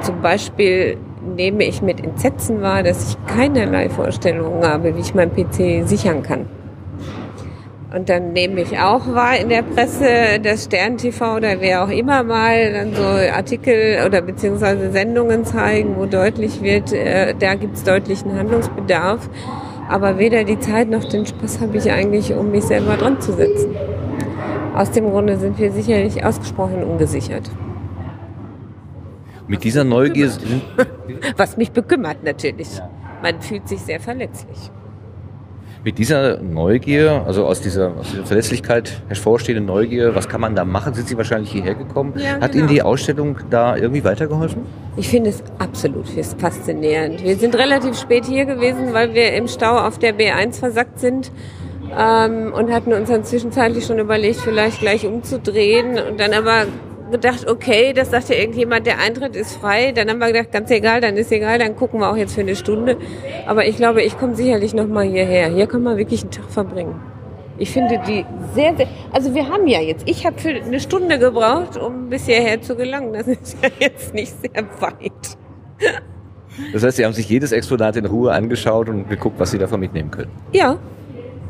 zum 0.00 0.22
Beispiel 0.22 0.96
nehme 1.36 1.64
ich 1.64 1.82
mit 1.82 2.02
Entsetzen 2.02 2.62
wahr, 2.62 2.82
dass 2.82 3.10
ich 3.10 3.26
keinerlei 3.32 3.88
Vorstellungen 3.88 4.66
habe, 4.66 4.96
wie 4.96 5.00
ich 5.00 5.14
mein 5.14 5.30
PC 5.30 5.86
sichern 5.86 6.24
kann. 6.24 6.46
Und 7.94 8.08
dann 8.08 8.32
nehme 8.32 8.60
ich 8.60 8.78
auch 8.78 9.06
wahr 9.14 9.38
in 9.38 9.48
der 9.48 9.62
Presse, 9.62 10.40
das 10.42 10.64
Stern 10.64 10.96
TV 10.98 11.36
oder 11.36 11.60
wer 11.60 11.84
auch 11.84 11.88
immer 11.88 12.24
mal 12.24 12.72
dann 12.72 12.94
so 12.94 13.02
Artikel 13.02 14.04
oder 14.04 14.22
beziehungsweise 14.22 14.90
Sendungen 14.90 15.44
zeigen, 15.44 15.96
wo 15.96 16.06
deutlich 16.06 16.62
wird, 16.62 16.92
äh, 16.92 17.34
da 17.38 17.54
gibt 17.54 17.76
es 17.76 17.84
deutlichen 17.84 18.36
Handlungsbedarf. 18.36 19.30
Aber 19.88 20.18
weder 20.18 20.42
die 20.42 20.58
Zeit 20.58 20.90
noch 20.90 21.04
den 21.04 21.26
Spaß 21.26 21.60
habe 21.60 21.76
ich 21.76 21.90
eigentlich, 21.92 22.34
um 22.34 22.50
mich 22.50 22.64
selber 22.64 22.96
dran 22.96 23.20
zu 23.20 23.32
setzen. 23.32 23.76
Aus 24.74 24.90
dem 24.90 25.10
Grunde 25.10 25.36
sind 25.38 25.58
wir 25.58 25.70
sicherlich 25.70 26.24
ausgesprochen 26.24 26.82
ungesichert. 26.82 27.48
Mit 29.46 29.62
dieser 29.62 29.84
Neugier 29.84 30.28
sind, 30.28 30.62
Was 31.36 31.56
mich 31.56 31.70
bekümmert 31.70 32.24
natürlich. 32.24 32.80
Man 33.22 33.40
fühlt 33.40 33.68
sich 33.68 33.80
sehr 33.80 34.00
verletzlich. 34.00 34.70
Mit 35.86 35.98
dieser 35.98 36.42
Neugier, 36.42 37.22
also 37.28 37.46
aus 37.46 37.60
dieser, 37.60 37.96
aus 37.96 38.10
dieser 38.10 38.26
Verletzlichkeit 38.26 39.00
hervorstehende 39.06 39.64
Neugier, 39.64 40.16
was 40.16 40.28
kann 40.28 40.40
man 40.40 40.56
da 40.56 40.64
machen? 40.64 40.94
Sind 40.94 41.06
Sie 41.06 41.16
wahrscheinlich 41.16 41.52
hierher 41.52 41.76
gekommen? 41.76 42.14
Ja, 42.16 42.40
Hat 42.40 42.52
genau. 42.52 42.64
Ihnen 42.64 42.68
die 42.74 42.82
Ausstellung 42.82 43.38
da 43.50 43.76
irgendwie 43.76 44.02
weitergeholfen? 44.02 44.62
Ich 44.96 45.08
finde 45.08 45.30
es 45.30 45.44
absolut 45.60 46.06
faszinierend. 46.38 47.22
Wir 47.22 47.36
sind 47.36 47.54
relativ 47.54 47.96
spät 47.96 48.24
hier 48.24 48.46
gewesen, 48.46 48.94
weil 48.94 49.14
wir 49.14 49.32
im 49.34 49.46
Stau 49.46 49.78
auf 49.78 50.00
der 50.00 50.12
B1 50.12 50.58
versackt 50.58 50.98
sind 50.98 51.30
ähm, 51.96 52.52
und 52.52 52.72
hatten 52.72 52.92
uns 52.92 53.08
dann 53.08 53.22
zwischenzeitlich 53.22 53.86
schon 53.86 54.00
überlegt, 54.00 54.40
vielleicht 54.40 54.80
gleich 54.80 55.06
umzudrehen 55.06 56.00
und 56.00 56.18
dann 56.18 56.32
aber 56.32 56.66
gedacht, 57.10 57.48
okay, 57.48 57.92
das 57.92 58.10
sagte 58.10 58.34
irgendjemand, 58.34 58.86
der 58.86 58.98
Eintritt 58.98 59.36
ist 59.36 59.56
frei. 59.56 59.92
Dann 59.92 60.08
haben 60.08 60.18
wir 60.18 60.28
gedacht, 60.28 60.52
ganz 60.52 60.70
egal, 60.70 61.00
dann 61.00 61.16
ist 61.16 61.32
egal, 61.32 61.58
dann 61.58 61.76
gucken 61.76 62.00
wir 62.00 62.10
auch 62.10 62.16
jetzt 62.16 62.34
für 62.34 62.40
eine 62.40 62.56
Stunde. 62.56 62.96
Aber 63.46 63.66
ich 63.66 63.76
glaube, 63.76 64.02
ich 64.02 64.18
komme 64.18 64.34
sicherlich 64.34 64.74
noch 64.74 64.86
mal 64.86 65.04
hierher. 65.04 65.48
Hier 65.48 65.66
kann 65.66 65.82
man 65.82 65.96
wirklich 65.96 66.22
einen 66.22 66.30
Tag 66.30 66.50
verbringen. 66.50 67.00
Ich 67.58 67.70
finde 67.70 68.00
die 68.06 68.24
sehr, 68.54 68.76
sehr, 68.76 68.86
also 69.12 69.34
wir 69.34 69.48
haben 69.48 69.66
ja 69.66 69.80
jetzt, 69.80 70.06
ich 70.06 70.26
habe 70.26 70.38
für 70.38 70.50
eine 70.50 70.78
Stunde 70.78 71.18
gebraucht, 71.18 71.78
um 71.78 72.10
bis 72.10 72.26
hierher 72.26 72.60
zu 72.60 72.76
gelangen. 72.76 73.14
Das 73.14 73.26
ist 73.26 73.56
ja 73.62 73.70
jetzt 73.78 74.12
nicht 74.12 74.34
sehr 74.40 74.64
weit. 74.80 75.38
Das 76.72 76.82
heißt, 76.82 76.96
Sie 76.96 77.04
haben 77.04 77.12
sich 77.12 77.28
jedes 77.28 77.52
Exponat 77.52 77.96
in 77.96 78.06
Ruhe 78.06 78.32
angeschaut 78.32 78.88
und 78.88 79.08
geguckt, 79.08 79.38
was 79.38 79.50
Sie 79.50 79.58
davon 79.58 79.80
mitnehmen 79.80 80.10
können. 80.10 80.30
Ja, 80.52 80.78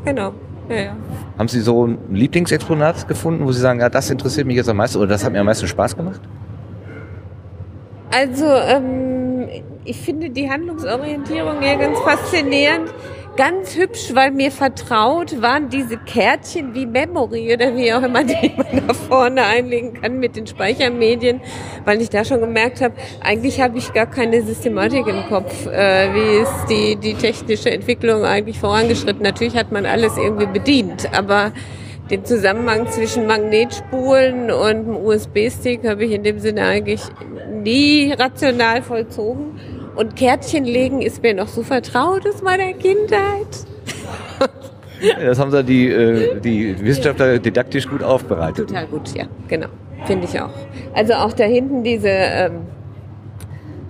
genau. 0.05 0.33
Ja, 0.69 0.75
ja. 0.75 0.95
Haben 1.37 1.47
Sie 1.47 1.61
so 1.61 1.87
ein 1.87 1.97
Lieblingsexponat 2.11 3.07
gefunden, 3.07 3.45
wo 3.45 3.51
Sie 3.51 3.61
sagen, 3.61 3.79
ja, 3.79 3.89
das 3.89 4.09
interessiert 4.09 4.47
mich 4.47 4.57
jetzt 4.57 4.69
am 4.69 4.77
meisten 4.77 4.97
oder 4.97 5.07
das 5.07 5.23
hat 5.23 5.31
mir 5.31 5.39
am 5.39 5.45
meisten 5.45 5.67
Spaß 5.67 5.95
gemacht? 5.95 6.21
Also, 8.11 8.45
ähm, 8.45 9.47
ich 9.85 9.97
finde 9.97 10.29
die 10.29 10.49
Handlungsorientierung 10.49 11.61
hier 11.61 11.77
ganz 11.77 11.99
faszinierend. 11.99 12.93
Ganz 13.37 13.75
hübsch, 13.75 14.15
weil 14.15 14.31
mir 14.31 14.51
vertraut 14.51 15.43
waren 15.43 15.69
diese 15.69 15.97
Kärtchen 15.97 16.73
wie 16.73 16.87
Memory 16.87 17.53
oder 17.53 17.75
wie 17.75 17.93
auch 17.93 18.01
immer, 18.01 18.23
die 18.25 18.51
man 18.57 18.87
da 18.87 18.93
vorne 18.95 19.43
einlegen 19.43 19.93
kann 19.93 20.17
mit 20.17 20.35
den 20.35 20.47
Speichermedien, 20.47 21.39
weil 21.85 22.01
ich 22.01 22.09
da 22.09 22.25
schon 22.25 22.39
gemerkt 22.39 22.81
habe, 22.81 22.95
eigentlich 23.21 23.61
habe 23.61 23.77
ich 23.77 23.93
gar 23.93 24.07
keine 24.07 24.41
Systematik 24.41 25.05
im 25.05 25.23
Kopf, 25.29 25.67
äh, 25.67 26.13
wie 26.15 26.41
ist 26.41 26.65
die, 26.67 26.95
die 26.95 27.13
technische 27.13 27.69
Entwicklung 27.69 28.25
eigentlich 28.25 28.59
vorangeschritten. 28.59 29.21
Natürlich 29.21 29.55
hat 29.55 29.71
man 29.71 29.85
alles 29.85 30.17
irgendwie 30.17 30.47
bedient, 30.47 31.07
aber 31.15 31.51
den 32.09 32.25
Zusammenhang 32.25 32.87
zwischen 32.89 33.27
Magnetspulen 33.27 34.49
und 34.49 34.65
einem 34.65 34.95
USB-Stick 34.95 35.87
habe 35.87 36.05
ich 36.05 36.11
in 36.11 36.23
dem 36.23 36.39
Sinne 36.39 36.65
eigentlich 36.65 37.01
nie 37.51 38.11
rational 38.13 38.81
vollzogen. 38.81 39.59
Und 39.97 40.15
Kärtchen 40.15 40.63
legen 40.65 41.01
ist 41.01 41.23
mir 41.23 41.33
noch 41.33 41.47
so 41.47 41.63
vertraut 41.63 42.27
aus 42.27 42.41
meiner 42.43 42.71
Kindheit. 42.73 43.65
Das 45.19 45.39
haben 45.39 45.51
Sie 45.51 45.63
die, 45.63 45.89
äh, 45.91 46.39
die 46.39 46.79
Wissenschaftler 46.83 47.39
didaktisch 47.39 47.87
gut 47.87 48.01
aufbereitet. 48.03 48.69
Total 48.69 48.87
gut, 48.87 49.13
ja, 49.15 49.25
genau. 49.47 49.67
Finde 50.05 50.25
ich 50.31 50.39
auch. 50.39 50.49
Also 50.93 51.13
auch 51.13 51.33
da 51.33 51.43
hinten 51.43 51.83
diese, 51.83 52.09
ähm, 52.09 52.51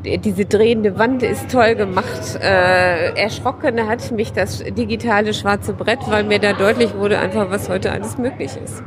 die- 0.06 0.18
diese 0.18 0.46
drehende 0.46 0.98
Wand 0.98 1.24
ist 1.24 1.50
toll 1.52 1.76
gemacht. 1.76 2.38
Äh, 2.42 3.14
erschrocken 3.22 3.88
hat 3.88 4.12
mich 4.12 4.32
das 4.34 4.64
digitale 4.64 5.34
schwarze 5.34 5.74
Brett, 5.74 6.00
weil 6.10 6.24
mir 6.24 6.40
da 6.40 6.54
deutlich 6.54 6.94
wurde 6.96 7.20
einfach, 7.20 7.52
was 7.52 7.70
heute 7.70 7.92
alles 7.92 8.18
möglich 8.18 8.52
ist. 8.64 8.82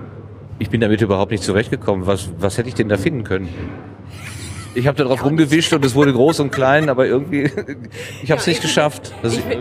Ich 0.58 0.68
bin 0.70 0.80
damit 0.82 1.00
überhaupt 1.00 1.30
nicht 1.30 1.42
zurechtgekommen. 1.42 2.06
Was, 2.06 2.28
was 2.38 2.58
hätte 2.58 2.68
ich 2.68 2.74
denn 2.74 2.88
da 2.88 2.96
finden 2.98 3.24
können? 3.24 3.48
Ich 4.74 4.86
habe 4.86 4.96
da 4.96 5.04
drauf 5.04 5.24
rumgewischt 5.24 5.72
und 5.72 5.84
es 5.84 5.94
wurde 5.94 6.12
groß 6.12 6.40
und 6.40 6.50
klein, 6.52 6.88
aber 6.88 7.06
irgendwie, 7.06 7.44
ich 8.22 8.30
habe 8.30 8.40
es 8.40 8.46
nicht 8.46 8.62
geschafft. 8.62 9.12
Ich 9.22 9.42
bin- 9.44 9.60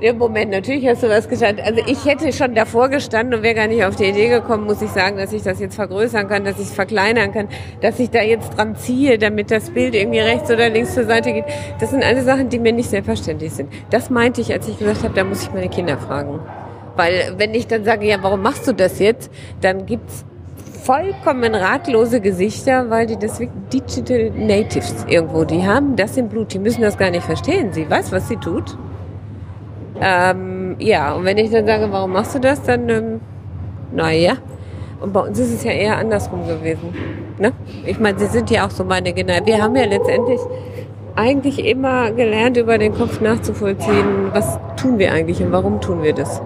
Ja, 0.00 0.12
Moment, 0.12 0.50
natürlich 0.50 0.86
hast 0.88 1.02
du 1.04 1.08
was 1.08 1.28
geschafft. 1.28 1.60
Also 1.64 1.80
ich 1.86 2.04
hätte 2.04 2.32
schon 2.32 2.54
davor 2.54 2.88
gestanden 2.88 3.34
und 3.38 3.42
wäre 3.44 3.54
gar 3.54 3.68
nicht 3.68 3.84
auf 3.84 3.94
die 3.96 4.04
Idee 4.04 4.28
gekommen, 4.28 4.64
muss 4.64 4.82
ich 4.82 4.90
sagen, 4.90 5.16
dass 5.16 5.32
ich 5.32 5.42
das 5.42 5.60
jetzt 5.60 5.76
vergrößern 5.76 6.26
kann, 6.28 6.44
dass 6.44 6.56
ich 6.58 6.66
es 6.66 6.74
verkleinern 6.74 7.32
kann, 7.32 7.48
dass 7.80 7.98
ich 8.00 8.10
da 8.10 8.20
jetzt 8.22 8.56
dran 8.58 8.74
ziehe, 8.76 9.18
damit 9.18 9.50
das 9.52 9.70
Bild 9.70 9.94
irgendwie 9.94 10.18
rechts 10.18 10.50
oder 10.50 10.68
links 10.68 10.94
zur 10.94 11.04
Seite 11.04 11.32
geht. 11.32 11.44
Das 11.80 11.90
sind 11.90 12.02
alle 12.02 12.22
Sachen, 12.22 12.48
die 12.48 12.58
mir 12.58 12.72
nicht 12.72 12.90
selbstverständlich 12.90 13.52
sind. 13.52 13.72
Das 13.90 14.10
meinte 14.10 14.40
ich, 14.40 14.52
als 14.52 14.66
ich 14.68 14.78
gesagt 14.78 15.04
habe, 15.04 15.14
da 15.14 15.22
muss 15.24 15.44
ich 15.44 15.52
meine 15.52 15.68
Kinder 15.68 15.96
fragen. 15.96 16.40
Weil 16.96 17.34
wenn 17.38 17.54
ich 17.54 17.66
dann 17.68 17.84
sage, 17.84 18.06
ja, 18.06 18.18
warum 18.20 18.42
machst 18.42 18.66
du 18.68 18.72
das 18.72 18.98
jetzt, 18.98 19.30
dann 19.60 19.86
gibt's 19.86 20.24
vollkommen 20.84 21.54
ratlose 21.54 22.20
Gesichter, 22.20 22.90
weil 22.90 23.06
die 23.06 23.16
das 23.16 23.40
Digital 23.72 24.30
Natives 24.36 25.06
irgendwo, 25.08 25.44
die 25.44 25.66
haben 25.66 25.96
das 25.96 26.16
im 26.16 26.28
Blut, 26.28 26.52
die 26.52 26.58
müssen 26.58 26.82
das 26.82 26.98
gar 26.98 27.10
nicht 27.10 27.24
verstehen. 27.24 27.72
Sie 27.72 27.88
weiß, 27.88 28.12
was 28.12 28.28
sie 28.28 28.36
tut. 28.36 28.76
Ähm, 30.00 30.76
ja, 30.78 31.14
und 31.14 31.24
wenn 31.24 31.38
ich 31.38 31.50
dann 31.50 31.66
sage, 31.66 31.90
warum 31.90 32.12
machst 32.12 32.34
du 32.34 32.38
das, 32.38 32.62
dann, 32.62 32.88
ähm, 32.88 33.20
naja. 33.92 34.34
Und 35.00 35.12
bei 35.12 35.20
uns 35.20 35.38
ist 35.38 35.54
es 35.54 35.64
ja 35.64 35.72
eher 35.72 35.96
andersrum 35.96 36.46
gewesen. 36.46 36.94
Ne? 37.38 37.52
Ich 37.86 37.98
meine, 37.98 38.18
sie 38.18 38.26
sind 38.26 38.50
ja 38.50 38.66
auch 38.66 38.70
so 38.70 38.84
meine 38.84 39.12
Kinder. 39.12 39.34
Wir 39.44 39.62
haben 39.62 39.76
ja 39.76 39.84
letztendlich 39.84 40.40
eigentlich 41.16 41.64
immer 41.64 42.10
gelernt, 42.10 42.56
über 42.56 42.76
den 42.76 42.94
Kopf 42.94 43.20
nachzuvollziehen, 43.20 44.32
was 44.32 44.58
tun 44.76 44.98
wir 44.98 45.12
eigentlich 45.12 45.40
und 45.42 45.52
warum 45.52 45.80
tun 45.80 46.02
wir 46.02 46.12
das. 46.12 46.42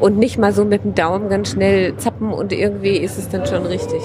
Und 0.00 0.18
nicht 0.18 0.38
mal 0.38 0.52
so 0.52 0.64
mit 0.64 0.84
dem 0.84 0.94
Daumen 0.94 1.28
ganz 1.28 1.52
schnell 1.52 1.96
zappen 1.96 2.30
und 2.32 2.52
irgendwie 2.52 2.96
ist 2.96 3.16
es 3.16 3.28
dann 3.28 3.46
schon 3.46 3.64
richtig. 3.66 4.00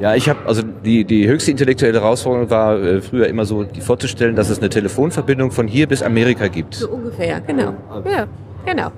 ja, 0.00 0.14
ich 0.14 0.28
habe 0.28 0.40
also 0.46 0.62
die 0.84 1.04
die 1.04 1.26
höchste 1.26 1.50
intellektuelle 1.50 2.00
Herausforderung 2.00 2.50
war 2.50 2.78
äh, 2.80 3.00
früher 3.00 3.26
immer 3.28 3.44
so, 3.44 3.64
die 3.64 3.80
vorzustellen, 3.80 4.36
dass 4.36 4.50
es 4.50 4.58
eine 4.58 4.68
Telefonverbindung 4.68 5.50
von 5.50 5.66
hier 5.66 5.86
bis 5.88 6.02
Amerika 6.02 6.48
gibt. 6.48 6.74
So 6.74 6.90
ungefähr, 6.90 7.40
genau. 7.40 7.74
Ja, 8.04 8.26
genau. 8.66 8.88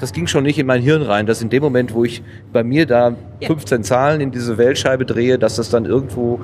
Das 0.00 0.12
ging 0.12 0.26
schon 0.26 0.42
nicht 0.42 0.58
in 0.58 0.66
mein 0.66 0.82
Hirn 0.82 1.02
rein, 1.02 1.26
dass 1.26 1.40
in 1.40 1.50
dem 1.50 1.62
Moment, 1.62 1.94
wo 1.94 2.02
ich 2.04 2.22
bei 2.52 2.64
mir 2.64 2.86
da 2.86 3.14
Ja. 3.40 3.46
15 3.48 3.84
Zahlen 3.84 4.20
in 4.20 4.30
diese 4.32 4.58
Weltscheibe 4.58 5.04
drehe, 5.04 5.38
dass 5.38 5.56
das 5.56 5.70
dann 5.70 5.84
irgendwo 5.84 6.40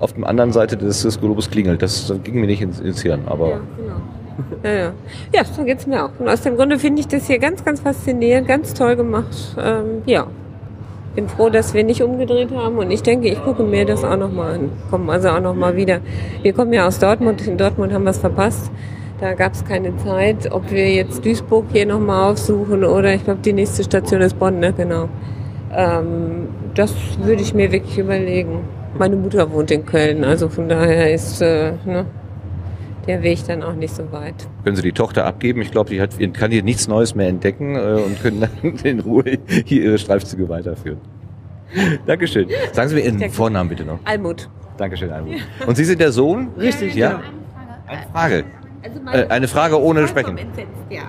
auf 0.00 0.14
der 0.14 0.26
anderen 0.26 0.52
Seite 0.52 0.76
des, 0.76 1.02
des 1.02 1.20
Globus 1.20 1.50
klingelt. 1.50 1.82
Das, 1.82 2.06
das 2.08 2.22
ging 2.22 2.40
mir 2.40 2.46
nicht 2.46 2.62
ins, 2.62 2.80
ins 2.80 3.02
Hirn. 3.02 3.20
Aber 3.26 3.48
Ja, 3.50 3.60
genau. 3.76 3.87
Ja, 4.62 4.70
ja. 4.70 4.92
ja 5.32 5.44
so 5.44 5.64
geht's 5.64 5.86
mir 5.86 6.04
auch. 6.04 6.10
Und 6.18 6.28
aus 6.28 6.42
dem 6.42 6.56
Grunde 6.56 6.78
finde 6.78 7.00
ich 7.00 7.08
das 7.08 7.26
hier 7.26 7.38
ganz, 7.38 7.64
ganz 7.64 7.80
faszinierend, 7.80 8.48
ganz 8.48 8.74
toll 8.74 8.96
gemacht. 8.96 9.56
Ähm, 9.60 10.02
ja. 10.06 10.26
Bin 11.14 11.28
froh, 11.28 11.48
dass 11.48 11.74
wir 11.74 11.82
nicht 11.82 12.02
umgedreht 12.02 12.50
haben 12.54 12.78
und 12.78 12.90
ich 12.92 13.02
denke, 13.02 13.28
ich 13.28 13.42
gucke 13.42 13.64
mir 13.64 13.84
das 13.84 14.04
auch 14.04 14.16
nochmal 14.16 14.54
an. 14.54 14.70
Kommen 14.90 15.10
also 15.10 15.30
auch 15.30 15.40
nochmal 15.40 15.74
wieder. 15.74 16.00
Wir 16.42 16.52
kommen 16.52 16.72
ja 16.72 16.86
aus 16.86 16.98
Dortmund. 17.00 17.44
In 17.46 17.56
Dortmund 17.56 17.92
haben 17.92 18.04
wir 18.04 18.10
es 18.10 18.18
verpasst. 18.18 18.70
Da 19.20 19.34
gab 19.34 19.54
es 19.54 19.64
keine 19.64 19.96
Zeit, 19.96 20.52
ob 20.52 20.70
wir 20.70 20.88
jetzt 20.92 21.24
Duisburg 21.24 21.64
hier 21.72 21.86
nochmal 21.86 22.30
aufsuchen 22.30 22.84
oder 22.84 23.14
ich 23.14 23.24
glaube, 23.24 23.40
die 23.44 23.52
nächste 23.52 23.82
Station 23.82 24.20
ist 24.20 24.38
Bonn, 24.38 24.60
ne? 24.60 24.72
Genau. 24.72 25.08
Ähm, 25.74 26.48
das 26.74 26.94
würde 27.20 27.42
ich 27.42 27.52
mir 27.52 27.72
wirklich 27.72 27.98
überlegen. 27.98 28.60
Meine 28.96 29.16
Mutter 29.16 29.50
wohnt 29.50 29.72
in 29.72 29.84
Köln, 29.84 30.22
also 30.22 30.48
von 30.48 30.68
daher 30.68 31.12
ist 31.12 31.42
äh, 31.42 31.72
ne, 31.84 32.06
der 33.08 33.22
Weg 33.22 33.38
dann 33.46 33.62
auch 33.62 33.74
nicht 33.74 33.94
so 33.94 34.12
weit. 34.12 34.34
können 34.62 34.76
Sie 34.76 34.82
die 34.82 34.92
Tochter 34.92 35.24
abgeben? 35.24 35.60
Ich 35.62 35.70
glaube, 35.72 35.90
die 35.90 36.00
hat, 36.00 36.10
kann 36.34 36.50
hier 36.52 36.62
nichts 36.62 36.86
Neues 36.86 37.14
mehr 37.14 37.28
entdecken 37.28 37.74
äh, 37.74 38.00
und 38.04 38.20
können 38.22 38.40
dann 38.40 38.76
in 38.84 39.00
Ruhe 39.00 39.24
hier 39.64 39.82
ihre 39.82 39.98
Streifzüge 39.98 40.48
weiterführen. 40.48 40.98
Dankeschön. 42.06 42.48
Sagen 42.72 42.88
Sie 42.88 42.94
mir 42.94 43.02
Ihren 43.02 43.30
Vornamen 43.30 43.68
bitte 43.68 43.84
noch. 43.84 43.98
Almut. 44.04 44.48
Dankeschön, 44.78 45.10
Almut. 45.10 45.34
Und 45.66 45.76
Sie 45.76 45.84
sind 45.84 46.00
der 46.00 46.12
Sohn? 46.12 46.48
Richtig, 46.58 46.94
ja. 46.94 47.20
Eine 47.86 48.02
Frage. 48.12 48.44
Also 48.82 49.00
Äh, 49.12 49.26
eine 49.28 49.48
Frage 49.48 49.80
ohne 49.82 50.06
Sprechen. 50.08 50.38
Ja. 50.88 51.02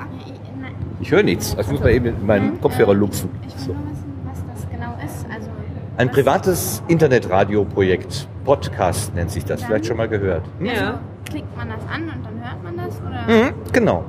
Ich 1.02 1.12
höre 1.12 1.24
nichts. 1.24 1.56
Ich 1.60 1.68
muss 1.72 1.80
mal 1.80 1.92
eben 1.92 2.08
in 2.08 2.26
meinen 2.26 2.60
Kopfhörer 2.60 2.94
lupfen. 2.94 3.30
Ich 3.48 3.68
will 3.68 3.76
nur 3.76 3.84
wissen, 3.92 4.14
was 4.26 4.44
das 4.54 4.70
genau 4.70 4.96
ist. 5.06 5.26
Also, 5.34 5.50
Ein 6.00 6.10
privates 6.12 6.82
Internetradioprojekt. 6.88 8.30
Podcast 8.46 9.14
nennt 9.16 9.32
sich 9.32 9.44
das. 9.44 9.62
Vielleicht 9.62 9.86
schon 9.86 9.98
mal 9.98 10.08
gehört. 10.08 10.44
Hm? 10.60 10.66
Ja. 10.66 11.02
Klickt 11.30 11.58
man 11.58 11.68
das 11.68 11.82
an 11.94 12.04
und 12.04 12.26
dann 12.26 12.42
hört 12.42 12.64
man 12.64 12.78
das? 12.78 13.02
Oder? 13.02 13.50
Mhm, 13.50 13.54
genau. 13.74 14.06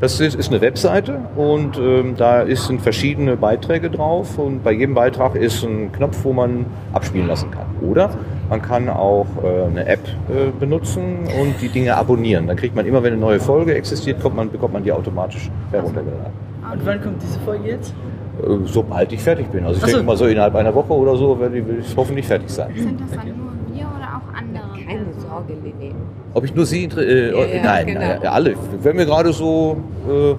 Das 0.00 0.18
ist, 0.18 0.34
ist 0.34 0.50
eine 0.50 0.60
Webseite 0.60 1.20
und 1.36 1.78
ähm, 1.78 2.16
da 2.16 2.40
ist, 2.40 2.66
sind 2.66 2.82
verschiedene 2.82 3.36
Beiträge 3.36 3.88
drauf 3.88 4.36
und 4.36 4.64
bei 4.64 4.72
jedem 4.72 4.96
Beitrag 4.96 5.36
ist 5.36 5.62
ein 5.62 5.92
Knopf, 5.92 6.24
wo 6.24 6.32
man 6.32 6.66
abspielen 6.92 7.28
lassen 7.28 7.52
kann. 7.52 7.66
Oder 7.88 8.10
man 8.50 8.60
kann 8.60 8.88
auch 8.88 9.28
äh, 9.40 9.66
eine 9.66 9.86
App 9.86 10.08
äh, 10.28 10.50
benutzen 10.58 11.18
und 11.40 11.62
die 11.62 11.68
Dinge 11.68 11.96
abonnieren. 11.96 12.48
Dann 12.48 12.56
kriegt 12.56 12.74
man 12.74 12.84
immer, 12.84 13.04
wenn 13.04 13.12
eine 13.12 13.20
neue 13.20 13.38
Folge 13.38 13.76
existiert, 13.76 14.20
kommt 14.20 14.34
man, 14.34 14.50
bekommt 14.50 14.72
man 14.72 14.82
die 14.82 14.90
automatisch 14.90 15.48
heruntergeladen. 15.70 16.32
Und 16.72 16.84
wann 16.84 17.00
kommt 17.00 17.22
diese 17.22 17.38
Folge 17.38 17.68
jetzt? 17.68 17.94
Äh, 18.42 18.58
sobald 18.66 19.12
ich 19.12 19.20
fertig 19.20 19.48
bin. 19.48 19.64
Also 19.64 19.76
ich 19.76 19.80
so. 19.80 19.86
denke 19.86 20.02
mal 20.04 20.16
so 20.16 20.26
innerhalb 20.26 20.54
einer 20.54 20.74
Woche 20.74 20.92
oder 20.92 21.16
so 21.16 21.38
werde 21.38 21.58
ich, 21.58 21.66
will 21.66 21.78
ich 21.80 21.96
hoffentlich 21.96 22.26
fertig 22.26 22.50
sein. 22.50 22.72
Sind 22.76 23.00
das 23.00 23.10
dann 23.10 23.26
nur 23.26 23.52
wir 23.74 23.86
oder 23.86 24.16
auch 24.16 24.38
andere? 24.38 24.84
Keine? 24.84 25.06
Sorge, 25.18 25.54
Lili. 25.62 25.94
Ob 26.34 26.44
ich 26.44 26.54
nur 26.54 26.66
Sie 26.66 26.84
äh, 26.84 27.30
Ja, 27.30 27.44
ja, 27.56 27.62
nein, 27.62 27.86
genau. 27.86 28.00
nein, 28.00 28.26
alle. 28.26 28.54
Wenn 28.82 28.98
wir 28.98 29.06
gerade 29.06 29.32
so 29.32 29.78
äh, 30.08 30.34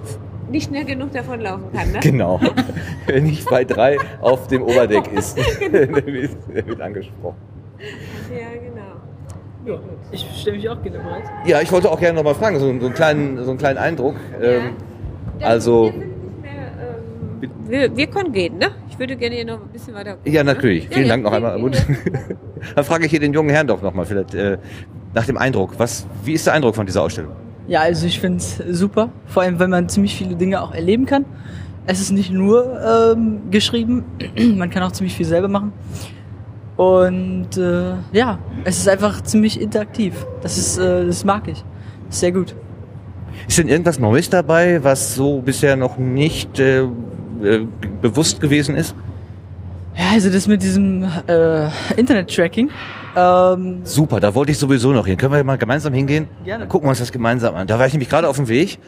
Nicht 0.50 0.68
schnell 0.68 0.84
genug 0.84 1.12
davon 1.12 1.40
laufen 1.40 1.64
kann, 1.72 1.92
ne? 1.92 2.00
Genau. 2.00 2.40
Wenn 3.06 3.24
nicht 3.24 3.48
bei 3.50 3.64
drei 3.64 3.98
auf 4.20 4.46
dem 4.46 4.62
Oberdeck 4.62 5.12
ist. 5.12 5.36
der, 5.60 5.90
wird, 5.90 6.30
der 6.54 6.66
wird 6.66 6.80
angesprochen. 6.80 7.36
Ja, 8.30 8.46
genau. 8.60 8.80
Ja, 9.66 9.78
ich 10.10 10.26
stelle 10.36 10.56
mich 10.56 10.68
auch 10.68 10.82
gerne 10.82 10.98
bereit. 10.98 11.22
Ja, 11.44 11.60
ich 11.60 11.70
wollte 11.70 11.90
auch 11.90 12.00
gerne 12.00 12.16
noch 12.16 12.24
mal 12.24 12.34
fragen, 12.34 12.58
so, 12.58 12.66
so, 12.66 12.70
einen, 12.70 12.94
kleinen, 12.94 13.44
so 13.44 13.50
einen 13.50 13.58
kleinen 13.58 13.78
Eindruck. 13.78 14.14
Ähm, 14.40 14.72
also, 15.42 15.92
Wir, 17.66 17.96
wir 17.96 18.06
können 18.06 18.32
gehen, 18.32 18.58
ne? 18.58 18.70
Ich 18.90 18.98
würde 18.98 19.16
gerne 19.16 19.36
hier 19.36 19.44
noch 19.44 19.62
ein 19.62 19.68
bisschen 19.68 19.94
weiter 19.94 20.16
gucken, 20.16 20.32
ja, 20.32 20.44
ne? 20.44 20.54
natürlich. 20.54 20.88
Vielen 20.88 21.06
ja, 21.06 21.12
Dank 21.12 21.24
noch 21.24 21.32
ja, 21.32 21.36
einmal. 21.36 21.56
ja, 21.56 21.62
Gut. 21.62 21.76
Dann 22.74 22.84
frage 22.84 23.04
ich 23.06 23.10
hier 23.10 23.20
den 23.20 23.32
jungen 23.32 23.50
Herrn 23.50 23.66
doch 23.66 23.82
noch 23.82 23.94
mal 23.94 24.04
vielleicht 24.04 24.34
äh, 24.34 24.58
nach 25.14 25.26
dem 25.26 25.38
Eindruck. 25.38 25.74
Was, 25.78 26.06
wie 26.24 26.34
ist 26.34 26.46
der 26.46 26.54
Eindruck 26.54 26.74
von 26.74 26.86
dieser 26.86 27.02
Ausstellung? 27.02 27.32
Ja, 27.66 27.80
also 27.80 28.06
ich 28.06 28.20
finde 28.20 28.38
es 28.38 28.56
super, 28.70 29.10
vor 29.26 29.42
allem 29.42 29.58
weil 29.58 29.68
man 29.68 29.88
ziemlich 29.88 30.14
viele 30.16 30.34
Dinge 30.34 30.60
auch 30.60 30.74
erleben 30.74 31.06
kann. 31.06 31.24
Es 31.86 32.00
ist 32.00 32.10
nicht 32.10 32.30
nur 32.30 32.80
ähm, 33.14 33.50
geschrieben, 33.50 34.04
man 34.56 34.70
kann 34.70 34.82
auch 34.82 34.92
ziemlich 34.92 35.14
viel 35.14 35.26
selber 35.26 35.48
machen. 35.48 35.72
Und 36.76 37.56
äh, 37.56 37.92
ja, 38.12 38.38
es 38.64 38.78
ist 38.78 38.88
einfach 38.88 39.22
ziemlich 39.22 39.60
interaktiv. 39.60 40.26
Das 40.42 40.56
ist, 40.56 40.78
äh, 40.78 41.06
das 41.06 41.24
mag 41.24 41.46
ich. 41.48 41.64
Sehr 42.08 42.32
gut. 42.32 42.54
Ist 43.46 43.58
denn 43.58 43.68
irgendwas 43.68 43.98
Neues 43.98 44.30
dabei, 44.30 44.82
was 44.82 45.14
so 45.14 45.40
bisher 45.40 45.76
noch 45.76 45.98
nicht 45.98 46.58
äh, 46.58 46.84
äh, 47.42 47.66
bewusst 48.00 48.40
gewesen 48.40 48.74
ist? 48.76 48.94
Ja, 49.96 50.10
also 50.12 50.30
das 50.30 50.46
mit 50.46 50.62
diesem 50.62 51.02
äh, 51.26 51.68
Internet-Tracking. 51.96 52.70
Ähm, 53.16 53.80
Super, 53.84 54.20
da 54.20 54.34
wollte 54.34 54.52
ich 54.52 54.58
sowieso 54.58 54.92
noch 54.92 55.06
hin. 55.06 55.16
Können 55.16 55.32
wir 55.32 55.42
mal 55.44 55.58
gemeinsam 55.58 55.92
hingehen? 55.92 56.28
Gerne. 56.44 56.60
Dann 56.60 56.68
gucken 56.68 56.86
wir 56.86 56.90
uns 56.90 57.00
das 57.00 57.10
gemeinsam 57.12 57.54
an. 57.56 57.66
Da 57.66 57.78
war 57.78 57.86
ich 57.86 57.92
nämlich 57.92 58.08
gerade 58.08 58.28
auf 58.28 58.36
dem 58.36 58.48
Weg. 58.48 58.78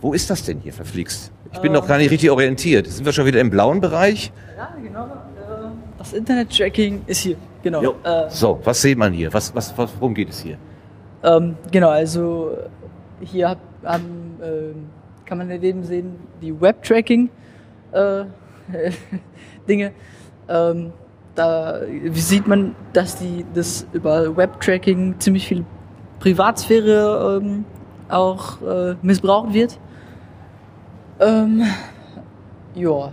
Wo 0.00 0.14
ist 0.14 0.30
das 0.30 0.42
denn 0.44 0.60
hier, 0.60 0.72
verflixt? 0.72 1.30
Ich 1.52 1.60
bin 1.60 1.72
noch 1.72 1.86
gar 1.86 1.98
nicht 1.98 2.10
richtig 2.10 2.30
orientiert. 2.30 2.86
Sind 2.86 3.04
wir 3.04 3.12
schon 3.12 3.26
wieder 3.26 3.40
im 3.40 3.50
blauen 3.50 3.80
Bereich? 3.80 4.32
ja, 4.56 4.74
genau. 4.82 5.04
Äh, 5.04 5.08
das 5.98 6.12
Internet-Tracking 6.12 7.02
ist 7.06 7.18
hier. 7.18 7.36
Genau. 7.62 7.94
Äh, 8.02 8.28
So, 8.30 8.58
was 8.64 8.80
sieht 8.82 8.98
man 8.98 9.12
hier? 9.12 9.32
Was, 9.32 9.54
was, 9.54 9.72
worum 9.76 10.14
geht 10.14 10.30
es 10.30 10.40
hier? 10.40 10.56
Ähm, 11.22 11.56
genau, 11.70 11.90
also 11.90 12.56
hier 13.20 13.50
hab, 13.50 13.58
haben, 13.84 14.38
ähm, 14.42 14.86
kann 15.32 15.38
man 15.38 15.48
daneben 15.48 15.82
sehen 15.82 16.16
die 16.42 16.60
Web-Tracking 16.60 17.30
äh. 17.92 18.24
Ähm, 20.48 20.92
da 21.34 21.80
sieht 22.12 22.46
man, 22.46 22.74
dass 22.92 23.16
die 23.16 23.46
das 23.54 23.86
über 23.94 24.36
Web-Tracking 24.36 25.18
ziemlich 25.20 25.46
viel 25.48 25.64
Privatsphäre 26.20 27.40
ähm, 27.40 27.64
auch 28.10 28.60
äh, 28.60 28.94
missbraucht 29.00 29.54
wird. 29.54 29.78
Ähm, 31.18 31.62
ja. 32.74 33.12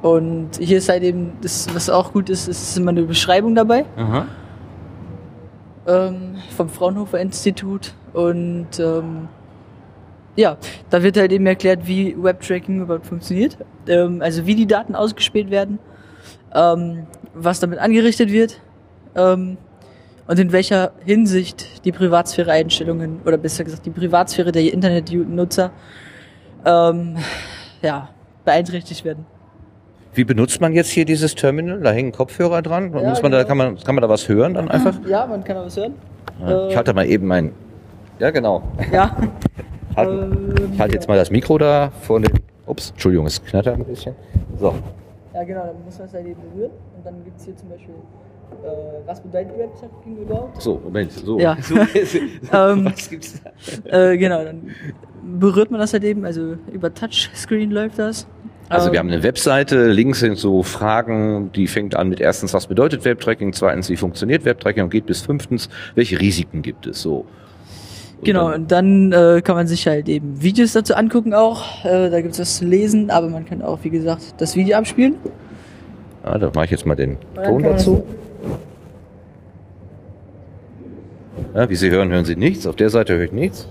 Und 0.00 0.56
hier 0.58 0.78
ist 0.78 0.88
halt 0.88 1.04
eben, 1.04 1.34
das, 1.42 1.72
was 1.72 1.88
auch 1.90 2.12
gut 2.12 2.28
ist, 2.28 2.48
ist 2.48 2.76
immer 2.76 2.90
eine 2.90 3.02
Beschreibung 3.02 3.54
dabei 3.54 3.84
ähm, 5.86 6.36
vom 6.56 6.68
Fraunhofer 6.68 7.20
Institut 7.20 7.94
und 8.12 8.80
ähm, 8.80 9.28
ja, 10.36 10.56
da 10.90 11.02
wird 11.02 11.16
halt 11.16 11.32
eben 11.32 11.46
erklärt, 11.46 11.86
wie 11.86 12.16
Webtracking 12.20 12.82
überhaupt 12.82 13.06
funktioniert, 13.06 13.56
ähm, 13.86 14.22
also 14.22 14.46
wie 14.46 14.54
die 14.54 14.66
Daten 14.66 14.94
ausgespielt 14.94 15.50
werden, 15.50 15.78
ähm, 16.54 17.06
was 17.34 17.60
damit 17.60 17.78
angerichtet 17.78 18.30
wird 18.30 18.60
ähm, 19.14 19.58
und 20.26 20.38
in 20.38 20.52
welcher 20.52 20.92
Hinsicht 21.04 21.84
die 21.84 21.92
Privatsphäre-Einstellungen 21.92 23.20
oder 23.24 23.36
besser 23.36 23.64
gesagt 23.64 23.84
die 23.84 23.90
Privatsphäre 23.90 24.52
der 24.52 24.72
Internetnutzer 24.72 25.70
ähm, 26.64 27.16
ja, 27.82 28.08
beeinträchtigt 28.44 29.04
werden. 29.04 29.26
Wie 30.14 30.24
benutzt 30.24 30.60
man 30.60 30.74
jetzt 30.74 30.90
hier 30.90 31.06
dieses 31.06 31.34
Terminal? 31.34 31.80
Da 31.80 31.90
hängen 31.90 32.12
Kopfhörer 32.12 32.60
dran. 32.60 32.92
Ja, 32.94 33.08
Muss 33.08 33.22
man 33.22 33.32
da, 33.32 33.38
genau. 33.38 33.48
kann, 33.48 33.56
man, 33.56 33.78
kann 33.78 33.94
man 33.94 34.02
da 34.02 34.08
was 34.08 34.28
hören 34.28 34.54
dann 34.54 34.68
einfach? 34.70 34.94
Ja, 35.06 35.26
man 35.26 35.42
kann 35.42 35.56
auch 35.56 35.64
was 35.66 35.76
hören. 35.76 35.94
Ja, 36.46 36.68
Ich 36.68 36.76
halte 36.76 36.92
mal 36.92 37.06
eben 37.06 37.26
mein. 37.26 37.52
Ja, 38.18 38.30
genau. 38.30 38.62
Ja. 38.92 39.16
Halt, 39.96 40.08
Ähm, 40.08 40.54
ich 40.72 40.80
halte 40.80 40.94
jetzt 40.94 41.08
mal 41.08 41.16
das 41.16 41.30
Mikro 41.30 41.58
da 41.58 41.90
vor 42.02 42.20
den. 42.20 42.30
Ups, 42.66 42.90
Entschuldigung, 42.90 43.26
es 43.26 43.44
knattert 43.44 43.74
ein 43.76 43.84
bisschen. 43.84 44.14
So. 44.58 44.74
Ja, 45.34 45.42
genau, 45.44 45.66
dann 45.66 45.84
muss 45.84 45.98
man 45.98 46.06
es 46.06 46.14
halt 46.14 46.26
eben 46.26 46.40
berühren. 46.52 46.70
Und 46.96 47.04
dann 47.04 47.24
gibt 47.24 47.38
es 47.38 47.44
hier 47.44 47.56
zum 47.56 47.68
Beispiel, 47.70 47.94
äh, 48.62 48.68
was 49.06 49.20
bedeutet 49.20 49.58
Webtracking 49.58 50.16
überhaupt? 50.22 50.62
So, 50.62 50.80
Moment, 50.84 51.10
so. 51.12 51.38
Ja. 51.40 51.56
So, 51.62 51.74
Ähm, 52.52 52.84
was 52.84 53.10
gibt's 53.10 53.40
da? 53.42 54.10
Äh, 54.10 54.16
genau, 54.18 54.44
dann 54.44 54.70
berührt 55.38 55.70
man 55.70 55.80
das 55.80 55.92
halt 55.92 56.04
eben, 56.04 56.24
also 56.24 56.56
über 56.72 56.92
Touchscreen 56.94 57.70
läuft 57.70 57.98
das. 57.98 58.26
Also 58.68 58.86
Ähm, 58.86 58.92
wir 58.92 58.98
haben 59.00 59.08
eine 59.10 59.22
Webseite, 59.22 59.88
links 59.90 60.20
sind 60.20 60.38
so 60.38 60.62
Fragen, 60.62 61.50
die 61.52 61.66
fängt 61.66 61.96
an 61.96 62.08
mit 62.08 62.20
erstens, 62.20 62.54
was 62.54 62.66
bedeutet 62.68 63.04
Webtracking, 63.04 63.52
zweitens, 63.52 63.88
wie 63.88 63.96
funktioniert 63.96 64.44
Webtracking 64.44 64.84
und 64.84 64.90
geht 64.90 65.06
bis 65.06 65.22
fünftens, 65.22 65.68
welche 65.94 66.20
Risiken 66.20 66.62
gibt 66.62 66.86
es 66.86 67.02
so. 67.02 67.24
Und 68.22 68.26
Genau, 68.26 68.50
dann- 68.52 68.60
und 68.62 68.70
dann 68.72 69.12
äh, 69.12 69.42
kann 69.42 69.56
man 69.56 69.66
sich 69.66 69.84
halt 69.88 70.08
eben 70.08 70.40
Videos 70.40 70.72
dazu 70.74 70.94
angucken 70.94 71.34
auch. 71.34 71.84
Äh, 71.84 72.08
da 72.08 72.20
gibt 72.20 72.34
es 72.34 72.38
was 72.40 72.56
zu 72.58 72.64
lesen, 72.64 73.10
aber 73.10 73.28
man 73.28 73.44
kann 73.44 73.62
auch, 73.62 73.80
wie 73.82 73.90
gesagt, 73.90 74.34
das 74.38 74.54
Video 74.54 74.78
abspielen. 74.78 75.16
Ah, 76.22 76.38
da 76.38 76.50
mache 76.54 76.66
ich 76.66 76.70
jetzt 76.70 76.86
mal 76.86 76.94
den 76.94 77.16
Ton 77.44 77.64
dazu. 77.64 78.04
Ja, 81.54 81.68
wie 81.68 81.76
Sie 81.76 81.90
hören, 81.90 82.10
hören 82.10 82.24
Sie 82.24 82.36
nichts. 82.36 82.66
Auf 82.66 82.76
der 82.76 82.90
Seite 82.90 83.14
höre 83.14 83.24
ich 83.24 83.32
nichts. 83.32 83.68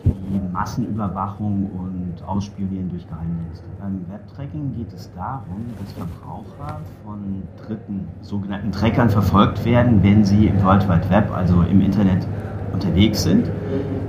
Massenüberwachung 0.52 1.70
und 1.74 2.28
Ausspionieren 2.28 2.90
durch 2.90 3.08
Geheimdienste. 3.08 3.66
Beim 3.80 4.06
Webtracking 4.10 4.76
geht 4.78 4.94
es 4.94 5.12
darum, 5.16 5.66
dass 5.80 5.92
Verbraucher 5.94 6.80
von 7.04 7.44
dritten 7.66 8.08
sogenannten 8.22 8.72
Trackern 8.72 9.10
verfolgt 9.10 9.66
werden, 9.66 10.04
wenn 10.04 10.24
sie 10.24 10.48
im 10.48 10.64
World 10.64 10.88
Wide 10.88 11.10
Web, 11.10 11.32
also 11.36 11.62
im 11.64 11.82
Internet, 11.82 12.26
unterwegs 12.74 13.24
sind. 13.24 13.50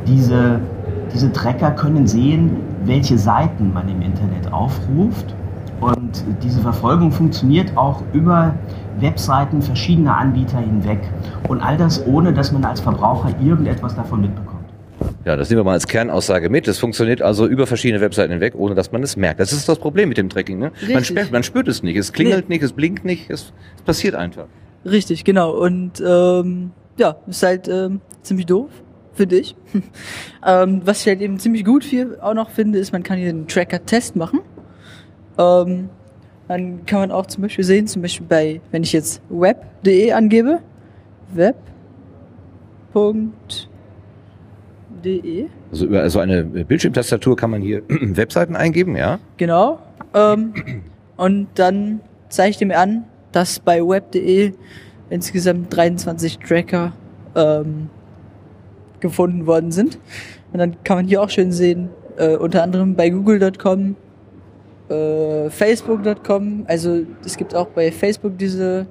Diese, 0.07 0.61
diese 1.13 1.33
Tracker 1.33 1.73
können 1.73 2.07
sehen, 2.07 2.57
welche 2.85 3.19
Seiten 3.19 3.73
man 3.73 3.89
im 3.89 4.03
Internet 4.03 4.53
aufruft. 4.53 5.35
Und 5.81 6.25
diese 6.43 6.61
Verfolgung 6.61 7.11
funktioniert 7.11 7.77
auch 7.77 8.03
über 8.13 8.55
Webseiten 9.03 9.61
verschiedener 9.61 10.17
Anbieter 10.17 10.59
hinweg. 10.59 11.01
Und 11.49 11.61
all 11.61 11.77
das 11.77 12.07
ohne, 12.07 12.33
dass 12.33 12.53
man 12.53 12.65
als 12.65 12.81
Verbraucher 12.81 13.35
irgendetwas 13.41 13.95
davon 13.95 14.23
mitbekommt. 14.23 14.63
Ja, 15.25 15.37
das 15.37 15.51
nehmen 15.51 15.61
wir 15.61 15.65
mal 15.65 15.73
als 15.73 15.87
Kernaussage 15.87 16.49
mit. 16.49 16.67
Das 16.67 16.79
funktioniert 16.79 17.23
also 17.23 17.47
über 17.47 17.67
verschiedene 17.67 18.01
Webseiten 18.01 18.33
hinweg, 18.33 18.55
ohne 18.57 18.75
dass 18.75 18.93
man 18.93 19.03
es 19.03 19.17
merkt. 19.17 19.41
Das 19.41 19.53
ist 19.53 19.69
das 19.69 19.79
Problem 19.79 20.09
mit 20.09 20.19
dem 20.19 20.29
Tracking. 20.29 20.59
Ne? 20.59 20.73
Man, 20.93 21.05
spürt, 21.05 21.31
man 21.31 21.43
spürt 21.43 21.69
es 21.69 21.83
nicht. 21.83 21.97
Es 21.97 22.13
klingelt 22.13 22.49
nicht, 22.49 22.63
es 22.63 22.73
blinkt 22.73 23.05
nicht, 23.05 23.31
es, 23.31 23.53
es 23.77 23.83
passiert 23.83 24.15
einfach. 24.15 24.47
Richtig, 24.85 25.25
genau. 25.25 25.53
Und 25.53 26.03
ähm, 26.05 26.73
ja, 26.97 27.17
ist 27.27 27.43
halt 27.43 27.69
ähm, 27.69 28.01
ziemlich 28.23 28.47
doof, 28.47 28.71
finde 29.13 29.37
ich. 29.37 29.55
ähm, 30.47 30.83
was 30.85 31.03
ich 31.03 31.07
halt 31.07 31.21
eben 31.21 31.39
ziemlich 31.39 31.65
gut 31.65 31.85
hier 31.85 32.19
auch 32.21 32.35
noch 32.35 32.51
finde, 32.51 32.79
ist, 32.79 32.93
man 32.93 33.03
kann 33.03 33.19
hier 33.19 33.29
einen 33.29 33.47
Tracker-Test 33.47 34.17
machen. 34.17 34.41
Ähm, 35.39 35.89
dann 36.49 36.85
kann 36.87 37.01
man 37.01 37.11
auch 37.11 37.27
zum 37.27 37.43
Beispiel 37.43 37.65
sehen, 37.65 37.87
zum 37.87 38.03
Beispiel 38.03 38.27
bei, 38.29 38.61
wenn 38.71 38.83
ich 38.83 38.93
jetzt 38.93 39.23
web.de 39.29 40.13
angebe, 40.13 40.61
web.de, 41.35 41.63
Also 45.71 45.87
über 45.87 46.09
so 46.11 46.19
eine 46.19 46.45
Bildschirmtastatur 46.45 47.37
kann 47.37 47.51
man 47.51 47.63
hier 47.63 47.83
Webseiten 47.89 48.57
eingeben, 48.57 48.97
ja? 48.97 49.19
Genau. 49.37 49.79
Ähm, 50.15 50.53
und 51.17 51.49
dann 51.55 52.01
zeige 52.29 52.51
ich 52.51 52.61
mir 52.61 52.79
an, 52.79 53.05
dass 53.33 53.59
bei 53.61 53.81
web.de 53.81 54.53
insgesamt 55.11 55.75
23 55.75 56.39
Tracker 56.39 56.93
ähm, 57.35 57.89
gefunden 59.01 59.47
worden 59.47 59.73
sind. 59.73 59.99
Und 60.53 60.59
dann 60.59 60.77
kann 60.85 60.99
man 60.99 61.07
hier 61.07 61.23
auch 61.23 61.31
schön 61.31 61.53
sehen, 61.53 61.91
äh, 62.17 62.37
unter 62.37 62.63
anderem 62.63 62.95
bei 62.95 63.11
google.com, 63.11 63.97
äh, 64.93 65.51
facebook.com, 65.51 66.65
also 66.67 67.01
es 67.25 67.37
gibt 67.37 67.55
auch 67.55 67.69
bei 67.69 67.91
Facebook 67.91 68.39
diese 68.39 68.87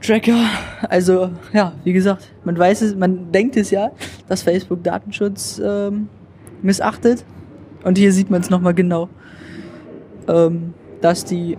Tracker. 0.00 0.44
Also 0.88 1.30
ja, 1.52 1.74
wie 1.84 1.92
gesagt, 1.92 2.32
man 2.44 2.58
weiß 2.58 2.82
es, 2.82 2.94
man 2.94 3.32
denkt 3.32 3.56
es 3.56 3.70
ja, 3.70 3.90
dass 4.28 4.42
Facebook 4.42 4.82
Datenschutz 4.84 5.60
ähm, 5.64 6.08
missachtet. 6.62 7.24
Und 7.84 7.98
hier 7.98 8.12
sieht 8.12 8.30
man 8.30 8.40
es 8.40 8.50
nochmal 8.50 8.74
genau. 8.74 9.08
Ähm, 10.28 10.74
dass 11.00 11.24
die, 11.24 11.56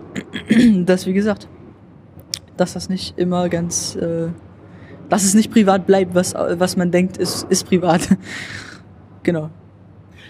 dass 0.86 1.06
wie 1.06 1.14
gesagt, 1.14 1.48
dass 2.58 2.74
das 2.74 2.90
nicht 2.90 3.18
immer 3.18 3.50
ganz, 3.50 3.96
äh, 3.96 4.30
dass 5.10 5.24
es 5.24 5.34
nicht 5.34 5.52
privat 5.52 5.86
bleibt, 5.86 6.16
was, 6.16 6.34
was 6.34 6.76
man 6.76 6.92
denkt, 6.92 7.18
ist, 7.18 7.44
ist 7.50 7.66
privat. 7.66 8.10
genau. 9.24 9.50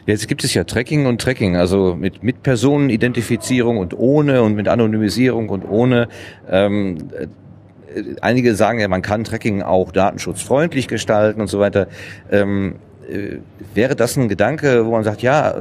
Jetzt 0.08 0.30
gibt 0.30 0.46
es 0.46 0.54
ja 0.54 0.64
Tracking 0.64 1.06
und 1.06 1.20
Tracking, 1.22 1.58
also 1.58 1.94
mit, 1.94 2.24
mit 2.24 2.42
Personenidentifizierung 2.42 3.78
und 3.78 3.94
ohne 3.94 4.42
und 4.42 4.56
mit 4.56 4.70
Anonymisierung 4.70 5.50
und 5.50 5.70
ohne. 5.70 6.08
Ähm, 6.50 7.10
äh, 7.14 8.16
einige 8.22 8.56
sagen 8.56 8.80
ja, 8.80 8.88
man 8.88 9.02
kann 9.02 9.26
Tracking 9.26 9.62
auch 9.62 9.92
datenschutzfreundlich 9.92 10.88
gestalten 10.88 11.42
und 11.42 11.48
so 11.48 11.60
weiter. 11.60 11.88
Ähm, 12.32 12.76
äh, 13.10 13.40
wäre 13.74 13.98
das 13.98 14.16
ein 14.16 14.30
Gedanke, 14.30 14.86
wo 14.86 14.92
man 14.92 15.04
sagt, 15.04 15.22
ja, 15.22 15.56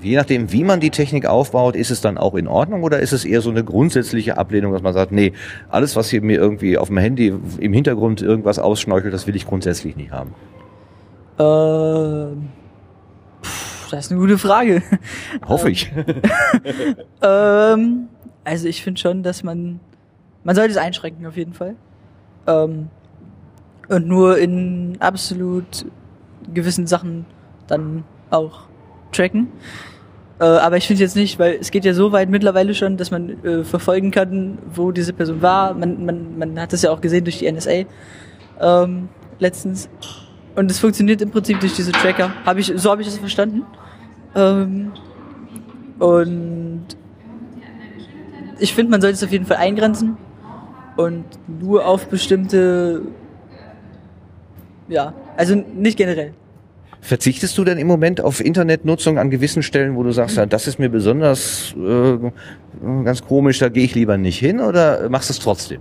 je 0.00 0.14
nachdem, 0.14 0.52
wie 0.52 0.62
man 0.62 0.78
die 0.78 0.90
Technik 0.90 1.26
aufbaut, 1.26 1.74
ist 1.74 1.90
es 1.90 2.00
dann 2.00 2.18
auch 2.18 2.36
in 2.36 2.46
Ordnung 2.46 2.84
oder 2.84 3.00
ist 3.00 3.12
es 3.12 3.24
eher 3.24 3.40
so 3.40 3.50
eine 3.50 3.64
grundsätzliche 3.64 4.38
Ablehnung, 4.38 4.72
dass 4.72 4.82
man 4.82 4.94
sagt, 4.94 5.10
nee, 5.10 5.32
alles, 5.70 5.96
was 5.96 6.08
hier 6.08 6.22
mir 6.22 6.38
irgendwie 6.38 6.78
auf 6.78 6.86
dem 6.86 6.98
Handy 6.98 7.34
im 7.58 7.72
Hintergrund 7.72 8.22
irgendwas 8.22 8.60
ausschnorchelt, 8.60 9.12
das 9.12 9.26
will 9.26 9.34
ich 9.34 9.44
grundsätzlich 9.44 9.96
nicht 9.96 10.12
haben? 10.12 10.34
Ähm, 11.40 12.48
das 13.90 14.06
ist 14.06 14.12
eine 14.12 14.20
gute 14.20 14.38
Frage. 14.38 14.82
Hoffe 15.48 15.70
ich. 15.70 15.92
ähm, 17.22 18.08
also 18.44 18.68
ich 18.68 18.82
finde 18.82 19.00
schon, 19.00 19.22
dass 19.22 19.42
man, 19.42 19.80
man 20.44 20.54
sollte 20.54 20.70
es 20.72 20.76
einschränken 20.76 21.26
auf 21.26 21.36
jeden 21.36 21.54
Fall. 21.54 21.74
Ähm, 22.46 22.88
und 23.88 24.06
nur 24.06 24.38
in 24.38 24.96
absolut 25.00 25.86
gewissen 26.52 26.86
Sachen 26.86 27.24
dann 27.66 28.04
auch 28.30 28.62
tracken. 29.12 29.48
Äh, 30.40 30.44
aber 30.44 30.76
ich 30.76 30.86
finde 30.86 31.02
jetzt 31.02 31.16
nicht, 31.16 31.38
weil 31.38 31.58
es 31.60 31.70
geht 31.70 31.84
ja 31.84 31.94
so 31.94 32.12
weit 32.12 32.28
mittlerweile 32.28 32.74
schon, 32.74 32.96
dass 32.96 33.10
man 33.10 33.44
äh, 33.44 33.64
verfolgen 33.64 34.10
kann, 34.10 34.58
wo 34.72 34.92
diese 34.92 35.12
Person 35.12 35.42
war. 35.42 35.74
Man, 35.74 36.04
man, 36.04 36.38
man 36.38 36.60
hat 36.60 36.72
das 36.72 36.82
ja 36.82 36.90
auch 36.90 37.00
gesehen 37.00 37.24
durch 37.24 37.38
die 37.38 37.50
NSA 37.50 37.84
ähm, 38.60 39.08
letztens. 39.38 39.88
Und 40.58 40.72
es 40.72 40.80
funktioniert 40.80 41.22
im 41.22 41.30
Prinzip 41.30 41.60
durch 41.60 41.74
diese 41.74 41.92
Tracker. 41.92 42.32
Hab 42.44 42.58
ich, 42.58 42.72
so 42.74 42.90
habe 42.90 43.00
ich 43.00 43.06
das 43.06 43.16
verstanden. 43.16 43.62
Ähm, 44.34 44.90
und 46.00 46.82
ich 48.58 48.74
finde, 48.74 48.90
man 48.90 49.00
sollte 49.00 49.14
es 49.14 49.22
auf 49.22 49.30
jeden 49.30 49.46
Fall 49.46 49.58
eingrenzen 49.58 50.16
und 50.96 51.24
nur 51.46 51.86
auf 51.86 52.08
bestimmte, 52.08 53.02
ja, 54.88 55.14
also 55.36 55.54
nicht 55.54 55.96
generell. 55.96 56.32
Verzichtest 57.02 57.56
du 57.56 57.62
denn 57.62 57.78
im 57.78 57.86
Moment 57.86 58.20
auf 58.20 58.44
Internetnutzung 58.44 59.16
an 59.16 59.30
gewissen 59.30 59.62
Stellen, 59.62 59.94
wo 59.94 60.02
du 60.02 60.10
sagst, 60.10 60.38
ja, 60.38 60.46
das 60.46 60.66
ist 60.66 60.80
mir 60.80 60.88
besonders 60.88 61.72
äh, 61.76 62.18
ganz 63.04 63.22
komisch, 63.22 63.60
da 63.60 63.68
gehe 63.68 63.84
ich 63.84 63.94
lieber 63.94 64.18
nicht 64.18 64.40
hin 64.40 64.58
oder 64.58 65.08
machst 65.08 65.28
du 65.28 65.34
es 65.34 65.38
trotzdem? 65.38 65.80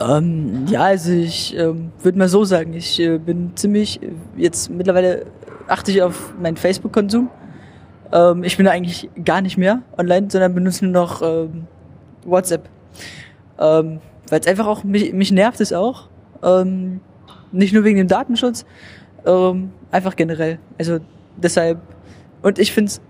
Ähm, 0.00 0.66
ja, 0.68 0.82
also 0.82 1.12
ich 1.12 1.56
ähm, 1.56 1.92
würde 2.02 2.18
mal 2.18 2.28
so 2.28 2.44
sagen, 2.44 2.74
ich 2.74 2.98
äh, 3.00 3.18
bin 3.18 3.52
ziemlich, 3.54 4.02
äh, 4.02 4.08
jetzt 4.36 4.70
mittlerweile 4.70 5.26
achte 5.68 5.90
ich 5.90 6.02
auf 6.02 6.34
meinen 6.40 6.56
Facebook-Konsum. 6.56 7.30
Ähm, 8.12 8.44
ich 8.44 8.56
bin 8.56 8.66
eigentlich 8.66 9.08
gar 9.24 9.40
nicht 9.40 9.56
mehr 9.56 9.82
online, 9.96 10.28
sondern 10.30 10.54
benutze 10.54 10.84
nur 10.84 10.92
noch 10.92 11.22
ähm, 11.22 11.66
WhatsApp. 12.24 12.68
Ähm, 13.58 14.00
Weil 14.28 14.40
es 14.40 14.46
einfach 14.46 14.66
auch, 14.66 14.84
mich, 14.84 15.12
mich 15.12 15.32
nervt 15.32 15.60
es 15.60 15.72
auch. 15.72 16.08
Ähm, 16.42 17.00
nicht 17.52 17.72
nur 17.72 17.84
wegen 17.84 17.98
dem 17.98 18.08
Datenschutz, 18.08 18.64
ähm, 19.26 19.70
einfach 19.90 20.16
generell. 20.16 20.58
Also 20.78 20.98
deshalb, 21.36 21.78
und 22.42 22.58
ich 22.58 22.72
finde 22.72 22.90
es 22.90 23.00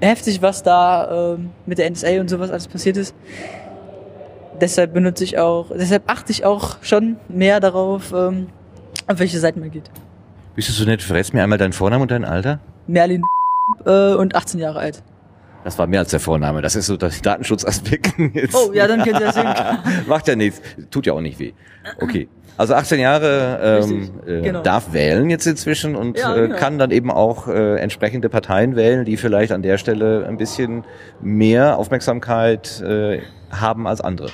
heftig, 0.00 0.40
was 0.40 0.62
da 0.62 1.34
ähm, 1.34 1.50
mit 1.66 1.78
der 1.78 1.90
NSA 1.90 2.20
und 2.20 2.30
sowas 2.30 2.50
alles 2.50 2.68
passiert 2.68 2.96
ist. 2.96 3.14
Deshalb 4.60 4.92
benutze 4.92 5.24
ich 5.24 5.38
auch, 5.38 5.70
deshalb 5.74 6.10
achte 6.10 6.32
ich 6.32 6.44
auch 6.44 6.76
schon 6.82 7.16
mehr 7.28 7.60
darauf, 7.60 8.12
ähm, 8.12 8.48
auf 9.06 9.18
welche 9.18 9.38
Seiten 9.38 9.60
man 9.60 9.70
geht. 9.70 9.90
Bist 10.54 10.68
du 10.68 10.72
so 10.72 10.84
nett, 10.84 11.02
verrätst 11.02 11.32
mir 11.32 11.42
einmal 11.42 11.58
deinen 11.58 11.72
Vornamen 11.72 12.02
und 12.02 12.10
dein 12.10 12.24
Alter? 12.24 12.60
Merlin 12.86 13.22
äh, 13.86 14.14
und 14.14 14.34
18 14.34 14.60
Jahre 14.60 14.80
alt. 14.80 15.02
Das 15.64 15.78
war 15.78 15.86
mehr 15.86 16.00
als 16.00 16.10
der 16.10 16.20
Vorname. 16.20 16.62
Das 16.62 16.74
ist 16.74 16.86
so 16.86 16.96
das 16.96 17.20
Datenschutzaspekt. 17.20 18.12
Jetzt. 18.34 18.54
Oh, 18.54 18.72
ja, 18.72 18.86
dann 18.86 19.02
könnt 19.02 19.20
ihr 19.20 19.26
das 19.26 19.34
sehen. 19.34 19.48
Macht 20.06 20.26
ja 20.26 20.34
nichts. 20.36 20.60
Tut 20.90 21.06
ja 21.06 21.12
auch 21.12 21.20
nicht 21.20 21.38
weh. 21.38 21.52
Okay. 22.00 22.28
Also 22.56 22.74
18 22.74 23.00
Jahre 23.00 23.80
ähm, 23.82 24.10
äh, 24.26 24.40
genau. 24.42 24.62
darf 24.62 24.92
wählen 24.92 25.30
jetzt 25.30 25.46
inzwischen 25.46 25.96
und 25.96 26.18
Ja, 26.18 26.36
äh, 26.36 26.40
genau. 26.42 26.56
kann 26.56 26.78
dann 26.78 26.90
eben 26.90 27.10
auch 27.10 27.48
äh, 27.48 27.76
entsprechende 27.76 28.28
Parteien 28.28 28.76
wählen, 28.76 29.04
die 29.04 29.16
vielleicht 29.16 29.52
an 29.52 29.62
der 29.62 29.78
Stelle 29.78 30.26
ein 30.26 30.36
bisschen 30.36 30.84
mehr 31.22 31.78
Aufmerksamkeit 31.78 32.82
äh, 32.82 33.20
haben 33.50 33.86
als 33.86 34.00
andere. 34.00 34.28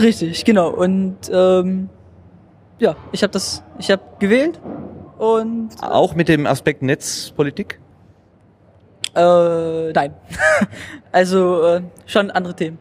Richtig, 0.00 0.44
genau. 0.44 0.70
Und 0.70 1.16
ähm, 1.32 1.88
ja, 2.78 2.96
ich 3.12 3.22
habe 3.22 3.32
das, 3.32 3.62
ich 3.78 3.90
habe 3.90 4.02
gewählt 4.18 4.60
und 5.18 5.70
Auch 5.80 6.14
mit 6.14 6.28
dem 6.28 6.46
Aspekt 6.46 6.82
Netzpolitik? 6.82 7.80
äh, 9.14 9.92
nein. 9.92 10.14
also 11.12 11.62
äh, 11.64 11.82
schon 12.06 12.30
andere 12.30 12.54
Themen. 12.54 12.78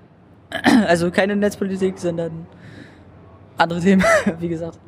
Also 0.88 1.12
keine 1.12 1.36
Netzpolitik, 1.36 1.98
sondern 1.98 2.48
andere 3.58 3.80
Themen, 3.82 4.04
wie 4.40 4.48
gesagt. 4.48 4.80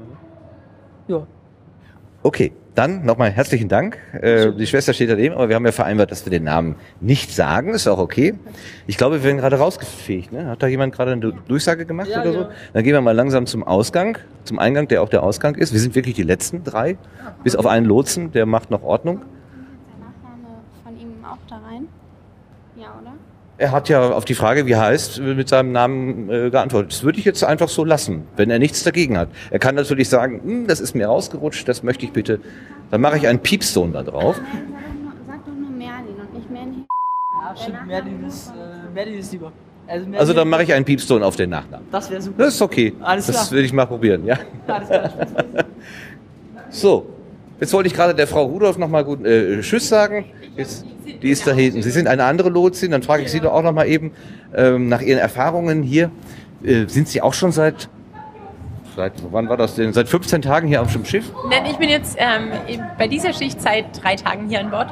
Ja. 1.08 1.26
Okay, 2.24 2.54
dann 2.80 3.04
nochmal 3.06 3.30
herzlichen 3.30 3.68
Dank. 3.68 3.98
Äh, 4.14 4.54
die 4.54 4.66
Schwester 4.66 4.94
steht 4.94 5.10
daneben, 5.10 5.36
aber 5.36 5.50
wir 5.50 5.56
haben 5.58 5.66
ja 5.66 5.74
vereinbart, 5.74 6.12
dass 6.12 6.26
wir 6.26 6.30
den 6.32 6.46
Namen 6.46 6.76
nicht 7.02 7.30
sagen. 7.36 7.74
Ist 7.74 7.88
auch 7.90 7.98
okay. 8.00 8.36
Ich 8.88 8.98
glaube, 8.98 9.18
wir 9.18 9.24
werden 9.26 9.38
gerade 9.38 9.58
rausgefegt. 9.58 10.32
Ne? 10.32 10.46
Hat 10.48 10.64
da 10.64 10.68
jemand 10.68 10.96
gerade 10.96 11.12
eine 11.12 11.34
Durchsage 11.48 11.86
gemacht 11.86 12.08
Ja, 12.08 12.22
oder 12.22 12.32
so? 12.32 12.40
genau. 12.40 12.52
Dann 12.72 12.84
gehen 12.86 12.94
wir 12.94 13.02
mal 13.02 13.12
langsam 13.16 13.46
zum 13.48 13.64
Ausgang, 13.64 14.18
zum 14.46 14.60
Eingang, 14.60 14.88
der 14.88 15.04
auch 15.04 15.10
der 15.10 15.24
Ausgang 15.24 15.56
ist. 15.56 15.74
Wir 15.74 15.80
sind 15.82 15.94
wirklich 15.94 16.16
die 16.16 16.24
letzten 16.24 16.64
drei, 16.64 16.98
bis 17.44 17.58
auf 17.58 17.66
einen 17.66 17.86
Lotsen, 17.86 18.32
der 18.32 18.46
macht 18.46 18.72
noch 18.72 18.82
Ordnung. 18.84 19.18
Der 19.18 20.06
Nachname 20.08 20.56
von 20.86 20.98
ihm 20.98 21.26
auch 21.26 21.38
da 21.50 21.56
rein? 21.58 21.88
Ja, 22.78 22.96
oder? 23.02 23.12
Er 23.60 23.72
hat 23.74 23.90
ja 23.90 24.12
auf 24.12 24.24
die 24.24 24.36
Frage, 24.36 24.66
wie 24.68 24.72
er 24.72 24.80
heißt, 24.80 25.20
mit 25.20 25.50
seinem 25.50 25.74
Namen 25.74 26.30
äh, 26.30 26.50
geantwortet. 26.50 26.94
Das 26.94 27.04
würde 27.04 27.20
ich 27.20 27.26
jetzt 27.26 27.44
einfach 27.44 27.68
so 27.68 27.84
lassen, 27.84 28.26
wenn 28.38 28.50
er 28.50 28.58
nichts 28.58 28.86
dagegen 28.86 29.18
hat. 29.18 29.28
Er 29.52 29.60
kann 29.60 29.76
natürlich 29.76 30.08
sagen, 30.08 30.40
hm, 30.42 30.68
das 30.68 30.80
ist 30.80 30.96
mir 30.96 31.08
rausgerutscht, 31.08 31.68
das 31.68 31.84
möchte 31.84 32.06
ich 32.06 32.14
bitte. 32.14 32.40
Dann 32.90 33.02
mache 33.02 33.18
ich 33.18 33.28
einen 33.28 33.40
Piepston 33.40 33.92
da 33.92 34.02
drauf. 34.02 34.38
Sag 34.38 34.44
doch 34.46 35.02
nur, 35.04 35.12
sag 35.28 35.46
doch 35.46 35.54
nur 35.54 35.70
Merlin 35.72 36.16
und 36.22 36.34
nicht 36.34 36.50
Merlin. 36.50 36.86
Ja, 37.44 37.56
stimmt, 37.56 37.86
Merlin 37.88 38.26
ist, 38.26 38.48
äh, 38.48 38.94
Merlin 38.94 39.20
ist 39.20 39.34
lieber. 39.34 39.52
Also, 39.88 40.06
Merlin, 40.06 40.20
Also 40.22 40.34
dann 40.34 40.48
mache 40.48 40.64
ich 40.64 40.74
einen 40.74 40.86
Piepston 40.86 41.22
auf 41.22 41.36
den 41.36 41.50
Nachnamen. 41.50 41.86
Das 41.92 42.10
wäre 42.10 42.22
super. 42.22 42.44
Das 42.46 42.54
ist 42.54 42.62
okay. 42.62 42.94
Alles 43.02 43.28
das 43.28 43.36
klar. 43.36 43.52
würde 43.52 43.66
ich 43.66 43.74
mal 43.74 43.86
probieren, 43.88 44.26
ja. 44.26 44.40
Alles 44.68 44.88
klar. 44.88 45.12
So, 46.72 47.10
jetzt 47.60 47.74
wollte 47.74 47.88
ich 47.88 47.94
gerade 47.96 48.14
der 48.14 48.28
Frau 48.28 48.46
Rudolph 48.46 48.78
nochmal 48.78 49.04
gut 49.04 49.26
äh, 49.26 49.60
Tschüss 49.60 49.90
sagen. 49.90 50.26
Jetzt, 50.56 50.86
die 51.18 51.30
ist 51.30 51.48
da 51.48 51.52
hinten. 51.52 51.82
Sie 51.82 51.92
sind 51.92 52.08
eine 52.08 52.24
andere 52.24 52.50
Lotsin, 52.50 52.92
dann 52.92 53.04
frage 53.04 53.24
ich 53.24 53.32
Sie 53.32 53.40
doch 53.40 53.54
auch 53.54 53.64
nochmal 53.64 53.88
eben 53.88 54.12
ähm, 54.56 54.90
nach 54.90 55.02
Ihren 55.02 55.20
Erfahrungen 55.20 55.84
hier. 55.84 56.12
Äh, 56.64 56.86
sind 56.88 57.08
Sie 57.08 57.22
auch 57.22 57.34
schon 57.34 57.52
seit, 57.52 57.90
seit, 58.96 59.14
wann 59.32 59.50
war 59.50 59.58
das 59.58 59.76
denn? 59.76 59.94
Seit 59.94 60.10
15 60.10 60.42
Tagen 60.42 60.68
hier 60.68 60.82
auf 60.82 60.92
dem 60.92 61.06
Schiff? 61.06 61.32
Nein, 61.50 61.66
ich 61.66 61.78
bin 61.78 61.90
jetzt 61.90 62.18
ähm, 62.20 62.50
bei 62.98 63.08
dieser 63.08 63.34
Schicht 63.34 63.62
seit 63.62 64.04
drei 64.04 64.16
Tagen 64.16 64.50
hier 64.50 64.60
an 64.60 64.70
Bord. 64.70 64.90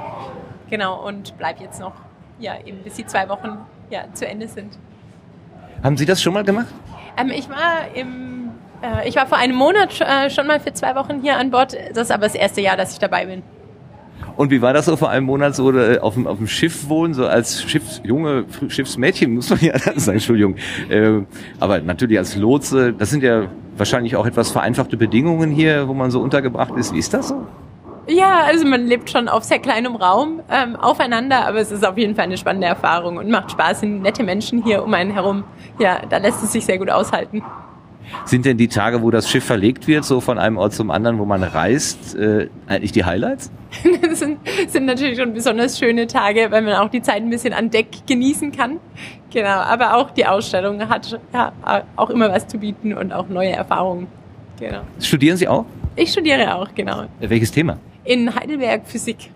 Genau, 0.70 1.06
und 1.06 1.38
bleib 1.38 1.62
jetzt 1.62 1.80
noch, 1.80 1.94
ja, 2.40 2.54
eben 2.66 2.80
bis 2.84 2.96
die 2.96 3.06
zwei 3.06 3.30
Wochen 3.30 3.58
ja, 3.90 4.06
zu 4.14 4.28
Ende 4.28 4.48
sind. 4.48 4.78
Haben 5.84 5.98
Sie 5.98 6.06
das 6.06 6.22
schon 6.22 6.34
mal 6.34 6.44
gemacht? 6.44 6.68
Ähm, 7.18 7.30
ich 7.30 7.50
war 7.50 7.96
im, 7.96 8.50
äh, 8.82 9.08
ich 9.08 9.16
war 9.16 9.28
vor 9.28 9.38
einem 9.38 9.56
Monat 9.56 10.00
äh, 10.02 10.30
schon 10.30 10.48
mal 10.48 10.60
für 10.60 10.74
zwei 10.74 10.96
Wochen 10.96 11.22
hier 11.22 11.38
an 11.38 11.52
Bord. 11.52 11.76
Das 11.94 12.04
ist 12.04 12.12
aber 12.12 12.24
das 12.24 12.36
erste 12.36 12.62
Jahr, 12.62 12.78
dass 12.78 12.94
ich 12.94 13.00
dabei 13.00 13.26
bin. 13.26 13.44
Und 14.38 14.52
wie 14.52 14.62
war 14.62 14.72
das 14.72 14.86
so 14.86 14.96
vor 14.96 15.10
einem 15.10 15.26
Monat 15.26 15.56
so 15.56 15.72
äh, 15.76 16.00
auf 16.00 16.14
dem, 16.14 16.28
auf 16.28 16.38
dem 16.38 16.48
Schiff 16.48 16.88
wohnen, 16.88 17.14
so 17.16 17.26
als 17.26 17.64
Schiffs, 17.64 18.02
junge 18.04 18.44
Fr- 18.44 18.70
Schiffsmädchen, 18.70 19.34
muss 19.36 19.50
man 19.50 19.60
ja 19.60 19.78
sagen, 19.80 20.18
Entschuldigung. 20.18 20.56
Äh, 20.90 21.22
aber 21.60 21.80
natürlich 21.82 22.18
als 22.20 22.36
Lotse, 22.36 22.94
das 22.94 23.10
sind 23.10 23.24
ja 23.24 23.48
wahrscheinlich 23.76 24.16
auch 24.16 24.26
etwas 24.26 24.52
vereinfachte 24.52 24.96
Bedingungen 24.96 25.52
hier, 25.52 25.88
wo 25.88 25.94
man 25.94 26.12
so 26.12 26.22
untergebracht 26.22 26.76
ist. 26.78 26.94
Wie 26.94 27.00
ist 27.00 27.14
das 27.14 27.30
so? 27.30 27.46
Ja, 28.10 28.44
also 28.46 28.66
man 28.66 28.86
lebt 28.86 29.10
schon 29.10 29.28
auf 29.28 29.44
sehr 29.44 29.60
kleinem 29.60 29.96
Raum 29.96 30.40
ähm, 30.50 30.78
aufeinander, 30.78 31.46
aber 31.46 31.58
es 31.60 31.72
ist 31.72 31.86
auf 31.86 31.98
jeden 31.98 32.16
Fall 32.16 32.24
eine 32.26 32.38
spannende 32.38 32.68
Erfahrung 32.68 33.18
und 33.18 33.30
macht 33.30 33.52
Spaß. 33.52 33.82
Sind 33.82 34.02
nette 34.02 34.24
Menschen 34.24 34.64
hier 34.64 34.84
um 34.84 34.94
einen 34.94 35.12
herum. 35.12 35.44
Ja, 35.78 36.00
da 36.10 36.18
lässt 36.18 36.42
es 36.42 36.54
sich 36.54 36.64
sehr 36.64 36.78
gut 36.78 36.90
aushalten. 36.90 37.44
Sind 38.26 38.46
denn 38.46 38.58
die 38.58 38.68
Tage, 38.68 39.02
wo 39.02 39.12
das 39.12 39.30
Schiff 39.30 39.44
verlegt 39.44 39.88
wird, 39.88 40.06
so 40.06 40.22
von 40.22 40.38
einem 40.38 40.58
Ort 40.58 40.74
zum 40.74 40.92
anderen, 40.92 41.20
wo 41.20 41.26
man 41.26 41.44
reist, 41.44 42.16
äh, 42.16 42.50
eigentlich 42.68 42.92
die 42.92 43.06
Highlights? 43.06 43.52
Das 44.02 44.20
sind, 44.20 44.40
sind 44.68 44.86
natürlich 44.86 45.18
schon 45.20 45.34
besonders 45.34 45.78
schöne 45.78 46.08
Tage, 46.08 46.48
weil 46.50 46.62
man 46.62 46.74
auch 46.76 46.90
die 46.90 47.02
Zeit 47.02 47.18
ein 47.18 47.30
bisschen 47.30 47.54
an 47.54 47.70
Deck 47.70 47.88
genießen 48.08 48.52
kann. 48.52 48.80
Genau, 49.32 49.50
aber 49.50 49.96
auch 49.96 50.12
die 50.12 50.26
Ausstellung 50.26 50.88
hat 50.88 51.20
ja, 51.34 51.52
auch 51.96 52.10
immer 52.10 52.32
was 52.32 52.48
zu 52.48 52.58
bieten 52.58 52.94
und 52.94 53.12
auch 53.12 53.28
neue 53.28 53.52
Erfahrungen. 53.52 54.08
Genau. 54.60 54.82
Studieren 55.00 55.38
Sie 55.38 55.48
auch? 55.48 55.66
Ich 55.96 56.12
studiere 56.12 56.56
auch, 56.56 56.74
genau. 56.74 57.06
Welches 57.20 57.52
Thema? 57.52 57.78
In 58.04 58.34
Heidelberg 58.34 58.88
Physik. 58.88 59.30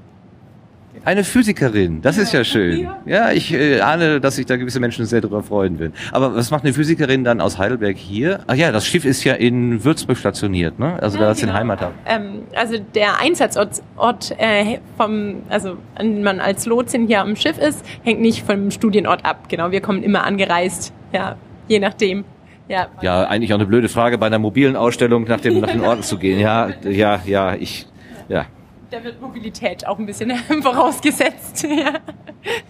Eine 1.04 1.24
Physikerin, 1.24 2.02
das 2.02 2.18
ist 2.18 2.34
ja 2.34 2.44
schön. 2.44 2.88
Ja, 3.06 3.32
ich 3.32 3.54
äh, 3.54 3.80
ahne, 3.80 4.20
dass 4.20 4.36
sich 4.36 4.46
da 4.46 4.56
gewisse 4.58 4.80
Menschen 4.80 5.06
sehr 5.06 5.22
darüber 5.22 5.42
freuen 5.42 5.80
werden. 5.80 5.94
Aber 6.12 6.36
was 6.36 6.52
macht 6.52 6.64
eine 6.64 6.74
Physikerin 6.74 7.24
dann 7.24 7.42
aus 7.42 7.58
Heidelberg 7.58 7.98
hier? 7.98 8.42
Ach 8.48 8.56
ja, 8.56 8.72
das 8.72 8.86
Schiff 8.86 9.06
ist 9.06 9.24
ja 9.24 9.34
in 9.34 9.84
Würzburg 9.84 10.18
stationiert, 10.18 10.80
ne? 10.80 11.02
Also 11.02 11.18
da 11.18 11.26
Ja, 11.26 11.32
ist 11.32 11.42
den 11.42 11.48
genau. 11.48 11.60
Heimathafen. 11.60 11.96
Ähm, 12.06 12.42
also 12.56 12.78
der 12.94 13.20
Einsatzort 13.20 13.82
Ort, 13.98 14.36
äh, 14.38 14.80
vom, 14.98 15.38
also 15.50 15.78
dem 16.00 16.24
man 16.24 16.40
als 16.40 16.66
Lotsin 16.66 17.08
hier 17.08 17.22
am 17.22 17.36
Schiff 17.36 17.58
ist, 17.58 17.86
hängt 18.04 18.22
nicht 18.22 18.46
vom 18.46 18.70
Studienort 18.72 19.26
ab. 19.26 19.50
Genau, 19.50 19.72
wir 19.72 19.82
kommen 19.82 20.04
immer 20.04 20.24
angereist, 20.24 20.94
ja, 21.14 21.36
je 21.68 21.80
nachdem. 21.80 22.26
Ja, 22.68 22.88
Ja, 23.02 23.24
eigentlich 23.26 23.54
auch 23.54 23.58
eine 23.58 23.66
blöde 23.66 23.90
Frage, 23.90 24.18
bei 24.18 24.28
einer 24.28 24.40
mobilen 24.40 24.76
Ausstellung 24.76 25.26
nach, 25.26 25.42
dem, 25.42 25.60
nach 25.60 25.72
den 25.72 25.82
Orten 25.82 26.04
zu 26.04 26.18
gehen. 26.18 26.40
Ja, 26.40 26.70
ja, 26.84 27.20
ja, 27.26 27.56
ich, 27.56 27.88
ja. 28.30 28.46
Da 28.92 29.02
wird 29.02 29.22
Mobilität 29.22 29.88
auch 29.88 29.98
ein 30.00 30.06
bisschen 30.06 30.36
vorausgesetzt. 30.62 31.64
ja. 31.64 32.00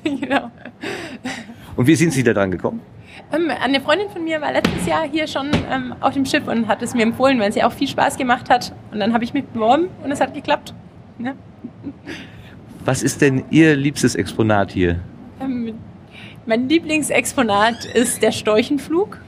genau. 0.03 0.51
Und 1.75 1.87
wie 1.87 1.95
sind 1.95 2.13
Sie 2.13 2.21
da 2.21 2.31
dran 2.31 2.51
gekommen? 2.51 2.79
Ähm, 3.33 3.49
eine 3.49 3.81
Freundin 3.81 4.07
von 4.09 4.23
mir 4.23 4.39
war 4.39 4.51
letztes 4.51 4.85
Jahr 4.85 5.09
hier 5.09 5.25
schon 5.25 5.49
ähm, 5.71 5.95
auf 5.99 6.13
dem 6.13 6.27
Schiff 6.27 6.47
und 6.47 6.67
hat 6.67 6.83
es 6.83 6.93
mir 6.93 7.01
empfohlen, 7.01 7.39
weil 7.39 7.51
sie 7.51 7.63
auch 7.63 7.71
viel 7.71 7.87
Spaß 7.87 8.17
gemacht 8.17 8.51
hat. 8.51 8.71
Und 8.91 8.99
dann 8.99 9.13
habe 9.13 9.23
ich 9.23 9.33
mich 9.33 9.45
beworben 9.45 9.87
und 10.03 10.11
es 10.11 10.21
hat 10.21 10.35
geklappt. 10.35 10.75
Ja. 11.17 11.33
Was 12.85 13.01
ist 13.01 13.21
denn 13.21 13.43
Ihr 13.49 13.75
liebstes 13.75 14.13
Exponat 14.13 14.71
hier? 14.71 14.99
Ähm, 15.39 15.73
mein 16.45 16.69
Lieblingsexponat 16.69 17.85
ist 17.95 18.21
der 18.21 18.31
Storchenflug. 18.31 19.19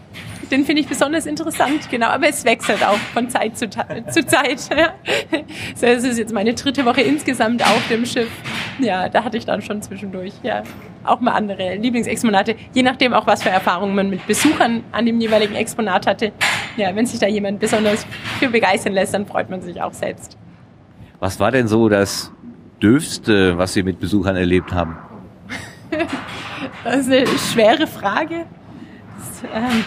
Den 0.54 0.66
finde 0.66 0.84
ich 0.84 0.88
besonders 0.88 1.26
interessant, 1.26 1.90
genau. 1.90 2.10
Aber 2.10 2.30
es 2.30 2.46
wechselt 2.46 2.86
auch 2.86 2.98
von 3.12 3.28
Zeit 3.28 3.58
zu, 3.58 3.68
zu 3.68 4.26
Zeit. 4.26 4.60
So, 5.76 5.88
es 5.88 6.04
ist 6.04 6.20
jetzt 6.20 6.32
meine 6.32 6.54
dritte 6.54 6.86
Woche 6.86 7.02
insgesamt 7.02 7.64
auf 7.64 7.88
dem 7.90 8.06
Schiff. 8.06 8.30
Ja, 8.80 9.10
da 9.10 9.24
hatte 9.24 9.38
ich 9.38 9.46
dann 9.46 9.64
schon 9.64 9.82
zwischendurch 9.82 10.34
ja 10.44 10.62
auch 11.04 11.20
mal 11.22 11.32
andere 11.32 11.76
Lieblingsexponate. 11.76 12.56
Je 12.74 12.84
nachdem 12.84 13.14
auch, 13.14 13.26
was 13.26 13.42
für 13.42 13.50
Erfahrungen 13.50 13.96
man 13.96 14.12
mit 14.12 14.28
Besuchern 14.28 14.84
an 14.92 15.08
dem 15.08 15.20
jeweiligen 15.20 15.56
Exponat 15.56 16.06
hatte. 16.06 16.32
Ja, 16.78 16.96
wenn 16.96 17.08
sich 17.08 17.20
da 17.20 17.28
jemand 17.28 17.60
besonders 17.60 18.06
für 18.40 18.50
begeistern 18.50 18.94
lässt, 18.94 19.16
dann 19.16 19.26
freut 19.26 19.50
man 19.50 19.62
sich 19.62 19.82
auch 19.82 19.94
selbst. 19.94 20.38
Was 21.20 21.40
war 21.40 21.50
denn 21.50 21.68
so 21.68 21.90
das 21.90 22.32
Dürfste, 22.80 23.58
was 23.58 23.74
Sie 23.74 23.82
mit 23.82 24.00
Besuchern 24.00 24.36
erlebt 24.36 24.72
haben? 24.72 24.98
das 26.84 27.08
ist 27.08 27.12
eine 27.12 27.28
schwere 27.40 27.88
Frage. 27.88 28.46
Das, 29.18 29.44
ähm, 29.52 29.84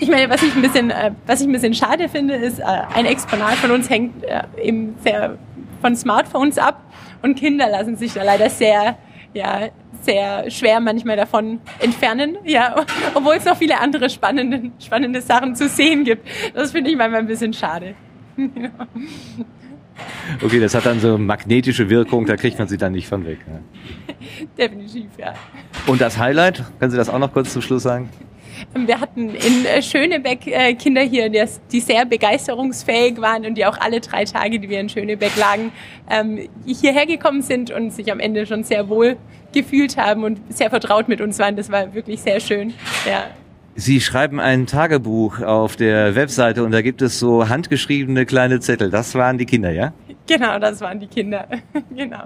ich 0.00 0.08
meine, 0.08 0.28
was 0.30 0.42
ich 0.42 0.54
ein 0.54 0.62
bisschen, 0.62 0.90
äh, 0.90 1.12
was 1.26 1.40
ich 1.40 1.46
ein 1.46 1.52
bisschen 1.52 1.74
schade 1.74 2.08
finde, 2.08 2.34
ist, 2.34 2.58
äh, 2.60 2.64
ein 2.64 3.06
Exponat 3.06 3.54
von 3.54 3.70
uns 3.70 3.88
hängt 3.90 4.24
äh, 4.24 4.42
eben 4.62 4.94
sehr 5.02 5.38
von 5.80 5.96
Smartphones 5.96 6.58
ab 6.58 6.82
und 7.22 7.36
Kinder 7.36 7.68
lassen 7.68 7.96
sich 7.96 8.14
da 8.14 8.22
leider 8.22 8.48
sehr, 8.48 8.96
ja, 9.34 9.68
sehr 10.02 10.50
schwer 10.50 10.80
manchmal 10.80 11.16
davon 11.16 11.60
entfernen, 11.80 12.38
ja, 12.44 12.76
obwohl 13.14 13.34
es 13.34 13.44
noch 13.44 13.56
viele 13.56 13.80
andere 13.80 14.08
spannende, 14.10 14.70
spannende 14.78 15.20
Sachen 15.20 15.54
zu 15.54 15.68
sehen 15.68 16.04
gibt. 16.04 16.26
Das 16.54 16.72
finde 16.72 16.90
ich 16.90 16.96
manchmal 16.96 17.20
ein 17.20 17.26
bisschen 17.26 17.52
schade. 17.52 17.94
Okay, 20.42 20.58
das 20.58 20.74
hat 20.74 20.86
dann 20.86 21.00
so 21.00 21.18
magnetische 21.18 21.88
Wirkung, 21.90 22.26
da 22.26 22.36
kriegt 22.36 22.58
man 22.58 22.66
sie 22.66 22.78
dann 22.78 22.92
nicht 22.92 23.06
von 23.06 23.26
weg. 23.26 23.38
Ne? 23.46 23.60
Definitiv, 24.58 25.06
ja. 25.18 25.34
Und 25.86 26.00
das 26.00 26.18
Highlight, 26.18 26.64
können 26.78 26.90
Sie 26.90 26.96
das 26.96 27.08
auch 27.08 27.18
noch 27.18 27.32
kurz 27.32 27.52
zum 27.52 27.62
Schluss 27.62 27.82
sagen? 27.82 28.08
Wir 28.74 29.00
hatten 29.00 29.34
in 29.34 29.64
äh, 29.66 29.82
Schönebeck 29.82 30.46
äh, 30.46 30.74
Kinder 30.74 31.02
hier, 31.02 31.30
die 31.30 31.80
sehr 31.80 32.04
begeisterungsfähig 32.04 33.20
waren 33.20 33.44
und 33.46 33.56
die 33.56 33.66
auch 33.66 33.78
alle 33.78 34.00
drei 34.00 34.24
Tage, 34.24 34.58
die 34.58 34.68
wir 34.68 34.80
in 34.80 34.88
Schönebeck 34.88 35.36
lagen, 35.36 35.72
ähm, 36.10 36.48
hierher 36.66 37.06
gekommen 37.06 37.42
sind 37.42 37.70
und 37.70 37.92
sich 37.92 38.10
am 38.10 38.20
Ende 38.20 38.46
schon 38.46 38.64
sehr 38.64 38.88
wohl 38.88 39.16
gefühlt 39.52 39.96
haben 39.96 40.24
und 40.24 40.40
sehr 40.48 40.70
vertraut 40.70 41.08
mit 41.08 41.20
uns 41.20 41.38
waren. 41.38 41.56
Das 41.56 41.70
war 41.70 41.94
wirklich 41.94 42.20
sehr 42.20 42.40
schön. 42.40 42.74
Ja. 43.06 43.24
Sie 43.74 44.00
schreiben 44.00 44.38
ein 44.38 44.66
Tagebuch 44.66 45.40
auf 45.40 45.76
der 45.76 46.14
Webseite 46.14 46.62
und 46.62 46.72
da 46.72 46.82
gibt 46.82 47.00
es 47.00 47.18
so 47.18 47.48
handgeschriebene 47.48 48.26
kleine 48.26 48.60
Zettel. 48.60 48.90
Das 48.90 49.14
waren 49.14 49.38
die 49.38 49.46
Kinder, 49.46 49.70
ja? 49.70 49.94
Genau, 50.26 50.58
das 50.58 50.80
waren 50.82 51.00
die 51.00 51.06
Kinder. 51.06 51.46
genau. 51.96 52.24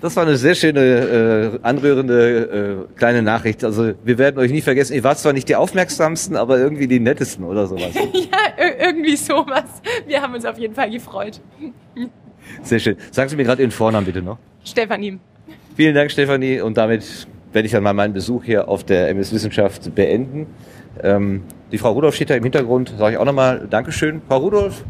Das 0.00 0.16
war 0.16 0.22
eine 0.24 0.36
sehr 0.36 0.54
schöne, 0.54 0.80
äh, 0.80 1.58
anrührende 1.62 2.86
äh, 2.88 2.98
kleine 2.98 3.22
Nachricht. 3.22 3.64
Also 3.64 3.92
wir 4.02 4.18
werden 4.18 4.38
euch 4.38 4.50
nie 4.50 4.62
vergessen. 4.62 4.94
Ihr 4.94 5.04
wart 5.04 5.18
zwar 5.18 5.32
nicht 5.32 5.48
die 5.48 5.56
aufmerksamsten, 5.56 6.36
aber 6.36 6.58
irgendwie 6.58 6.88
die 6.88 7.00
nettesten 7.00 7.44
oder 7.44 7.66
sowas. 7.66 7.94
ja, 7.94 8.64
irgendwie 8.78 9.16
sowas. 9.16 9.64
Wir 10.06 10.22
haben 10.22 10.34
uns 10.34 10.46
auf 10.46 10.58
jeden 10.58 10.74
Fall 10.74 10.90
gefreut. 10.90 11.40
sehr 12.62 12.78
schön. 12.78 12.96
Sagen 13.10 13.28
Sie 13.28 13.36
mir 13.36 13.44
gerade 13.44 13.62
Ihren 13.62 13.72
Vornamen 13.72 14.06
bitte 14.06 14.22
noch. 14.22 14.38
Stefanie. 14.64 15.18
Vielen 15.76 15.94
Dank, 15.94 16.10
Stefanie. 16.10 16.60
Und 16.60 16.76
damit 16.76 17.26
werde 17.52 17.66
ich 17.66 17.72
dann 17.72 17.82
mal 17.82 17.92
meinen 17.92 18.12
Besuch 18.12 18.44
hier 18.44 18.68
auf 18.68 18.84
der 18.84 19.08
MS 19.10 19.32
Wissenschaft 19.32 19.94
beenden. 19.94 20.46
Ähm, 21.02 21.42
die 21.72 21.78
Frau 21.78 21.92
Rudolph 21.92 22.14
steht 22.14 22.30
da 22.30 22.34
im 22.34 22.42
Hintergrund. 22.42 22.94
Sage 22.98 23.14
ich 23.14 23.18
auch 23.18 23.24
nochmal 23.24 23.66
Dankeschön. 23.68 24.22
Frau 24.28 24.38
Rudolph, 24.38 24.84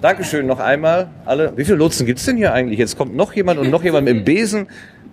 Dankeschön 0.00 0.46
noch 0.46 0.60
einmal. 0.60 1.08
Alle. 1.26 1.52
Wie 1.56 1.64
viele 1.64 1.76
Lotsen 1.76 2.06
gibt's 2.06 2.24
denn 2.24 2.36
hier 2.36 2.52
eigentlich? 2.52 2.78
Jetzt 2.78 2.96
kommt 2.96 3.14
noch 3.14 3.32
jemand 3.34 3.60
und 3.60 3.70
noch 3.70 3.84
jemand 3.84 4.08
im 4.08 4.24
Besen. 4.24 4.68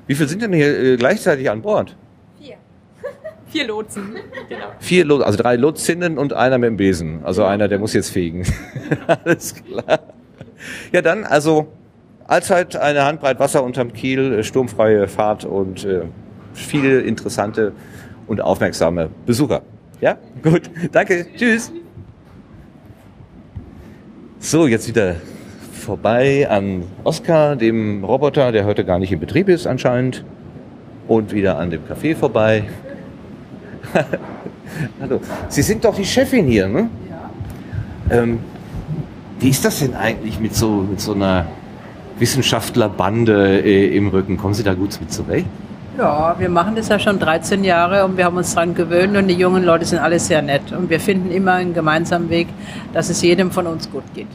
Wie 0.07 0.15
viele 0.15 0.29
sind 0.29 0.41
denn 0.41 0.53
hier 0.53 0.79
äh, 0.79 0.97
gleichzeitig 0.97 1.49
an 1.49 1.61
Bord? 1.61 1.95
Vier. 2.39 2.55
Vier 3.47 3.67
Lotsen, 3.67 4.15
genau. 4.47 4.67
Vier 4.79 5.03
Lotsen, 5.03 5.25
also 5.25 5.37
drei 5.37 5.57
Lotsinnen 5.57 6.17
und 6.17 6.31
einer 6.31 6.57
mit 6.57 6.69
dem 6.69 6.77
Besen. 6.77 7.19
Also 7.23 7.43
einer, 7.43 7.67
der 7.67 7.79
muss 7.79 7.93
jetzt 7.93 8.11
fegen. 8.11 8.43
Alles 9.25 9.55
klar. 9.55 9.99
Ja, 10.93 11.01
dann, 11.01 11.25
also 11.25 11.67
allzeit 12.25 12.77
eine 12.77 13.03
Handbreit 13.03 13.39
Wasser 13.39 13.63
unterm 13.63 13.91
Kiel, 13.91 14.39
äh, 14.39 14.43
sturmfreie 14.43 15.07
Fahrt 15.09 15.43
und 15.43 15.83
äh, 15.83 16.03
viele 16.53 17.01
interessante 17.01 17.73
und 18.27 18.39
aufmerksame 18.39 19.09
Besucher. 19.25 19.61
Ja, 19.99 20.17
gut. 20.43 20.69
Danke. 20.91 21.25
Tschüss. 21.35 21.71
So, 24.39 24.67
jetzt 24.67 24.87
wieder 24.87 25.15
vorbei 25.73 26.47
an 26.49 26.83
Oskar, 27.03 27.55
dem 27.55 28.03
Roboter, 28.03 28.51
der 28.51 28.65
heute 28.65 28.85
gar 28.85 28.99
nicht 28.99 29.11
in 29.11 29.19
Betrieb 29.19 29.49
ist 29.49 29.65
anscheinend. 29.65 30.23
Und 31.07 31.33
wieder 31.33 31.57
an 31.57 31.71
dem 31.71 31.81
Café 31.85 32.15
vorbei. 32.15 32.65
Hallo. 35.01 35.21
Sie 35.49 35.61
sind 35.63 35.83
doch 35.83 35.95
die 35.95 36.05
Chefin 36.05 36.45
hier, 36.45 36.67
ne? 36.67 36.89
Ja. 37.09 38.21
Ähm, 38.21 38.39
wie 39.39 39.49
ist 39.49 39.65
das 39.65 39.79
denn 39.79 39.95
eigentlich 39.95 40.39
mit 40.39 40.55
so, 40.55 40.85
mit 40.89 41.01
so 41.01 41.13
einer 41.13 41.47
Wissenschaftlerbande 42.19 43.61
äh, 43.61 43.95
im 43.95 44.09
Rücken? 44.09 44.37
Kommen 44.37 44.53
Sie 44.53 44.63
da 44.63 44.75
gut 44.75 44.99
mit 44.99 45.11
zurecht? 45.11 45.47
Ja, 45.97 46.35
wir 46.37 46.49
machen 46.49 46.75
das 46.75 46.89
ja 46.89 46.99
schon 46.99 47.17
13 47.17 47.63
Jahre 47.63 48.05
und 48.05 48.17
wir 48.17 48.25
haben 48.25 48.37
uns 48.37 48.53
daran 48.53 48.75
gewöhnt 48.75 49.17
und 49.17 49.27
die 49.27 49.33
jungen 49.33 49.63
Leute 49.63 49.83
sind 49.83 49.97
alle 49.97 50.19
sehr 50.19 50.43
nett 50.43 50.71
und 50.71 50.91
wir 50.91 50.99
finden 50.99 51.31
immer 51.31 51.53
einen 51.53 51.73
gemeinsamen 51.73 52.29
Weg, 52.29 52.47
dass 52.93 53.09
es 53.09 53.23
jedem 53.23 53.49
von 53.49 53.65
uns 53.65 53.89
gut 53.89 54.03
geht. 54.13 54.27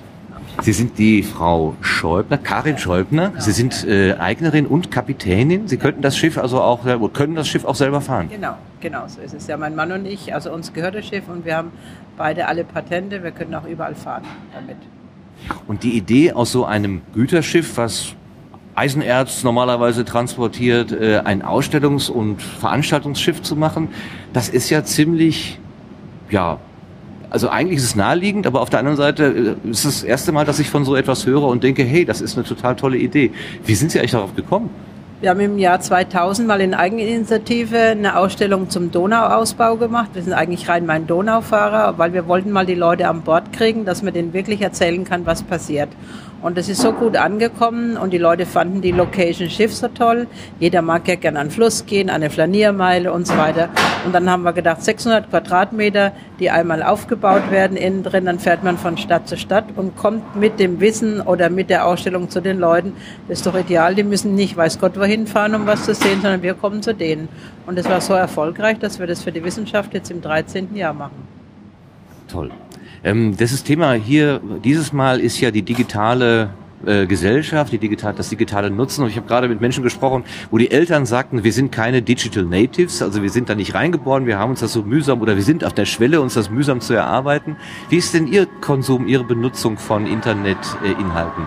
Sie 0.60 0.72
sind 0.72 0.98
die 0.98 1.22
Frau 1.22 1.76
Schäubner, 1.80 2.36
Karin 2.36 2.78
Schäubner. 2.78 3.28
Genau. 3.28 3.40
Sie 3.40 3.52
sind 3.52 3.86
äh, 3.86 4.14
Eignerin 4.14 4.66
und 4.66 4.90
Kapitänin. 4.90 5.68
Sie 5.68 5.76
könnten 5.76 6.02
das 6.02 6.16
Schiff 6.16 6.36
also 6.36 6.60
auch, 6.60 6.80
können 7.12 7.36
das 7.36 7.46
Schiff 7.46 7.64
auch 7.64 7.76
selber 7.76 8.00
fahren. 8.00 8.28
Genau, 8.28 8.56
genau 8.80 9.04
so 9.06 9.20
ist 9.20 9.32
es. 9.32 9.46
Ja, 9.46 9.56
mein 9.56 9.76
Mann 9.76 9.92
und 9.92 10.04
ich, 10.04 10.34
also 10.34 10.52
uns 10.52 10.72
gehört 10.72 10.96
das 10.96 11.06
Schiff 11.06 11.28
und 11.28 11.44
wir 11.44 11.56
haben 11.56 11.70
beide 12.18 12.48
alle 12.48 12.64
Patente. 12.64 13.22
Wir 13.22 13.30
können 13.30 13.54
auch 13.54 13.66
überall 13.66 13.94
fahren 13.94 14.24
damit. 14.52 14.76
Und 15.68 15.84
die 15.84 15.96
Idee 15.96 16.32
aus 16.32 16.52
so 16.52 16.64
einem 16.64 17.02
Güterschiff, 17.14 17.76
was 17.76 18.14
Eisenerz 18.74 19.44
normalerweise 19.44 20.04
transportiert, 20.04 20.92
äh, 20.92 21.18
ein 21.24 21.42
Ausstellungs- 21.42 22.10
und 22.10 22.40
Veranstaltungsschiff 22.40 23.42
zu 23.42 23.54
machen, 23.54 23.88
das 24.32 24.48
ist 24.48 24.70
ja 24.70 24.82
ziemlich, 24.82 25.58
ja, 26.30 26.58
also 27.28 27.48
eigentlich 27.48 27.78
ist 27.78 27.84
es 27.84 27.96
naheliegend, 27.96 28.46
aber 28.46 28.60
auf 28.60 28.70
der 28.70 28.78
anderen 28.78 28.96
Seite 28.96 29.56
äh, 29.64 29.70
ist 29.70 29.84
es 29.84 30.00
das 30.00 30.04
erste 30.04 30.32
Mal, 30.32 30.44
dass 30.44 30.58
ich 30.58 30.70
von 30.70 30.84
so 30.84 30.96
etwas 30.96 31.26
höre 31.26 31.44
und 31.44 31.62
denke, 31.62 31.82
hey, 31.82 32.04
das 32.04 32.20
ist 32.20 32.36
eine 32.36 32.46
total 32.46 32.76
tolle 32.76 32.98
Idee. 32.98 33.32
Wie 33.64 33.74
sind 33.74 33.90
Sie 33.90 33.98
eigentlich 33.98 34.12
darauf 34.12 34.34
gekommen? 34.34 34.70
Wir 35.22 35.30
haben 35.30 35.40
im 35.40 35.56
Jahr 35.56 35.78
2000 35.78 36.48
mal 36.48 36.60
in 36.60 36.74
Eigeninitiative 36.74 37.78
eine 37.78 38.16
Ausstellung 38.16 38.70
zum 38.70 38.90
Donauausbau 38.90 39.76
gemacht. 39.76 40.10
Wir 40.14 40.22
sind 40.22 40.32
eigentlich 40.32 40.68
rein 40.68 40.84
mein 40.84 41.06
Donaufahrer, 41.06 41.96
weil 41.96 42.12
wir 42.12 42.26
wollten 42.26 42.50
mal 42.50 42.66
die 42.66 42.74
Leute 42.74 43.08
an 43.08 43.22
Bord 43.22 43.52
kriegen, 43.52 43.84
dass 43.84 44.02
man 44.02 44.12
denen 44.12 44.32
wirklich 44.32 44.62
erzählen 44.62 45.04
kann, 45.04 45.24
was 45.24 45.44
passiert. 45.44 45.90
Und 46.42 46.58
es 46.58 46.68
ist 46.68 46.82
so 46.82 46.92
gut 46.92 47.16
angekommen 47.16 47.96
und 47.96 48.12
die 48.12 48.18
Leute 48.18 48.46
fanden 48.46 48.80
die 48.80 48.90
Location 48.90 49.48
Schiff 49.48 49.72
so 49.72 49.86
toll. 49.86 50.26
Jeder 50.58 50.82
mag 50.82 51.06
ja 51.06 51.14
gerne 51.14 51.38
an 51.38 51.46
den 51.46 51.52
Fluss 51.52 51.86
gehen, 51.86 52.10
eine 52.10 52.30
Flaniermeile 52.30 53.12
und 53.12 53.28
so 53.28 53.36
weiter. 53.36 53.68
Und 54.04 54.12
dann 54.12 54.28
haben 54.28 54.42
wir 54.42 54.52
gedacht, 54.52 54.82
600 54.82 55.30
Quadratmeter, 55.30 56.10
die 56.40 56.50
einmal 56.50 56.82
aufgebaut 56.82 57.52
werden 57.52 57.76
innen 57.76 58.02
drin, 58.02 58.24
dann 58.24 58.40
fährt 58.40 58.64
man 58.64 58.76
von 58.76 58.98
Stadt 58.98 59.28
zu 59.28 59.36
Stadt 59.36 59.66
und 59.76 59.96
kommt 59.96 60.34
mit 60.34 60.58
dem 60.58 60.80
Wissen 60.80 61.20
oder 61.20 61.48
mit 61.48 61.70
der 61.70 61.86
Ausstellung 61.86 62.28
zu 62.28 62.40
den 62.40 62.58
Leuten. 62.58 62.94
Das 63.28 63.38
ist 63.38 63.46
doch 63.46 63.54
ideal. 63.54 63.94
Die 63.94 64.02
müssen 64.02 64.34
nicht, 64.34 64.56
weiß 64.56 64.80
Gott, 64.80 64.98
wohin 64.98 65.28
fahren, 65.28 65.54
um 65.54 65.66
was 65.66 65.84
zu 65.84 65.94
sehen, 65.94 66.20
sondern 66.22 66.42
wir 66.42 66.54
kommen 66.54 66.82
zu 66.82 66.92
denen. 66.92 67.28
Und 67.66 67.78
es 67.78 67.88
war 67.88 68.00
so 68.00 68.14
erfolgreich, 68.14 68.80
dass 68.80 68.98
wir 68.98 69.06
das 69.06 69.22
für 69.22 69.30
die 69.30 69.44
Wissenschaft 69.44 69.94
jetzt 69.94 70.10
im 70.10 70.20
13. 70.20 70.74
Jahr 70.74 70.92
machen. 70.92 71.28
Toll. 72.26 72.50
Ähm, 73.04 73.36
das 73.36 73.52
ist 73.52 73.64
Thema 73.64 73.92
hier 73.94 74.40
dieses 74.64 74.92
Mal 74.92 75.20
ist 75.20 75.40
ja 75.40 75.50
die 75.50 75.62
digitale 75.62 76.50
äh, 76.84 77.06
Gesellschaft, 77.06 77.72
die 77.72 77.78
digital, 77.78 78.12
das 78.14 78.28
digitale 78.28 78.70
Nutzen. 78.70 79.04
Und 79.04 79.10
ich 79.10 79.16
habe 79.16 79.26
gerade 79.26 79.48
mit 79.48 79.60
Menschen 79.60 79.82
gesprochen, 79.82 80.24
wo 80.50 80.58
die 80.58 80.70
Eltern 80.70 81.06
sagten, 81.06 81.44
wir 81.44 81.52
sind 81.52 81.70
keine 81.70 82.02
Digital 82.02 82.44
Natives, 82.44 83.02
also 83.02 83.22
wir 83.22 83.30
sind 83.30 83.48
da 83.48 83.54
nicht 83.54 83.74
reingeboren, 83.74 84.26
wir 84.26 84.38
haben 84.38 84.50
uns 84.50 84.60
das 84.60 84.72
so 84.72 84.82
mühsam 84.82 85.20
oder 85.20 85.36
wir 85.36 85.44
sind 85.44 85.64
auf 85.64 85.72
der 85.74 85.84
Schwelle, 85.84 86.20
uns 86.20 86.34
das 86.34 86.50
mühsam 86.50 86.80
zu 86.80 86.94
erarbeiten. 86.94 87.56
Wie 87.88 87.98
ist 87.98 88.14
denn 88.14 88.26
Ihr 88.26 88.46
Konsum, 88.60 89.06
Ihre 89.06 89.24
Benutzung 89.24 89.78
von 89.78 90.06
Internetinhalten? 90.06 91.46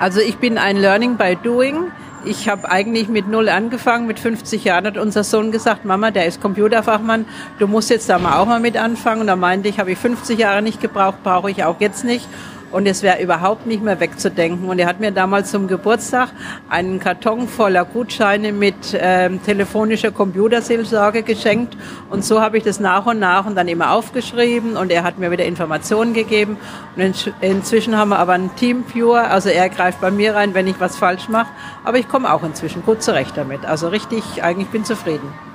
Also 0.00 0.20
ich 0.20 0.36
bin 0.36 0.58
ein 0.58 0.76
Learning 0.76 1.16
by 1.16 1.36
Doing. 1.42 1.90
Ich 2.24 2.48
habe 2.48 2.70
eigentlich 2.70 3.08
mit 3.08 3.28
null 3.28 3.48
angefangen. 3.48 4.06
Mit 4.06 4.18
50 4.18 4.64
Jahren 4.64 4.86
hat 4.86 4.98
unser 4.98 5.24
Sohn 5.24 5.52
gesagt, 5.52 5.84
Mama, 5.84 6.10
der 6.10 6.26
ist 6.26 6.40
Computerfachmann, 6.40 7.26
du 7.58 7.66
musst 7.66 7.90
jetzt 7.90 8.08
da 8.08 8.18
mal 8.18 8.38
auch 8.38 8.46
mal 8.46 8.60
mit 8.60 8.76
anfangen. 8.76 9.22
Und 9.22 9.26
da 9.28 9.36
meinte 9.36 9.68
ich, 9.68 9.78
habe 9.78 9.92
ich 9.92 9.98
50 9.98 10.38
Jahre 10.38 10.62
nicht 10.62 10.80
gebraucht, 10.80 11.22
brauche 11.22 11.50
ich 11.50 11.64
auch 11.64 11.80
jetzt 11.80 12.04
nicht. 12.04 12.26
Und 12.70 12.86
es 12.86 13.02
wäre 13.02 13.22
überhaupt 13.22 13.66
nicht 13.66 13.82
mehr 13.82 14.00
wegzudenken. 14.00 14.68
Und 14.68 14.78
er 14.78 14.86
hat 14.86 15.00
mir 15.00 15.10
damals 15.10 15.50
zum 15.50 15.68
Geburtstag 15.68 16.30
einen 16.68 17.00
Karton 17.00 17.48
voller 17.48 17.84
Gutscheine 17.84 18.52
mit 18.52 18.96
ähm, 18.98 19.42
telefonischer 19.42 20.10
Computerseelsorge 20.10 21.22
geschenkt. 21.22 21.76
Und 22.10 22.24
so 22.24 22.40
habe 22.40 22.58
ich 22.58 22.64
das 22.64 22.80
nach 22.80 23.06
und 23.06 23.18
nach 23.18 23.46
und 23.46 23.54
dann 23.56 23.68
immer 23.68 23.92
aufgeschrieben 23.92 24.76
und 24.76 24.90
er 24.90 25.02
hat 25.02 25.18
mir 25.18 25.30
wieder 25.30 25.44
Informationen 25.44 26.14
gegeben. 26.14 26.56
Und 26.96 27.02
in, 27.02 27.14
inzwischen 27.40 27.96
haben 27.96 28.10
wir 28.10 28.18
aber 28.18 28.32
ein 28.32 28.50
Teamviewer, 28.56 29.30
also 29.30 29.48
er 29.48 29.68
greift 29.68 30.00
bei 30.00 30.10
mir 30.10 30.34
rein, 30.34 30.54
wenn 30.54 30.66
ich 30.66 30.80
was 30.80 30.96
falsch 30.96 31.28
mache. 31.28 31.48
Aber 31.84 31.98
ich 31.98 32.08
komme 32.08 32.32
auch 32.32 32.42
inzwischen 32.42 32.84
gut 32.84 33.02
zurecht 33.02 33.36
damit. 33.36 33.64
Also 33.64 33.88
richtig, 33.88 34.42
eigentlich 34.42 34.68
bin 34.68 34.84
zufrieden. 34.84 35.47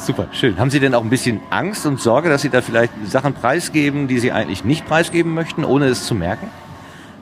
Super, 0.00 0.28
schön. 0.32 0.58
Haben 0.58 0.70
Sie 0.70 0.80
denn 0.80 0.94
auch 0.94 1.02
ein 1.02 1.10
bisschen 1.10 1.40
Angst 1.50 1.84
und 1.84 2.00
Sorge, 2.00 2.30
dass 2.30 2.40
Sie 2.40 2.48
da 2.48 2.62
vielleicht 2.62 2.92
Sachen 3.06 3.34
preisgeben, 3.34 4.08
die 4.08 4.18
Sie 4.18 4.32
eigentlich 4.32 4.64
nicht 4.64 4.86
preisgeben 4.86 5.34
möchten, 5.34 5.62
ohne 5.62 5.86
es 5.86 6.06
zu 6.06 6.14
merken? 6.14 6.48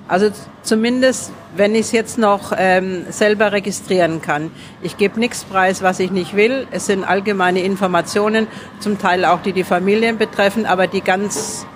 Also 0.07 0.31
zumindest, 0.63 1.33
wenn 1.57 1.75
ich 1.75 1.81
es 1.83 1.93
jetzt 1.93 2.19
noch 2.19 2.53
ähm, 2.57 3.05
selber 3.11 3.53
registrieren 3.53 4.23
kann. 4.23 4.51
Ich 4.81 4.97
gebe 4.97 5.19
nichts 5.19 5.45
preis, 5.45 5.83
was 5.83 5.99
ich 5.99 6.11
nicht 6.13 6.35
will. 6.35 6.67
Es 6.71 6.87
sind 6.87 7.05
allgemeine 7.05 7.63
Informationen, 7.63 8.47
zum 8.79 8.99
Teil 8.99 9.25
auch 9.25 9.43
die 9.43 9.53
die 9.53 9.65
Familien 9.65 10.17
betreffen, 10.17 10.65
aber 10.65 10.87
die 10.87 11.03
ganz 11.03 11.67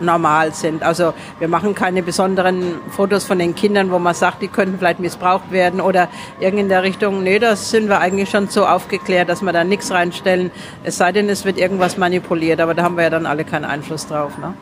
normal 0.00 0.54
sind. 0.54 0.82
Also 0.82 1.14
wir 1.38 1.48
machen 1.48 1.74
keine 1.74 2.02
besonderen 2.02 2.76
Fotos 2.90 3.24
von 3.24 3.38
den 3.38 3.54
Kindern, 3.54 3.90
wo 3.90 3.98
man 3.98 4.14
sagt, 4.14 4.42
die 4.42 4.48
könnten 4.48 4.78
vielleicht 4.78 5.00
missbraucht 5.00 5.50
werden 5.50 5.80
oder 5.80 6.08
irgend 6.40 6.60
in 6.60 6.68
der 6.68 6.82
Richtung. 6.82 7.22
Nee, 7.22 7.38
das 7.38 7.70
sind 7.70 7.88
wir 7.88 8.00
eigentlich 8.00 8.30
schon 8.30 8.48
so 8.48 8.66
aufgeklärt, 8.66 9.28
dass 9.28 9.42
wir 9.42 9.52
da 9.52 9.64
nichts 9.64 9.90
reinstellen. 9.90 10.50
Es 10.84 10.98
sei 10.98 11.12
denn, 11.12 11.28
es 11.28 11.44
wird 11.44 11.58
irgendwas 11.58 11.96
manipuliert, 11.96 12.60
aber 12.60 12.74
da 12.74 12.82
haben 12.82 12.96
wir 12.96 13.04
ja 13.04 13.10
dann 13.10 13.26
alle 13.26 13.44
keinen 13.44 13.64
Einfluss 13.64 14.06
drauf. 14.06 14.38
Ne? 14.38 14.54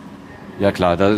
Ja 0.59 0.73
klar, 0.73 0.97
da, 0.97 1.17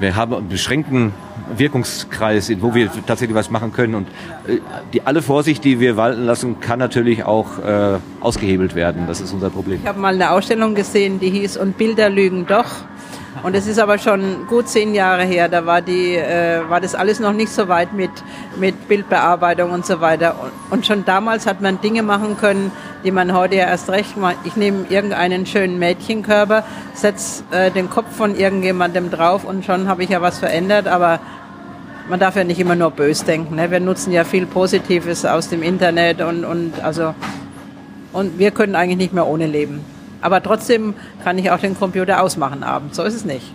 wir 0.00 0.16
haben 0.16 0.34
einen 0.34 0.48
beschränkten 0.48 1.12
Wirkungskreis, 1.56 2.52
wo 2.60 2.74
wir 2.74 2.90
tatsächlich 3.06 3.36
was 3.36 3.48
machen 3.48 3.72
können. 3.72 3.94
Und 3.94 4.08
äh, 4.48 4.58
die, 4.92 5.02
alle 5.02 5.22
Vorsicht, 5.22 5.62
die 5.64 5.78
wir 5.78 5.96
walten 5.96 6.24
lassen, 6.24 6.58
kann 6.58 6.80
natürlich 6.80 7.24
auch 7.24 7.58
äh, 7.58 7.98
ausgehebelt 8.20 8.74
werden. 8.74 9.04
Das 9.06 9.20
ist 9.20 9.32
unser 9.32 9.50
Problem. 9.50 9.78
Ich 9.82 9.88
habe 9.88 10.00
mal 10.00 10.14
eine 10.14 10.30
Ausstellung 10.32 10.74
gesehen, 10.74 11.20
die 11.20 11.30
hieß 11.30 11.58
Und 11.58 11.78
Bilder 11.78 12.10
lügen 12.10 12.46
doch. 12.46 12.66
Und 13.42 13.56
es 13.56 13.66
ist 13.66 13.78
aber 13.78 13.98
schon 13.98 14.46
gut 14.46 14.68
zehn 14.68 14.94
Jahre 14.94 15.24
her. 15.24 15.48
Da 15.48 15.64
war 15.66 15.80
die, 15.80 16.16
äh, 16.16 16.60
war 16.68 16.80
das 16.80 16.94
alles 16.94 17.18
noch 17.18 17.32
nicht 17.32 17.50
so 17.50 17.66
weit 17.68 17.92
mit 17.92 18.10
mit 18.56 18.88
Bildbearbeitung 18.88 19.70
und 19.70 19.86
so 19.86 20.00
weiter. 20.00 20.36
Und 20.70 20.86
schon 20.86 21.04
damals 21.04 21.46
hat 21.46 21.60
man 21.60 21.80
Dinge 21.80 22.02
machen 22.02 22.36
können, 22.36 22.70
die 23.04 23.10
man 23.10 23.32
heute 23.34 23.56
ja 23.56 23.66
erst 23.66 23.90
recht 23.90 24.16
macht. 24.16 24.36
Ich 24.44 24.56
nehme 24.56 24.86
irgendeinen 24.88 25.46
schönen 25.46 25.78
Mädchenkörper, 25.78 26.64
setze 26.94 27.42
äh, 27.50 27.70
den 27.70 27.88
Kopf 27.90 28.14
von 28.14 28.36
irgendjemandem 28.36 29.10
drauf 29.10 29.44
und 29.44 29.64
schon 29.64 29.88
habe 29.88 30.04
ich 30.04 30.10
ja 30.10 30.20
was 30.20 30.38
verändert. 30.38 30.86
Aber 30.86 31.20
man 32.08 32.20
darf 32.20 32.36
ja 32.36 32.44
nicht 32.44 32.60
immer 32.60 32.76
nur 32.76 32.90
bös 32.90 33.24
denken. 33.24 33.56
Ne? 33.56 33.70
Wir 33.70 33.80
nutzen 33.80 34.12
ja 34.12 34.24
viel 34.24 34.46
Positives 34.46 35.24
aus 35.24 35.48
dem 35.48 35.62
Internet 35.62 36.20
und, 36.20 36.44
und 36.44 36.80
also 36.82 37.14
und 38.12 38.38
wir 38.38 38.50
können 38.50 38.76
eigentlich 38.76 38.98
nicht 38.98 39.14
mehr 39.14 39.26
ohne 39.26 39.46
leben. 39.46 39.80
Aber 40.22 40.42
trotzdem 40.42 40.94
kann 41.22 41.36
ich 41.36 41.50
auch 41.50 41.58
den 41.58 41.76
Computer 41.78 42.22
ausmachen 42.22 42.62
abends. 42.62 42.96
So 42.96 43.02
ist 43.02 43.14
es 43.14 43.24
nicht. 43.24 43.52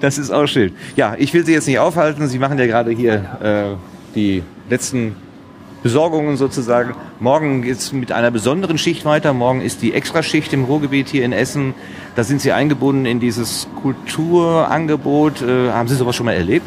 Das 0.00 0.16
ist 0.16 0.30
auch 0.30 0.46
schön. 0.46 0.72
Ja, 0.94 1.16
ich 1.18 1.34
will 1.34 1.44
Sie 1.44 1.52
jetzt 1.52 1.66
nicht 1.66 1.78
aufhalten. 1.78 2.26
Sie 2.28 2.38
machen 2.38 2.58
ja 2.58 2.66
gerade 2.66 2.92
hier 2.92 3.14
äh, 3.42 4.14
die 4.14 4.42
letzten 4.70 5.16
Besorgungen 5.82 6.36
sozusagen. 6.36 6.94
Morgen 7.20 7.62
geht 7.62 7.78
es 7.78 7.92
mit 7.92 8.12
einer 8.12 8.30
besonderen 8.30 8.78
Schicht 8.78 9.04
weiter. 9.04 9.32
Morgen 9.34 9.60
ist 9.60 9.82
die 9.82 9.92
Extraschicht 9.92 10.52
im 10.52 10.64
Ruhrgebiet 10.64 11.08
hier 11.08 11.24
in 11.24 11.32
Essen. 11.32 11.74
Da 12.14 12.24
sind 12.24 12.40
Sie 12.40 12.52
eingebunden 12.52 13.06
in 13.06 13.20
dieses 13.20 13.68
Kulturangebot. 13.82 15.42
Äh, 15.42 15.70
haben 15.72 15.88
Sie 15.88 15.96
sowas 15.96 16.16
schon 16.16 16.26
mal 16.26 16.32
erlebt? 16.32 16.66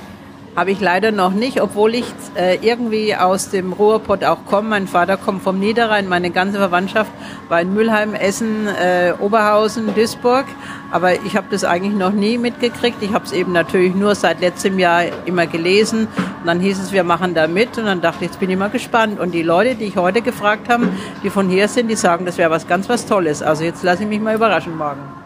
Habe 0.60 0.72
ich 0.72 0.82
leider 0.82 1.14
noch 1.14 1.32
nicht, 1.32 1.62
obwohl 1.62 1.96
ich 1.96 2.04
äh, 2.36 2.58
irgendwie 2.62 3.16
aus 3.16 3.50
dem 3.50 3.72
Ruhrpott 3.72 4.26
auch 4.26 4.40
komme. 4.46 4.68
Mein 4.68 4.90
Vater 4.90 5.16
kommt 5.16 5.42
vom 5.42 5.58
Niederrhein, 5.58 6.10
meine 6.10 6.32
ganze 6.32 6.58
Verwandtschaft 6.58 7.10
war 7.48 7.62
in 7.62 7.74
Mülheim, 7.74 8.14
Essen, 8.14 8.68
äh, 8.68 9.14
Oberhausen, 9.22 9.96
Duisburg. 9.96 10.44
Aber 10.92 11.14
ich 11.14 11.38
habe 11.38 11.48
das 11.50 11.64
eigentlich 11.64 11.94
noch 11.94 12.12
nie 12.12 12.38
mitgekriegt. 12.38 13.02
Ich 13.02 13.14
habe 13.14 13.24
es 13.24 13.32
eben 13.32 13.54
natürlich 13.54 13.96
nur 13.96 14.16
seit 14.16 14.42
letztem 14.42 14.80
Jahr 14.80 15.04
immer 15.26 15.48
gelesen. 15.48 16.10
Und 16.42 16.48
dann 16.48 16.60
hieß 16.60 16.78
es, 16.78 16.92
wir 16.92 17.06
machen 17.06 17.34
da 17.34 17.48
mit. 17.48 17.78
Und 17.78 17.86
dann 17.86 18.02
dachte 18.02 18.26
ich, 18.26 18.32
jetzt 18.32 18.42
bin 18.42 18.50
ich 18.50 18.58
mal 18.58 18.70
gespannt. 18.70 19.18
Und 19.18 19.32
die 19.32 19.44
Leute, 19.44 19.76
die 19.76 19.86
ich 19.86 19.96
heute 19.96 20.22
gefragt 20.22 20.68
habe, 20.68 20.90
die 21.24 21.30
von 21.30 21.48
hier 21.48 21.70
sind, 21.70 21.88
die 21.88 21.96
sagen, 21.96 22.26
das 22.26 22.38
wäre 22.38 22.52
was 22.52 22.68
ganz 22.68 22.90
was 22.90 23.06
Tolles. 23.06 23.42
Also 23.42 23.64
jetzt 23.64 23.82
lasse 23.82 24.04
ich 24.04 24.10
mich 24.10 24.20
mal 24.20 24.36
überraschen 24.36 24.78
morgen. 24.78 25.19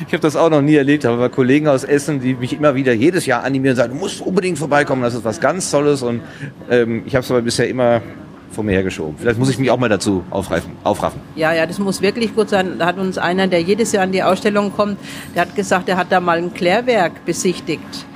Ich 0.00 0.12
habe 0.12 0.20
das 0.20 0.34
auch 0.34 0.50
noch 0.50 0.60
nie 0.60 0.74
erlebt, 0.74 1.06
aber 1.06 1.28
Kollegen 1.28 1.68
aus 1.68 1.84
Essen, 1.84 2.20
die 2.20 2.34
mich 2.34 2.52
immer 2.52 2.74
wieder 2.74 2.92
jedes 2.92 3.26
Jahr 3.26 3.44
animieren 3.44 3.74
und 3.74 3.76
sagen, 3.76 3.92
du 3.94 3.98
musst 3.98 4.20
unbedingt 4.20 4.58
vorbeikommen, 4.58 5.02
das 5.02 5.14
ist 5.14 5.24
was 5.24 5.40
ganz 5.40 5.70
Tolles. 5.70 6.02
Und 6.02 6.22
ähm, 6.68 7.02
ich 7.06 7.14
habe 7.14 7.24
es 7.24 7.30
aber 7.30 7.42
bisher 7.42 7.68
immer 7.68 8.02
vor 8.50 8.64
mir 8.64 8.72
hergeschoben. 8.72 9.16
Vielleicht 9.18 9.38
muss 9.38 9.50
ich 9.50 9.58
mich 9.58 9.70
auch 9.70 9.78
mal 9.78 9.88
dazu 9.88 10.24
aufreifen, 10.30 10.72
aufraffen. 10.84 11.20
Ja, 11.36 11.52
ja, 11.52 11.66
das 11.66 11.78
muss 11.78 12.00
wirklich 12.02 12.34
gut 12.34 12.48
sein. 12.48 12.78
Da 12.78 12.86
hat 12.86 12.98
uns 12.98 13.18
einer, 13.18 13.46
der 13.46 13.60
jedes 13.62 13.92
Jahr 13.92 14.04
an 14.04 14.12
die 14.12 14.22
Ausstellung 14.22 14.72
kommt, 14.72 14.98
der 15.34 15.42
hat 15.42 15.54
gesagt, 15.54 15.88
er 15.88 15.96
hat 15.96 16.10
da 16.10 16.20
mal 16.20 16.38
ein 16.38 16.54
Klärwerk 16.54 17.24
besichtigt. 17.24 18.06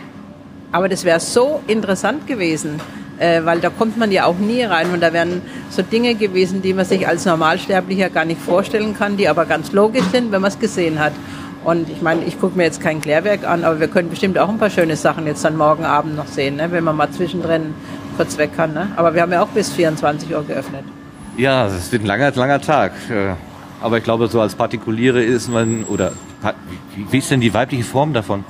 Aber 0.73 0.89
das 0.89 1.05
wäre 1.05 1.21
so 1.21 1.61
interessant 1.67 2.27
gewesen, 2.27 2.81
äh, 3.19 3.45
weil 3.45 3.61
da 3.61 3.71
kommt 3.71 3.97
man 3.97 4.13
ja 4.13 4.27
auch 4.27 4.39
nie 4.39 4.63
rein 4.63 4.91
und 4.93 5.01
da 5.01 5.13
wären 5.13 5.43
so 5.71 5.83
Dinge 5.83 6.15
gewesen, 6.15 6.63
die 6.63 6.75
man 6.75 6.85
sich 6.85 7.07
als 7.07 7.25
Normalsterblicher 7.25 8.11
gar 8.11 8.25
nicht 8.25 8.41
vorstellen 8.41 8.95
kann, 8.97 9.17
die 9.17 9.29
aber 9.29 9.47
ganz 9.47 9.73
logisch 9.73 10.05
sind, 10.13 10.31
wenn 10.31 10.43
man 10.43 10.51
es 10.51 10.59
gesehen 10.59 10.99
hat. 10.99 11.13
Und 11.65 11.91
ich 11.91 12.03
meine, 12.03 12.25
ich 12.25 12.41
gucke 12.41 12.57
mir 12.57 12.65
jetzt 12.65 12.81
kein 12.81 13.01
Klärwerk 13.01 13.47
an, 13.47 13.65
aber 13.65 13.81
wir 13.81 13.89
können 13.89 14.11
bestimmt 14.11 14.39
auch 14.39 14.49
ein 14.49 14.59
paar 14.59 14.71
schöne 14.71 14.97
Sachen 14.97 15.27
jetzt 15.27 15.45
dann 15.45 15.57
morgen 15.57 15.85
Abend 15.85 16.17
noch 16.17 16.27
sehen, 16.27 16.57
ne? 16.57 16.71
wenn 16.71 16.85
man 16.85 16.97
mal 16.97 17.11
zwischendrin 17.11 17.75
kurz 18.17 18.39
weg 18.39 18.51
kann. 18.57 18.75
Ne? 18.75 18.89
Aber 18.97 19.15
wir 19.15 19.23
haben 19.23 19.33
ja 19.33 19.43
auch 19.43 19.49
bis 19.49 19.73
24 19.73 20.35
Uhr 20.35 20.45
geöffnet. 20.45 20.85
Ja, 21.37 21.67
es 21.67 21.91
wird 21.93 22.03
ein 22.03 22.07
langer, 22.07 22.33
langer 22.33 22.61
Tag. 22.61 22.93
Äh, 23.11 23.35
aber 23.81 23.99
ich 23.99 24.05
glaube, 24.05 24.29
so 24.29 24.41
als 24.41 24.55
Partikuliere 24.55 25.23
ist 25.23 25.49
man, 25.49 25.85
oder 25.85 26.13
wie 27.11 27.19
ist 27.19 27.31
denn 27.31 27.41
die 27.41 27.53
weibliche 27.55 27.85
Form 27.85 28.13
davon? 28.13 28.45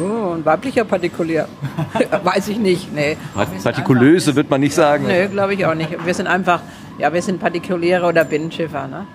Oh, 0.00 0.32
ein 0.32 0.44
weiblicher 0.44 0.84
Partikulier. 0.84 1.46
Weiß 2.24 2.48
ich 2.48 2.58
nicht. 2.58 2.92
Nee. 2.92 3.16
Partikulöse 3.62 4.34
wird 4.34 4.48
man 4.48 4.60
nicht 4.60 4.74
sagen. 4.74 5.06
Nee, 5.06 5.26
glaube 5.28 5.54
ich 5.54 5.66
auch 5.66 5.74
nicht. 5.74 6.04
Wir 6.04 6.14
sind 6.14 6.26
einfach, 6.26 6.60
ja, 6.98 7.12
wir 7.12 7.20
sind 7.20 7.40
Partikuliere 7.40 8.06
oder 8.06 8.24
Binnenschiffer. 8.24 8.88
Ne? 8.88 9.06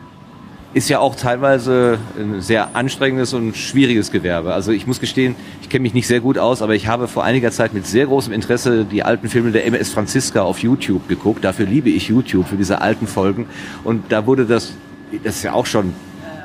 Ist 0.77 0.89
ja 0.89 0.99
auch 0.99 1.15
teilweise 1.15 1.97
ein 2.19 2.39
sehr 2.39 2.75
anstrengendes 2.75 3.33
und 3.33 3.57
schwieriges 3.57 4.11
Gewerbe. 4.11 4.53
Also 4.53 4.71
ich 4.71 4.85
muss 4.85 4.99
gestehen, 4.99 5.35
ich 5.63 5.69
kenne 5.69 5.81
mich 5.81 5.95
nicht 5.95 6.05
sehr 6.05 6.19
gut 6.19 6.37
aus, 6.37 6.61
aber 6.61 6.75
ich 6.75 6.87
habe 6.87 7.07
vor 7.07 7.23
einiger 7.23 7.49
Zeit 7.49 7.73
mit 7.73 7.87
sehr 7.87 8.05
großem 8.05 8.31
Interesse 8.31 8.85
die 8.85 9.01
alten 9.01 9.27
Filme 9.27 9.51
der 9.51 9.65
MS 9.65 9.89
Franziska 9.89 10.43
auf 10.43 10.59
YouTube 10.59 11.07
geguckt. 11.07 11.43
Dafür 11.43 11.65
liebe 11.65 11.89
ich 11.89 12.09
YouTube, 12.09 12.47
für 12.47 12.57
diese 12.57 12.79
alten 12.79 13.07
Folgen. 13.07 13.47
Und 13.83 14.11
da 14.11 14.27
wurde 14.27 14.45
das, 14.45 14.73
das 15.23 15.37
ist 15.37 15.43
ja 15.43 15.53
auch 15.53 15.65
schon 15.65 15.93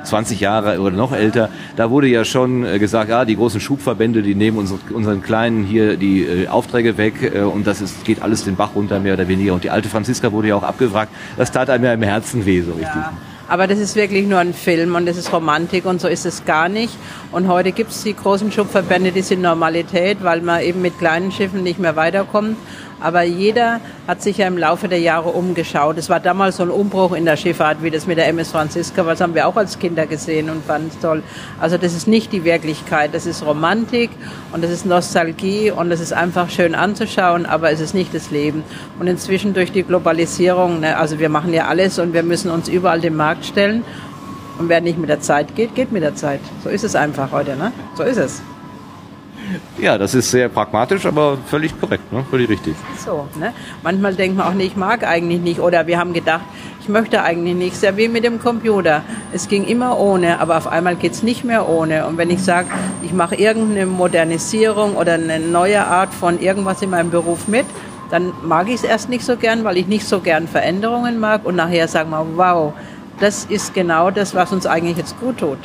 20 0.03 0.39
Jahre 0.39 0.79
oder 0.79 0.95
noch 0.95 1.13
älter, 1.13 1.49
da 1.75 1.91
wurde 1.91 2.07
ja 2.07 2.25
schon 2.25 2.65
äh, 2.65 2.79
gesagt, 2.79 3.09
ja, 3.09 3.23
die 3.23 3.37
großen 3.37 3.61
Schubverbände, 3.61 4.21
die 4.21 4.35
nehmen 4.35 4.57
unsere, 4.57 4.79
unseren 4.93 5.21
Kleinen 5.21 5.63
hier 5.63 5.95
die 5.95 6.23
äh, 6.23 6.47
Aufträge 6.47 6.97
weg 6.97 7.31
äh, 7.33 7.41
und 7.41 7.67
das 7.67 7.79
ist, 7.81 8.03
geht 8.03 8.21
alles 8.21 8.43
den 8.43 8.57
Bach 8.57 8.71
runter, 8.75 8.99
mehr 8.99 9.13
oder 9.13 9.29
weniger. 9.29 9.53
Und 9.53 9.63
die 9.63 9.69
alte 9.69 9.87
Franziska 9.87 10.33
wurde 10.33 10.49
ja 10.49 10.55
auch 10.55 10.63
abgefragt. 10.63 11.13
Das 11.37 11.51
tat 11.51 11.69
einem 11.69 11.85
ja 11.85 11.93
im 11.93 12.01
Herzen 12.01 12.45
weh, 12.45 12.61
so 12.61 12.71
richtig. 12.71 12.95
Ja. 12.95 13.13
Aber 13.47 13.67
das 13.67 13.79
ist 13.79 13.95
wirklich 13.95 14.25
nur 14.25 14.39
ein 14.39 14.53
Film 14.53 14.95
und 14.95 15.05
das 15.05 15.17
ist 15.17 15.33
Romantik 15.33 15.85
und 15.85 15.99
so 15.99 16.07
ist 16.07 16.25
es 16.25 16.45
gar 16.45 16.69
nicht. 16.69 16.93
Und 17.31 17.47
heute 17.47 17.71
gibt 17.71 17.91
es 17.91 18.03
die 18.03 18.15
großen 18.15 18.51
Schubverbände, 18.51 19.11
die 19.11 19.21
sind 19.21 19.41
Normalität, 19.41 20.23
weil 20.23 20.41
man 20.41 20.61
eben 20.61 20.81
mit 20.81 20.97
kleinen 20.97 21.31
Schiffen 21.31 21.61
nicht 21.61 21.79
mehr 21.79 21.95
weiterkommt. 21.95 22.57
Aber 23.03 23.23
jeder 23.23 23.81
hat 24.07 24.21
sich 24.21 24.37
ja 24.37 24.47
im 24.47 24.57
Laufe 24.57 24.87
der 24.87 24.99
Jahre 24.99 25.29
umgeschaut. 25.29 25.97
Es 25.97 26.09
war 26.09 26.21
damals 26.21 26.55
so 26.57 26.63
ein 26.63 26.69
Umbruch 26.69 27.11
in 27.11 27.25
der 27.25 27.35
Schifffahrt, 27.35 27.83
wie 27.83 27.91
das 27.91 28.07
mit 28.07 28.17
der 28.17 28.27
MS 28.29 28.51
Franziska, 28.51 29.05
was 29.05 29.19
haben 29.19 29.35
wir 29.35 29.45
auch 29.45 29.57
als 29.57 29.77
Kinder 29.77 30.07
gesehen 30.07 30.49
und 30.49 30.63
fanden 30.63 30.87
es 30.87 30.99
toll. 30.99 31.21
Also 31.59 31.77
das 31.77 31.93
ist 31.93 32.07
nicht 32.07 32.31
die 32.31 32.45
Wirklichkeit, 32.45 33.13
das 33.13 33.25
ist 33.25 33.45
Romantik 33.45 34.09
und 34.53 34.63
das 34.63 34.71
ist 34.71 34.85
Nostalgie 34.85 35.69
und 35.69 35.89
das 35.89 35.99
ist 35.99 36.13
einfach 36.13 36.49
schön 36.49 36.75
anzuschauen, 36.75 37.45
aber 37.45 37.71
es 37.71 37.81
ist 37.81 37.93
nicht 37.93 38.13
das 38.13 38.31
Leben. 38.31 38.63
Und 38.99 39.07
inzwischen 39.07 39.53
durch 39.53 39.73
die 39.73 39.83
Globalisierung, 39.83 40.79
ne, 40.79 40.97
also 40.97 41.19
wir 41.19 41.27
machen 41.27 41.53
ja 41.53 41.67
alles 41.67 41.99
und 41.99 42.13
wir 42.13 42.23
müssen 42.23 42.49
uns 42.49 42.69
überall 42.69 43.01
dem 43.01 43.17
Markt 43.17 43.45
stellen. 43.45 43.83
Und 44.59 44.69
wer 44.69 44.79
nicht 44.79 44.97
mit 44.97 45.09
der 45.09 45.19
Zeit 45.19 45.55
geht, 45.55 45.75
geht 45.75 45.91
mit 45.91 46.03
der 46.03 46.15
Zeit. 46.15 46.39
So 46.63 46.69
ist 46.69 46.85
es 46.85 46.95
einfach 46.95 47.31
heute, 47.31 47.57
ne? 47.57 47.73
So 47.95 48.03
ist 48.03 48.17
es. 48.17 48.41
Ja, 49.77 49.97
das 49.97 50.13
ist 50.13 50.31
sehr 50.31 50.49
pragmatisch, 50.49 51.05
aber 51.05 51.37
völlig 51.47 51.79
korrekt, 51.79 52.11
ne? 52.11 52.23
völlig 52.29 52.49
richtig. 52.49 52.75
So, 53.03 53.27
ne? 53.39 53.53
Manchmal 53.81 54.15
denkt 54.15 54.37
man 54.37 54.47
auch, 54.47 54.53
nee, 54.53 54.65
ich 54.65 54.75
mag 54.75 55.03
eigentlich 55.03 55.41
nicht. 55.41 55.59
Oder 55.59 55.87
wir 55.87 55.97
haben 55.99 56.13
gedacht, 56.13 56.43
ich 56.81 56.89
möchte 56.89 57.21
eigentlich 57.23 57.55
nicht. 57.55 57.75
Sehr 57.75 57.97
wie 57.97 58.07
mit 58.07 58.23
dem 58.23 58.39
Computer. 58.39 59.01
Es 59.31 59.47
ging 59.47 59.65
immer 59.65 59.99
ohne, 59.99 60.39
aber 60.39 60.57
auf 60.57 60.67
einmal 60.67 60.95
geht's 60.95 61.23
nicht 61.23 61.43
mehr 61.43 61.67
ohne. 61.67 62.05
Und 62.05 62.17
wenn 62.17 62.29
ich 62.29 62.43
sage, 62.43 62.67
ich 63.01 63.13
mache 63.13 63.35
irgendeine 63.35 63.85
Modernisierung 63.85 64.95
oder 64.95 65.13
eine 65.13 65.39
neue 65.39 65.85
Art 65.85 66.13
von 66.13 66.39
irgendwas 66.39 66.81
in 66.81 66.89
meinem 66.89 67.09
Beruf 67.09 67.47
mit, 67.47 67.65
dann 68.11 68.31
mag 68.43 68.67
ich 68.67 68.75
es 68.75 68.83
erst 68.83 69.09
nicht 69.09 69.25
so 69.25 69.37
gern, 69.37 69.63
weil 69.63 69.77
ich 69.77 69.87
nicht 69.87 70.07
so 70.07 70.19
gern 70.19 70.47
Veränderungen 70.47 71.19
mag. 71.19 71.45
Und 71.45 71.55
nachher 71.55 71.87
sagen 71.87 72.11
wir, 72.11 72.25
wow, 72.35 72.73
das 73.19 73.45
ist 73.45 73.73
genau 73.73 74.11
das, 74.11 74.35
was 74.35 74.51
uns 74.51 74.65
eigentlich 74.65 74.97
jetzt 74.97 75.19
gut 75.19 75.39
tut. 75.39 75.57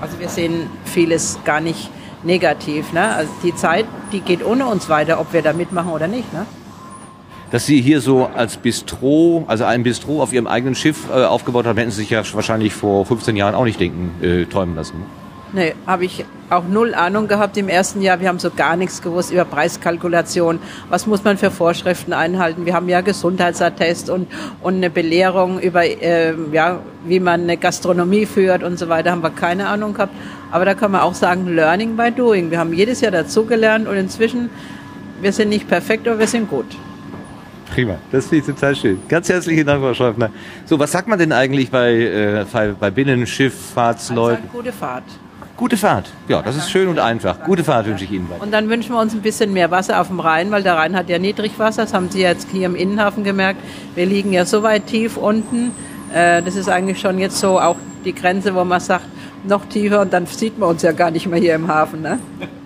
Also 0.00 0.18
wir 0.18 0.28
sehen 0.28 0.68
vieles 0.84 1.38
gar 1.44 1.60
nicht 1.60 1.90
negativ. 2.24 2.92
Ne? 2.92 3.14
Also 3.14 3.30
die 3.42 3.54
Zeit, 3.54 3.86
die 4.12 4.20
geht 4.20 4.44
ohne 4.44 4.66
uns 4.66 4.88
weiter, 4.88 5.20
ob 5.20 5.32
wir 5.32 5.42
da 5.42 5.52
mitmachen 5.52 5.90
oder 5.90 6.08
nicht. 6.08 6.32
Ne? 6.32 6.46
Dass 7.50 7.66
Sie 7.66 7.80
hier 7.80 8.00
so 8.00 8.26
als 8.26 8.56
Bistro, 8.56 9.44
also 9.46 9.64
ein 9.64 9.82
Bistro 9.82 10.22
auf 10.22 10.32
Ihrem 10.32 10.46
eigenen 10.46 10.74
Schiff 10.74 11.08
äh, 11.08 11.24
aufgebaut 11.24 11.66
haben, 11.66 11.78
hätten 11.78 11.90
Sie 11.90 12.00
sich 12.00 12.10
ja 12.10 12.22
wahrscheinlich 12.32 12.74
vor 12.74 13.06
15 13.06 13.36
Jahren 13.36 13.54
auch 13.54 13.64
nicht 13.64 13.78
denken, 13.78 14.10
äh, 14.24 14.44
träumen 14.46 14.74
lassen. 14.74 15.04
Nee, 15.54 15.72
habe 15.86 16.04
ich 16.04 16.24
auch 16.50 16.64
null 16.68 16.94
Ahnung 16.94 17.28
gehabt 17.28 17.56
im 17.56 17.68
ersten 17.68 18.02
Jahr. 18.02 18.18
Wir 18.18 18.28
haben 18.28 18.40
so 18.40 18.50
gar 18.50 18.74
nichts 18.74 19.00
gewusst 19.00 19.30
über 19.30 19.44
Preiskalkulation. 19.44 20.58
Was 20.88 21.06
muss 21.06 21.22
man 21.22 21.38
für 21.38 21.52
Vorschriften 21.52 22.12
einhalten? 22.12 22.66
Wir 22.66 22.74
haben 22.74 22.88
ja 22.88 23.02
Gesundheitsattest 23.02 24.10
und, 24.10 24.26
und 24.62 24.74
eine 24.74 24.90
Belehrung 24.90 25.60
über, 25.60 25.84
äh, 25.84 26.34
ja, 26.50 26.80
wie 27.04 27.20
man 27.20 27.42
eine 27.42 27.56
Gastronomie 27.56 28.26
führt 28.26 28.64
und 28.64 28.80
so 28.80 28.88
weiter. 28.88 29.12
Haben 29.12 29.22
wir 29.22 29.30
keine 29.30 29.68
Ahnung 29.68 29.94
gehabt. 29.94 30.12
Aber 30.54 30.64
da 30.64 30.74
kann 30.74 30.92
man 30.92 31.00
auch 31.00 31.14
sagen, 31.14 31.52
Learning 31.52 31.96
by 31.96 32.12
Doing. 32.12 32.48
Wir 32.48 32.60
haben 32.60 32.72
jedes 32.72 33.00
Jahr 33.00 33.10
dazugelernt 33.10 33.88
und 33.88 33.96
inzwischen, 33.96 34.50
wir 35.20 35.32
sind 35.32 35.48
nicht 35.48 35.66
perfekt, 35.66 36.06
aber 36.06 36.20
wir 36.20 36.28
sind 36.28 36.48
gut. 36.48 36.66
Prima, 37.72 37.96
das 38.12 38.28
finde 38.28 38.46
ich 38.46 38.54
total 38.54 38.76
schön. 38.76 39.00
Ganz 39.08 39.28
herzlichen 39.28 39.66
Dank, 39.66 39.82
Frau 39.82 39.92
Schäufner. 39.94 40.30
So, 40.64 40.78
was 40.78 40.92
sagt 40.92 41.08
man 41.08 41.18
denn 41.18 41.32
eigentlich 41.32 41.72
bei, 41.72 41.94
äh, 41.94 42.44
bei, 42.78 42.92
Binnenschifffahrtsleuten? 42.92 44.48
Gute 44.52 44.70
Fahrt. 44.70 45.02
Gute 45.56 45.76
Fahrt. 45.76 46.12
Ja, 46.28 46.40
das 46.40 46.54
ist 46.54 46.70
schön 46.70 46.86
und 46.86 47.00
einfach. 47.00 47.42
Gute 47.42 47.64
Fahrt 47.64 47.88
wünsche 47.88 48.04
ich 48.04 48.12
Ihnen. 48.12 48.28
Und 48.38 48.52
dann 48.52 48.68
wünschen 48.68 48.94
wir 48.94 49.00
uns 49.00 49.12
ein 49.12 49.22
bisschen 49.22 49.52
mehr 49.52 49.72
Wasser 49.72 50.00
auf 50.00 50.06
dem 50.06 50.20
Rhein, 50.20 50.52
weil 50.52 50.62
der 50.62 50.76
Rhein 50.76 50.94
hat 50.94 51.08
ja 51.08 51.18
Niedrigwasser. 51.18 51.82
Das 51.82 51.92
haben 51.92 52.10
Sie 52.10 52.20
jetzt 52.20 52.46
hier 52.52 52.66
im 52.66 52.76
Innenhafen 52.76 53.24
gemerkt. 53.24 53.58
Wir 53.96 54.06
liegen 54.06 54.32
ja 54.32 54.44
so 54.44 54.62
weit 54.62 54.86
tief 54.86 55.16
unten. 55.16 55.72
Äh, 56.14 56.42
Das 56.42 56.54
ist 56.54 56.68
eigentlich 56.68 57.00
schon 57.00 57.18
jetzt 57.18 57.40
so 57.40 57.58
auch 57.58 57.76
die 58.04 58.14
Grenze, 58.14 58.54
wo 58.54 58.62
man 58.62 58.78
sagt, 58.78 59.06
noch 59.48 59.66
tiefer 59.66 60.00
und 60.02 60.12
dann 60.12 60.26
sieht 60.26 60.58
man 60.58 60.70
uns 60.70 60.82
ja 60.82 60.92
gar 60.92 61.10
nicht 61.10 61.26
mehr 61.26 61.38
hier 61.40 61.54
im 61.54 61.68
Hafen. 61.68 62.02
Ne? 62.02 62.18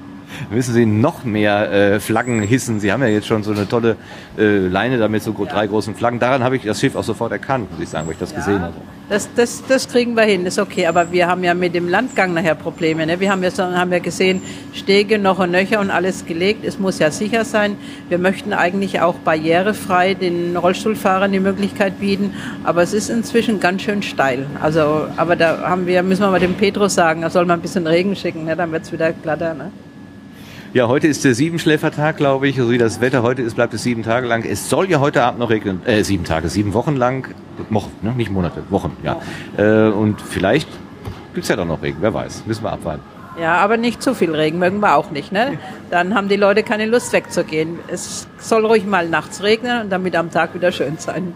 Müssen 0.50 0.74
Sie 0.74 0.86
noch 0.86 1.24
mehr 1.24 1.72
äh, 1.72 2.00
Flaggen 2.00 2.40
hissen? 2.42 2.80
Sie 2.80 2.92
haben 2.92 3.02
ja 3.02 3.09
jetzt 3.09 3.26
schon 3.26 3.42
so 3.42 3.50
eine 3.52 3.68
tolle 3.68 3.96
äh, 4.38 4.59
Leine 4.68 4.98
da 4.98 5.09
mit 5.09 5.22
so 5.22 5.32
gro- 5.32 5.46
drei 5.46 5.66
großen 5.66 5.94
Flaggen. 5.94 6.18
Daran 6.20 6.42
habe 6.44 6.56
ich 6.56 6.64
das 6.64 6.78
Schiff 6.80 6.94
auch 6.96 7.05
sofort 7.05 7.32
erkannt, 7.32 7.70
muss 7.72 7.80
ich 7.80 7.88
sagen, 7.88 8.06
weil 8.06 8.12
ich 8.14 8.20
das 8.20 8.34
gesehen 8.34 8.60
hatte. 8.60 8.76
Das, 9.09 9.26
das, 9.35 9.62
das 9.66 9.89
kriegen 9.89 10.14
wir 10.16 10.24
hin, 10.24 10.44
ist 10.44 10.59
okay. 10.59 10.86
Aber 10.86 11.10
wir 11.10 11.28
haben 11.28 11.43
ja 11.43 11.55
mit 11.55 11.74
dem 11.74 11.89
Landgang 11.89 12.35
nachher 12.35 12.55
Probleme. 12.55 13.06
Ne? 13.06 13.18
Wir 13.20 13.30
haben 13.30 13.43
ja, 13.43 13.51
haben 13.56 13.90
ja 13.93 14.01
gesehen, 14.01 14.43
Stege 14.74 15.18
noch 15.18 15.39
und 15.39 15.51
nöcher 15.51 15.80
und 15.80 15.90
alles 15.90 16.26
gelegt. 16.26 16.64
Es 16.64 16.78
muss 16.78 16.98
ja 16.98 17.10
sicher 17.10 17.47
sein. 17.47 17.78
Wir 18.10 18.18
möchten 18.18 18.52
eigentlich 18.52 19.01
auch 19.01 19.14
barrierefrei 19.14 20.12
den 20.12 20.56
Rollstuhlfahrern 20.56 21.32
die 21.32 21.40
Möglichkeit 21.40 21.98
bieten. 22.01 22.35
Aber 22.64 22.82
es 22.82 22.93
ist 22.93 23.09
inzwischen 23.09 23.60
ganz 23.60 23.82
schön 23.82 24.02
steil. 24.02 24.47
Also, 24.60 25.06
aber 25.16 25.36
da 25.36 25.62
haben 25.62 25.86
wir, 25.86 26.02
müssen 26.02 26.22
wir 26.22 26.30
mal 26.30 26.40
dem 26.40 26.55
Petrus 26.55 26.94
sagen, 26.94 27.22
er 27.22 27.30
soll 27.30 27.47
mal 27.47 27.55
ein 27.55 27.62
bisschen 27.62 27.86
Regen 27.86 28.14
schicken, 28.14 28.44
ne? 28.44 28.56
dann 28.56 28.72
wird's 28.72 28.93
wieder 28.93 29.12
glatter. 29.12 29.55
Ne? 29.55 29.72
Ja, 30.74 30.86
heute 30.86 31.07
ist 31.07 31.24
der 31.24 31.35
Siebenschläfertag, 31.35 32.19
glaube 32.19 32.47
ich. 32.47 32.57
So 32.57 32.70
wie 32.70 32.77
das 32.77 33.01
Wetter 33.01 33.23
heute 33.23 33.40
ist, 33.40 33.55
bleibt 33.55 33.73
es 33.73 33.82
sieben 33.82 34.03
Tage 34.03 34.27
lang. 34.27 34.45
Es 34.45 34.69
soll 34.69 34.90
ja 34.90 35.01
heute 35.01 35.23
Abend 35.23 35.40
noch 35.40 35.49
regnen. 35.49 35.81
Äh, 35.86 36.05
sieben 36.05 36.24
Tage, 36.24 36.51
sieben 36.51 36.74
Wochen 36.74 36.95
lang. 36.95 37.35
Wochen, 37.70 37.90
ne? 38.03 38.12
nicht 38.12 38.31
Monate, 38.31 38.62
Wochen, 38.69 38.95
ja. 39.03 39.19
Äh, 39.57 39.90
und 39.90 40.20
vielleicht 40.20 40.69
gibt's 41.32 41.49
ja 41.49 41.57
doch 41.57 41.65
noch 41.65 41.82
Regen, 41.82 41.97
wer 42.01 42.12
weiß. 42.12 42.45
Müssen 42.45 42.65
wir 42.65 42.73
abwarten. 42.73 43.01
Ja, 43.40 43.57
aber 43.57 43.78
nicht 43.78 44.03
zu 44.03 44.15
viel 44.15 44.35
Regen 44.35 44.59
mögen 44.59 44.81
wir 44.81 44.95
auch 44.97 45.11
nicht. 45.11 45.32
Ne? 45.32 45.59
Dann 45.90 46.15
haben 46.15 46.28
die 46.28 46.36
Leute 46.36 46.62
keine 46.62 46.85
Lust 46.85 47.15
wegzugehen. 47.15 47.78
Es 47.89 48.28
soll 48.39 48.66
ruhig 48.66 48.85
mal 48.85 49.09
nachts 49.09 49.43
regnen 49.43 49.81
und 49.81 49.90
damit 49.90 50.16
am 50.16 50.31
Tag 50.31 50.55
wieder 50.55 50.70
schön 50.70 50.99
sein. 50.99 51.32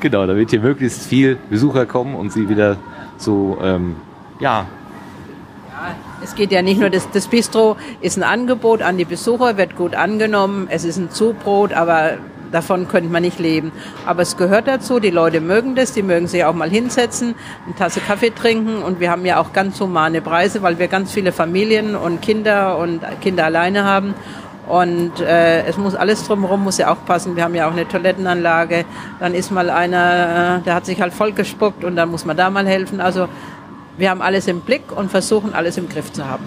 Genau, 0.00 0.26
da 0.26 0.36
wird 0.36 0.50
hier 0.50 0.60
möglichst 0.60 1.06
viel 1.06 1.38
Besucher 1.48 1.86
kommen 1.86 2.14
und 2.14 2.30
sie 2.30 2.50
wieder 2.50 2.76
so, 3.16 3.56
ähm, 3.62 3.96
ja, 4.38 4.66
Es 6.26 6.34
geht 6.34 6.50
ja 6.50 6.60
nicht 6.60 6.80
nur, 6.80 6.90
das, 6.90 7.08
das 7.12 7.28
Bistro 7.28 7.76
ist 8.00 8.16
ein 8.16 8.24
Angebot 8.24 8.82
an 8.82 8.98
die 8.98 9.04
Besucher, 9.04 9.56
wird 9.56 9.76
gut 9.76 9.94
angenommen, 9.94 10.66
es 10.68 10.84
ist 10.84 10.96
ein 10.96 11.08
Zubrot, 11.08 11.72
aber 11.72 12.14
davon 12.50 12.88
könnte 12.88 13.08
man 13.10 13.22
nicht 13.22 13.38
leben. 13.38 13.70
Aber 14.06 14.22
es 14.22 14.36
gehört 14.36 14.66
dazu, 14.66 14.98
die 14.98 15.10
Leute 15.10 15.40
mögen 15.40 15.76
das, 15.76 15.92
die 15.92 16.02
mögen 16.02 16.26
sich 16.26 16.44
auch 16.44 16.52
mal 16.52 16.68
hinsetzen, 16.68 17.36
eine 17.64 17.76
Tasse 17.76 18.00
Kaffee 18.00 18.30
trinken 18.30 18.82
und 18.82 18.98
wir 18.98 19.08
haben 19.08 19.24
ja 19.24 19.40
auch 19.40 19.52
ganz 19.52 19.80
humane 19.80 20.20
Preise, 20.20 20.62
weil 20.62 20.80
wir 20.80 20.88
ganz 20.88 21.12
viele 21.12 21.30
Familien 21.30 21.94
und 21.94 22.22
Kinder 22.22 22.76
und 22.76 23.02
Kinder 23.20 23.44
alleine 23.44 23.84
haben. 23.84 24.12
Und 24.66 25.20
äh, 25.20 25.64
es 25.66 25.76
muss 25.76 25.94
alles 25.94 26.26
drumherum 26.26 26.64
muss 26.64 26.78
ja 26.78 26.90
auch 26.90 27.04
passen. 27.06 27.36
Wir 27.36 27.44
haben 27.44 27.54
ja 27.54 27.68
auch 27.68 27.72
eine 27.72 27.86
Toilettenanlage. 27.86 28.84
Dann 29.20 29.32
ist 29.32 29.52
mal 29.52 29.70
einer, 29.70 30.58
äh, 30.58 30.64
der 30.64 30.74
hat 30.74 30.86
sich 30.86 31.00
halt 31.00 31.14
vollgespuckt 31.14 31.84
und 31.84 31.94
dann 31.94 32.10
muss 32.10 32.24
man 32.24 32.36
da 32.36 32.50
mal 32.50 32.66
helfen. 32.66 33.00
Also 33.00 33.28
wir 33.98 34.10
haben 34.10 34.22
alles 34.22 34.46
im 34.46 34.60
Blick 34.60 34.82
und 34.94 35.10
versuchen 35.10 35.54
alles 35.54 35.78
im 35.78 35.88
Griff 35.88 36.12
zu 36.12 36.26
haben. 36.26 36.44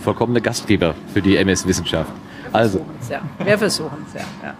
vollkommene 0.00 0.40
Gastgeber 0.40 0.94
für 1.12 1.20
die 1.20 1.36
MS 1.36 1.66
Wissenschaft. 1.66 2.10
Also, 2.52 2.84
Ja, 3.08 3.20
wir 3.44 3.58
versuchen 3.58 4.04
es, 4.08 4.14
ja. 4.14 4.26
ja. 4.42 4.54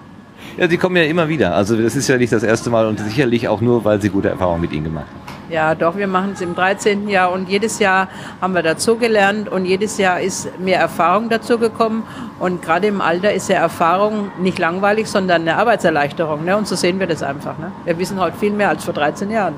ja, 0.59 0.69
sie 0.69 0.77
kommen 0.77 0.97
ja 0.97 1.05
immer 1.05 1.29
wieder. 1.29 1.55
Also 1.55 1.81
das 1.81 1.97
ist 1.97 2.09
ja 2.09 2.17
nicht 2.19 2.33
das 2.33 2.43
erste 2.43 2.71
Mal 2.71 2.87
und 2.87 3.01
sicherlich 3.01 3.49
auch 3.49 3.61
nur, 3.61 3.85
weil 3.85 4.01
sie 4.01 4.11
gute 4.11 4.29
Erfahrungen 4.29 4.61
mit 4.61 4.73
ihnen 4.73 4.85
gemacht 4.85 5.07
haben. 5.07 5.31
Ja, 5.51 5.75
doch, 5.75 5.97
wir 5.97 6.07
machen 6.07 6.33
es 6.35 6.43
im 6.43 6.55
13. 6.55 7.09
Jahr 7.09 7.33
und 7.33 7.49
jedes 7.49 7.81
Jahr 7.81 8.07
haben 8.41 8.55
wir 8.55 8.63
dazugelernt 8.63 9.49
und 9.49 9.65
jedes 9.65 9.99
Jahr 9.99 10.21
ist 10.21 10.61
mehr 10.61 10.79
Erfahrung 10.79 11.29
dazugekommen. 11.29 12.05
Und 12.39 12.63
gerade 12.63 12.87
im 12.87 13.01
Alter 13.01 13.33
ist 13.33 13.49
ja 13.49 13.57
Erfahrung 13.57 14.31
nicht 14.41 14.61
langweilig, 14.61 15.09
sondern 15.09 15.43
eine 15.43 15.57
Arbeitserleichterung. 15.57 16.45
Ne? 16.45 16.57
Und 16.57 16.69
so 16.69 16.77
sehen 16.77 17.01
wir 17.01 17.09
das 17.09 17.25
einfach. 17.25 17.59
Ne? 17.59 17.73
Wir 17.85 17.99
wissen 17.99 18.21
heute 18.21 18.37
viel 18.37 18.53
mehr 18.53 18.69
als 18.69 18.85
vor 18.85 18.95
13 18.95 19.29
Jahren. 19.31 19.55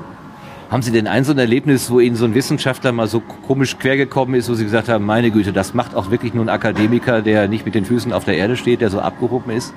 Haben 0.69 0.81
Sie 0.81 0.91
denn 0.91 1.07
ein 1.07 1.23
so 1.23 1.33
ein 1.33 1.37
Erlebnis, 1.37 1.91
wo 1.91 1.99
Ihnen 1.99 2.15
so 2.15 2.25
ein 2.25 2.33
Wissenschaftler 2.33 2.91
mal 2.91 3.07
so 3.07 3.19
komisch 3.19 3.77
quergekommen 3.77 4.35
ist, 4.35 4.49
wo 4.49 4.55
Sie 4.55 4.63
gesagt 4.63 4.89
haben, 4.89 5.05
meine 5.05 5.29
Güte, 5.29 5.53
das 5.53 5.73
macht 5.73 5.95
auch 5.95 6.09
wirklich 6.09 6.33
nur 6.33 6.45
ein 6.45 6.49
Akademiker, 6.49 7.21
der 7.21 7.47
nicht 7.47 7.65
mit 7.65 7.75
den 7.75 7.85
Füßen 7.85 8.11
auf 8.11 8.25
der 8.25 8.37
Erde 8.37 8.57
steht, 8.57 8.81
der 8.81 8.89
so 8.89 8.99
abgehoben 8.99 9.51
ist? 9.51 9.73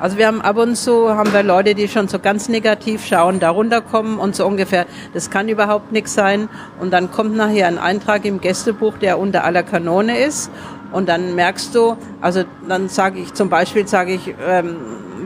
Also 0.00 0.16
wir 0.16 0.28
haben 0.28 0.40
ab 0.40 0.56
und 0.58 0.76
zu 0.76 1.08
haben 1.08 1.32
wir 1.32 1.42
Leute, 1.42 1.74
die 1.74 1.88
schon 1.88 2.06
so 2.06 2.20
ganz 2.20 2.48
negativ 2.48 3.04
schauen, 3.04 3.40
da 3.40 3.50
runterkommen 3.50 4.18
und 4.18 4.36
so 4.36 4.46
ungefähr, 4.46 4.86
das 5.12 5.28
kann 5.28 5.48
überhaupt 5.48 5.90
nichts 5.90 6.14
sein. 6.14 6.48
Und 6.78 6.92
dann 6.92 7.10
kommt 7.10 7.34
nachher 7.34 7.66
ein 7.66 7.78
Eintrag 7.78 8.24
im 8.24 8.40
Gästebuch, 8.40 8.98
der 8.98 9.18
unter 9.18 9.42
aller 9.42 9.64
Kanone 9.64 10.18
ist. 10.18 10.52
Und 10.92 11.08
dann 11.08 11.34
merkst 11.34 11.74
du, 11.74 11.96
also 12.20 12.44
dann 12.66 12.88
sage 12.88 13.20
ich 13.20 13.34
zum 13.34 13.48
Beispiel, 13.48 13.86
sage 13.86 14.14
ich, 14.14 14.34
ähm, 14.46 14.76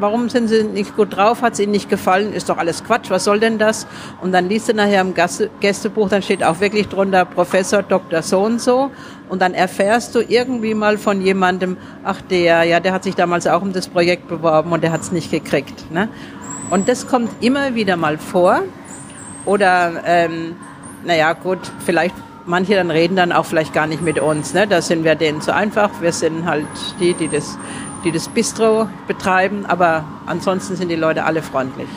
warum 0.01 0.29
sind 0.29 0.49
Sie 0.49 0.65
nicht 0.65 0.97
gut 0.97 1.17
drauf? 1.17 1.43
Hat 1.43 1.55
es 1.55 1.61
Ihnen 1.61 1.73
nicht 1.73 1.89
gefallen? 1.89 2.33
Ist 2.33 2.49
doch 2.49 2.59
alles 2.59 2.83
Quatsch. 2.83 3.11
Was 3.11 3.25
soll 3.25 3.39
denn 3.39 3.59
das? 3.59 3.87
Und 4.21 4.33
dann 4.33 4.49
liest 4.49 4.69
du 4.69 4.75
nachher 4.75 5.01
im 5.01 5.15
Gästebuch, 5.15 6.09
dann 6.09 6.23
steht 6.23 6.43
auch 6.43 6.61
wirklich 6.61 6.89
drunter 6.89 7.25
Professor 7.25 7.83
Dr. 7.83 8.23
so 8.23 8.41
und 8.41 8.61
so. 8.61 8.91
Und 9.29 9.41
dann 9.41 9.55
erfährst 9.55 10.15
du 10.15 10.21
irgendwie 10.21 10.75
mal 10.75 10.99
von 10.99 11.23
jemandem, 11.23 11.77
ach 12.05 12.21
der, 12.23 12.65
ja, 12.65 12.81
der 12.81 12.93
hat 12.93 13.05
sich 13.05 13.15
damals 13.15 13.47
auch 13.47 13.63
um 13.63 13.73
das 13.73 13.89
Projekt 13.89 14.29
beworben 14.29 14.73
und 14.73 14.83
der 14.83 14.93
hat 14.93 15.03
es 15.03 15.13
nicht 15.13 15.31
gekriegt. 15.31 15.91
Ne? 15.91 16.09
Und 16.71 16.89
das 16.89 17.07
kommt 17.07 17.31
immer 17.41 17.75
wieder 17.75 17.97
mal 17.97 18.19
vor. 18.19 18.63
Oder, 19.45 20.03
ähm, 20.07 20.57
naja, 21.05 21.33
gut, 21.33 21.59
vielleicht 21.85 22.15
manche 22.47 22.75
dann 22.75 22.91
reden 22.91 23.17
dann 23.17 23.33
auch 23.33 23.47
vielleicht 23.47 23.73
gar 23.73 23.87
nicht 23.87 24.03
mit 24.03 24.19
uns. 24.19 24.55
Ne? 24.55 24.67
Da 24.67 24.83
sind 24.83 25.05
wir 25.05 25.15
denen 25.15 25.41
zu 25.41 25.55
einfach. 25.55 25.91
Wir 26.01 26.13
sind 26.13 26.47
halt 26.47 26.67
die, 27.01 27.15
die 27.15 27.29
das, 27.29 27.59
die 28.05 28.13
das 28.13 28.29
Bistro 28.29 28.89
betreiben. 29.07 29.67
Aber 29.67 30.05
ansonsten 30.27 30.77
sind 30.77 30.89
die 30.89 30.97
Leute 30.97 31.25
alle 31.25 31.43
freundlich. 31.43 31.89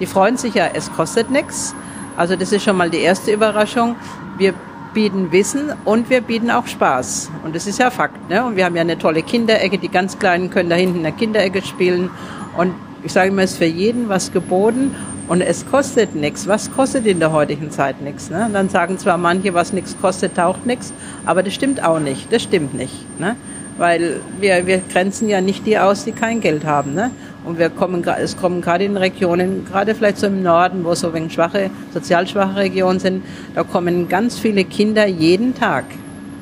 Die 0.00 0.06
freuen 0.06 0.36
sich 0.36 0.54
ja, 0.54 0.66
es 0.72 0.92
kostet 0.92 1.30
nichts. 1.30 1.74
Also 2.16 2.36
das 2.36 2.52
ist 2.52 2.64
schon 2.64 2.76
mal 2.76 2.90
die 2.90 2.98
erste 2.98 3.32
Überraschung. 3.32 3.96
Wir 4.36 4.54
bieten 4.94 5.30
Wissen 5.32 5.72
und 5.84 6.10
wir 6.10 6.20
bieten 6.20 6.50
auch 6.50 6.66
Spaß. 6.66 7.30
Und 7.44 7.54
das 7.54 7.66
ist 7.66 7.78
ja 7.78 7.90
Fakt. 7.90 8.28
Ne? 8.28 8.44
Und 8.44 8.56
wir 8.56 8.64
haben 8.64 8.74
ja 8.74 8.82
eine 8.82 8.98
tolle 8.98 9.22
Kinderecke. 9.22 9.78
Die 9.78 9.88
ganz 9.88 10.18
Kleinen 10.18 10.50
können 10.50 10.70
da 10.70 10.76
hinten 10.76 10.96
in 10.96 11.02
der 11.02 11.12
Kinderecke 11.12 11.62
spielen. 11.62 12.10
Und 12.56 12.74
ich 13.04 13.12
sage 13.12 13.28
immer, 13.28 13.42
es 13.42 13.52
ist 13.52 13.58
für 13.58 13.64
jeden 13.64 14.08
was 14.08 14.32
geboten 14.32 14.94
und 15.28 15.42
es 15.42 15.66
kostet 15.66 16.14
nichts. 16.14 16.48
Was 16.48 16.70
kostet 16.70 17.06
in 17.06 17.20
der 17.20 17.32
heutigen 17.32 17.70
Zeit 17.70 18.00
nichts? 18.00 18.30
Ne? 18.30 18.48
Dann 18.52 18.68
sagen 18.68 18.98
zwar 18.98 19.18
manche, 19.18 19.54
was 19.54 19.72
nichts 19.72 19.96
kostet, 20.00 20.36
taucht 20.36 20.66
nichts, 20.66 20.92
aber 21.26 21.42
das 21.42 21.54
stimmt 21.54 21.84
auch 21.84 22.00
nicht. 22.00 22.32
Das 22.32 22.42
stimmt 22.42 22.74
nicht. 22.74 22.94
Ne? 23.20 23.36
Weil 23.76 24.20
wir, 24.40 24.66
wir 24.66 24.78
grenzen 24.78 25.28
ja 25.28 25.40
nicht 25.40 25.66
die 25.66 25.78
aus, 25.78 26.04
die 26.04 26.12
kein 26.12 26.40
Geld 26.40 26.64
haben. 26.64 26.94
Ne? 26.94 27.10
Und 27.44 27.58
wir 27.58 27.68
kommen, 27.68 28.02
es 28.04 28.36
kommen 28.36 28.60
gerade 28.60 28.84
in 28.84 28.96
Regionen, 28.96 29.64
gerade 29.64 29.94
vielleicht 29.94 30.18
so 30.18 30.26
im 30.26 30.42
Norden, 30.42 30.84
wo 30.84 30.94
so 30.94 31.12
wenig 31.12 31.34
schwache, 31.34 31.70
sozial 31.92 32.26
schwache 32.26 32.56
Regionen 32.56 32.98
sind, 32.98 33.22
da 33.54 33.62
kommen 33.62 34.08
ganz 34.08 34.38
viele 34.38 34.64
Kinder 34.64 35.06
jeden 35.06 35.54
Tag 35.54 35.84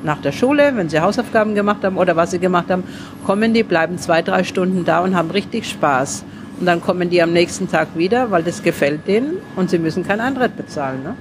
nach 0.03 0.21
der 0.21 0.31
Schule, 0.31 0.71
wenn 0.75 0.89
sie 0.89 0.99
Hausaufgaben 0.99 1.55
gemacht 1.55 1.83
haben 1.83 1.97
oder 1.97 2.15
was 2.15 2.31
sie 2.31 2.39
gemacht 2.39 2.69
haben, 2.69 2.83
kommen 3.25 3.53
die, 3.53 3.63
bleiben 3.63 3.97
zwei, 3.97 4.21
drei 4.21 4.43
Stunden 4.43 4.85
da 4.85 4.99
und 4.99 5.15
haben 5.15 5.31
richtig 5.31 5.69
Spaß. 5.69 6.23
Und 6.59 6.65
dann 6.65 6.81
kommen 6.81 7.09
die 7.09 7.21
am 7.21 7.33
nächsten 7.33 7.69
Tag 7.69 7.89
wieder, 7.95 8.31
weil 8.31 8.43
das 8.43 8.63
gefällt 8.63 9.07
denen 9.07 9.37
und 9.55 9.69
sie 9.69 9.77
müssen 9.77 10.05
kein 10.05 10.19
Eintritt 10.19 10.57
bezahlen. 10.57 11.03
Ne? 11.03 11.15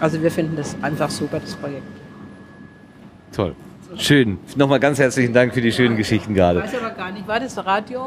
Also 0.00 0.22
wir 0.22 0.30
finden 0.30 0.56
das 0.56 0.76
einfach 0.82 1.10
super, 1.10 1.40
das 1.40 1.54
Projekt. 1.54 1.82
Toll. 3.32 3.54
Schön. 3.96 4.38
Nochmal 4.54 4.80
ganz 4.80 4.98
herzlichen 4.98 5.32
Dank 5.32 5.54
für 5.54 5.62
die 5.62 5.72
schönen 5.72 5.96
Geschichten 5.96 6.34
gerade. 6.34 6.62
weiß 6.62 6.74
aber 6.78 6.90
gar 6.90 7.10
nicht, 7.10 7.26
war 7.26 7.40
das 7.40 7.56
Radio? 7.64 8.06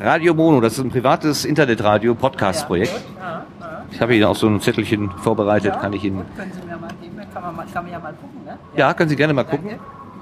Radio 0.00 0.34
Mono, 0.34 0.60
das 0.60 0.74
ist 0.74 0.84
ein 0.84 0.90
privates 0.90 1.44
Internetradio 1.44 2.14
Podcast-Projekt. 2.14 2.92
Ja, 3.18 3.46
ja. 3.60 3.84
Ich 3.90 4.00
habe 4.00 4.16
Ihnen 4.16 4.24
auch 4.24 4.34
so 4.34 4.48
ein 4.48 4.60
Zettelchen 4.60 5.10
vorbereitet, 5.10 5.78
kann 5.80 5.92
ich 5.92 6.04
Ihnen. 6.04 6.24
Können 6.36 6.52
Sie 6.52 6.66
mir 6.66 6.76
mal 6.76 6.90
geben, 7.00 7.16
kann 7.32 7.56
man, 7.56 7.72
kann 7.72 7.84
man 7.84 7.92
ja 7.92 7.98
mal 8.00 8.12
gucken, 8.12 8.44
ne? 8.44 8.58
Ja, 8.76 8.92
können 8.94 9.08
Sie 9.08 9.16
gerne 9.16 9.32
mal 9.32 9.44
gucken. 9.44 9.70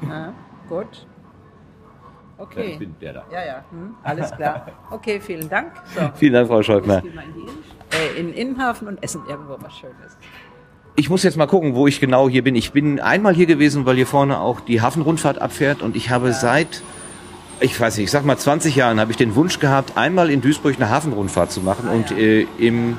Ja, 0.08 0.32
gut. 0.68 1.06
Okay. 2.40 2.72
Ich 2.72 2.78
bin 2.78 2.94
der 3.00 3.12
da. 3.12 3.24
Ja, 3.30 3.44
ja. 3.44 3.64
Hm, 3.70 3.94
alles 4.02 4.30
klar. 4.32 4.66
Okay, 4.90 5.20
vielen 5.20 5.48
Dank. 5.48 5.72
So. 5.94 6.10
Vielen 6.16 6.32
Dank, 6.32 6.48
Frau 6.48 6.60
wir 6.60 6.98
in, 6.98 7.18
äh, 7.18 8.18
in 8.18 8.26
den 8.26 8.34
Innenhafen 8.34 8.88
und 8.88 9.02
essen 9.02 9.22
irgendwo 9.28 9.56
was 9.60 9.76
Schönes. 9.76 10.16
Ich 10.96 11.08
muss 11.08 11.22
jetzt 11.22 11.36
mal 11.36 11.46
gucken, 11.46 11.74
wo 11.74 11.86
ich 11.86 12.00
genau 12.00 12.28
hier 12.28 12.42
bin. 12.42 12.54
Ich 12.56 12.72
bin 12.72 12.98
einmal 12.98 13.34
hier 13.34 13.46
gewesen, 13.46 13.86
weil 13.86 13.96
hier 13.96 14.06
vorne 14.06 14.40
auch 14.40 14.60
die 14.60 14.80
Hafenrundfahrt 14.80 15.40
abfährt 15.40 15.82
und 15.82 15.96
ich 15.96 16.10
habe 16.10 16.32
seit, 16.32 16.82
ich 17.60 17.78
weiß 17.78 17.96
nicht, 17.96 18.04
ich 18.04 18.10
sag 18.10 18.24
mal 18.24 18.36
20 18.36 18.74
Jahren 18.74 18.98
habe 19.00 19.10
ich 19.10 19.16
den 19.16 19.34
Wunsch 19.34 19.60
gehabt, 19.60 19.96
einmal 19.96 20.30
in 20.30 20.40
Duisburg 20.40 20.76
eine 20.76 20.90
Hafenrundfahrt 20.90 21.52
zu 21.52 21.60
machen 21.60 21.88
und 21.88 22.10
äh, 22.10 22.46
im 22.58 22.98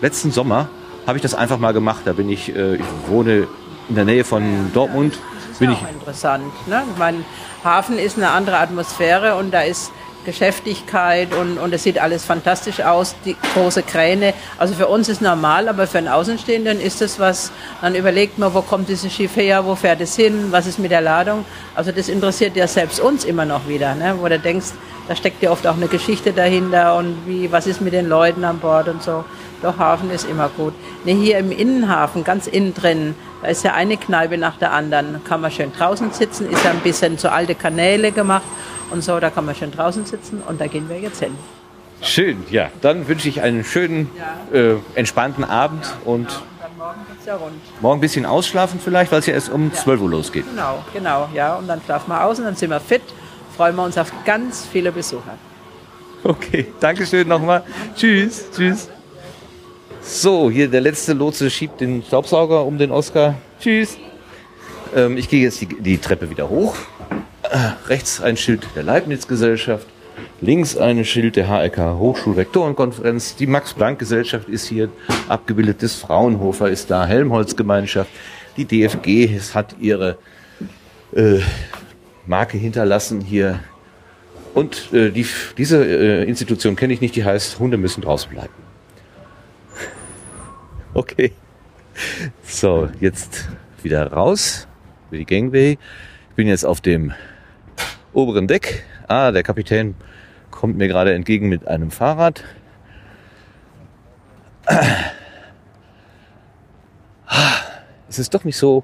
letzten 0.00 0.30
Sommer 0.30 0.68
habe 1.06 1.18
ich 1.18 1.22
das 1.22 1.34
einfach 1.34 1.58
mal 1.58 1.72
gemacht. 1.72 2.02
Da 2.06 2.12
bin 2.12 2.28
ich, 2.28 2.54
äh, 2.54 2.76
ich 2.76 2.84
wohne 3.06 3.46
in 3.88 3.94
der 3.94 4.04
Nähe 4.04 4.24
von 4.24 4.70
Dortmund, 4.72 5.18
bin 5.58 5.72
ich 5.72 5.78
Auch 5.78 5.88
interessant. 5.88 6.52
Ne? 6.66 6.82
Ich 6.92 6.98
meine, 6.98 7.24
Hafen 7.64 7.98
ist 7.98 8.16
eine 8.16 8.30
andere 8.30 8.58
Atmosphäre 8.58 9.36
und 9.36 9.52
da 9.52 9.62
ist 9.62 9.92
Geschäftigkeit 10.24 11.32
und, 11.34 11.58
und 11.58 11.72
es 11.72 11.84
sieht 11.84 11.98
alles 11.98 12.24
fantastisch 12.24 12.80
aus, 12.80 13.14
die 13.24 13.34
große 13.54 13.82
Kräne. 13.82 14.34
Also 14.58 14.74
für 14.74 14.86
uns 14.86 15.08
ist 15.08 15.22
normal, 15.22 15.68
aber 15.68 15.86
für 15.86 15.98
einen 15.98 16.08
Außenstehenden 16.08 16.80
ist 16.80 17.00
das 17.00 17.18
was, 17.18 17.50
dann 17.80 17.94
überlegt 17.94 18.38
man, 18.38 18.52
wo 18.52 18.60
kommt 18.60 18.88
dieses 18.88 19.12
Schiff 19.12 19.36
her, 19.36 19.64
wo 19.64 19.74
fährt 19.74 20.00
es 20.02 20.16
hin, 20.16 20.48
was 20.50 20.66
ist 20.66 20.78
mit 20.78 20.90
der 20.90 21.00
Ladung. 21.00 21.46
Also 21.74 21.92
das 21.92 22.08
interessiert 22.08 22.56
ja 22.56 22.66
selbst 22.66 23.00
uns 23.00 23.24
immer 23.24 23.46
noch 23.46 23.68
wieder, 23.68 23.94
ne? 23.94 24.16
wo 24.20 24.28
du 24.28 24.38
denkst, 24.38 24.68
da 25.08 25.16
steckt 25.16 25.42
ja 25.42 25.50
oft 25.50 25.66
auch 25.66 25.76
eine 25.76 25.88
Geschichte 25.88 26.34
dahinter 26.34 26.96
und 26.96 27.26
wie, 27.26 27.50
was 27.50 27.66
ist 27.66 27.80
mit 27.80 27.94
den 27.94 28.06
Leuten 28.08 28.44
an 28.44 28.58
Bord 28.58 28.88
und 28.88 29.02
so. 29.02 29.24
Doch 29.62 29.78
Hafen 29.78 30.10
ist 30.10 30.28
immer 30.28 30.50
gut. 30.50 30.74
Ne, 31.04 31.14
hier 31.14 31.38
im 31.38 31.50
Innenhafen, 31.50 32.22
ganz 32.22 32.46
innen 32.46 32.74
drin, 32.74 33.14
da 33.42 33.48
ist 33.48 33.64
ja 33.64 33.74
eine 33.74 33.96
Kneipe 33.96 34.36
nach 34.38 34.56
der 34.58 34.72
anderen. 34.72 35.22
Kann 35.24 35.40
man 35.40 35.50
schön 35.50 35.72
draußen 35.72 36.12
sitzen, 36.12 36.50
ist 36.50 36.64
ja 36.64 36.70
ein 36.70 36.80
bisschen 36.80 37.18
so 37.18 37.28
alte 37.28 37.54
Kanäle 37.54 38.12
gemacht 38.12 38.42
und 38.90 39.02
so, 39.02 39.18
da 39.20 39.30
kann 39.30 39.44
man 39.46 39.54
schön 39.54 39.70
draußen 39.70 40.04
sitzen 40.06 40.42
und 40.46 40.60
da 40.60 40.66
gehen 40.66 40.88
wir 40.88 40.98
jetzt 40.98 41.20
hin. 41.22 41.36
schön. 42.02 42.44
Ja, 42.50 42.70
dann 42.80 43.06
wünsche 43.08 43.28
ich 43.28 43.40
einen 43.42 43.64
schönen, 43.64 44.10
äh, 44.52 44.74
entspannten 44.94 45.44
Abend 45.44 45.84
und 46.04 46.26
Dann 46.60 46.70
morgen 46.78 47.00
geht's 47.12 47.26
ja 47.26 47.36
rund. 47.36 47.54
morgen 47.80 47.98
ein 47.98 48.00
bisschen 48.00 48.24
ausschlafen 48.26 48.80
vielleicht, 48.82 49.10
weil 49.12 49.18
es 49.20 49.26
ja 49.26 49.34
erst 49.34 49.50
um 49.50 49.72
12 49.72 50.00
Uhr 50.00 50.10
losgeht. 50.10 50.44
Genau, 50.50 50.84
genau, 50.92 51.28
ja. 51.34 51.56
Und 51.56 51.66
dann 51.68 51.80
schlafen 51.84 52.08
wir 52.10 52.24
aus 52.24 52.38
und 52.38 52.44
dann 52.46 52.56
sind 52.56 52.70
wir 52.70 52.80
fit. 52.80 53.02
Freuen 53.56 53.74
wir 53.76 53.82
uns 53.82 53.98
auf 53.98 54.12
ganz 54.24 54.66
viele 54.70 54.92
Besucher. 54.92 55.34
Okay, 56.24 56.66
Dankeschön 56.80 57.26
nochmal. 57.28 57.62
Tschüss, 57.96 58.46
tschüss. 58.54 58.88
So, 60.02 60.50
hier 60.50 60.68
der 60.68 60.80
letzte 60.80 61.12
Lotse 61.12 61.50
schiebt 61.50 61.80
den 61.80 62.02
Staubsauger 62.02 62.64
um 62.64 62.78
den 62.78 62.90
Oscar. 62.90 63.34
Tschüss. 63.60 63.96
Ähm, 64.94 65.16
ich 65.16 65.28
gehe 65.28 65.42
jetzt 65.42 65.60
die, 65.60 65.66
die 65.66 65.98
Treppe 65.98 66.30
wieder 66.30 66.48
hoch. 66.48 66.76
Äh, 67.42 67.88
rechts 67.88 68.20
ein 68.20 68.36
Schild 68.36 68.66
der 68.74 68.82
Leibniz-Gesellschaft. 68.82 69.86
Links 70.40 70.76
ein 70.76 71.04
Schild 71.04 71.36
der 71.36 71.48
HRK 71.48 71.98
Hochschulrektorenkonferenz. 71.98 73.36
Die 73.36 73.46
Max-Planck-Gesellschaft 73.46 74.48
ist 74.48 74.66
hier 74.66 74.88
abgebildet. 75.28 75.82
Das 75.82 75.94
Fraunhofer 75.94 76.70
ist 76.70 76.90
da. 76.90 77.06
Helmholtz-Gemeinschaft. 77.06 78.10
Die 78.56 78.64
DFG 78.64 79.38
hat 79.54 79.76
ihre 79.80 80.18
äh, 81.14 81.40
Marke 82.26 82.58
hinterlassen 82.58 83.20
hier. 83.20 83.60
Und 84.54 84.92
äh, 84.92 85.10
die, 85.10 85.26
diese 85.56 85.84
äh, 85.84 86.24
Institution 86.24 86.76
kenne 86.76 86.92
ich 86.92 87.00
nicht, 87.00 87.16
die 87.16 87.24
heißt, 87.24 87.58
Hunde 87.58 87.76
müssen 87.76 88.02
draußen 88.02 88.30
bleiben. 88.30 88.67
Okay. 90.98 91.30
So, 92.42 92.88
jetzt 92.98 93.48
wieder 93.84 94.10
raus 94.10 94.66
über 95.08 95.18
die 95.18 95.26
Gangway. 95.26 95.78
Ich 96.30 96.34
bin 96.34 96.48
jetzt 96.48 96.64
auf 96.64 96.80
dem 96.80 97.12
oberen 98.12 98.48
Deck. 98.48 98.82
Ah, 99.06 99.30
der 99.30 99.44
Kapitän 99.44 99.94
kommt 100.50 100.76
mir 100.76 100.88
gerade 100.88 101.14
entgegen 101.14 101.48
mit 101.48 101.68
einem 101.68 101.92
Fahrrad. 101.92 102.42
Es 108.08 108.18
ist 108.18 108.34
doch 108.34 108.42
nicht 108.42 108.56
so 108.56 108.82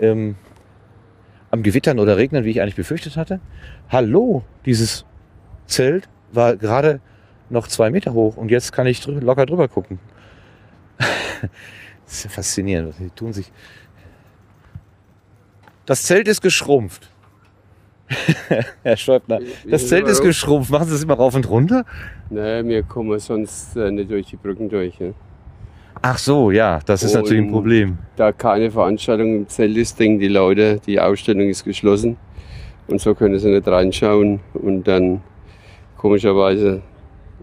ähm, 0.00 0.34
am 1.52 1.62
Gewittern 1.62 2.00
oder 2.00 2.16
Regnen, 2.16 2.44
wie 2.44 2.50
ich 2.50 2.60
eigentlich 2.60 2.74
befürchtet 2.74 3.16
hatte. 3.16 3.38
Hallo, 3.90 4.42
dieses 4.66 5.04
Zelt 5.66 6.08
war 6.32 6.56
gerade 6.56 6.98
noch 7.48 7.68
zwei 7.68 7.90
Meter 7.90 8.12
hoch 8.12 8.36
und 8.36 8.50
jetzt 8.50 8.72
kann 8.72 8.88
ich 8.88 9.00
drü 9.00 9.20
locker 9.20 9.46
drüber 9.46 9.68
gucken. 9.68 10.00
Das 10.98 12.12
ist 12.12 12.24
ja 12.24 12.30
faszinierend. 12.30 12.90
was 12.90 12.98
Die 12.98 13.10
tun 13.10 13.32
sich. 13.32 13.50
Das 15.86 16.02
Zelt 16.02 16.28
ist 16.28 16.42
geschrumpft. 16.42 17.08
Herr 18.82 18.96
Schäubner, 18.96 19.40
das 19.68 19.88
Zelt 19.88 20.08
ist 20.08 20.22
geschrumpft. 20.22 20.70
Machen 20.70 20.88
Sie 20.88 20.94
es 20.94 21.02
immer 21.02 21.14
rauf 21.14 21.34
und 21.34 21.48
runter? 21.48 21.84
Naja, 22.30 22.66
wir 22.66 22.82
kommen 22.82 23.18
sonst 23.18 23.76
äh, 23.76 23.90
nicht 23.90 24.10
durch 24.10 24.26
die 24.26 24.36
Brücken 24.36 24.68
durch. 24.68 24.98
Ne? 24.98 25.14
Ach 26.00 26.18
so, 26.18 26.50
ja, 26.50 26.78
das 26.86 27.02
ist 27.02 27.14
natürlich 27.14 27.42
ein 27.42 27.46
Und 27.46 27.52
Problem. 27.52 27.98
Da 28.16 28.32
keine 28.32 28.70
Veranstaltung 28.70 29.34
im 29.34 29.48
Zelt 29.48 29.76
ist, 29.76 29.98
denken 29.98 30.18
die 30.18 30.28
Leute, 30.28 30.80
die 30.86 31.00
Ausstellung 31.00 31.48
ist 31.48 31.64
geschlossen. 31.64 32.16
Und 32.86 33.00
so 33.00 33.14
können 33.14 33.38
sie 33.38 33.50
nicht 33.50 33.66
reinschauen. 33.66 34.40
Und 34.54 34.84
dann, 34.84 35.22
komischerweise, 35.96 36.82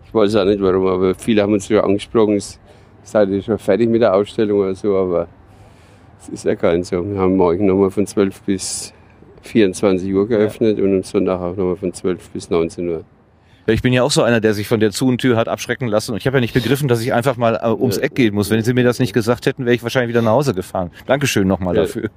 ich 0.06 0.14
weiß 0.14 0.36
auch 0.38 0.46
nicht 0.46 0.62
warum, 0.62 0.88
aber 0.88 1.16
viele 1.16 1.42
haben 1.42 1.54
uns 1.54 1.68
schon 1.68 1.80
angesprochen, 1.80 2.36
es 2.36 2.60
seid 3.06 3.30
ihr 3.30 3.42
schon 3.42 3.58
fertig 3.58 3.90
mit 3.90 4.02
der 4.02 4.14
Ausstellung 4.14 4.60
oder 4.60 4.76
so, 4.76 4.98
aber 4.98 5.28
es 6.22 6.30
ist 6.30 6.46
ja 6.46 6.56
kein 6.56 6.84
so. 6.84 7.08
Wir 7.08 7.20
haben 7.20 7.36
morgen 7.38 7.66
nochmal 7.66 7.92
von 7.92 8.06
12 8.06 8.42
bis 8.42 8.94
24 9.44 10.14
Uhr 10.14 10.28
geöffnet 10.28 10.80
und 10.80 10.96
am 10.98 11.04
Sonntag 11.04 11.40
auch 11.40 11.56
nochmal 11.56 11.76
von 11.76 11.94
12 11.94 12.30
bis 12.32 12.50
19 12.50 12.90
Uhr. 12.90 13.04
Ja, 13.68 13.74
ich 13.74 13.82
bin 13.82 13.94
ja 13.94 14.04
auch 14.04 14.12
so 14.12 14.22
einer, 14.22 14.42
der 14.42 14.54
sich 14.54 14.68
von 14.68 14.80
der 14.80 14.92
Zu- 14.92 15.08
und 15.08 15.20
Tür 15.20 15.38
hat 15.38 15.48
abschrecken 15.48 15.88
lassen. 15.88 16.12
Und 16.12 16.18
ich 16.18 16.28
habe 16.28 16.38
ja 16.38 16.42
nicht 16.42 16.54
begriffen, 16.54 16.88
dass 16.88 17.02
ich 17.02 17.14
einfach 17.14 17.36
mal 17.38 17.60
äh, 17.64 17.68
ums 17.70 17.98
Eck 17.98 18.14
gehen 18.14 18.36
muss. 18.36 18.50
Wenn 18.52 18.62
Sie 18.64 18.74
mir 18.74 18.84
das 18.84 19.00
nicht 19.00 19.14
gesagt 19.14 19.46
hätten, 19.48 19.66
wäre 19.66 19.74
ich 19.76 19.82
wahrscheinlich 19.82 20.10
wieder 20.10 20.22
nach 20.22 20.32
Hause 20.34 20.54
gefahren. 20.54 20.92
Dankeschön 21.08 21.48
nochmal 21.48 21.76
Ja. 21.76 21.82
dafür. 21.84 22.10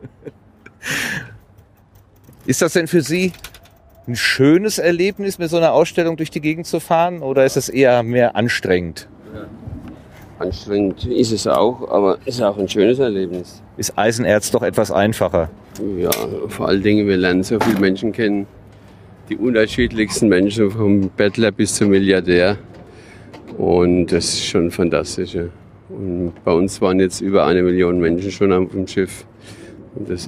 Ist 2.47 2.61
das 2.63 2.73
denn 2.75 2.87
für 2.87 3.01
Sie 3.03 3.33
ein 4.07 4.17
schönes 4.17 4.79
Erlebnis, 4.79 5.39
mit 5.39 5.51
so 5.51 5.57
einer 5.59 5.73
Ausstellung 5.73 6.17
durch 6.17 6.31
die 6.31 6.41
Gegend 6.41 6.67
zu 6.67 6.81
fahren? 6.81 7.21
Oder 7.23 7.45
ist 7.45 7.57
es 7.57 7.69
eher 7.69 8.03
mehr 8.03 8.37
anstrengend? 8.37 9.09
Anstrengend 10.39 11.05
ist 11.05 11.33
es 11.33 11.47
auch, 11.47 11.91
aber 11.91 12.19
es 12.25 12.37
ist 12.37 12.43
auch 12.43 12.57
ein 12.59 12.69
schönes 12.69 12.99
Erlebnis. 13.01 13.61
Ist 13.77 13.99
Eisenerz 13.99 14.51
doch 14.51 14.63
etwas 14.63 14.93
einfacher? 14.93 15.51
Ja, 15.99 16.11
vor 16.49 16.69
allen 16.69 16.83
Dingen, 16.83 17.09
wir 17.09 17.17
lernen 17.17 17.43
so 17.43 17.59
viele 17.61 17.81
Menschen 17.81 18.13
kennen. 18.13 18.47
Die 19.29 19.37
unterschiedlichsten 19.37 20.29
Menschen, 20.29 20.71
vom 20.71 21.11
Bettler 21.11 21.51
bis 21.51 21.75
zum 21.75 21.91
Milliardär. 21.91 22.57
Und 23.57 24.07
das 24.07 24.25
ist 24.27 24.47
schon 24.47 24.71
fantastisch. 24.71 25.35
Ja. 25.35 25.45
Und 25.89 26.33
bei 26.45 26.53
uns 26.53 26.81
waren 26.81 27.01
jetzt 27.01 27.21
über 27.21 27.45
eine 27.45 27.63
Million 27.63 27.99
Menschen 27.99 28.31
schon 28.31 28.53
auf 28.53 28.71
dem 28.71 28.87
Schiff. 28.87 29.27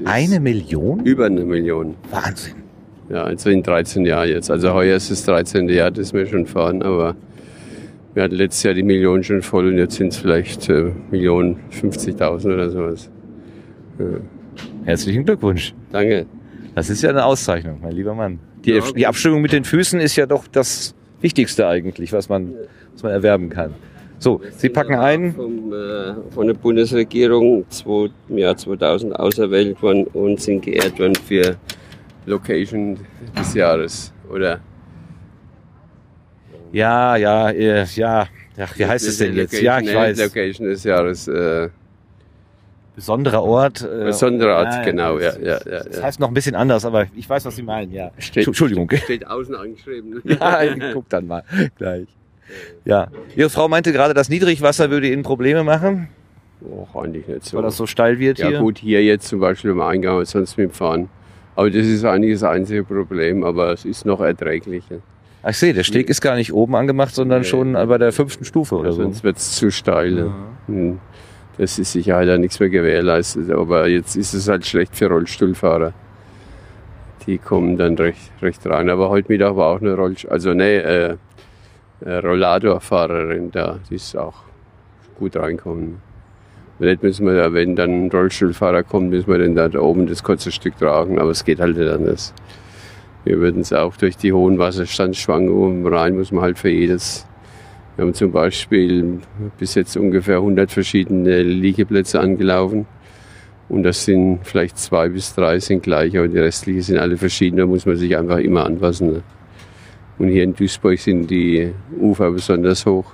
Eine 0.05 0.41
Million? 0.41 1.05
Über 1.05 1.27
eine 1.27 1.45
Million. 1.45 1.95
Wahnsinn. 2.11 2.55
Ja, 3.09 3.24
also 3.24 3.51
in 3.51 3.62
13 3.62 4.05
Jahren 4.05 4.28
jetzt. 4.28 4.51
Also 4.51 4.73
heuer 4.73 4.97
ist 4.97 5.11
das 5.11 5.24
13. 5.24 5.69
Jahr, 5.69 5.91
das 5.91 6.12
wir 6.12 6.27
schon 6.27 6.47
fahren, 6.47 6.82
aber 6.82 7.15
wir 8.15 8.23
hatten 8.23 8.35
letztes 8.35 8.62
Jahr 8.62 8.74
die 8.74 8.82
Million 8.82 9.23
schon 9.23 9.43
voll 9.43 9.69
und 9.69 9.78
jetzt 9.78 9.97
sind 9.97 10.09
es 10.09 10.19
vielleicht 10.19 10.69
äh, 10.69 10.91
Millionen 11.11 11.57
50.000 11.70 12.45
oder 12.55 12.70
sowas. 12.70 13.11
Ja. 13.99 14.05
Herzlichen 14.85 15.24
Glückwunsch. 15.24 15.74
Danke. 15.93 16.27
Das 16.74 16.91
ist 16.91 17.03
ja 17.03 17.11
eine 17.11 17.24
Auszeichnung, 17.24 17.78
mein 17.82 17.93
lieber 17.93 18.15
Mann. 18.15 18.39
Die, 18.65 18.73
Ja. 18.73 18.82
die 18.95 19.07
Abstimmung 19.07 19.43
mit 19.43 19.53
den 19.53 19.65
Füßen 19.65 20.01
ist 20.01 20.16
ja 20.16 20.27
doch 20.27 20.47
das 20.47 20.95
Wichtigste 21.20 21.66
eigentlich, 21.66 22.12
was 22.12 22.28
man, 22.28 22.55
was 22.93 23.03
man 23.03 23.12
erwerben 23.12 23.49
kann. 23.51 23.74
So, 24.19 24.41
Sie 24.57 24.69
packen 24.69 24.95
ein. 24.97 25.32
Vom, 25.35 25.73
äh, 25.73 26.15
von 26.31 26.47
der 26.47 26.55
Bundesregierung 26.55 27.65
zwei, 27.70 28.11
im 28.28 28.39
Jahr 28.39 28.57
2000 28.57 29.19
auserwählt 29.19 29.81
worden 29.82 30.05
und 30.12 30.41
sind 30.41 30.62
geehrt 30.62 30.99
worden 30.99 31.15
für 31.15 31.57
Location 32.27 32.99
des 33.39 33.55
Jahres. 33.55 34.12
Oder 34.31 34.61
Ja, 36.73 37.17
ja, 37.17 37.51
äh, 37.51 37.85
ja. 37.95 38.27
Ach, 38.59 38.79
wie 38.79 38.85
heißt 38.87 39.07
es 39.09 39.19
denn 39.19 39.35
jetzt? 39.37 39.53
Ja, 39.61 39.79
ich 39.81 39.87
Location, 39.87 40.03
weiß. 40.03 40.19
Location 40.23 40.67
des 40.69 40.85
Jahres. 40.85 41.29
Äh, 41.29 41.69
Besonderer 42.97 43.43
Ort. 43.43 43.83
Äh, 43.83 44.05
Besonderer 44.05 44.57
Ort, 44.59 44.73
ja, 44.75 44.83
genau. 44.83 45.19
Ja, 45.19 45.33
das- 45.33 45.39
ja, 45.39 45.73
ja, 45.73 45.85
Das 45.85 45.97
ja. 45.97 46.03
heißt 46.03 46.21
noch 46.21 46.29
ein 46.29 46.35
bisschen 46.35 46.55
anders, 46.55 46.85
aber 46.85 47.07
ich 47.17 47.29
weiß, 47.29 47.45
was 47.47 47.57
Sie 47.57 47.63
meinen, 47.63 47.93
ja. 47.93 48.11
Steht- 48.19 48.47
Entschuldigung. 48.47 48.91
Steht 49.05 49.27
außen 49.27 49.55
angeschrieben. 49.55 50.21
Ja, 50.25 50.63
ich 50.63 50.75
guck 50.93 51.09
dann 51.09 51.27
mal 51.27 51.43
gleich. 51.79 52.07
Ja. 52.85 53.09
Ihre 53.37 53.49
Frau 53.49 53.69
meinte 53.69 53.93
gerade, 53.93 54.13
das 54.13 54.29
Niedrigwasser 54.29 54.91
würde 54.91 55.09
Ihnen 55.09 55.23
Probleme 55.23 55.63
machen, 55.65 56.09
Och, 56.63 56.95
eigentlich 57.03 57.27
nicht 57.27 57.45
so. 57.47 57.57
weil 57.57 57.63
das 57.65 57.77
so 57.77 57.87
steil 57.87 58.19
wird 58.19 58.39
ja 58.39 58.49
hier. 58.49 58.59
gut, 58.59 58.79
hier 58.79 59.03
jetzt 59.03 59.29
zum 59.29 59.41
Beispiel 59.41 59.71
im 59.71 59.81
Eingang, 59.81 60.23
sonst 60.27 60.59
mit 60.59 60.69
dem 60.71 60.73
Fahren. 60.75 61.09
Aber 61.57 61.71
das 61.71 61.87
ist 61.87 62.05
eigentlich 62.05 62.35
das 62.35 62.43
einzige 62.43 62.85
Problem, 62.85 63.45
aber 63.45 63.73
es 63.73 63.85
ist 63.87 64.05
noch 64.05 64.21
erträglich. 64.21 64.85
ja. 64.91 64.97
Ach, 65.43 65.51
ich 65.51 65.57
sehe, 65.59 65.73
der 65.73 65.85
Steg 65.85 66.11
ist 66.11 66.21
gar 66.21 66.37
nicht 66.37 66.53
oben 66.53 66.75
angemacht, 66.77 67.15
sondern 67.15 67.41
Nee. 67.43 67.47
schon 67.47 67.73
bei 67.73 67.99
der 67.99 68.12
fünften 68.12 68.45
Stufe 68.45 68.77
oder 68.77 68.93
so. 68.93 69.03
Sonst 69.03 69.25
wird 69.25 69.37
es 69.39 69.53
zu 69.57 69.71
steil. 69.71 70.19
ja. 70.19 70.35
Hm. 70.67 70.99
das 71.59 71.79
ist 71.79 71.93
sicher 71.93 72.23
ja 72.23 72.39
nichts 72.39 72.61
mehr 72.61 72.69
gewährleistet. 72.71 73.51
Aber 73.51 73.89
jetzt 73.89 74.17
ist 74.17 74.35
es 74.35 74.49
halt 74.49 74.67
schlecht 74.67 74.97
für 74.97 75.09
Rollstuhlfahrer. 75.09 75.93
Die 77.27 77.39
kommen 77.39 77.77
dann 77.77 77.97
recht, 77.97 78.31
recht 78.43 78.67
rein. 78.67 78.89
Aber 78.91 79.09
heute 79.11 79.31
Mittag 79.33 79.57
war 79.57 79.69
auch 79.75 79.81
eine 79.81 79.95
Rollstuhl, 79.95 80.31
also 80.31 80.53
ne, 80.55 80.83
äh, 80.83 81.17
Rolladorfahrerin 82.07 83.51
da, 83.51 83.79
die 83.91 83.97
ist 83.97 84.17
auch 84.17 84.35
gut 85.19 85.37
reinkommen. 85.37 85.99
Nicht 86.79 87.03
müssen 87.03 87.27
wir, 87.27 87.35
da, 87.35 87.53
wenn 87.53 87.77
dann 87.77 88.07
ein 88.07 88.11
Rollstuhlfahrer 88.11 88.83
kommt, 88.85 89.11
müssen 89.11 89.29
wir 89.31 89.39
dann 89.39 89.55
da 89.55 89.79
oben 89.79 90.07
das 90.07 90.23
kurze 90.23 90.51
Stück 90.51 90.79
tragen, 90.79 91.19
aber 91.19 91.31
es 91.31 91.45
geht 91.45 91.61
halt 91.61 91.77
nicht 91.77 91.91
anders. 91.91 92.33
Wir 93.31 93.39
würden 93.39 93.61
es 93.61 93.73
auch 93.73 93.97
durch 93.97 94.16
die 94.16 94.32
hohen 94.32 94.59
Wasserstandsschwankungen 94.59 95.86
rein, 95.86 96.16
muss 96.16 96.32
man 96.32 96.43
halt 96.43 96.59
für 96.59 96.69
jedes. 96.69 97.28
Wir 97.94 98.05
haben 98.05 98.12
zum 98.12 98.32
Beispiel 98.32 99.20
bis 99.57 99.77
jetzt 99.77 99.97
ungefähr 99.97 100.39
100 100.39 100.69
verschiedene 100.69 101.40
Liegeplätze 101.44 102.19
angelaufen. 102.19 102.86
Und 103.69 103.85
das 103.85 104.05
sind 104.05 104.40
vielleicht 104.43 104.78
zwei 104.78 105.09
bis 105.11 105.32
drei 105.32 105.61
sind 105.61 105.85
gleich, 105.85 106.19
aber 106.19 106.27
die 106.27 106.40
restlichen 106.40 106.82
sind 106.82 106.98
alle 106.98 107.16
verschieden. 107.16 107.59
Da 107.59 107.66
muss 107.66 107.86
man 107.86 107.94
sich 107.94 108.16
einfach 108.16 108.39
immer 108.39 108.66
anpassen. 108.66 109.12
Ne? 109.12 109.23
Und 110.19 110.27
hier 110.31 110.43
in 110.43 110.57
Duisburg 110.57 110.98
sind 110.98 111.31
die 111.31 111.73
Ufer 112.01 112.32
besonders 112.32 112.85
hoch. 112.85 113.12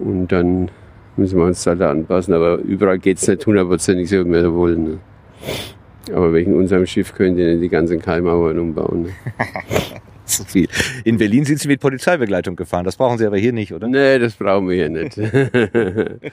Und 0.00 0.32
dann 0.32 0.68
müssen 1.16 1.38
wir 1.38 1.44
uns 1.44 1.62
da 1.62 1.74
anpassen. 1.74 2.34
Aber 2.34 2.58
überall 2.58 2.98
geht 2.98 3.18
es 3.18 3.28
nicht 3.28 3.46
hundertprozentig 3.46 4.10
so, 4.10 4.26
wie 4.26 4.32
wir 4.32 4.52
wollen. 4.52 4.98
Aber 6.10 6.32
wegen 6.32 6.54
unserem 6.54 6.86
Schiff 6.86 7.14
können 7.14 7.36
die 7.36 7.60
die 7.60 7.68
ganzen 7.68 8.00
Keimauern 8.00 8.58
umbauen. 8.58 9.02
Ne? 9.02 9.10
Zu 10.24 10.44
viel. 10.44 10.68
In 11.04 11.18
Berlin 11.18 11.44
sind 11.44 11.60
Sie 11.60 11.68
mit 11.68 11.80
Polizeibegleitung 11.80 12.56
gefahren. 12.56 12.84
Das 12.84 12.96
brauchen 12.96 13.18
Sie 13.18 13.26
aber 13.26 13.38
hier 13.38 13.52
nicht, 13.52 13.72
oder? 13.72 13.88
Nee, 13.88 14.18
das 14.18 14.34
brauchen 14.34 14.68
wir 14.68 14.76
hier 14.76 14.88
nicht. 14.88 15.14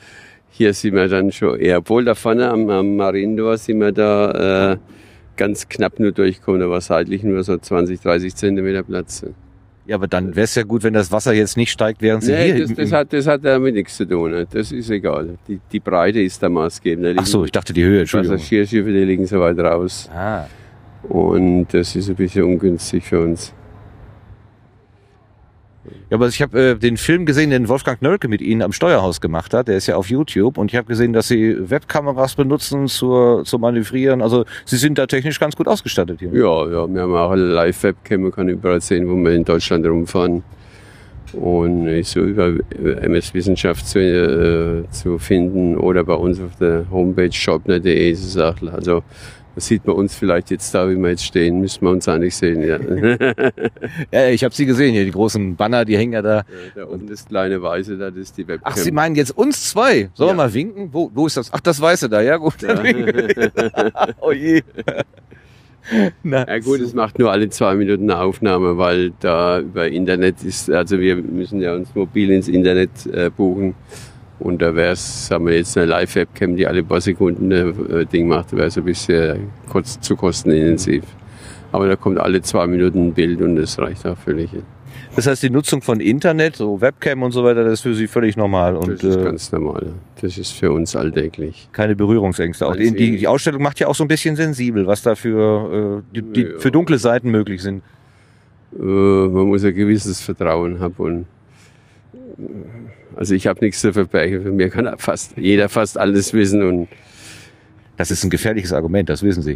hier 0.51 0.73
sind 0.73 0.95
wir 0.95 1.07
dann 1.07 1.31
schon 1.31 1.59
eher. 1.59 1.79
Obwohl 1.79 2.05
da 2.05 2.15
vorne 2.15 2.49
am, 2.49 2.69
am 2.69 2.95
Mariendor 2.95 3.57
sind 3.57 3.79
wir 3.79 3.91
da 3.91 4.73
äh, 4.73 4.77
ganz 5.37 5.67
knapp 5.67 5.99
nur 5.99 6.11
durchgekommen. 6.11 6.61
Da 6.61 6.69
war 6.69 6.81
seitlich 6.81 7.23
nur 7.23 7.43
so 7.43 7.57
20, 7.57 7.99
30 7.99 8.35
Zentimeter 8.35 8.83
Platz. 8.83 9.25
Ja, 9.89 9.95
aber 9.95 10.07
dann 10.07 10.35
wäre 10.35 10.43
es 10.43 10.53
ja 10.53 10.61
gut, 10.61 10.83
wenn 10.83 10.93
das 10.93 11.11
Wasser 11.11 11.33
jetzt 11.33 11.57
nicht 11.57 11.71
steigt, 11.71 11.99
während 12.03 12.23
Sie 12.23 12.31
Nee, 12.31 12.53
hier... 12.53 12.67
das, 12.67 12.75
das, 12.75 12.91
hat, 12.91 13.11
das 13.11 13.25
hat 13.25 13.43
damit 13.43 13.73
nichts 13.73 13.97
zu 13.97 14.05
tun. 14.05 14.29
ne? 14.29 14.45
Das 14.51 14.71
ist 14.71 14.91
egal. 14.91 15.39
Die, 15.47 15.59
die 15.71 15.79
Breite 15.79 16.21
ist 16.21 16.43
da 16.43 16.47
maßgebend. 16.47 17.17
Da 17.17 17.21
Ach 17.21 17.25
so, 17.25 17.43
ich 17.43 17.51
dachte 17.51 17.73
die 17.73 17.83
Höhe, 17.83 18.01
Entschuldigung. 18.01 18.37
Passagierschiffe, 18.37 18.91
die 18.91 19.03
liegen 19.03 19.25
so 19.25 19.39
weit 19.39 19.57
raus. 19.57 20.07
Ah. 20.13 20.45
Und 21.01 21.69
das 21.71 21.95
ist 21.95 22.07
ein 22.07 22.15
bisschen 22.15 22.43
ungünstig 22.43 23.03
für 23.03 23.19
uns. 23.19 23.51
Ja, 26.09 26.17
aber 26.17 26.27
ich 26.27 26.41
habe 26.41 26.59
äh, 26.59 26.75
den 26.75 26.97
Film 26.97 27.25
gesehen, 27.25 27.49
den 27.49 27.67
Wolfgang 27.67 28.01
Nölke 28.01 28.27
mit 28.27 28.41
Ihnen 28.41 28.61
am 28.61 28.71
Steuerhaus 28.71 29.21
gemacht 29.21 29.53
hat. 29.53 29.67
Der 29.67 29.77
ist 29.77 29.87
ja 29.87 29.95
auf 29.95 30.09
YouTube. 30.09 30.57
Und 30.57 30.71
ich 30.71 30.77
habe 30.77 30.87
gesehen, 30.87 31.13
dass 31.13 31.27
Sie 31.27 31.55
Webkameras 31.69 32.35
benutzen 32.35 32.87
zur, 32.87 33.43
zum 33.45 33.61
Manövrieren. 33.61 34.21
Also 34.21 34.45
Sie 34.65 34.77
sind 34.77 34.97
da 34.97 35.05
technisch 35.05 35.39
ganz 35.39 35.55
gut 35.55 35.67
ausgestattet 35.67 36.19
hier. 36.19 36.29
Ja, 36.33 36.67
ja, 36.67 36.87
wir 36.87 37.01
haben 37.01 37.15
auch 37.15 37.31
eine 37.31 37.43
Live-Webcam, 37.43 38.21
man 38.21 38.31
kann 38.31 38.49
überall 38.49 38.81
sehen, 38.81 39.07
wo 39.07 39.15
wir 39.15 39.31
in 39.31 39.45
Deutschland 39.45 39.85
rumfahren. 39.85 40.43
Und 41.33 42.03
so 42.05 42.21
über 42.21 42.53
MS 42.81 43.33
Wissenschaft 43.33 43.85
zu, 43.85 43.99
äh, 43.99 44.89
zu 44.89 45.19
finden 45.19 45.77
oder 45.77 46.03
bei 46.03 46.15
uns 46.15 46.39
auf 46.39 46.55
der 46.59 46.85
Homepage 46.89 47.31
shopner.de 47.31 48.11
ist 48.11 48.25
es 48.25 48.37
auch. 48.37 48.55
Also 48.73 49.03
da 49.60 49.65
sieht 49.65 49.86
man 49.86 49.98
uns 49.98 50.15
vielleicht 50.15 50.52
jetzt 50.52 50.73
da, 50.73 50.90
wie 50.90 50.95
wir 50.95 51.10
jetzt 51.10 51.26
stehen, 51.26 51.60
müssen 51.60 51.84
wir 51.84 51.91
uns 51.91 52.07
eigentlich 52.07 52.36
sehen. 52.36 52.61
Ja. 52.64 52.80
Ja, 54.11 54.27
ich 54.30 54.44
habe 54.44 54.56
Sie 54.56 54.65
gesehen 54.65 54.94
hier, 54.94 55.03
die 55.03 55.11
großen 55.11 55.56
Banner, 55.56 55.84
die 55.84 55.98
hängen 55.98 56.14
ja 56.14 56.22
da. 56.22 56.44
da 56.76 56.86
unten 56.86 57.07
das 57.07 57.26
kleine 57.26 57.61
Weiße, 57.61 57.98
da, 57.98 58.10
das 58.10 58.19
ist 58.19 58.38
die 58.38 58.48
Webcam. 58.48 58.72
Ach, 58.72 58.77
Sie 58.77 58.91
meinen 58.91 59.15
jetzt 59.15 59.38
uns 59.38 59.69
zwei? 59.69 60.10
Sollen 60.14 60.31
wir 60.31 60.36
mal 60.36 60.53
winken? 60.53 60.90
Wo, 60.91 61.11
wo 61.14 61.27
ist 61.27 61.38
das? 61.38 61.52
Ach, 61.52 61.60
das 61.60 61.81
Weiße 61.81 62.10
da, 62.10 62.22
ja 62.22 62.38
gut. 62.38 62.61
Wir. 62.61 63.52
oh 64.22 64.31
je. 64.31 64.61
Na, 66.23 66.48
Ja 66.48 66.60
gut, 66.60 66.80
es 66.80 66.94
macht 66.94 67.19
nur 67.19 67.31
alle 67.31 67.49
zwei 67.49 67.76
Minuten 67.76 68.10
eine 68.10 68.22
Aufnahme, 68.22 68.77
weil 68.77 69.11
da 69.19 69.60
über 69.60 69.88
Internet 69.88 70.44
ist, 70.44 70.69
also 70.72 70.99
wir 70.99 71.18
müssen 71.18 71.61
ja 71.61 71.76
uns 71.76 71.94
mobil 71.94 72.31
ins 72.31 72.48
Internet 72.48 73.06
äh, 73.07 73.30
buchen. 73.30 73.76
Und 74.39 74.61
da 74.61 74.73
wäre 74.73 74.93
es, 74.93 75.29
haben 75.31 75.47
wir 75.47 75.55
jetzt 75.57 75.77
eine 75.77 75.87
Live-Webcam, 75.87 76.55
die 76.55 76.65
alle 76.65 76.83
paar 76.83 77.01
Sekunden 77.01 77.51
ein 77.51 77.89
äh, 77.91 78.05
Ding 78.05 78.27
macht, 78.27 78.53
wäre 78.55 78.67
es 78.67 78.77
ein 78.77 78.85
bisschen 78.85 79.49
kurz, 79.69 79.99
zu 79.99 80.15
kostenintensiv. 80.15 81.03
Aber 81.71 81.87
da 81.87 81.95
kommt 81.95 82.17
alle 82.19 82.41
zwei 82.41 82.65
Minuten 82.67 83.07
ein 83.09 83.13
Bild 83.13 83.41
und 83.41 83.57
das 83.57 83.77
reicht 83.77 84.05
auch 84.07 84.17
völlig. 84.17 84.49
Das 85.15 85.27
heißt, 85.27 85.43
die 85.43 85.49
Nutzung 85.49 85.81
von 85.81 85.99
Internet, 85.99 86.55
so 86.55 86.79
Webcam 86.79 87.23
und 87.23 87.31
so 87.31 87.43
weiter, 87.43 87.63
das 87.63 87.73
ist 87.73 87.81
für 87.81 87.93
Sie 87.95 88.07
völlig 88.07 88.37
normal. 88.37 88.75
Und, 88.77 88.87
Das 88.89 89.03
ist 89.03 89.17
äh, 89.17 89.23
ganz 89.23 89.51
normal. 89.51 89.87
Das 90.21 90.37
ist 90.37 90.51
für 90.53 90.71
uns 90.71 90.95
alltäglich. 90.95 91.67
keine 91.73 91.95
Berührungsängste. 91.95 92.65
Auch 92.65 92.75
die, 92.75 92.91
die, 92.95 93.17
die 93.17 93.27
Ausstellung 93.27 93.61
macht 93.61 93.79
ja 93.79 93.87
auch 93.87 93.95
so 93.95 94.03
ein 94.05 94.07
bisschen 94.07 94.35
sensibel, 94.35 94.87
was 94.87 95.01
da 95.01 95.15
für, 95.15 96.01
äh, 96.13 96.15
die, 96.15 96.21
die, 96.21 96.41
Ja. 96.43 96.59
für 96.59 96.71
dunkle 96.71 96.97
Seiten 96.97 97.29
möglich 97.31 97.61
sind. 97.61 97.83
Äh, 98.73 98.81
man 98.83 99.47
muss 99.47 99.63
ein 99.65 99.75
gewisses 99.75 100.21
Vertrauen 100.21 100.79
haben 100.79 100.95
und 100.97 101.25
also 103.19 103.35
ich 103.35 103.47
habe 103.47 103.59
nichts 103.59 103.81
zu 103.81 103.91
verbergen. 103.91 104.43
Für 104.43 104.51
mir 104.51 104.69
kann 104.69 104.89
fast 104.97 105.35
jeder 105.35 105.67
fast 105.67 105.97
alles 105.97 106.33
wissen 106.33 106.63
und 106.63 106.87
Das 107.97 108.11
ist 108.11 108.23
ein 108.23 108.29
gefährliches 108.29 108.71
Argument, 108.71 109.09
das 109.09 109.23
wissen 109.23 109.43
Sie. 109.43 109.55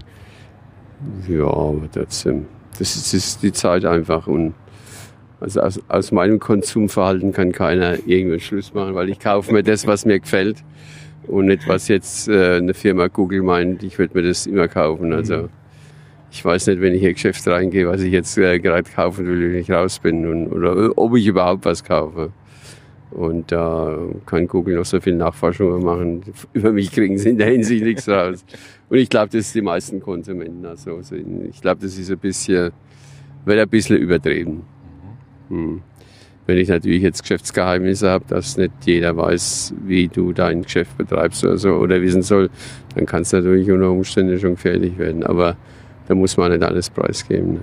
Ja, 1.29 1.45
aber 1.45 1.87
trotzdem. 1.89 2.45
Das 2.77 2.97
ist, 2.97 3.13
ist 3.13 3.41
die 3.41 3.53
Zeit 3.53 3.85
einfach. 3.85 4.27
Und 4.27 4.53
also 5.39 5.61
aus, 5.61 5.79
aus 5.87 6.11
meinem 6.11 6.39
Konsumverhalten 6.39 7.31
kann 7.31 7.53
keiner 7.53 8.05
irgendwann 8.05 8.41
Schluss 8.41 8.73
machen, 8.73 8.95
weil 8.95 9.07
ich 9.07 9.19
kaufe 9.19 9.53
mir 9.53 9.63
das, 9.63 9.87
was 9.87 10.03
mir 10.03 10.19
gefällt. 10.19 10.57
Und 11.25 11.45
nicht, 11.45 11.69
was 11.69 11.87
jetzt 11.87 12.27
äh, 12.27 12.57
eine 12.57 12.73
Firma 12.73 13.07
Google 13.07 13.43
meint, 13.43 13.81
ich 13.81 13.97
würde 13.97 14.17
mir 14.17 14.27
das 14.27 14.45
immer 14.45 14.67
kaufen. 14.67 15.13
Also 15.13 15.47
ich 16.29 16.43
weiß 16.43 16.67
nicht, 16.67 16.81
wenn 16.81 16.93
ich 16.93 17.03
in 17.03 17.07
ein 17.07 17.13
Geschäft 17.13 17.47
reingehe, 17.47 17.87
was 17.87 18.01
ich 18.01 18.11
jetzt 18.11 18.37
äh, 18.37 18.59
gerade 18.59 18.89
kaufen 18.91 19.25
will, 19.25 19.53
wenn 19.53 19.61
ich 19.61 19.71
raus 19.71 19.99
bin. 19.99 20.27
Und, 20.27 20.47
oder 20.47 20.97
ob 20.97 21.15
ich 21.15 21.25
überhaupt 21.25 21.63
was 21.63 21.81
kaufe. 21.81 22.33
Und 23.13 23.51
da 23.51 23.95
kann 24.25 24.47
Google 24.47 24.75
noch 24.77 24.85
so 24.85 24.99
viel 24.99 25.15
Nachforschungen 25.15 25.83
machen. 25.83 26.23
Über 26.53 26.71
mich 26.71 26.91
kriegen 26.91 27.17
sie 27.17 27.29
in 27.29 27.37
der 27.37 27.51
Hinsicht 27.51 27.83
nichts 27.83 28.09
raus. 28.09 28.43
Und 28.89 28.97
ich 28.97 29.07
glaube, 29.07 29.27
das 29.27 29.47
ist 29.47 29.55
die 29.55 29.61
meisten 29.61 29.99
Konsumenten. 29.99 30.65
Also 30.65 30.99
sind. 31.01 31.45
ich 31.49 31.61
glaube, 31.61 31.81
das 31.81 31.97
ist 31.97 32.09
ein 32.09 32.17
bisschen, 32.17 32.71
wird 33.45 33.59
ein 33.59 33.69
bisschen 33.69 33.97
übertrieben. 33.97 34.63
Hm. 35.49 35.81
Wenn 36.47 36.57
ich 36.57 36.69
natürlich 36.69 37.03
jetzt 37.03 37.21
Geschäftsgeheimnisse 37.21 38.09
habe, 38.09 38.25
dass 38.27 38.57
nicht 38.57 38.73
jeder 38.85 39.15
weiß, 39.15 39.75
wie 39.85 40.07
du 40.07 40.33
dein 40.33 40.63
Geschäft 40.63 40.97
betreibst 40.97 41.45
oder 41.45 41.57
so 41.57 41.75
oder 41.75 42.01
wissen 42.01 42.23
soll, 42.23 42.49
dann 42.95 43.05
kann 43.05 43.21
es 43.21 43.31
natürlich 43.31 43.69
unter 43.71 43.91
Umständen 43.91 44.39
schon 44.39 44.55
gefährlich 44.55 44.97
werden. 44.97 45.23
Aber 45.23 45.55
da 46.07 46.15
muss 46.15 46.35
man 46.35 46.51
nicht 46.51 46.63
alles 46.63 46.89
preisgeben. 46.89 47.53
Ne? 47.53 47.61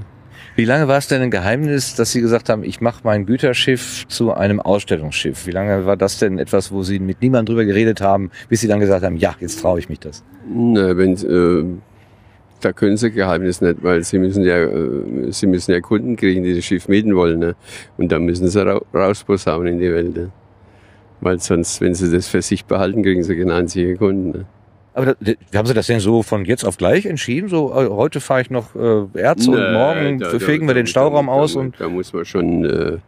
Wie 0.60 0.66
lange 0.66 0.88
war 0.88 0.98
es 0.98 1.08
denn 1.08 1.22
ein 1.22 1.30
Geheimnis, 1.30 1.94
dass 1.94 2.12
Sie 2.12 2.20
gesagt 2.20 2.50
haben, 2.50 2.64
ich 2.64 2.82
mache 2.82 3.00
mein 3.02 3.24
Güterschiff 3.24 4.06
zu 4.08 4.34
einem 4.34 4.60
Ausstellungsschiff? 4.60 5.46
Wie 5.46 5.52
lange 5.52 5.86
war 5.86 5.96
das 5.96 6.18
denn 6.18 6.38
etwas, 6.38 6.70
wo 6.70 6.82
Sie 6.82 6.98
mit 6.98 7.22
niemandem 7.22 7.54
drüber 7.54 7.64
geredet 7.64 8.02
haben, 8.02 8.30
bis 8.50 8.60
Sie 8.60 8.68
dann 8.68 8.78
gesagt 8.78 9.02
haben, 9.02 9.16
ja, 9.16 9.34
jetzt 9.40 9.62
traue 9.62 9.78
ich 9.78 9.88
mich 9.88 10.00
das? 10.00 10.22
Na, 10.54 10.94
wenn, 10.98 11.14
äh, 11.14 11.64
da 12.60 12.74
können 12.74 12.98
sie 12.98 13.10
Geheimnis 13.10 13.62
nicht, 13.62 13.82
weil 13.82 14.04
sie 14.04 14.18
müssen 14.18 14.44
ja, 14.44 14.58
äh, 14.58 15.32
sie 15.32 15.46
müssen 15.46 15.72
ja 15.72 15.80
Kunden 15.80 16.16
kriegen, 16.16 16.44
die 16.44 16.54
das 16.54 16.62
Schiff 16.66 16.88
mieten 16.88 17.16
wollen. 17.16 17.38
Ne? 17.38 17.56
Und 17.96 18.12
da 18.12 18.18
müssen 18.18 18.46
sie 18.46 18.62
ra 18.62 18.82
rausposaunen 18.92 19.72
in 19.72 19.78
die 19.78 19.90
Welt. 19.90 20.14
Ne? 20.14 20.30
Weil 21.22 21.38
sonst, 21.38 21.80
wenn 21.80 21.94
sie 21.94 22.12
das 22.12 22.28
für 22.28 22.42
sich 22.42 22.66
behalten, 22.66 23.02
kriegen 23.02 23.22
sie 23.22 23.34
keine 23.34 23.54
einzige 23.54 23.96
Kunden. 23.96 24.30
Ne? 24.32 24.44
Aber 24.92 25.14
da, 25.20 25.32
haben 25.58 25.66
Sie 25.66 25.74
das 25.74 25.86
denn 25.86 26.00
so 26.00 26.22
von 26.22 26.44
jetzt 26.44 26.64
auf 26.64 26.76
gleich 26.76 27.06
entschieden? 27.06 27.48
So, 27.48 27.70
äh, 27.72 27.88
heute 27.88 28.20
fahre 28.20 28.40
ich 28.42 28.50
noch 28.50 28.74
äh, 28.74 29.04
Erz 29.18 29.46
und 29.46 29.54
morgen 29.72 30.18
da- 30.18 30.38
fegen 30.38 30.66
da- 30.66 30.70
wir 30.70 30.74
den 30.74 30.86
Stauraum 30.86 31.26
da- 31.26 31.32
aus 31.32 31.54
da, 31.54 31.60
und 31.60 31.74
Da 31.80 31.88
muss 31.88 32.12
man 32.12 32.24
schon 32.24 32.64
äh, 32.64 32.98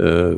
äh, 0.00 0.36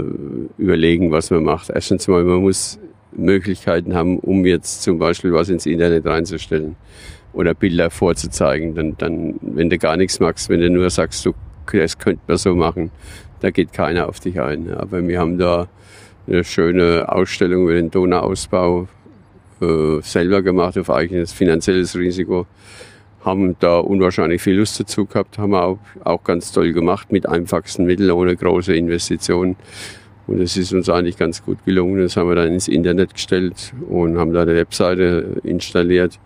überlegen, 0.58 1.10
was 1.10 1.30
man 1.30 1.44
macht. 1.44 1.70
Erstens 1.70 2.08
mal, 2.08 2.24
man 2.24 2.40
muss 2.40 2.78
Möglichkeiten 3.12 3.94
haben, 3.94 4.18
um 4.18 4.46
jetzt 4.46 4.82
zum 4.82 4.98
Beispiel 4.98 5.32
was 5.32 5.50
ins 5.50 5.66
Internet 5.66 6.06
reinzustellen 6.06 6.76
oder 7.34 7.52
Bilder 7.54 7.90
vorzuzeigen. 7.90 8.74
Dann, 8.74 8.96
dann, 8.96 9.34
wenn 9.42 9.68
du 9.68 9.76
gar 9.78 9.96
nichts 9.98 10.20
machst, 10.20 10.48
wenn 10.48 10.60
du 10.60 10.70
nur 10.70 10.88
sagst, 10.88 11.24
du, 11.26 11.34
das 11.70 11.98
könnte 11.98 12.22
man 12.26 12.38
so 12.38 12.54
machen, 12.54 12.90
da 13.40 13.50
geht 13.50 13.72
keiner 13.74 14.08
auf 14.08 14.20
dich 14.20 14.40
ein. 14.40 14.72
Aber 14.74 15.06
wir 15.06 15.18
haben 15.20 15.36
da 15.36 15.68
eine 16.26 16.44
schöne 16.44 17.06
Ausstellung 17.12 17.64
über 17.64 17.74
den 17.74 17.90
Donauausbau 17.90 18.88
äh, 19.62 20.00
selber 20.02 20.42
gemacht 20.42 20.76
auf 20.76 20.90
eigenes 20.90 21.32
finanzielles 21.32 21.96
Risiko 21.96 22.46
haben 23.24 23.56
da 23.60 23.78
unwahrscheinlich 23.78 24.42
viel 24.42 24.56
Lust 24.56 24.80
dazu 24.80 25.06
gehabt, 25.06 25.38
haben 25.38 25.52
wir 25.52 25.64
auch, 25.64 25.78
auch 26.04 26.24
ganz 26.24 26.52
toll 26.52 26.72
gemacht 26.72 27.12
mit 27.12 27.28
einfachsten 27.28 27.84
Mitteln, 27.84 28.10
ohne 28.10 28.36
große 28.36 28.74
Investitionen. 28.74 29.56
Und 30.26 30.40
es 30.40 30.56
ist 30.56 30.72
uns 30.72 30.88
eigentlich 30.88 31.16
ganz 31.16 31.44
gut 31.44 31.64
gelungen. 31.64 32.00
Das 32.00 32.16
haben 32.16 32.28
wir 32.28 32.36
dann 32.36 32.52
ins 32.52 32.68
Internet 32.68 33.14
gestellt 33.14 33.72
und 33.88 34.18
haben 34.18 34.32
da 34.32 34.42
eine 34.42 34.54
Webseite 34.54 35.40
installiert. 35.42 36.18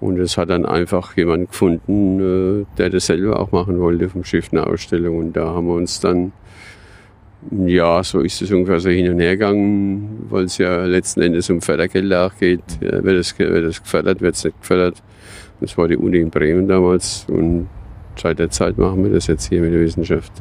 Und 0.00 0.18
es 0.18 0.38
hat 0.38 0.50
dann 0.50 0.64
einfach 0.64 1.16
jemand 1.16 1.50
gefunden, 1.50 2.62
äh, 2.62 2.66
der 2.78 2.90
das 2.90 3.06
selber 3.06 3.40
auch 3.40 3.50
machen 3.50 3.80
wollte 3.80 4.08
vom 4.08 4.24
Schiff, 4.24 4.48
eine 4.52 4.66
Ausstellung. 4.66 5.18
Und 5.18 5.36
da 5.36 5.46
haben 5.46 5.66
wir 5.66 5.74
uns 5.74 5.98
dann 6.00 6.32
Ja, 7.50 8.02
so 8.02 8.20
ist 8.20 8.42
es 8.42 8.50
ungefähr 8.50 8.80
so 8.80 8.90
hin 8.90 9.12
und 9.12 9.20
her 9.20 9.36
gegangen, 9.36 10.26
weil 10.28 10.44
es 10.44 10.58
ja 10.58 10.84
letzten 10.84 11.22
Endes 11.22 11.48
um 11.50 11.60
Fördergelder 11.60 12.26
auch 12.26 12.36
geht. 12.36 12.62
Ja, 12.80 13.02
wird, 13.04 13.16
es, 13.16 13.38
wird 13.38 13.64
es 13.64 13.80
gefördert, 13.80 14.20
wird 14.20 14.34
es 14.34 14.44
nicht 14.44 14.60
gefördert. 14.60 15.02
Das 15.60 15.78
war 15.78 15.86
die 15.86 15.96
Uni 15.96 16.18
in 16.18 16.30
Bremen 16.30 16.66
damals 16.66 17.26
und 17.28 17.68
seit 18.16 18.40
der 18.40 18.50
Zeit 18.50 18.76
machen 18.76 19.04
wir 19.04 19.12
das 19.12 19.28
jetzt 19.28 19.48
hier 19.48 19.60
mit 19.60 19.72
der 19.72 19.80
Wissenschaft. 19.80 20.32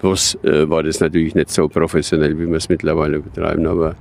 Bloß 0.00 0.38
äh, 0.44 0.68
war 0.68 0.82
das 0.82 1.00
natürlich 1.00 1.34
nicht 1.34 1.50
so 1.50 1.68
professionell, 1.68 2.38
wie 2.38 2.46
wir 2.46 2.56
es 2.56 2.68
mittlerweile 2.68 3.20
betreiben, 3.20 3.66
aber 3.66 3.96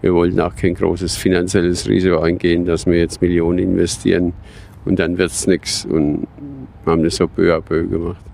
wir 0.00 0.14
wollten 0.14 0.40
auch 0.40 0.54
kein 0.54 0.74
großes 0.74 1.16
finanzielles 1.16 1.88
Risiko 1.88 2.20
eingehen, 2.20 2.64
dass 2.64 2.86
wir 2.86 2.98
jetzt 2.98 3.20
Millionen 3.20 3.58
investieren 3.58 4.32
und 4.84 4.98
dann 4.98 5.18
wird 5.18 5.30
es 5.30 5.46
nichts 5.46 5.84
und 5.84 6.28
haben 6.86 7.02
das 7.02 7.16
so 7.16 7.26
peu 7.26 7.52
à 7.54 7.60
peu 7.60 7.84
gemacht. 7.84 8.33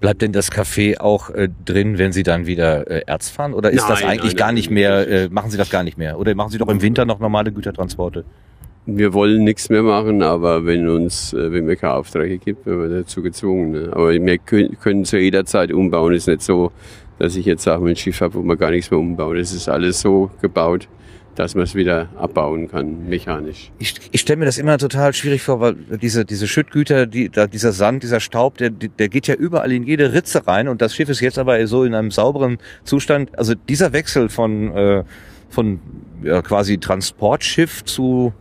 Bleibt 0.00 0.22
denn 0.22 0.32
das 0.32 0.52
Café 0.52 0.98
auch 0.98 1.30
äh, 1.30 1.48
drin, 1.64 1.98
wenn 1.98 2.12
Sie 2.12 2.22
dann 2.22 2.46
wieder 2.46 2.90
äh, 2.90 3.02
Erz 3.06 3.28
fahren? 3.28 3.54
Oder 3.54 3.70
ist 3.70 3.82
Nein, 3.82 3.88
das 3.90 4.02
eigentlich 4.04 4.34
nein, 4.34 4.36
gar 4.36 4.52
nicht 4.52 4.70
mehr, 4.70 5.08
äh, 5.08 5.28
machen 5.30 5.50
Sie 5.50 5.56
das 5.56 5.70
gar 5.70 5.82
nicht 5.82 5.98
mehr? 5.98 6.18
Oder 6.18 6.34
machen 6.34 6.50
Sie 6.50 6.58
doch 6.58 6.68
im 6.68 6.82
Winter 6.82 7.04
noch 7.04 7.20
normale 7.20 7.52
Gütertransporte? 7.52 8.24
Wir 8.86 9.14
wollen 9.14 9.44
nichts 9.44 9.70
mehr 9.70 9.82
machen, 9.82 10.22
aber 10.22 10.66
wenn 10.66 10.88
uns, 10.88 11.32
äh, 11.32 11.52
wenn 11.52 11.66
wir 11.66 11.76
keine 11.76 11.94
Aufträge 11.94 12.36
gibt, 12.36 12.66
werden 12.66 12.82
wir 12.82 12.98
dazu 13.00 13.22
gezwungen. 13.22 13.72
Ne? 13.72 13.88
Aber 13.92 14.12
wir 14.12 14.38
können, 14.38 15.04
zu 15.06 15.18
jeder 15.18 15.46
Zeit 15.46 15.72
umbauen. 15.72 16.12
Es 16.12 16.24
ist 16.24 16.28
nicht 16.28 16.42
so, 16.42 16.70
dass 17.18 17.34
ich 17.34 17.46
jetzt 17.46 17.62
sage, 17.62 17.86
ein 17.86 17.96
Schiff 17.96 18.20
habe, 18.20 18.34
wo 18.34 18.42
man 18.42 18.58
gar 18.58 18.70
nichts 18.70 18.90
mehr 18.90 19.00
umbaut. 19.00 19.36
Es 19.36 19.54
ist 19.54 19.70
alles 19.70 20.00
so 20.00 20.30
gebaut, 20.42 20.88
dass 21.34 21.54
man 21.54 21.64
es 21.64 21.74
wieder 21.74 22.08
abbauen 22.16 22.68
kann, 22.68 23.08
mechanisch. 23.08 23.70
Ich, 23.78 23.94
ich 24.10 24.20
stelle 24.20 24.38
mir 24.38 24.44
das 24.44 24.58
immer 24.58 24.78
total 24.78 25.12
schwierig 25.12 25.42
vor, 25.42 25.60
weil 25.60 25.74
diese, 26.00 26.24
diese 26.24 26.46
Schüttgüter, 26.46 27.06
die, 27.06 27.28
da, 27.28 27.46
dieser 27.46 27.72
Sand, 27.72 28.02
dieser 28.02 28.20
Staub, 28.20 28.58
der, 28.58 28.70
der 28.70 29.08
geht 29.08 29.26
ja 29.26 29.34
überall 29.34 29.72
in 29.72 29.84
jede 29.84 30.12
Ritze 30.12 30.46
rein 30.46 30.68
und 30.68 30.82
das 30.82 30.94
Schiff 30.94 31.08
ist 31.08 31.20
jetzt 31.20 31.38
aber 31.38 31.66
so 31.66 31.84
in 31.84 31.94
einem 31.94 32.10
sauberen 32.10 32.58
Zustand. 32.84 33.36
Also 33.38 33.54
dieser 33.54 33.92
Wechsel 33.92 34.28
von, 34.28 34.74
äh, 34.76 35.04
von 35.50 35.80
ja, 36.22 36.42
quasi 36.42 36.78
Transportschiff 36.78 37.84
zu 37.84 38.32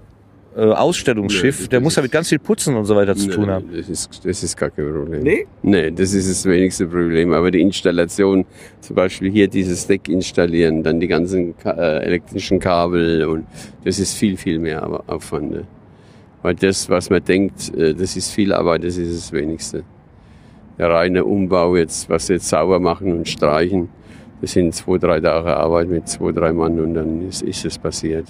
äh, 0.56 0.62
Ausstellungsschiff, 0.62 1.62
Nee, 1.62 1.68
der 1.68 1.80
das 1.80 1.84
muss 1.84 1.96
ja 1.96 2.02
ist- 2.02 2.06
mit 2.06 2.12
ganz 2.12 2.30
viel 2.30 2.40
Putzen 2.40 2.76
und 2.76 2.86
so 2.86 2.96
weiter 2.96 3.16
zu 3.16 3.28
Nee, 3.28 3.34
tun 3.36 3.50
haben. 3.50 3.70
Das 3.76 3.90
ist, 3.90 4.26
das 4.26 4.44
ist 4.44 4.56
gar 4.58 4.70
kein 4.70 4.86
Problem. 4.92 5.24
Nee? 5.24 5.48
Nee, 5.62 5.92
das 5.92 6.14
ist 6.14 6.30
das 6.30 6.46
wenigste 6.46 6.88
Problem. 6.88 7.34
Aber 7.34 7.50
die 7.52 7.62
Installation, 7.62 8.46
zum 8.82 8.96
Beispiel 8.96 9.32
hier 9.32 9.48
dieses 9.48 9.88
Deck 9.88 10.08
installieren, 10.10 10.84
dann 10.84 11.00
die 11.00 11.08
ganzen 11.08 11.56
äh, 11.66 11.70
elektrischen 12.04 12.60
Kabel 12.60 13.26
und 13.26 13.46
das 13.84 14.00
ist 14.00 14.14
viel, 14.14 14.38
viel 14.38 14.60
mehr 14.60 14.88
Au- 14.88 15.04
Aufwand. 15.08 15.52
ne? 15.52 15.64
Weil 16.42 16.56
das, 16.56 16.90
was 16.90 17.10
man 17.10 17.24
denkt, 17.24 17.74
äh, 17.76 17.94
das 17.96 18.16
ist 18.18 18.32
viel 18.32 18.54
Arbeit, 18.54 18.84
das 18.84 18.98
ist 18.98 19.16
das 19.18 19.32
wenigste. 19.32 19.84
Der 20.78 20.90
reine 20.90 21.24
Umbau 21.24 21.76
jetzt, 21.76 22.10
was 22.10 22.30
wir 22.30 22.36
jetzt 22.38 22.50
sauber 22.50 22.80
machen 22.80 23.12
und 23.14 23.30
streichen, 23.30 23.90
das 24.42 24.52
sind 24.52 24.74
zwei, 24.76 24.98
drei 24.98 25.20
Tage 25.22 25.56
Arbeit 25.56 25.88
mit 25.88 26.08
zwei, 26.10 26.32
drei 26.32 26.52
Mann 26.52 26.80
und 26.80 26.96
dann 26.96 27.28
ist, 27.28 27.42
ist 27.44 27.64
es 27.64 27.78
passiert. 27.78 28.26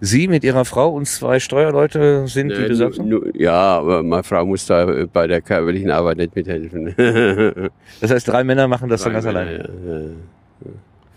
Sie 0.00 0.28
mit 0.28 0.44
Ihrer 0.44 0.64
Frau 0.64 0.90
und 0.90 1.06
zwei 1.06 1.40
Steuerleute 1.40 2.26
sind 2.26 2.50
die 2.50 2.68
nur, 2.68 2.90
nur, 3.04 3.36
ja, 3.36 3.78
aber 3.78 4.02
meine 4.02 4.22
Frau 4.22 4.44
muss 4.44 4.66
da 4.66 4.88
äh, 4.88 5.06
bei 5.06 5.26
der 5.26 5.40
körperlichen 5.40 5.90
Arbeit 5.90 6.18
nicht 6.18 6.34
mithelfen. 6.34 6.94
Das 8.00 8.10
heißt, 8.10 8.28
drei 8.28 8.44
Männer 8.44 8.68
machen 8.68 8.88
das 8.88 9.02
dann 9.02 9.12
Drei 9.12 9.20
ganz 9.20 9.26
Männer, 9.26 9.40
alleine? 9.40 9.68
ja, 9.86 9.98
ja. 9.98 10.72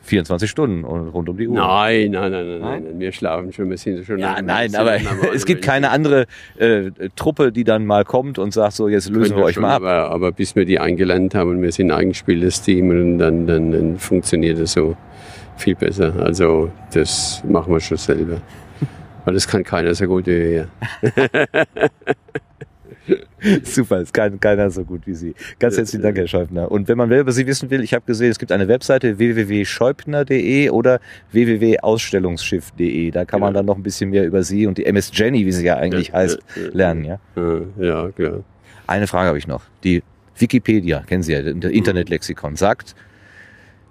24 0.07 0.49
Stunden 0.49 0.83
und 0.83 1.09
rund 1.09 1.29
um 1.29 1.37
die 1.37 1.47
Uhr. 1.47 1.55
Nein, 1.55 2.11
nein, 2.11 2.31
nein, 2.31 2.47
nein, 2.47 2.59
nein, 2.59 2.83
nein, 2.83 2.99
wir 2.99 3.11
schlafen 3.11 3.51
schon, 3.51 3.69
wir 3.69 3.77
sind 3.77 4.05
schon. 4.05 4.17
Ja, 4.19 4.41
nein, 4.41 4.69
sind 4.69 4.79
aber 4.79 4.97
es 5.33 5.45
gibt 5.45 5.61
keine 5.61 5.89
andere 5.89 6.25
äh, 6.57 6.91
Truppe, 7.15 7.51
die 7.51 7.63
dann 7.63 7.85
mal 7.85 8.05
kommt 8.05 8.39
und 8.39 8.53
sagt, 8.53 8.73
so 8.73 8.87
jetzt 8.87 9.09
lösen 9.09 9.35
wir 9.35 9.43
euch 9.43 9.55
schon, 9.55 9.63
mal 9.63 9.75
ab. 9.75 9.81
Aber, 9.83 10.11
aber 10.11 10.31
bis 10.31 10.55
wir 10.55 10.65
die 10.65 10.79
eingelernt 10.79 11.35
haben 11.35 11.51
und 11.51 11.61
wir 11.61 11.71
sind 11.71 11.91
ein 11.91 11.99
eingespieltes 11.99 12.61
Team 12.61 12.89
und 12.89 13.17
dann, 13.17 13.47
dann, 13.47 13.71
dann 13.71 13.97
funktioniert 13.97 14.57
es 14.59 14.73
so 14.73 14.95
viel 15.57 15.75
besser. 15.75 16.13
Also 16.19 16.71
das 16.93 17.43
machen 17.47 17.73
wir 17.73 17.79
schon 17.79 17.97
selber. 17.97 18.37
Das 19.33 19.47
kann 19.47 19.63
keiner 19.63 19.93
so 19.93 20.05
gut 20.05 20.27
wie 20.27 20.39
wir. 20.39 20.67
Super, 23.63 24.01
ist 24.01 24.13
kein, 24.13 24.39
keiner 24.39 24.69
so 24.69 24.83
gut 24.83 25.01
wie 25.05 25.13
Sie. 25.13 25.33
Ganz 25.59 25.77
herzlichen 25.77 26.03
Dank, 26.03 26.17
Herr 26.17 26.27
Scheubner. 26.27 26.69
Und 26.71 26.87
wenn 26.87 26.97
man 26.97 27.07
mehr 27.09 27.21
über 27.21 27.31
Sie 27.31 27.45
wissen 27.47 27.69
will, 27.69 27.81
ich 27.81 27.93
habe 27.93 28.05
gesehen, 28.05 28.31
es 28.31 28.39
gibt 28.39 28.51
eine 28.51 28.67
Webseite 28.67 29.17
www.scheubner.de 29.17 30.69
oder 30.71 30.99
www.ausstellungsschiff.de. 31.31 33.11
Da 33.11 33.25
kann 33.25 33.39
man 33.39 33.53
dann 33.53 33.65
noch 33.65 33.77
ein 33.77 33.83
bisschen 33.83 34.09
mehr 34.09 34.25
über 34.25 34.43
Sie 34.43 34.67
und 34.67 34.77
die 34.77 34.85
MS 34.85 35.11
Jenny, 35.13 35.45
wie 35.45 35.51
sie 35.51 35.65
ja 35.65 35.77
eigentlich. 35.77 36.09
Ja, 36.09 36.13
heißt, 36.15 36.39
ja, 36.55 36.69
lernen. 36.73 37.05
Ja? 37.05 37.19
Ja, 37.79 38.11
klar. 38.11 38.43
Eine 38.87 39.07
Frage 39.07 39.27
habe 39.27 39.37
ich 39.37 39.47
noch. 39.47 39.63
Die 39.83 40.03
Wikipedia, 40.37 41.01
kennen 41.01 41.23
Sie 41.23 41.33
ja, 41.33 41.41
der 41.41 41.71
Internetlexikon, 41.71 42.55
sagt, 42.55 42.95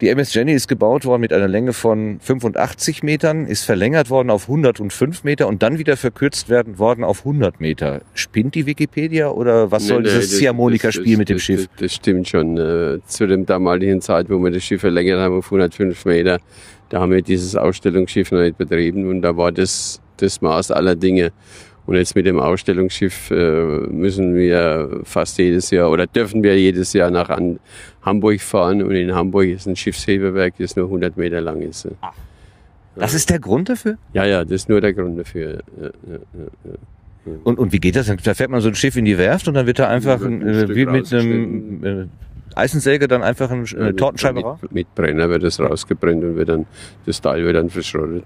die 0.01 0.09
MS 0.11 0.35
Jenny 0.35 0.53
ist 0.53 0.69
gebaut 0.69 1.05
worden 1.05 1.23
mit 1.23 1.33
einer 1.33 1.49
Länge 1.49 1.73
von 1.73 2.19
85 2.21 3.03
Metern, 3.03 3.47
ist 3.47 3.65
verlängert 3.65 4.11
worden 4.11 4.31
auf 4.31 4.43
105 4.49 5.25
Meter 5.25 5.49
und 5.49 5.63
dann 5.63 5.79
wieder 5.79 5.97
verkürzt 5.97 6.49
werden 6.49 6.79
worden 6.79 7.03
auf 7.05 7.21
100 7.21 7.61
Meter. 7.61 8.03
Spinnt 8.15 8.55
die 8.55 8.67
Wikipedia 8.67 9.29
oder 9.31 9.71
was 9.71 9.87
soll 9.87 10.03
Nee, 10.03 10.09
nee, 10.09 10.15
dieses 10.17 10.39
Ziehharmonika-Spiel 10.39 11.17
mit 11.17 11.29
dem 11.29 11.37
das- 11.37 11.43
Schiff? 11.45 11.67
Das, 11.69 11.81
das 11.81 11.95
stimmt 11.95 12.29
schon. 12.29 12.57
Äh, 12.59 12.99
Zu 13.07 13.27
dem 13.27 13.47
damaligen 13.47 14.01
Zeit, 14.01 14.29
wo 14.29 14.39
wir 14.39 14.51
das 14.51 14.63
Schiff 14.65 14.83
verlängert 14.83 15.19
haben 15.21 15.37
auf 15.39 15.47
105 15.47 16.05
Meter, 16.05 16.39
da 16.91 17.01
haben 17.01 17.13
wir 17.13 17.23
dieses 17.23 17.57
Ausstellungsschiff 17.57 18.31
noch 18.33 18.41
nicht 18.41 18.59
betrieben 18.59 19.09
und 19.09 19.23
da 19.23 19.37
war 19.37 19.51
das 19.53 20.01
das 20.19 20.41
Maß 20.41 20.71
aller 20.71 20.95
Dinge. 20.97 21.31
Und 21.87 21.95
jetzt 21.95 22.17
mit 22.17 22.27
dem 22.27 22.41
Ausstellungsschiff 22.41 23.31
äh, 23.31 23.61
müssen 23.89 24.35
wir 24.35 25.01
fast 25.05 25.39
jedes 25.39 25.71
Jahr 25.71 25.91
oder 25.91 26.07
dürfen 26.07 26.43
wir 26.43 26.59
jedes 26.59 26.93
Jahr 26.93 27.11
nach 27.13 27.31
Hamburg 28.03 28.41
fahren 28.41 28.83
und 28.83 28.91
in 28.97 29.15
Hamburg 29.15 29.47
ist 29.47 29.67
ein 29.67 29.77
Schiffshebewerk, 29.77 30.55
das 30.59 30.75
nur 30.75 30.87
100 30.87 31.17
Meter 31.17 31.41
lang 31.41 31.63
ist. 31.63 31.87
Das 32.97 33.15
ist 33.15 33.31
der 33.31 33.39
Grund 33.39 33.69
dafür? 33.69 33.99
Ja, 34.15 34.25
ja, 34.25 34.43
das 34.43 34.53
ist 34.53 34.69
nur 34.69 34.81
der 34.81 34.95
Grund 34.95 35.19
dafür. 35.21 35.61
Ja, 35.81 35.85
ja, 35.87 36.19
ja. 37.25 37.33
Und, 37.45 37.59
und 37.59 37.73
wie 37.73 37.79
geht 37.81 37.97
das? 37.97 38.07
Da 38.23 38.35
fährt 38.35 38.51
man 38.51 38.61
so 38.61 38.69
ein 38.69 38.75
Schiff 38.75 38.97
in 38.97 39.05
die 39.05 39.19
Werft 39.19 39.47
und 39.49 39.55
dann 39.55 39.67
wird 39.67 39.79
da 39.79 39.89
einfach 39.89 40.21
wird 40.21 40.31
ein, 40.31 40.43
äh, 40.49 40.75
wie 40.75 40.87
mit 40.87 41.13
einem 41.13 41.85
äh, 41.85 42.07
Eisensäge 42.55 43.07
dann 43.09 43.23
einfach 43.23 43.51
ein, 43.51 43.65
eine 43.77 43.87
mit- 43.89 43.97
Tortenscheibe 43.99 44.41
raus? 44.41 44.59
mit, 44.63 44.73
mit 44.73 44.95
Brenner 44.95 45.29
wird 45.29 45.43
das 45.43 45.59
rausgebrennt 45.61 46.23
und 46.25 46.37
wird 46.37 46.49
dann, 46.49 46.67
das 47.05 47.21
Teil 47.21 47.45
wird 47.45 47.57
dann 47.57 47.69
verschrottet. 47.69 48.25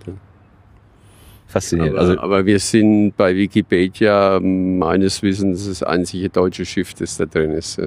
Faszinierend. 1.51 1.99
Aber, 1.99 2.09
Also 2.09 2.21
aber 2.21 2.47
wir 2.47 2.61
sind 2.61 3.17
bei 3.17 3.35
Wikipedia 3.35 4.39
meines 4.41 5.21
Wissens 5.21 5.67
das 5.67 5.83
einzige 5.83 6.29
deutsche 6.29 6.65
Schiff, 6.65 6.95
das 6.95 7.17
da 7.17 7.27
drin 7.27 7.51
ist. 7.51 7.81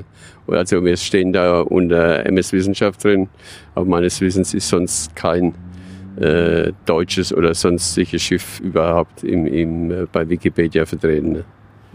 Also 0.48 0.84
wir 0.84 0.98
stehen 0.98 1.32
da 1.32 1.62
unter 1.62 2.26
MS 2.26 2.52
Wissenschaft 2.52 3.02
drin, 3.02 3.30
aber 3.74 3.86
meines 3.86 4.20
Wissens 4.20 4.54
ist 4.54 4.68
sonst 4.68 5.16
kein 5.16 5.54
äh, 6.18 6.74
deutsches 6.86 7.34
oder 7.34 7.54
sonstiges 7.54 8.22
Schiff 8.22 8.60
überhaupt 8.60 9.24
im, 9.24 9.48
im, 9.48 9.92
äh, 9.92 10.06
bei 10.12 10.28
Wikipedia 10.28 10.86
vertreten. 10.86 11.46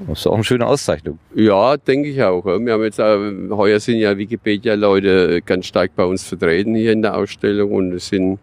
das 0.07 0.21
ist 0.21 0.27
auch 0.27 0.35
eine 0.35 0.45
schöne 0.45 0.67
Auszeichnung. 0.67 1.19
Ja, 1.35 1.77
denke 1.77 2.09
ich 2.09 2.23
auch. 2.23 2.47
Wir 2.47 2.73
haben 2.73 2.83
jetzt, 2.83 2.99
äh, 2.99 3.51
heuer 3.51 3.79
sind 3.79 3.99
ja 3.99 4.17
Wikipedia-Leute 4.17 5.43
ganz 5.43 5.67
stark 5.67 5.95
bei 5.95 6.05
uns 6.05 6.25
vertreten 6.25 6.75
hier 6.75 6.93
in 6.93 7.03
der 7.03 7.15
Ausstellung 7.15 7.73
und 7.73 7.93
es 7.93 8.09
sind 8.09 8.39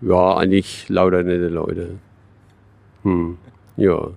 ja 0.00 0.36
eigentlich 0.36 0.88
lauter 0.88 1.22
nette 1.22 1.48
Leute. 1.48 1.98
Hm. 3.06 3.38
Ja. 3.76 4.10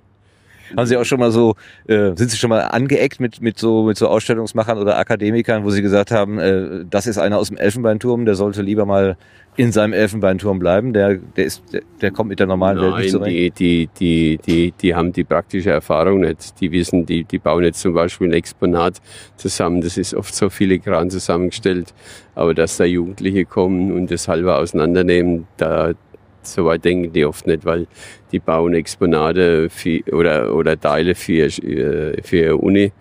Haben 0.75 0.85
Sie 0.85 0.97
auch 0.97 1.03
schon 1.03 1.19
mal 1.19 1.31
so, 1.31 1.55
äh, 1.87 2.11
sind 2.15 2.29
Sie 2.29 2.37
schon 2.37 2.49
mal 2.49 2.61
angeeckt 2.61 3.19
mit, 3.19 3.41
mit 3.41 3.57
so, 3.57 3.83
mit 3.83 3.97
so 3.97 4.07
Ausstellungsmachern 4.07 4.77
oder 4.77 4.97
Akademikern, 4.97 5.63
wo 5.63 5.69
Sie 5.71 5.81
gesagt 5.81 6.11
haben, 6.11 6.37
äh, 6.39 6.85
das 6.89 7.07
ist 7.07 7.17
einer 7.17 7.37
aus 7.37 7.47
dem 7.47 7.57
Elfenbeinturm, 7.57 8.25
der 8.25 8.35
sollte 8.35 8.61
lieber 8.61 8.85
mal 8.85 9.17
in 9.57 9.71
seinem 9.71 9.93
Elfenbeinturm 9.93 10.59
bleiben, 10.59 10.93
der, 10.93 11.15
der 11.15 11.45
ist, 11.45 11.63
der, 11.73 11.81
der 12.01 12.11
kommt 12.11 12.29
mit 12.29 12.39
der 12.39 12.47
normalen 12.47 12.79
Welt 12.79 12.95
nicht 12.95 13.13
Nein, 13.13 13.23
zurecht. 13.23 13.59
die, 13.59 13.87
die, 13.87 13.89
die, 13.99 14.39
die, 14.45 14.71
die 14.71 14.95
haben 14.95 15.11
die 15.11 15.23
praktische 15.23 15.71
Erfahrung 15.71 16.21
nicht. 16.21 16.61
Die 16.61 16.71
wissen, 16.71 17.05
die, 17.05 17.23
die 17.25 17.39
bauen 17.39 17.63
jetzt 17.63 17.81
zum 17.81 17.93
Beispiel 17.93 18.27
ein 18.27 18.33
Exponat 18.33 19.01
zusammen. 19.35 19.81
Das 19.81 19.97
ist 19.97 20.13
oft 20.13 20.33
so 20.33 20.49
filigran 20.49 21.09
zusammengestellt. 21.09 21.93
Aber 22.35 22.53
dass 22.53 22.77
da 22.77 22.85
Jugendliche 22.85 23.43
kommen 23.43 23.91
und 23.91 24.11
das 24.11 24.27
halber 24.27 24.59
auseinandernehmen, 24.59 25.47
da, 25.57 25.93
so 26.41 26.65
weit 26.65 26.85
denken 26.85 27.11
die 27.11 27.25
oft 27.25 27.47
nicht, 27.47 27.65
weil 27.65 27.87
die 28.31 28.39
bauen 28.39 28.73
Exponate 28.73 29.69
für, 29.69 30.01
oder, 30.11 30.55
oder 30.55 30.79
Teile 30.79 31.15
für, 31.15 31.45
äh, 31.45 32.21
für 32.21 32.37
ihre 32.37 32.57
Uni. 32.57 32.91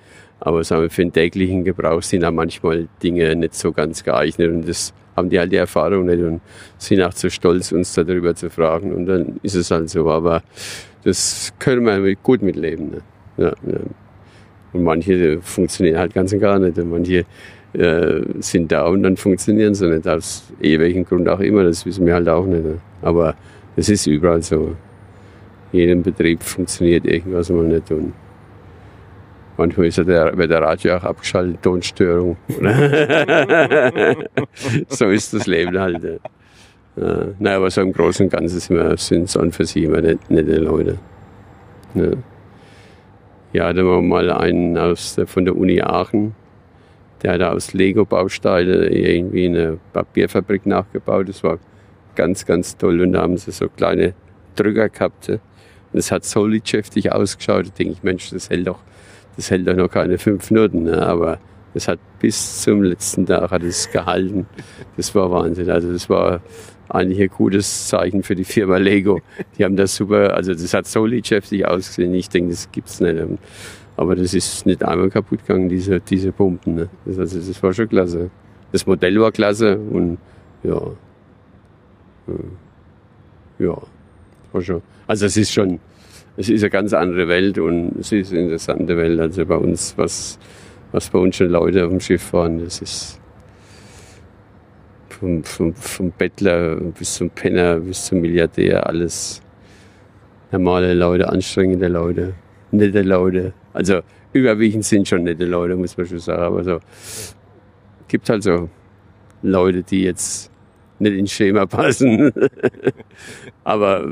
Aber 0.41 0.63
sagen 0.63 0.83
wir, 0.83 0.91
für 0.91 1.03
den 1.03 1.13
täglichen 1.13 1.65
Gebrauch 1.65 2.03
sind 2.03 2.23
da 2.23 2.31
manchmal 2.31 2.89
Dinge 3.03 3.35
nicht 3.35 3.55
so 3.55 3.73
ganz 3.73 4.05
geeignet 4.05 4.51
und 4.51 4.69
das 4.69 4.95
haben 5.17 5.29
die 5.29 5.39
halt 5.39 5.51
die 5.51 5.57
Erfahrung 5.57 6.07
nicht 6.07 6.23
und 6.23 6.41
sind 6.79 7.03
auch 7.03 7.13
zu 7.13 7.29
stolz, 7.29 7.73
uns 7.73 7.93
darüber 7.95 8.35
zu 8.35 8.49
fragen 8.49 8.95
und 8.95 9.07
dann 9.07 9.41
ist 9.43 9.57
es 9.57 9.71
halt 9.71 9.91
so. 9.91 10.09
Aber 10.09 10.43
das 11.03 11.53
können 11.59 11.85
wir 11.85 12.15
gut 12.17 12.43
mitleben. 12.43 12.91
Ne? 12.91 13.03
Ja, 13.37 13.49
ja. 13.49 13.81
Und 14.73 14.85
manche 14.85 15.41
funktionieren 15.41 15.99
halt 15.99 16.15
ganz 16.15 16.33
und 16.33 16.41
gar 16.41 16.59
nicht 16.59 16.79
und 16.79 16.91
manche 16.91 17.25
äh, 17.75 18.21
sind 18.41 18.71
da 18.73 18.87
und 18.87 19.03
dann 19.03 19.17
funktionieren 19.17 19.75
sie 19.75 19.89
nicht, 19.89 20.07
aus 20.09 20.51
eh 20.61 20.79
welchem 20.79 21.05
Grund 21.05 21.29
auch 21.29 21.41
immer, 21.41 21.65
das 21.65 21.85
wissen 21.87 22.07
wir 22.07 22.15
halt 22.15 22.29
auch 22.29 22.47
nicht. 22.47 22.65
Ne? 22.65 22.79
Aber 23.03 23.35
es 23.77 23.89
ist 23.89 24.07
überall 24.07 24.43
so. 24.43 24.75
In 25.73 25.81
jedem 25.81 26.03
Betrieb 26.03 26.43
funktioniert 26.43 27.05
irgendwas 27.07 27.51
mal 27.51 27.65
nicht 27.65 27.91
und 27.91 28.13
Manchmal 29.61 29.87
ist 29.87 29.99
der, 29.99 30.39
wird 30.39 30.53
der 30.53 30.63
Radio 30.63 30.95
auch 30.97 31.03
abgeschaltet, 31.03 31.61
Tonstörung. 31.63 32.37
so 34.89 35.07
ist 35.09 35.35
das 35.35 35.47
Leben 35.49 35.77
halt. 35.79 36.03
Ja. 36.05 36.11
Ja, 37.05 37.27
naja, 37.39 37.57
aber 37.59 37.71
so 37.71 37.81
im 37.81 37.93
Großen 37.93 38.27
und 38.27 38.33
Ganzen 38.33 38.59
sind 38.61 38.77
wir, 38.77 38.97
sind 38.97 39.37
an 39.37 39.53
für 39.53 39.65
sich 39.65 39.85
immer 39.85 40.01
nette, 40.01 40.57
Leute. 40.59 40.99
Ja. 41.95 42.11
ja, 43.53 43.73
da 43.73 43.85
war 43.85 44.03
mal 44.03 44.31
einen 44.31 44.77
aus, 44.77 45.15
der- 45.17 45.27
von 45.27 45.45
der 45.45 45.57
Uni 45.57 45.81
Aachen, 45.81 46.35
der 47.23 47.33
hat 47.35 47.43
aus 47.43 47.73
Lego-Bausteine 47.73 48.87
irgendwie 48.89 49.47
eine 49.47 49.79
Papierfabrik 49.93 50.67
nachgebaut. 50.67 51.29
Das 51.29 51.43
war 51.43 51.59
ganz, 52.15 52.47
ganz 52.47 52.77
toll. 52.77 53.01
Und 53.01 53.13
da 53.13 53.23
haben 53.23 53.37
sie 53.37 53.51
so 53.51 53.69
kleine 53.69 54.15
Drücker 54.57 54.89
gehabt. 54.89 55.29
Und 55.29 55.41
es 55.93 56.13
hat 56.13 56.25
so 56.25 56.47
lidschäftig 56.47 57.13
ausgeschaut. 57.13 57.67
Da 57.67 57.71
denke 57.79 57.93
ich, 57.93 58.03
Mensch, 58.03 58.31
das 58.31 58.51
hält 58.51 58.67
doch, 58.67 58.81
das 59.37 59.51
hält 59.51 59.67
doch 59.67 59.75
noch 59.75 59.89
keine 59.89 60.19
fünf 60.19 60.51
Minuten. 60.51 60.85
Ne? 60.85 61.05
Aber 61.07 61.39
das 61.75 61.89
hat 61.89 61.99
bis 62.21 62.63
zum 62.63 62.83
letzten 62.83 63.27
Tag 63.27 63.51
hat 63.51 63.63
es 63.63 63.91
gehalten. 63.91 64.47
Das 64.97 65.15
war 65.15 65.31
Wahnsinn. 65.31 65.71
Also 65.71 65.93
das 65.93 66.09
war 66.09 66.41
eigentlich 66.89 67.21
ein 67.21 67.29
gutes 67.29 67.89
Zeichen 67.89 68.23
für 68.23 68.35
die 68.35 68.45
Firma 68.45 68.79
Lego. 68.79 69.21
Die 69.57 69.65
haben 69.65 69.77
das 69.77 69.95
super, 69.95 70.35
also 70.35 70.53
das 70.55 70.73
hat 70.75 70.87
so 70.87 71.05
lidschäftig 71.05 71.67
ausgesehen. 71.67 72.15
Ich 72.15 72.29
denke, 72.29 72.51
das 72.51 72.71
gibt's 72.71 73.01
nicht. 73.01 73.17
Aber 73.99 74.15
das 74.15 74.33
ist 74.33 74.65
nicht 74.65 74.85
einmal 74.85 75.11
kaputt 75.11 75.41
gegangen, 75.45 75.69
diese, 75.69 75.99
diese 75.99 76.31
Pumpen. 76.31 76.77
Ne? 76.77 76.89
Das, 77.05 77.19
also, 77.19 77.41
das 77.41 77.61
war 77.61 77.73
schon 77.73 77.89
klasse. 77.89 78.31
Das 78.71 78.87
Modell 78.87 79.21
war 79.21 79.33
klasse 79.33 79.77
und 79.77 80.19
ja. 80.63 80.81
Ja. 82.29 82.35
Ja. 83.59 83.83
War 84.53 84.63
schon. 84.63 84.83
Also 85.09 85.27
es 85.27 85.37
ist 85.37 85.53
schon, 85.53 85.81
es 86.37 86.49
ist 86.49 86.63
eine 86.63 86.71
ganz 86.71 86.93
andere 86.93 87.27
Welt 87.27 87.59
und 87.59 87.97
es 87.99 88.13
ist 88.13 88.31
eine 88.31 88.43
interessante 88.43 88.97
Welt. 88.97 89.19
Also 89.19 89.45
bei 89.45 89.57
uns, 89.57 89.95
was, 89.99 90.39
was 90.93 91.11
bei 91.11 91.19
uns 91.19 91.35
schon 91.35 91.49
Leute 91.49 91.85
auf 91.85 91.91
dem 91.91 91.99
Schiff 91.99 92.33
waren, 92.33 92.61
das 92.63 92.81
ist 92.81 93.21
vom, 95.09 95.43
vom, 95.43 95.75
vom 95.75 96.13
Bettler 96.13 96.77
bis 96.77 97.15
zum 97.15 97.31
Penner 97.31 97.81
bis 97.81 98.05
zum 98.05 98.21
Milliardär 98.21 98.87
alles 98.87 99.43
normale 100.53 100.95
Leute, 100.95 101.29
anstrengende 101.29 101.89
Leute, 101.89 102.35
nette 102.71 103.03
Leute. 103.03 103.53
Also 103.73 104.01
überwiegend 104.33 104.85
sind 104.85 105.09
schon 105.09 105.25
nette 105.25 105.45
Leute, 105.45 105.77
muss 105.77 105.97
man 105.97 106.07
schon 106.07 106.19
sagen. 106.19 106.43
Aber 106.43 106.65
so 106.65 106.79
gibt 108.09 108.29
halt 108.29 108.43
so 108.43 108.69
Leute, 109.43 109.83
die 109.83 110.03
jetzt 110.03 110.51
nicht 110.99 111.17
ins 111.17 111.33
Schema 111.33 111.67
passen. 111.67 112.33
Aber 113.65 114.07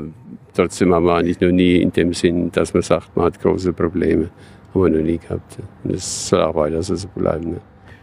trotzdem 0.53 0.93
haben 0.93 1.05
wir 1.05 1.15
eigentlich 1.15 1.39
noch 1.39 1.51
nie 1.51 1.77
in 1.77 1.91
dem 1.91 2.13
Sinn, 2.13 2.51
dass 2.51 2.73
man 2.73 2.83
sagt, 2.83 3.15
man 3.15 3.25
hat 3.25 3.41
große 3.41 3.73
Probleme. 3.73 4.29
Haben 4.73 4.83
wir 4.83 4.89
noch 4.89 5.05
nie 5.05 5.17
gehabt. 5.17 5.57
Und 5.83 5.93
das 5.93 6.29
soll 6.29 6.41
auch 6.41 6.55
weiter 6.55 6.81
so 6.81 6.95
bleiben. 7.09 7.51
Ne? 7.51 7.61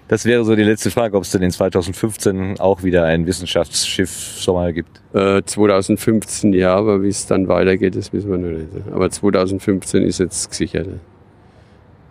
Das 0.08 0.26
wäre 0.26 0.44
so 0.44 0.54
die 0.54 0.64
letzte 0.64 0.90
Frage, 0.90 1.16
ob 1.16 1.22
es 1.22 1.30
denn 1.30 1.42
in 1.42 1.50
2015 1.50 2.60
auch 2.60 2.82
wieder 2.82 3.04
ein 3.04 3.26
Wissenschaftsschiff 3.26 4.10
Sommer 4.10 4.72
gibt. 4.72 5.00
Äh, 5.14 5.42
2015 5.42 6.52
ja, 6.52 6.74
aber 6.74 7.02
wie 7.02 7.08
es 7.08 7.26
dann 7.26 7.48
weitergeht, 7.48 7.96
das 7.96 8.12
wissen 8.12 8.30
wir 8.30 8.38
noch 8.38 8.58
nicht. 8.58 8.68
Aber 8.92 9.10
2015 9.10 10.02
ist 10.02 10.18
jetzt 10.18 10.50
gesichert. 10.50 10.88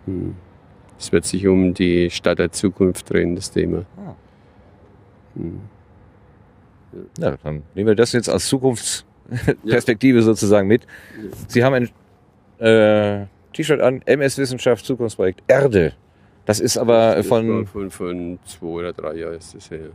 Hm. 0.06 0.34
Es 0.98 1.12
wird 1.12 1.24
sich 1.24 1.46
um 1.46 1.72
die 1.72 2.10
Stadt 2.10 2.38
der 2.38 2.50
Zukunft 2.50 3.10
drehen, 3.10 3.36
das 3.36 3.52
Thema. 3.52 3.84
Hm. 5.36 5.60
Ja, 7.18 7.36
dann 7.42 7.62
nehmen 7.74 7.88
wir 7.88 7.94
das 7.94 8.12
jetzt 8.12 8.28
als 8.28 8.46
Zukunftsperspektive 8.48 10.22
sozusagen 10.22 10.66
mit. 10.66 10.86
Sie 11.48 11.62
haben 11.62 11.74
ein 11.74 12.64
äh, 12.64 13.26
T-Shirt 13.52 13.80
an, 13.80 14.02
MS 14.04 14.38
Wissenschaft 14.38 14.84
Zukunftsprojekt 14.84 15.42
Erde. 15.46 15.94
Das 16.46 16.60
ist 16.60 16.76
aber 16.76 17.24
von, 17.24 17.66
von, 17.66 17.90
von 17.90 18.38
zwei 18.44 18.66
oder 18.66 18.92
drei 18.92 19.14
Jahren 19.14 19.36
ist 19.36 19.54
das 19.54 19.70
her. 19.70 19.88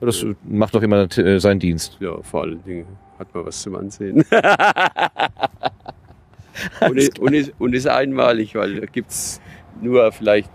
das 0.00 0.24
macht 0.42 0.74
doch 0.74 0.82
immer 0.82 1.06
äh, 1.18 1.38
seinen 1.38 1.60
Dienst. 1.60 1.98
Ja, 2.00 2.22
vor 2.22 2.42
allen 2.42 2.64
Dingen 2.64 2.86
hat 3.18 3.34
man 3.34 3.44
was 3.44 3.60
zum 3.60 3.76
Ansehen. 3.76 4.24
und, 6.80 6.96
ist, 6.96 7.18
und, 7.18 7.34
ist, 7.34 7.52
und 7.58 7.74
ist 7.74 7.86
einmalig, 7.86 8.54
weil 8.54 8.80
da 8.80 8.86
gibt 8.86 9.10
es 9.10 9.40
nur 9.82 10.10
vielleicht 10.12 10.50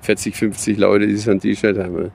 40, 0.00 0.34
50 0.34 0.78
Leute, 0.78 1.06
die 1.06 1.16
so 1.16 1.30
ein 1.30 1.40
T-Shirt 1.40 1.78
haben. 1.78 2.10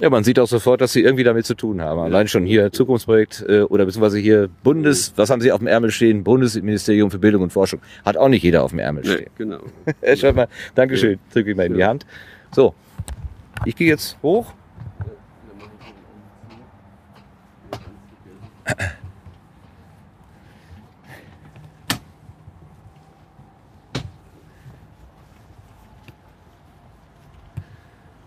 Ja, 0.00 0.08
man 0.08 0.24
sieht 0.24 0.38
auch 0.38 0.46
sofort, 0.46 0.80
dass 0.80 0.92
Sie 0.92 1.02
irgendwie 1.02 1.24
damit 1.24 1.44
zu 1.44 1.54
tun 1.54 1.82
haben. 1.82 2.00
Allein 2.00 2.26
schon 2.26 2.46
hier 2.46 2.72
Zukunftsprojekt 2.72 3.44
äh, 3.46 3.60
oder 3.62 3.84
beziehungsweise 3.84 4.18
hier 4.18 4.48
Bundes, 4.62 5.12
was 5.16 5.28
haben 5.28 5.42
Sie 5.42 5.52
auf 5.52 5.58
dem 5.58 5.66
Ärmel 5.66 5.90
stehen? 5.90 6.24
Bundesministerium 6.24 7.10
für 7.10 7.18
Bildung 7.18 7.42
und 7.42 7.52
Forschung. 7.52 7.80
Hat 8.04 8.16
auch 8.16 8.28
nicht 8.28 8.42
jeder 8.42 8.62
auf 8.62 8.70
dem 8.70 8.78
Ärmel 8.78 9.02
Nee, 9.04 9.12
stehen. 9.12 9.30
genau. 9.36 9.58
Herr 10.00 10.16
Schöpfer, 10.16 10.48
Dankeschön. 10.74 11.18
Drücke 11.32 11.50
ich 11.50 11.56
mal 11.56 11.66
in 11.66 11.74
die 11.74 11.84
Hand. 11.84 12.06
So, 12.50 12.74
ich 13.66 13.76
gehe 13.76 13.88
jetzt 13.88 14.16
hoch. 14.22 14.54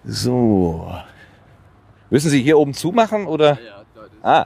So. 0.05 1.02
Müssen 2.13 2.29
Sie 2.29 2.43
hier 2.43 2.59
oben 2.59 2.75
zumachen 2.75 3.25
oder? 3.25 3.57
Ah. 4.21 4.45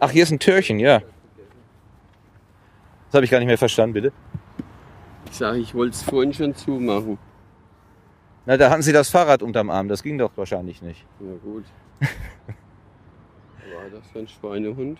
Ach, 0.00 0.10
hier 0.10 0.24
ist 0.24 0.32
ein 0.32 0.40
Türchen, 0.40 0.80
ja. 0.80 1.02
Das 3.06 3.14
habe 3.14 3.24
ich 3.24 3.30
gar 3.30 3.38
nicht 3.38 3.46
mehr 3.46 3.56
verstanden, 3.56 3.92
bitte. 3.92 4.12
Ich 5.30 5.36
sage, 5.36 5.58
ich 5.58 5.72
wollte 5.72 5.94
es 5.94 6.02
vorhin 6.02 6.34
schon 6.34 6.56
zumachen. 6.56 7.16
Na, 8.44 8.56
da 8.56 8.70
hatten 8.70 8.82
Sie 8.82 8.92
das 8.92 9.08
Fahrrad 9.08 9.40
unterm 9.40 9.70
Arm. 9.70 9.86
Das 9.86 10.02
ging 10.02 10.18
doch 10.18 10.32
wahrscheinlich 10.34 10.82
nicht. 10.82 11.06
Ja 11.20 11.36
gut. 11.44 11.64
War 12.00 13.88
das 13.88 14.10
für 14.10 14.18
ein 14.18 14.26
Schweinehund? 14.26 14.98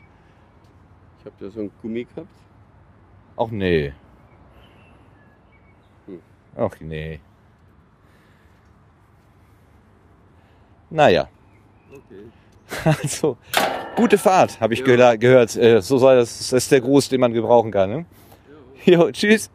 Ich 1.19 1.25
habe 1.25 1.35
da 1.41 1.51
so 1.51 1.59
ein 1.59 1.73
Gummi 1.83 2.05
gehabt. 2.05 2.29
Ach 3.37 3.49
nee. 3.51 3.93
Hm. 6.07 6.23
Ach 6.57 6.77
nee. 6.79 7.19
Naja. 10.93 11.29
Okay. 11.91 12.97
Also, 13.03 13.37
gute 13.97 14.19
Fahrt, 14.19 14.61
habe 14.61 14.75
ich 14.75 14.81
Ja. 14.81 14.87
gehör- 14.87 15.17
gehört. 15.19 15.57
Äh, 15.57 15.81
So 15.83 15.99
soll 15.99 16.17
das, 16.17 16.39
das 16.39 16.53
ist 16.53 16.73
der 16.73 16.81
Gruß, 16.81 17.09
den 17.09 17.21
man 17.21 17.33
gebrauchen 17.33 17.71
kann. 17.71 17.91
Ne? 17.91 18.07
Jo, 18.85 19.11
tschüss. 19.11 19.51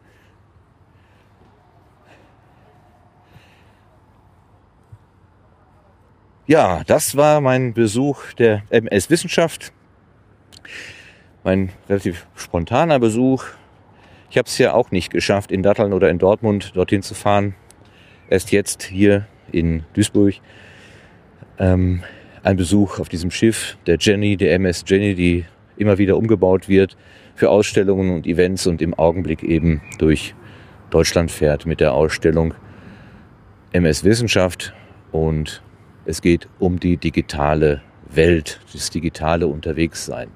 Ja, 6.46 6.82
das 6.86 7.16
war 7.16 7.40
mein 7.40 7.74
Besuch 7.74 8.32
der 8.34 8.62
MS 8.70 9.10
Wissenschaft. 9.10 9.72
Mein 11.44 11.70
relativ 11.88 12.26
spontaner 12.34 12.98
Besuch. 12.98 13.44
Ich 14.30 14.38
habe 14.38 14.46
es 14.46 14.58
ja 14.58 14.72
auch 14.74 14.90
nicht 14.90 15.10
geschafft, 15.10 15.52
in 15.52 15.62
Datteln 15.62 15.92
oder 15.92 16.10
in 16.10 16.18
Dortmund 16.18 16.72
dorthin 16.74 17.02
zu 17.02 17.14
fahren. 17.14 17.54
Erst 18.30 18.50
jetzt 18.52 18.82
hier 18.82 19.26
in 19.52 19.84
Duisburg. 19.94 20.34
Ähm, 21.58 22.02
ein 22.42 22.56
Besuch 22.56 22.98
auf 22.98 23.08
diesem 23.08 23.30
Schiff, 23.30 23.76
der 23.86 23.96
Jenny, 23.98 24.36
der 24.36 24.54
MS 24.54 24.84
Jenny, 24.86 25.14
die 25.14 25.44
immer 25.76 25.98
wieder 25.98 26.16
umgebaut 26.16 26.68
wird 26.68 26.96
für 27.34 27.50
Ausstellungen 27.50 28.14
und 28.14 28.26
Events 28.26 28.66
und 28.66 28.82
im 28.82 28.94
Augenblick 28.94 29.42
eben 29.42 29.80
durch 29.98 30.34
Deutschland 30.90 31.30
fährt 31.30 31.66
mit 31.66 31.80
der 31.80 31.92
Ausstellung 31.92 32.54
MS 33.72 34.04
Wissenschaft 34.04 34.72
und 35.12 35.62
es 36.06 36.22
geht 36.22 36.48
um 36.58 36.80
die 36.80 36.96
digitale 36.96 37.82
Welt, 38.08 38.60
das 38.72 38.90
digitale 38.90 39.46
Unterwegssein. 39.46 40.28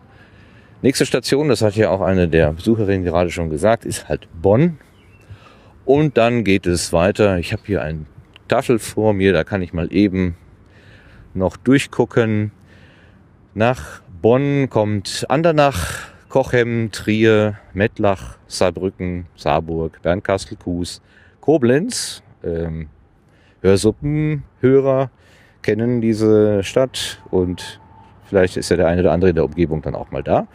Nächste 0.83 1.07
Station, 1.07 1.49
das 1.49 1.63
hat 1.63 1.77
ja 1.77 1.91
auch 1.91 2.01
eine 2.01 2.29
der 2.29 2.53
Besucherinnen 2.53 3.05
gerade 3.05 3.31
schon 3.31 3.51
gesagt, 3.51 3.85
ist 3.85 4.09
halt 4.09 4.29
Bonn. 4.41 4.79
Und 5.85 6.17
dann 6.17 6.45
geht 6.45 6.67
es 6.67 6.93
weiter. 6.93 7.39
Ich 7.39 7.53
habe 7.53 7.63
hier 7.65 7.83
ein 7.83 8.07
Tafel 8.49 8.79
vor 8.79 9.15
mir, 9.15 9.33
da 9.33 9.45
kann 9.45 9.63
ich 9.63 9.73
mal 9.73 9.93
eben 9.93 10.37
noch 11.35 11.57
durchgucken. 11.57 12.53
Nach 13.55 14.01
Bonn 14.23 14.69
kommt 14.71 15.27
Andernach, 15.29 16.13
Cochem, 16.29 16.91
Trier, 16.93 17.59
Mettlach, 17.75 18.39
Saarbrücken, 18.47 19.27
Saarburg, 19.37 20.01
Bernkastel, 20.03 20.57
Kues, 20.57 21.03
Koblenz. 21.41 22.23
Ähm, 22.43 22.89
Hörsuppenhörer 23.61 25.11
kennen 25.63 26.01
diese 26.01 26.65
Stadt 26.65 27.23
und 27.31 27.81
vielleicht 28.25 28.57
ist 28.57 28.71
ja 28.71 28.77
der 28.77 28.89
eine 28.89 29.03
oder 29.03 29.13
andere 29.13 29.31
in 29.31 29.37
der 29.37 29.45
Umgebung 29.45 29.83
dann 29.83 29.95
auch 29.95 30.11
mal 30.11 30.23
da. 30.23 30.49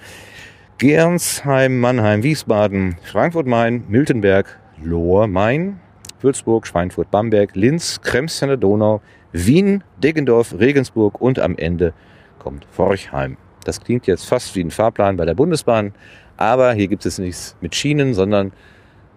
Gernsheim, 0.78 1.80
Mannheim, 1.80 2.22
Wiesbaden, 2.22 2.98
Frankfurt-Main, 3.04 3.86
Miltenberg, 3.88 4.60
Lohr-Main, 4.84 5.80
Würzburg, 6.22 6.68
Schweinfurt, 6.68 7.10
Bamberg, 7.10 7.56
Linz, 7.56 8.02
Krems 8.02 8.44
an 8.44 8.50
der 8.50 8.58
Donau, 8.58 9.02
Wien, 9.46 9.84
Deggendorf, 10.02 10.56
Regensburg 10.58 11.22
und 11.22 11.40
am 11.40 11.58
Ende 11.58 11.94
kommt 12.40 12.66
Forchheim. 12.72 13.38
Das 13.64 13.82
klingt 13.82 14.08
jetzt 14.08 14.26
fast 14.26 14.56
wie 14.56 14.62
ein 14.62 14.72
Fahrplan 14.72 15.18
bei 15.18 15.26
der 15.26 15.36
Bundesbahn, 15.36 15.94
aber 16.38 16.74
hier 16.74 16.88
gibt 16.88 17.06
es 17.06 17.20
nichts 17.20 17.56
mit 17.62 17.76
Schienen, 17.76 18.14
sondern 18.14 18.54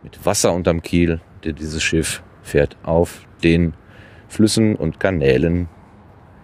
mit 0.02 0.24
Wasser 0.26 0.52
unterm 0.52 0.82
Kiel, 0.82 1.20
denn 1.44 1.54
dieses 1.54 1.82
Schiff 1.82 2.22
fährt 2.42 2.76
auf 2.82 3.26
den 3.42 3.74
Flüssen 4.28 4.76
und 4.76 5.00
Kanälen 5.00 5.68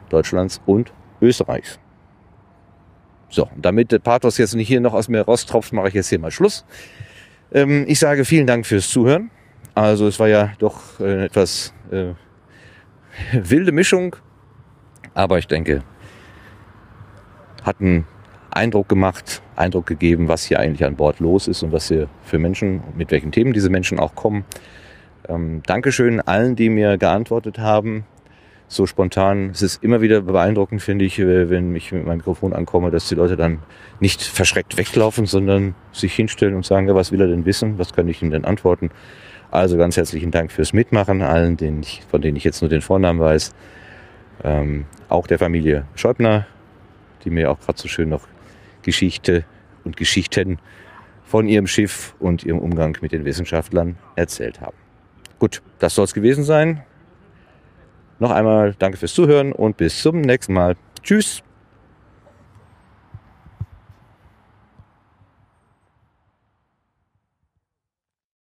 Deutschlands 0.08 0.60
und 0.66 0.92
Österreichs. 1.20 1.78
So, 3.28 3.48
damit 3.56 3.92
der 3.92 3.98
Pathos 3.98 4.38
jetzt 4.38 4.54
nicht 4.54 4.68
hier 4.68 4.80
noch 4.80 4.94
aus 4.94 5.08
mir 5.08 5.22
raustropft, 5.22 5.72
mache 5.72 5.88
ich 5.88 5.94
jetzt 5.94 6.08
hier 6.08 6.18
mal 6.18 6.30
Schluss. 6.30 6.64
Ähm, 7.52 7.84
ich 7.88 7.98
sage 7.98 8.24
vielen 8.24 8.46
Dank 8.46 8.66
fürs 8.66 8.88
Zuhören. 8.88 9.30
Also 9.74 10.06
es 10.06 10.18
war 10.18 10.28
ja 10.28 10.52
doch 10.58 11.00
äh, 11.00 11.24
etwas 11.24 11.74
äh, 11.90 12.14
wilde 13.32 13.72
Mischung, 13.72 14.16
aber 15.14 15.38
ich 15.38 15.47
denke, 15.47 15.82
hat 17.62 17.80
einen 17.80 18.06
Eindruck 18.51 18.88
gemacht, 18.88 19.43
Eindruck 19.55 19.86
gegeben, 19.86 20.28
was 20.28 20.44
hier 20.44 20.60
eigentlich 20.60 20.84
an 20.84 20.97
Bord 20.97 21.20
los 21.20 21.48
ist 21.48 21.62
und 21.62 21.72
was 21.72 21.88
hier 21.88 22.09
für 22.22 22.38
Menschen, 22.38 22.82
mit 22.97 23.10
welchen 23.10 23.32
Themen 23.32 23.52
diese 23.52 23.70
Menschen 23.70 23.98
auch 23.98 24.14
kommen. 24.14 24.44
Ähm, 25.28 25.62
Dankeschön 25.66 26.20
allen, 26.20 26.56
die 26.56 26.70
mir 26.70 26.97
geantwortet 26.98 27.59
haben. 27.59 28.06
So 28.68 28.86
spontan. 28.86 29.51
Es 29.51 29.62
ist 29.62 29.82
immer 29.82 30.01
wieder 30.01 30.22
beeindruckend, 30.22 30.82
finde 30.82 31.05
ich, 31.05 31.18
äh, 31.18 31.51
wenn 31.51 31.74
ich 31.76 31.93
mit 31.93 32.05
meinem 32.05 32.18
Mikrofon 32.18 32.52
ankomme, 32.52 32.90
dass 32.90 33.09
die 33.09 33.14
Leute 33.14 33.36
dann 33.36 33.60
nicht 34.01 34.22
verschreckt 34.22 34.76
weglaufen, 34.76 35.26
sondern 35.26 35.74
sich 35.93 36.14
hinstellen 36.14 36.55
und 36.55 36.64
sagen, 36.64 36.88
ja, 36.88 36.94
was 36.94 37.12
will 37.12 37.20
er 37.20 37.28
denn 37.28 37.47
wissen? 37.47 37.78
Was 37.78 37.93
kann 37.93 38.09
ich 38.09 38.22
ihm 38.22 38.30
denn 38.30 38.44
antworten? 38.44 38.90
Also 39.56 39.78
ganz 39.78 39.96
herzlichen 39.96 40.30
Dank 40.30 40.52
fürs 40.52 40.74
Mitmachen, 40.74 41.22
allen, 41.22 41.56
denen 41.56 41.80
ich, 41.80 42.02
von 42.10 42.20
denen 42.20 42.36
ich 42.36 42.44
jetzt 42.44 42.60
nur 42.60 42.68
den 42.68 42.82
Vornamen 42.82 43.20
weiß. 43.20 43.54
Ähm, 44.44 44.84
auch 45.08 45.26
der 45.26 45.38
Familie 45.38 45.86
Schäubner, 45.94 46.46
die 47.24 47.30
mir 47.30 47.50
auch 47.50 47.58
gerade 47.58 47.78
so 47.78 47.88
schön 47.88 48.10
noch 48.10 48.28
Geschichte 48.82 49.46
und 49.82 49.96
Geschichten 49.96 50.58
von 51.24 51.48
ihrem 51.48 51.66
Schiff 51.66 52.14
und 52.18 52.44
ihrem 52.44 52.58
Umgang 52.58 52.98
mit 53.00 53.12
den 53.12 53.24
Wissenschaftlern 53.24 53.96
erzählt 54.14 54.60
haben. 54.60 54.76
Gut, 55.38 55.62
das 55.78 55.94
soll 55.94 56.04
es 56.04 56.12
gewesen 56.12 56.44
sein. 56.44 56.82
Noch 58.18 58.32
einmal 58.32 58.74
danke 58.78 58.98
fürs 58.98 59.14
Zuhören 59.14 59.52
und 59.52 59.78
bis 59.78 60.02
zum 60.02 60.20
nächsten 60.20 60.52
Mal. 60.52 60.76
Tschüss. 61.02 61.42